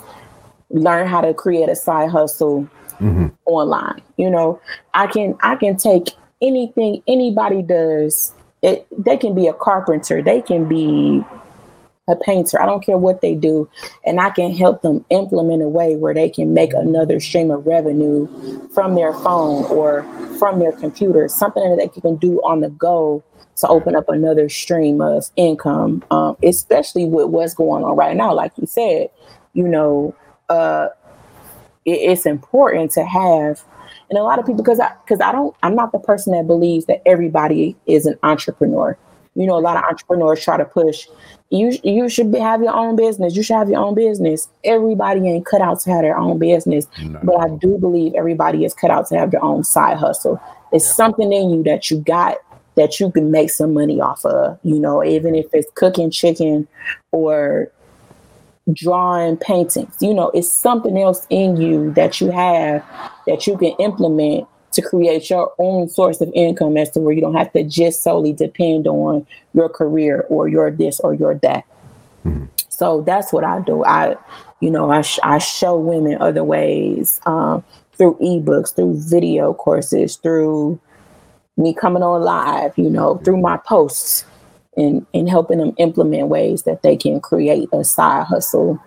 learn 0.70 1.08
how 1.08 1.22
to 1.22 1.34
create 1.34 1.70
a 1.70 1.76
side 1.76 2.10
hustle 2.10 2.68
mm-hmm. 3.00 3.28
online. 3.46 4.02
You 4.18 4.30
know, 4.30 4.60
I 4.94 5.08
can 5.08 5.36
I 5.42 5.56
can 5.56 5.78
take 5.78 6.10
anything 6.42 7.04
anybody 7.08 7.62
does. 7.62 8.34
It, 8.62 8.88
they 8.98 9.18
can 9.18 9.36
be 9.36 9.48
a 9.48 9.54
carpenter, 9.54 10.22
they 10.22 10.42
can 10.42 10.68
be 10.68 11.24
a 12.08 12.16
painter. 12.16 12.62
I 12.62 12.66
don't 12.66 12.84
care 12.84 12.98
what 12.98 13.22
they 13.22 13.36
do, 13.36 13.70
and 14.06 14.20
I 14.20 14.30
can 14.30 14.56
help 14.56 14.82
them 14.82 15.06
implement 15.10 15.62
a 15.62 15.70
way 15.70 15.96
where 15.96 16.14
they 16.14 16.30
can 16.30 16.54
make 16.54 16.74
another 16.74 17.20
stream 17.20 17.52
of 17.52 17.66
revenue 17.66 18.28
from 18.74 18.96
their 18.96 19.14
phone 19.14 19.66
or 19.66 20.04
from 20.40 20.60
their 20.60 20.72
computer, 20.72 21.28
something 21.28 21.64
that 21.70 21.78
they 21.78 22.02
can 22.02 22.16
do 22.18 22.40
on 22.42 22.62
the 22.62 22.70
go 22.70 23.24
to 23.58 23.68
open 23.68 23.96
up 23.96 24.10
another 24.10 24.50
stream 24.50 25.02
of 25.02 25.30
income, 25.36 26.04
um, 26.12 26.36
especially 26.44 27.06
with 27.06 27.28
what's 27.28 27.54
going 27.54 27.84
on 27.84 27.96
right 27.96 28.16
now. 28.16 28.34
Like 28.34 28.52
you 28.58 28.68
said, 28.68 29.10
you 29.54 29.68
know, 29.68 30.14
uh, 30.50 30.90
it, 31.86 31.92
it's 31.92 32.26
important 32.26 32.92
to 32.92 33.06
have, 33.06 33.64
and 34.10 34.20
a 34.20 34.24
lot 34.24 34.40
of 34.40 34.46
people 34.46 34.64
because 34.64 34.80
I 34.80 34.94
because 35.06 35.22
I 35.22 35.32
don't 35.32 35.56
I'm 35.64 35.76
not 35.76 35.92
the 35.92 36.00
person 36.00 36.34
that 36.34 36.48
believes 36.48 36.86
that 36.86 37.02
everybody 37.06 37.76
is 37.86 38.06
an 38.06 38.18
entrepreneur. 38.24 38.98
You 39.36 39.46
know, 39.46 39.58
a 39.58 39.60
lot 39.60 39.76
of 39.76 39.84
entrepreneurs 39.84 40.44
try 40.44 40.56
to 40.58 40.64
push 40.64 41.08
you. 41.50 41.78
You 41.84 42.08
should 42.08 42.32
be, 42.32 42.40
have 42.40 42.62
your 42.62 42.74
own 42.74 42.96
business. 42.96 43.36
You 43.36 43.44
should 43.44 43.56
have 43.56 43.70
your 43.70 43.80
own 43.80 43.94
business. 43.94 44.48
Everybody 44.64 45.28
ain't 45.28 45.46
cut 45.46 45.62
out 45.62 45.80
to 45.82 45.92
have 45.92 46.04
their 46.04 46.18
own 46.18 46.40
business, 46.40 46.88
no. 47.02 47.20
but 47.24 47.36
I 47.36 47.50
do 47.50 47.78
believe 47.78 48.14
everybody 48.16 48.64
is 48.64 48.74
cut 48.74 48.92
out 48.92 49.08
to 49.08 49.18
have 49.18 49.32
their 49.32 49.44
own 49.44 49.64
side 49.64 49.98
hustle. 49.98 50.40
It's 50.72 50.86
yeah. 50.86 50.94
something 50.94 51.34
in 51.34 51.50
you 51.50 51.64
that 51.64 51.92
you 51.92 52.00
got 52.00 52.38
that 52.76 53.00
you 53.00 53.12
can 53.12 53.32
make 53.32 53.50
some 53.50 53.74
money 53.74 54.02
off 54.02 54.26
of, 54.26 54.60
you 54.64 54.80
know, 54.80 55.04
even 55.04 55.36
if 55.36 55.48
it's 55.54 55.70
cooking 55.76 56.12
chicken 56.12 56.68
or 57.12 57.72
drawing 58.74 59.38
paintings. 59.38 59.96
You 60.00 60.14
know, 60.14 60.30
it's 60.32 60.52
something 60.52 60.98
else 60.98 61.26
in 61.30 61.58
you 61.58 61.94
that 61.94 62.20
you 62.20 62.32
have 62.32 62.84
that 63.28 63.48
you 63.48 63.58
can 63.58 63.74
implement 63.80 64.48
to 64.74 64.82
create 64.82 65.30
your 65.30 65.54
own 65.58 65.88
source 65.88 66.20
of 66.20 66.30
income 66.34 66.76
as 66.76 66.90
to 66.92 67.00
where 67.00 67.14
you 67.14 67.22
don't 67.22 67.36
have 67.36 67.54
to 67.54 67.64
just 67.64 68.04
solely 68.04 68.34
depend 68.34 68.88
on 68.88 69.26
your 69.54 69.70
career 69.70 70.26
or 70.30 70.50
your 70.50 70.70
this 70.70 71.00
or 71.00 71.14
your 71.14 71.36
that. 71.36 71.64
Mm-hmm. 72.26 72.46
So 72.68 73.02
that's 73.02 73.32
what 73.32 73.46
I 73.46 73.62
do. 73.62 73.86
I, 73.86 74.18
you 74.60 74.70
know, 74.70 74.92
I, 74.92 75.02
sh- 75.02 75.20
I 75.24 75.38
show 75.38 75.78
women 75.78 76.22
other 76.22 76.44
ways 76.44 77.22
um, 77.26 77.64
through 77.94 78.16
ebooks, 78.16 78.76
through 78.76 79.00
video 79.00 79.54
courses, 79.54 80.18
through 80.18 80.80
me 81.58 81.74
coming 81.74 82.04
on 82.04 82.22
live, 82.22 82.78
you 82.78 82.90
know, 82.90 83.18
through 83.20 83.38
my 83.38 83.58
posts 83.58 84.26
and, 84.78 85.06
and 85.14 85.30
helping 85.30 85.60
them 85.60 85.74
implement 85.78 86.28
ways 86.28 86.64
that 86.64 86.82
they 86.82 86.98
can 86.98 87.20
create 87.20 87.70
a 87.74 87.84
side 87.84 88.26
hustle. 88.26 88.80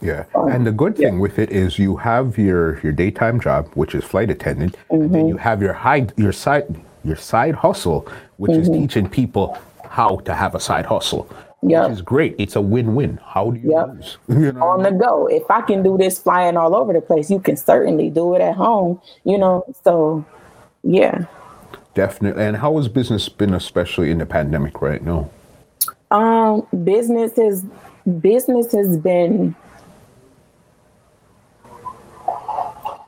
Yeah. 0.00 0.24
Um, 0.34 0.48
and 0.48 0.66
the 0.66 0.72
good 0.72 0.96
thing 0.96 1.14
yeah. 1.14 1.20
with 1.20 1.38
it 1.38 1.50
is 1.50 1.78
you 1.78 1.96
have 1.96 2.38
your, 2.38 2.80
your 2.80 2.92
daytime 2.92 3.40
job, 3.40 3.70
which 3.74 3.94
is 3.94 4.02
flight 4.02 4.30
attendant, 4.30 4.76
mm-hmm. 4.90 5.02
and 5.02 5.14
then 5.14 5.28
you 5.28 5.36
have 5.36 5.62
your 5.62 5.72
high 5.72 6.06
your 6.16 6.32
side 6.32 6.64
your 7.04 7.16
side 7.16 7.54
hustle, 7.54 8.08
which 8.38 8.52
mm-hmm. 8.52 8.60
is 8.60 8.68
teaching 8.68 9.08
people 9.08 9.58
how 9.88 10.16
to 10.18 10.34
have 10.34 10.54
a 10.54 10.60
side 10.60 10.86
hustle. 10.86 11.28
Yep. 11.62 11.88
Which 11.88 11.92
is 11.92 12.02
great. 12.02 12.36
It's 12.38 12.56
a 12.56 12.60
win-win. 12.60 13.20
How 13.22 13.50
do 13.50 13.60
you 13.60 13.72
yep. 13.72 13.88
lose? 13.88 14.18
you 14.28 14.52
know? 14.52 14.62
On 14.62 14.82
the 14.82 14.92
go. 14.92 15.26
If 15.26 15.50
I 15.50 15.60
can 15.60 15.82
do 15.82 15.98
this 15.98 16.18
flying 16.18 16.56
all 16.56 16.74
over 16.74 16.94
the 16.94 17.02
place, 17.02 17.30
you 17.30 17.38
can 17.38 17.56
certainly 17.56 18.08
do 18.08 18.34
it 18.34 18.40
at 18.40 18.54
home. 18.54 19.00
You 19.24 19.36
know, 19.36 19.64
so 19.84 20.24
yeah. 20.82 21.26
Definitely. 21.94 22.44
And 22.44 22.56
how 22.56 22.76
has 22.76 22.88
business 22.88 23.28
been, 23.28 23.54
especially 23.54 24.10
in 24.10 24.18
the 24.18 24.26
pandemic 24.26 24.80
right 24.80 25.02
now? 25.02 25.30
Um, 26.10 26.66
business 26.84 27.36
has 27.36 27.64
business 28.20 28.72
has 28.72 28.96
been 28.96 29.54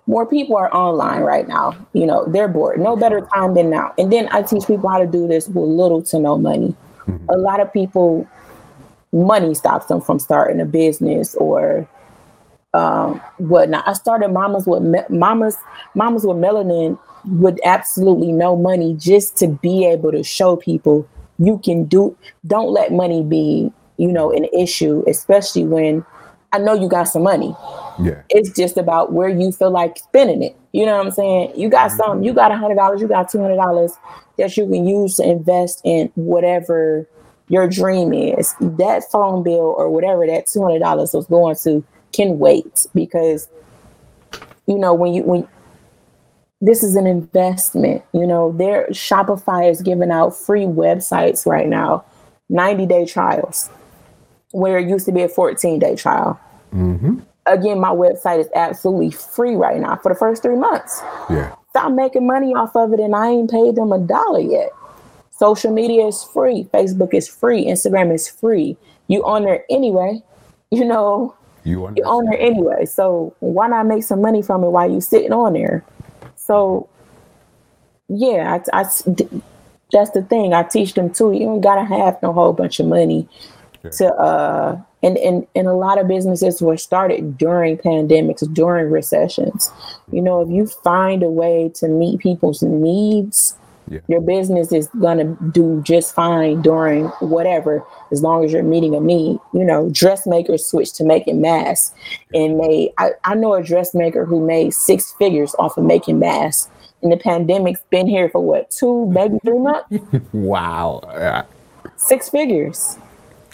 more 0.07 0.27
people 0.27 0.57
are 0.57 0.73
online 0.75 1.23
right 1.23 1.47
now. 1.49 1.75
You 1.93 2.07
know, 2.07 2.25
they're 2.27 2.49
bored. 2.49 2.81
No 2.81 2.97
better 2.97 3.27
time 3.35 3.55
than 3.55 3.71
now. 3.71 3.95
And 3.99 4.13
then 4.13 4.29
I 4.31 4.43
teach 4.43 4.67
people 4.67 4.89
how 4.89 4.99
to 4.99 5.07
do 5.07 5.27
this 5.27 5.47
with 5.49 5.57
little 5.57 6.03
to 6.03 6.19
no 6.19 6.37
money. 6.37 6.75
Mm-hmm. 7.07 7.31
A 7.31 7.37
lot 7.37 7.61
of 7.61 7.73
people, 7.73 8.29
money 9.13 9.55
stops 9.55 9.87
them 9.87 10.01
from 10.01 10.19
starting 10.19 10.61
a 10.61 10.65
business 10.65 11.35
or 11.37 11.89
um, 12.75 13.21
whatnot. 13.39 13.87
I 13.87 13.93
started 13.93 14.29
Mamas 14.29 14.67
with 14.67 14.83
Me- 14.83 15.05
Mamas 15.09 15.57
Mamas 15.95 16.25
with 16.25 16.37
Melanin 16.37 16.99
with 17.25 17.59
absolutely 17.65 18.33
no 18.33 18.57
money 18.57 18.95
just 18.99 19.37
to 19.37 19.47
be 19.47 19.87
able 19.87 20.11
to 20.11 20.23
show 20.23 20.57
people 20.57 21.07
you 21.39 21.59
can 21.65 21.85
do 21.85 22.17
don't 22.47 22.71
let 22.71 22.93
money 22.93 23.23
be 23.23 23.73
you 23.97 24.11
know 24.11 24.33
an 24.33 24.45
issue 24.57 25.05
especially 25.07 25.65
when 25.65 26.05
i 26.53 26.59
know 26.59 26.75
you 26.75 26.89
got 26.89 27.05
some 27.05 27.23
money 27.23 27.55
yeah 28.01 28.23
it's 28.29 28.51
just 28.51 28.77
about 28.77 29.13
where 29.13 29.29
you 29.29 29.53
feel 29.53 29.71
like 29.71 29.99
spending 29.99 30.43
it 30.43 30.57
you 30.73 30.85
know 30.85 30.97
what 30.97 31.07
i'm 31.07 31.13
saying 31.13 31.53
you 31.57 31.69
got 31.69 31.91
mm-hmm. 31.91 31.99
some 31.99 32.23
you 32.23 32.33
got 32.33 32.51
a 32.51 32.57
hundred 32.57 32.75
dollars 32.75 33.01
you 33.01 33.09
got 33.09 33.31
two 33.31 33.41
hundred 33.41 33.57
dollars 33.57 33.93
that 34.37 34.57
you 34.57 34.65
can 34.67 34.87
use 34.87 35.17
to 35.17 35.23
invest 35.23 35.81
in 35.85 36.11
whatever 36.17 37.09
your 37.49 37.69
dream 37.69 38.13
is 38.13 38.55
that 38.61 39.03
phone 39.11 39.43
bill 39.43 39.75
or 39.79 39.91
whatever 39.91 40.27
that 40.27 40.47
two 40.47 40.63
hundred 40.63 40.81
dollars 40.81 41.13
was 41.13 41.27
going 41.27 41.55
to 41.55 41.85
can 42.13 42.39
wait 42.39 42.87
because 42.95 43.49
you 44.67 44.79
know 44.79 44.95
when 44.95 45.13
you 45.15 45.23
when 45.23 45.49
this 46.63 46.85
is 46.85 46.95
an 46.95 47.07
investment. 47.07 48.03
You 48.15 48.27
know, 48.27 48.53
their 48.53 48.87
Shopify 48.91 49.69
is 49.69 49.83
giving 49.83 50.11
out 50.11 50.35
free 50.35 50.65
websites 50.65 51.45
right 51.45 51.69
now, 51.69 52.05
90 52.49 52.87
day 52.87 53.05
trials, 53.05 53.69
where 54.53 54.79
it 54.79 54.89
used 54.89 55.05
to 55.07 55.13
be 55.13 55.23
a 55.23 55.29
14 55.29 55.81
day 55.81 55.97
trial. 55.97 56.41
Mm-hmm. 56.73 57.19
Again, 57.47 57.81
my 57.81 57.91
website 57.91 58.39
is 58.39 58.49
absolutely 58.55 59.11
free 59.11 59.57
right 59.57 59.81
now 59.81 59.97
for 59.97 60.11
the 60.11 60.19
first 60.19 60.43
three 60.43 60.55
months. 60.55 61.03
Yeah. 61.29 61.55
I'm 61.75 61.97
making 61.97 62.27
money 62.27 62.55
off 62.55 62.77
of 62.77 62.93
it 62.93 63.01
and 63.01 63.17
I 63.17 63.31
ain't 63.31 63.51
paid 63.51 63.75
them 63.75 63.93
a 63.93 63.99
dollar 63.99 64.41
yet. 64.41 64.71
Social 65.31 65.73
media 65.73 66.07
is 66.07 66.23
free. 66.23 66.69
Facebook 66.73 67.13
is 67.13 67.27
free. 67.27 67.67
Instagram 67.67 68.15
is 68.15 68.29
free. 68.29 68.77
You 69.09 69.25
on 69.25 69.43
there 69.43 69.65
anyway. 69.69 70.23
You 70.75 70.87
know, 70.87 71.37
you, 71.65 71.93
you 71.97 72.05
own 72.05 72.25
there 72.27 72.41
anyway. 72.41 72.87
So 72.87 73.35
why 73.41 73.69
not 73.69 73.87
make 73.87 74.03
some 74.03 74.21
money 74.21 74.43
from 74.43 74.65
it 74.65 74.69
while 74.71 74.91
you 74.91 75.01
sitting 75.01 75.33
on 75.33 75.53
there? 75.53 75.85
So, 76.37 76.89
yeah, 78.09 78.59
I, 78.73 78.81
I, 78.81 78.85
that's 79.93 80.11
the 80.11 80.23
thing. 80.23 80.55
I 80.55 80.63
teach 80.65 80.95
them 80.95 81.13
too. 81.13 81.33
You 81.33 81.47
don't 81.47 81.61
gotta 81.61 81.85
have 81.85 82.21
no 82.23 82.33
whole 82.33 82.53
bunch 82.53 82.81
of 82.81 82.87
money 82.87 83.29
to 83.91 84.07
uh 84.15 84.81
and, 85.03 85.19
and 85.19 85.47
and 85.57 85.67
a 85.67 85.75
lot 85.75 85.99
of 85.99 86.07
businesses 86.07 86.63
were 86.63 86.77
started 86.77 87.37
during 87.37 87.77
pandemics, 87.77 88.53
during 88.55 88.91
recessions. 88.91 89.71
You 90.11 90.23
know, 90.23 90.41
if 90.41 90.49
you 90.49 90.67
find 90.67 91.23
a 91.23 91.29
way 91.29 91.71
to 91.75 91.89
meet 91.89 92.21
people's 92.21 92.63
needs, 92.63 93.57
yeah. 93.89 94.01
your 94.09 94.21
business 94.21 94.73
is 94.73 94.89
gonna 95.01 95.37
do 95.53 95.81
just 95.83 96.15
fine 96.15 96.63
during 96.63 97.07
whatever, 97.21 97.85
as 98.11 98.23
long 98.23 98.45
as 98.45 98.53
you're 98.53 98.63
meeting 98.63 98.95
a 98.95 99.01
need. 99.01 99.39
You 99.53 99.65
know, 99.65 99.91
dressmakers 99.91 100.67
switched 100.67 100.97
to 100.97 101.05
making 101.05 101.41
masks 101.41 101.95
and 102.35 102.59
made 102.59 102.93
I, 102.99 103.11
I 103.25 103.35
know 103.35 103.55
a 103.55 103.63
dressmaker 103.63 104.25
who 104.25 104.45
made 104.45 104.75
six 104.75 105.13
figures 105.13 105.55
off 105.59 105.77
of 105.77 105.85
making 105.85 106.19
masks. 106.19 106.71
And 107.03 107.11
the 107.11 107.17
pandemic's 107.17 107.83
been 107.91 108.07
here 108.07 108.29
for 108.29 108.41
what, 108.41 108.71
two, 108.71 109.07
maybe 109.07 109.37
three 109.45 109.59
months? 109.59 109.89
wow. 110.33 110.99
Uh, 110.99 111.43
six 111.97 112.29
figures. 112.29 112.97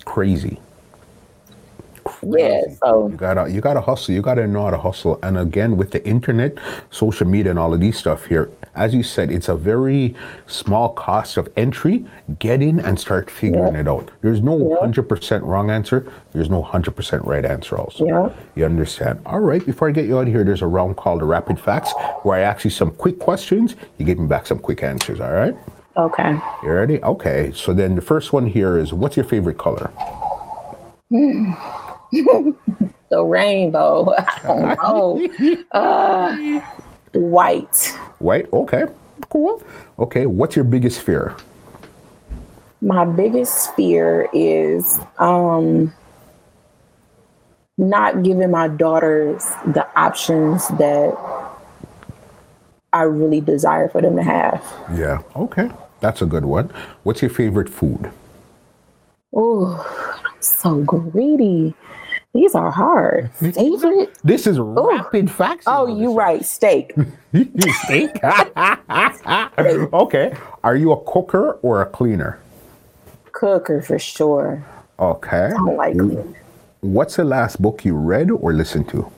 Crazy 0.04 0.60
crazy. 2.08 2.38
Yeah, 2.38 2.62
so 2.82 3.08
you 3.08 3.16
gotta 3.16 3.50
you 3.50 3.60
gotta 3.60 3.80
hustle. 3.80 4.14
You 4.14 4.22
gotta 4.22 4.46
know 4.46 4.64
how 4.64 4.70
to 4.70 4.78
hustle. 4.78 5.18
And 5.22 5.38
again, 5.38 5.76
with 5.76 5.90
the 5.90 6.04
internet, 6.06 6.58
social 6.90 7.26
media, 7.26 7.50
and 7.50 7.58
all 7.58 7.72
of 7.72 7.80
these 7.80 7.98
stuff 7.98 8.26
here, 8.26 8.50
as 8.74 8.94
you 8.94 9.02
said, 9.02 9.30
it's 9.30 9.48
a 9.48 9.56
very 9.56 10.14
small 10.46 10.90
cost 10.90 11.36
of 11.36 11.48
entry. 11.56 12.04
Get 12.38 12.62
in 12.62 12.80
and 12.80 12.98
start 12.98 13.30
figuring 13.30 13.74
yeah. 13.74 13.80
it 13.80 13.88
out. 13.88 14.10
There's 14.20 14.40
no 14.40 14.76
hundred 14.80 15.04
yeah. 15.04 15.08
percent 15.08 15.44
wrong 15.44 15.70
answer. 15.70 16.10
There's 16.32 16.50
no 16.50 16.62
hundred 16.62 16.96
percent 16.96 17.24
right 17.24 17.44
answer. 17.44 17.76
Also, 17.78 18.06
yeah. 18.06 18.32
you 18.54 18.64
understand. 18.64 19.20
All 19.26 19.40
right. 19.40 19.64
Before 19.64 19.88
I 19.88 19.92
get 19.92 20.06
you 20.06 20.18
out 20.18 20.26
of 20.26 20.32
here, 20.32 20.44
there's 20.44 20.62
a 20.62 20.66
round 20.66 20.96
called 20.96 21.20
the 21.20 21.24
rapid 21.24 21.58
facts, 21.58 21.92
where 22.22 22.38
I 22.38 22.42
ask 22.42 22.64
you 22.64 22.70
some 22.70 22.90
quick 22.92 23.18
questions. 23.18 23.76
You 23.98 24.04
give 24.04 24.18
me 24.18 24.26
back 24.26 24.46
some 24.46 24.58
quick 24.58 24.82
answers. 24.82 25.20
All 25.20 25.32
right. 25.32 25.56
Okay. 25.96 26.38
You 26.62 26.70
ready? 26.70 27.02
Okay. 27.02 27.50
So 27.52 27.74
then 27.74 27.96
the 27.96 28.00
first 28.00 28.32
one 28.32 28.46
here 28.46 28.78
is, 28.78 28.92
what's 28.92 29.16
your 29.16 29.24
favorite 29.24 29.58
color? 29.58 29.90
Mm. 31.10 31.56
the 33.10 33.24
rainbow. 33.24 34.14
I 34.18 34.40
don't 34.42 35.26
know. 35.40 35.64
Uh, 35.72 36.60
white. 37.12 37.86
White. 38.18 38.52
Okay. 38.52 38.84
Cool. 39.28 39.62
Okay. 39.98 40.26
What's 40.26 40.56
your 40.56 40.64
biggest 40.64 41.02
fear? 41.02 41.36
My 42.80 43.04
biggest 43.04 43.74
fear 43.74 44.28
is 44.32 45.00
um, 45.18 45.92
not 47.76 48.22
giving 48.22 48.50
my 48.50 48.68
daughters 48.68 49.44
the 49.66 49.86
options 49.98 50.68
that 50.68 51.16
I 52.92 53.02
really 53.02 53.40
desire 53.40 53.88
for 53.88 54.00
them 54.00 54.16
to 54.16 54.22
have. 54.22 54.64
Yeah. 54.94 55.22
Okay. 55.36 55.70
That's 56.00 56.22
a 56.22 56.26
good 56.26 56.44
one. 56.44 56.70
What's 57.02 57.22
your 57.22 57.30
favorite 57.30 57.68
food? 57.68 58.10
Oh, 59.34 59.84
so 60.40 60.82
greedy. 60.82 61.74
These 62.34 62.54
are 62.54 62.70
hard. 62.70 63.32
Favorite? 63.34 64.16
This 64.22 64.46
is 64.46 64.58
rapid 64.58 65.30
facts. 65.30 65.64
Oh, 65.66 65.86
you 65.86 66.14
right. 66.14 66.44
Steak. 66.44 66.92
Steak. 67.84 68.10
okay. 69.92 70.36
Are 70.62 70.76
you 70.76 70.92
a 70.92 71.00
cooker 71.04 71.52
or 71.62 71.82
a 71.82 71.86
cleaner? 71.86 72.38
Cooker 73.32 73.80
for 73.80 73.98
sure. 73.98 74.64
Okay. 75.00 75.50
I 75.56 75.62
like 75.62 75.94
cleaning. 75.94 76.36
What's 76.80 77.16
the 77.16 77.24
last 77.24 77.60
book 77.60 77.84
you 77.84 77.94
read 77.96 78.30
or 78.30 78.52
listened 78.52 78.88
to? 78.90 79.10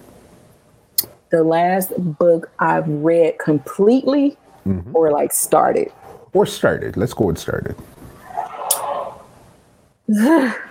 The 1.30 1.42
last 1.42 1.92
book 1.98 2.51
I've 2.59 2.88
read 2.88 3.38
completely 3.38 4.38
mm-hmm. 4.66 4.97
or 4.97 5.10
like 5.10 5.32
started. 5.32 5.92
Or 6.32 6.47
started? 6.47 6.97
Let's 6.97 7.12
go 7.12 7.26
with 7.26 7.38
started. 7.38 7.76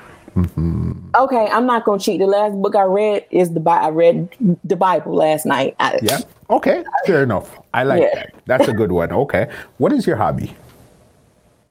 Okay, 1.16 1.48
I'm 1.52 1.66
not 1.66 1.84
gonna 1.86 2.00
cheat. 2.00 2.20
The 2.20 2.28
last 2.28 2.54
book 2.62 2.76
I 2.76 2.84
read 2.84 3.26
is 3.32 3.54
the 3.54 3.60
Bi- 3.60 3.80
I 3.82 3.90
read 3.90 4.30
the 4.64 4.76
Bible 4.76 5.14
last 5.16 5.46
night. 5.46 5.76
I, 5.80 6.00
Yeah. 6.02 6.20
Okay. 6.50 6.84
Fair 7.06 7.24
enough. 7.24 7.58
I 7.74 7.84
like 7.84 8.02
Yeah. 8.02 8.16
that. 8.16 8.34
That's 8.46 8.68
a 8.68 8.74
good 8.74 8.92
one. 8.92 9.12
Okay. 9.12 9.48
What 9.78 9.92
is 9.94 10.06
your 10.08 10.16
hobby? 10.18 10.56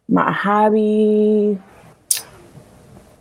My 0.08 0.30
hobby, 0.32 1.58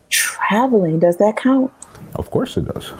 traveling. 0.09 0.99
Does 0.99 1.17
that 1.17 1.35
count? 1.37 1.71
Of 2.15 2.31
course 2.31 2.57
it 2.57 2.65
does. 2.73 2.93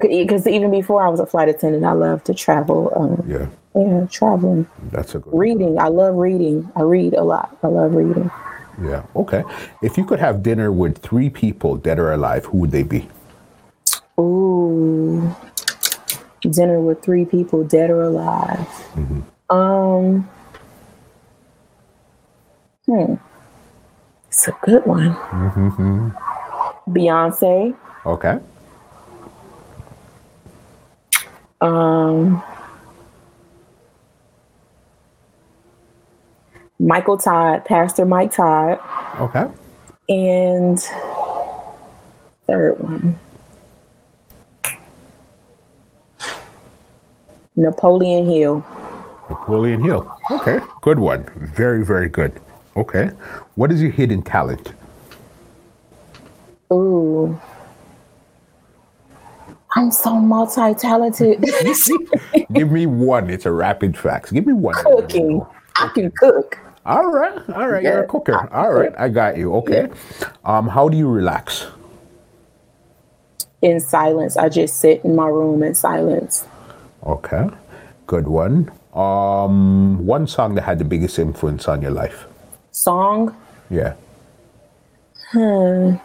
Because 0.00 0.46
even 0.46 0.70
before 0.70 1.02
I 1.02 1.08
was 1.08 1.20
a 1.20 1.26
flight 1.26 1.48
attendant, 1.48 1.84
I 1.84 1.92
love 1.92 2.22
to 2.24 2.34
travel. 2.34 2.92
Um, 2.94 3.22
Yeah. 3.26 3.46
yeah, 3.74 4.06
traveling, 4.10 4.66
That's 4.90 5.14
a 5.14 5.20
good 5.20 5.32
reading. 5.32 5.78
I 5.78 5.88
love 5.88 6.16
reading. 6.16 6.68
I 6.76 6.82
read 6.82 7.14
a 7.14 7.22
lot. 7.24 7.56
I 7.62 7.68
love 7.68 7.94
reading. 7.94 8.30
Yeah. 8.82 9.04
Okay. 9.16 9.44
If 9.82 9.98
you 9.98 10.04
could 10.04 10.20
have 10.20 10.42
dinner 10.42 10.72
with 10.72 10.98
three 10.98 11.30
people, 11.30 11.76
dead 11.76 11.98
or 11.98 12.12
alive, 12.12 12.46
who 12.46 12.58
would 12.58 12.72
they 12.72 12.84
be? 12.84 13.08
Ooh, 14.20 15.34
dinner 16.42 16.80
with 16.80 17.02
three 17.02 17.24
people, 17.26 17.64
dead 17.64 17.90
or 17.90 18.02
alive. 18.02 18.68
Um, 19.50 20.28
hmm, 22.86 23.14
it's 24.28 24.48
a 24.48 24.56
good 24.62 24.86
one. 24.86 25.12
Hmm. 25.12 26.10
Beyonce, 26.88 27.76
Okay. 28.06 28.38
um, 31.60 32.42
Michael 36.80 37.18
Todd, 37.18 37.64
Pastor 37.66 38.06
Mike 38.06 38.32
Todd, 38.32 38.78
Okay. 39.20 39.46
and 40.08 40.80
third 42.46 42.80
one, 42.80 43.18
Napoleon 47.54 48.24
Hill. 48.26 48.64
Napoleon 49.28 49.84
Hill. 49.84 50.10
Okay. 50.30 50.60
Good 50.80 50.98
one. 50.98 51.24
Very, 51.54 51.84
very 51.84 52.08
good. 52.08 52.32
Okay. 52.76 53.10
What 53.56 53.70
is 53.70 53.82
your 53.82 53.90
hidden 53.90 54.22
talent? 54.22 54.72
Ooh. 56.72 57.38
I'm 59.76 59.90
so 59.90 60.18
multi-talented. 60.18 61.44
Give 62.52 62.72
me 62.72 62.86
one. 62.86 63.28
It's 63.28 63.44
a 63.46 63.52
rapid 63.52 63.96
facts. 63.98 64.32
Give 64.32 64.46
me 64.46 64.54
one. 64.54 64.74
Cooking. 64.76 65.44
I 65.76 65.88
can 65.94 66.10
cook. 66.12 66.58
All 66.86 67.06
right. 67.10 67.32
All 67.54 67.68
right. 67.68 67.82
You're 67.82 67.98
a 67.98 68.02
Yeah. 68.02 68.06
cooker. 68.06 68.48
All 68.52 68.72
right. 68.72 68.92
I 68.98 69.08
got 69.08 69.36
you. 69.36 69.54
Okay. 69.56 69.88
Um, 70.44 70.68
how 70.68 70.88
do 70.88 70.96
you 70.96 71.08
relax? 71.08 71.66
In 73.62 73.80
silence. 73.80 74.36
I 74.36 74.48
just 74.48 74.76
sit 74.80 75.04
in 75.04 75.14
my 75.14 75.28
room 75.28 75.62
in 75.62 75.74
silence. 75.74 76.46
Okay. 77.06 77.48
Good 78.06 78.26
one. 78.28 78.70
Um, 78.94 80.04
one 80.06 80.26
song 80.26 80.54
that 80.56 80.62
had 80.62 80.78
the 80.78 80.84
biggest 80.84 81.18
influence 81.18 81.68
on 81.68 81.82
your 81.82 81.92
life. 81.92 82.26
Song. 82.72 83.36
Yeah. 83.70 83.94
Hmm. 85.32 85.96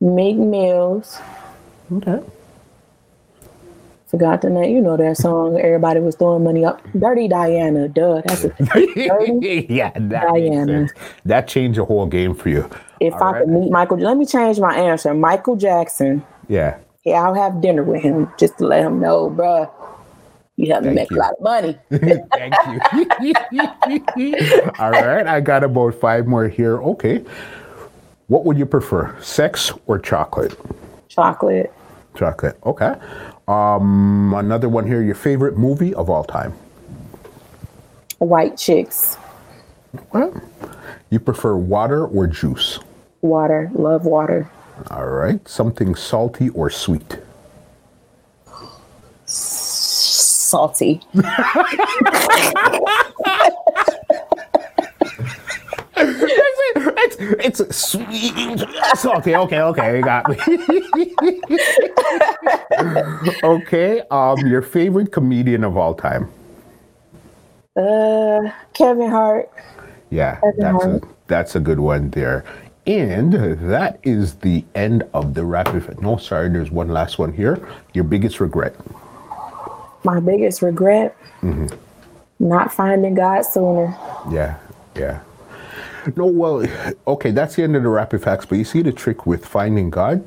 Meek 0.00 0.36
Mills. 0.36 1.18
Okay. 1.92 2.20
Forgot 4.10 4.42
the 4.42 4.50
name. 4.50 4.74
You 4.74 4.82
know 4.82 4.96
that 4.96 5.16
song. 5.18 5.58
Everybody 5.60 6.00
was 6.00 6.16
throwing 6.16 6.42
money 6.42 6.64
up. 6.64 6.82
Dirty 6.98 7.28
Diana. 7.28 7.88
Duh. 7.88 8.22
That's 8.26 8.44
a 8.44 8.48
Dirty. 8.64 9.66
yeah, 9.70 9.92
that 9.94 10.28
Diana. 10.28 10.88
That 11.24 11.46
changed 11.46 11.78
the 11.78 11.84
whole 11.84 12.06
game 12.06 12.34
for 12.34 12.48
you. 12.48 12.68
If 12.98 13.14
All 13.14 13.22
I 13.34 13.40
could 13.40 13.48
meet 13.48 13.70
Michael, 13.70 13.98
let 13.98 14.16
me 14.16 14.26
change 14.26 14.58
my 14.58 14.74
answer. 14.74 15.14
Michael 15.14 15.54
Jackson. 15.54 16.24
Yeah. 16.48 16.78
Yeah, 17.04 17.22
I'll 17.22 17.34
have 17.34 17.60
dinner 17.60 17.84
with 17.84 18.02
him 18.02 18.28
just 18.36 18.58
to 18.58 18.66
let 18.66 18.82
him 18.84 18.98
know, 18.98 19.30
bruh. 19.30 19.70
You 20.56 20.66
me 20.66 20.72
Thank 20.82 20.94
make 20.94 21.10
you. 21.10 21.16
a 21.16 21.20
lot 21.20 21.32
of 21.32 21.40
money. 21.40 21.78
Thank 21.90 22.54
you. 23.22 23.34
All 24.78 24.90
right, 24.90 25.26
I 25.26 25.40
got 25.40 25.64
about 25.64 25.94
five 25.94 26.26
more 26.26 26.48
here. 26.48 26.82
Okay. 26.82 27.24
What 28.26 28.44
would 28.44 28.58
you 28.58 28.66
prefer, 28.66 29.16
sex 29.22 29.72
or 29.86 29.98
chocolate? 29.98 30.58
Chocolate. 31.08 31.72
Chocolate. 32.14 32.58
Okay. 32.66 32.94
Um, 33.50 34.32
another 34.34 34.68
one 34.68 34.86
here. 34.86 35.02
Your 35.02 35.16
favorite 35.16 35.58
movie 35.58 35.92
of 35.94 36.08
all 36.08 36.22
time? 36.22 36.54
White 38.18 38.56
chicks. 38.56 39.16
Well, 40.12 40.40
you 41.10 41.18
prefer 41.18 41.56
water 41.56 42.06
or 42.06 42.28
juice? 42.28 42.78
Water. 43.22 43.68
Love 43.74 44.04
water. 44.04 44.48
All 44.88 45.08
right. 45.08 45.46
Something 45.48 45.96
salty 45.96 46.50
or 46.50 46.70
sweet? 46.70 47.18
Salty. 49.26 51.00
it's, 56.96 57.60
it's 57.60 57.76
sweet. 57.76 58.64
Salty. 58.94 59.36
Okay. 59.36 59.60
Okay. 59.60 59.96
You 59.96 60.02
got 60.02 60.28
me. 60.28 60.36
okay. 63.42 64.02
Um, 64.10 64.46
your 64.46 64.62
favorite 64.62 65.12
comedian 65.12 65.64
of 65.64 65.76
all 65.76 65.94
time? 65.94 66.30
Uh, 67.76 68.50
Kevin 68.74 69.10
Hart. 69.10 69.50
Yeah, 70.10 70.40
Kevin 70.40 70.58
that's 70.58 70.84
a, 70.84 71.00
that's 71.28 71.54
a 71.56 71.60
good 71.60 71.78
one 71.78 72.10
there. 72.10 72.44
And 72.86 73.32
that 73.70 74.00
is 74.02 74.34
the 74.36 74.64
end 74.74 75.04
of 75.14 75.34
the 75.34 75.44
rapid. 75.44 76.00
No, 76.02 76.16
sorry, 76.16 76.48
there's 76.48 76.70
one 76.70 76.88
last 76.88 77.18
one 77.18 77.32
here. 77.32 77.68
Your 77.94 78.04
biggest 78.04 78.40
regret. 78.40 78.74
My 80.02 80.18
biggest 80.18 80.62
regret. 80.62 81.16
Not 82.40 82.72
finding 82.72 83.14
God 83.14 83.42
sooner. 83.42 83.96
Yeah, 84.30 84.58
yeah. 84.96 85.20
No, 86.16 86.26
well, 86.26 86.66
okay, 87.06 87.30
that's 87.30 87.56
the 87.56 87.62
end 87.62 87.76
of 87.76 87.82
the 87.82 87.88
rapid 87.88 88.22
facts. 88.22 88.46
But 88.46 88.58
you 88.58 88.64
see 88.64 88.82
the 88.82 88.92
trick 88.92 89.26
with 89.26 89.44
finding 89.44 89.90
God? 89.90 90.26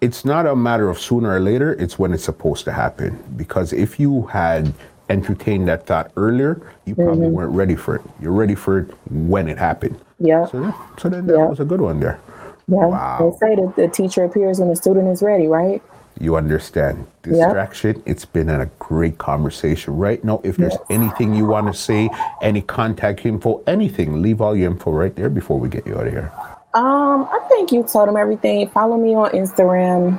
It's 0.00 0.24
not 0.24 0.46
a 0.46 0.54
matter 0.54 0.88
of 0.90 0.98
sooner 0.98 1.34
or 1.34 1.40
later, 1.40 1.72
it's 1.74 1.98
when 1.98 2.12
it's 2.12 2.24
supposed 2.24 2.64
to 2.66 2.72
happen. 2.72 3.22
Because 3.36 3.72
if 3.72 3.98
you 3.98 4.26
had 4.26 4.72
entertained 5.08 5.68
that 5.68 5.86
thought 5.86 6.10
earlier, 6.16 6.60
you 6.84 6.94
probably 6.94 7.26
mm-hmm. 7.26 7.34
weren't 7.34 7.52
ready 7.52 7.76
for 7.76 7.96
it. 7.96 8.02
You're 8.20 8.32
ready 8.32 8.54
for 8.54 8.80
it 8.80 8.90
when 9.10 9.48
it 9.48 9.58
happened. 9.58 9.98
Yeah. 10.18 10.46
So, 10.46 10.62
yeah, 10.62 10.72
so 10.98 11.08
then 11.08 11.26
that 11.26 11.38
Yeah. 11.38 11.46
was 11.46 11.60
a 11.60 11.64
good 11.64 11.80
one 11.80 12.00
there. 12.00 12.20
Yeah. 12.68 12.86
Wow. 12.86 13.36
They 13.40 13.48
say 13.48 13.54
that 13.56 13.76
the 13.76 13.88
teacher 13.88 14.24
appears 14.24 14.58
when 14.58 14.68
the 14.68 14.76
student 14.76 15.08
is 15.08 15.22
ready, 15.22 15.46
right? 15.46 15.82
You 16.18 16.36
understand. 16.36 17.06
Distraction, 17.22 18.02
it's 18.06 18.24
been 18.24 18.48
a 18.48 18.66
great 18.78 19.18
conversation. 19.18 19.96
Right 19.96 20.22
now, 20.24 20.40
if 20.44 20.56
there's 20.56 20.76
anything 20.88 21.34
you 21.34 21.44
want 21.44 21.66
to 21.66 21.74
say, 21.74 22.08
any 22.40 22.62
contact 22.62 23.26
info, 23.26 23.62
anything, 23.66 24.22
leave 24.22 24.40
all 24.40 24.56
your 24.56 24.70
info 24.70 24.92
right 24.92 25.14
there 25.14 25.28
before 25.28 25.58
we 25.58 25.68
get 25.68 25.86
you 25.86 25.98
out 25.98 26.06
of 26.06 26.12
here. 26.12 26.32
Um, 26.74 27.28
I 27.30 27.40
think 27.48 27.72
you 27.72 27.82
told 27.82 28.08
them 28.08 28.16
everything. 28.16 28.68
Follow 28.68 28.96
me 28.96 29.14
on 29.14 29.30
Instagram, 29.30 30.18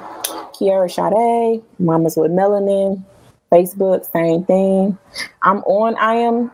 Kiara 0.54 0.90
Sade, 0.90 1.64
Mamas 1.80 2.18
with 2.18 2.32
Melanin, 2.32 3.04
Facebook, 3.52 4.12
same 4.12 4.44
thing. 4.44 4.98
I'm 5.44 5.60
on 5.60 5.96
I 5.98 6.16
am 6.16 6.52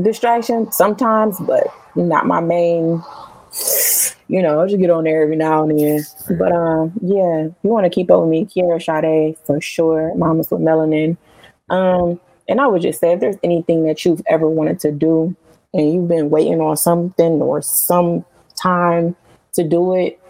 distraction 0.00 0.70
sometimes, 0.72 1.38
but 1.40 1.66
not 1.94 2.26
my 2.26 2.40
main 2.40 3.02
you 4.28 4.42
know, 4.42 4.58
I'll 4.58 4.66
just 4.66 4.80
get 4.80 4.90
on 4.90 5.04
there 5.04 5.22
every 5.22 5.36
now 5.36 5.68
and 5.68 5.78
then. 5.78 6.00
But 6.38 6.52
um, 6.52 6.92
yeah, 7.02 7.44
you 7.44 7.70
want 7.70 7.84
to 7.84 7.90
keep 7.90 8.10
up 8.10 8.20
with 8.20 8.30
me, 8.30 8.46
Kiara 8.46 8.82
Sade 8.82 9.36
for 9.46 9.60
sure. 9.60 10.14
Mamas 10.14 10.50
with 10.50 10.60
Melanin. 10.60 11.16
Um, 11.70 12.20
and 12.48 12.60
I 12.60 12.66
would 12.66 12.82
just 12.82 13.00
say 13.00 13.12
if 13.12 13.20
there's 13.20 13.36
anything 13.42 13.86
that 13.86 14.04
you've 14.04 14.22
ever 14.26 14.48
wanted 14.48 14.80
to 14.80 14.92
do 14.92 15.34
and 15.72 15.92
you've 15.92 16.08
been 16.08 16.30
waiting 16.30 16.60
on 16.60 16.76
something 16.76 17.42
or 17.42 17.62
some 17.62 18.24
time 18.56 19.16
to 19.52 19.64
do 19.64 19.94
it, 19.94 20.20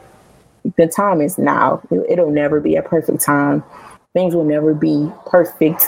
the 0.76 0.86
time 0.86 1.20
is 1.20 1.38
now. 1.38 1.82
It'll 2.08 2.30
never 2.30 2.60
be 2.60 2.76
a 2.76 2.82
perfect 2.82 3.20
time. 3.20 3.62
Things 4.12 4.34
will 4.34 4.44
never 4.44 4.74
be 4.74 5.10
perfectly 5.26 5.86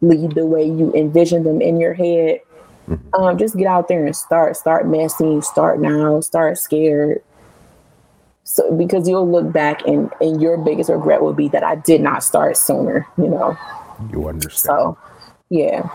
the 0.00 0.46
way 0.46 0.64
you 0.64 0.92
envision 0.94 1.44
them 1.44 1.60
in 1.60 1.78
your 1.78 1.94
head. 1.94 2.40
Mm-hmm. 2.88 3.14
Um, 3.14 3.38
just 3.38 3.56
get 3.56 3.66
out 3.66 3.88
there 3.88 4.04
and 4.04 4.14
start. 4.14 4.56
Start 4.56 4.86
messy. 4.86 5.40
Start 5.40 5.80
now. 5.80 6.20
Start 6.20 6.58
scared. 6.58 7.22
So 8.44 8.74
because 8.76 9.08
you'll 9.08 9.30
look 9.30 9.52
back 9.52 9.86
and 9.86 10.12
and 10.20 10.40
your 10.40 10.58
biggest 10.58 10.90
regret 10.90 11.22
will 11.22 11.32
be 11.32 11.48
that 11.48 11.64
I 11.64 11.76
did 11.76 12.00
not 12.00 12.22
start 12.22 12.56
sooner. 12.56 13.06
You 13.16 13.28
know. 13.28 13.58
You 14.10 14.28
understand. 14.28 14.76
So, 14.76 14.98
yeah. 15.50 15.88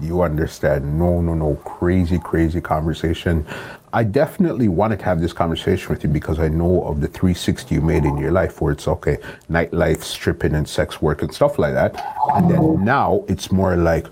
You 0.00 0.22
understand. 0.22 0.98
No, 0.98 1.20
no, 1.20 1.34
no. 1.34 1.54
Crazy, 1.56 2.18
crazy 2.18 2.60
conversation. 2.60 3.46
I 3.92 4.04
definitely 4.04 4.68
wanted 4.68 5.00
to 5.00 5.04
have 5.04 5.20
this 5.20 5.32
conversation 5.32 5.90
with 5.90 6.02
you 6.02 6.08
because 6.08 6.40
I 6.40 6.48
know 6.48 6.82
of 6.84 7.00
the 7.00 7.08
360 7.08 7.74
you 7.74 7.82
made 7.82 8.04
in 8.04 8.16
your 8.16 8.32
life 8.32 8.60
where 8.60 8.72
it's 8.72 8.88
okay, 8.88 9.18
nightlife, 9.50 10.02
stripping, 10.02 10.54
and 10.54 10.66
sex 10.66 11.02
work 11.02 11.22
and 11.22 11.32
stuff 11.32 11.58
like 11.58 11.74
that. 11.74 11.94
And 12.34 12.50
then 12.50 12.60
mm-hmm. 12.60 12.84
now 12.84 13.24
it's 13.28 13.52
more 13.52 13.76
like 13.76 14.06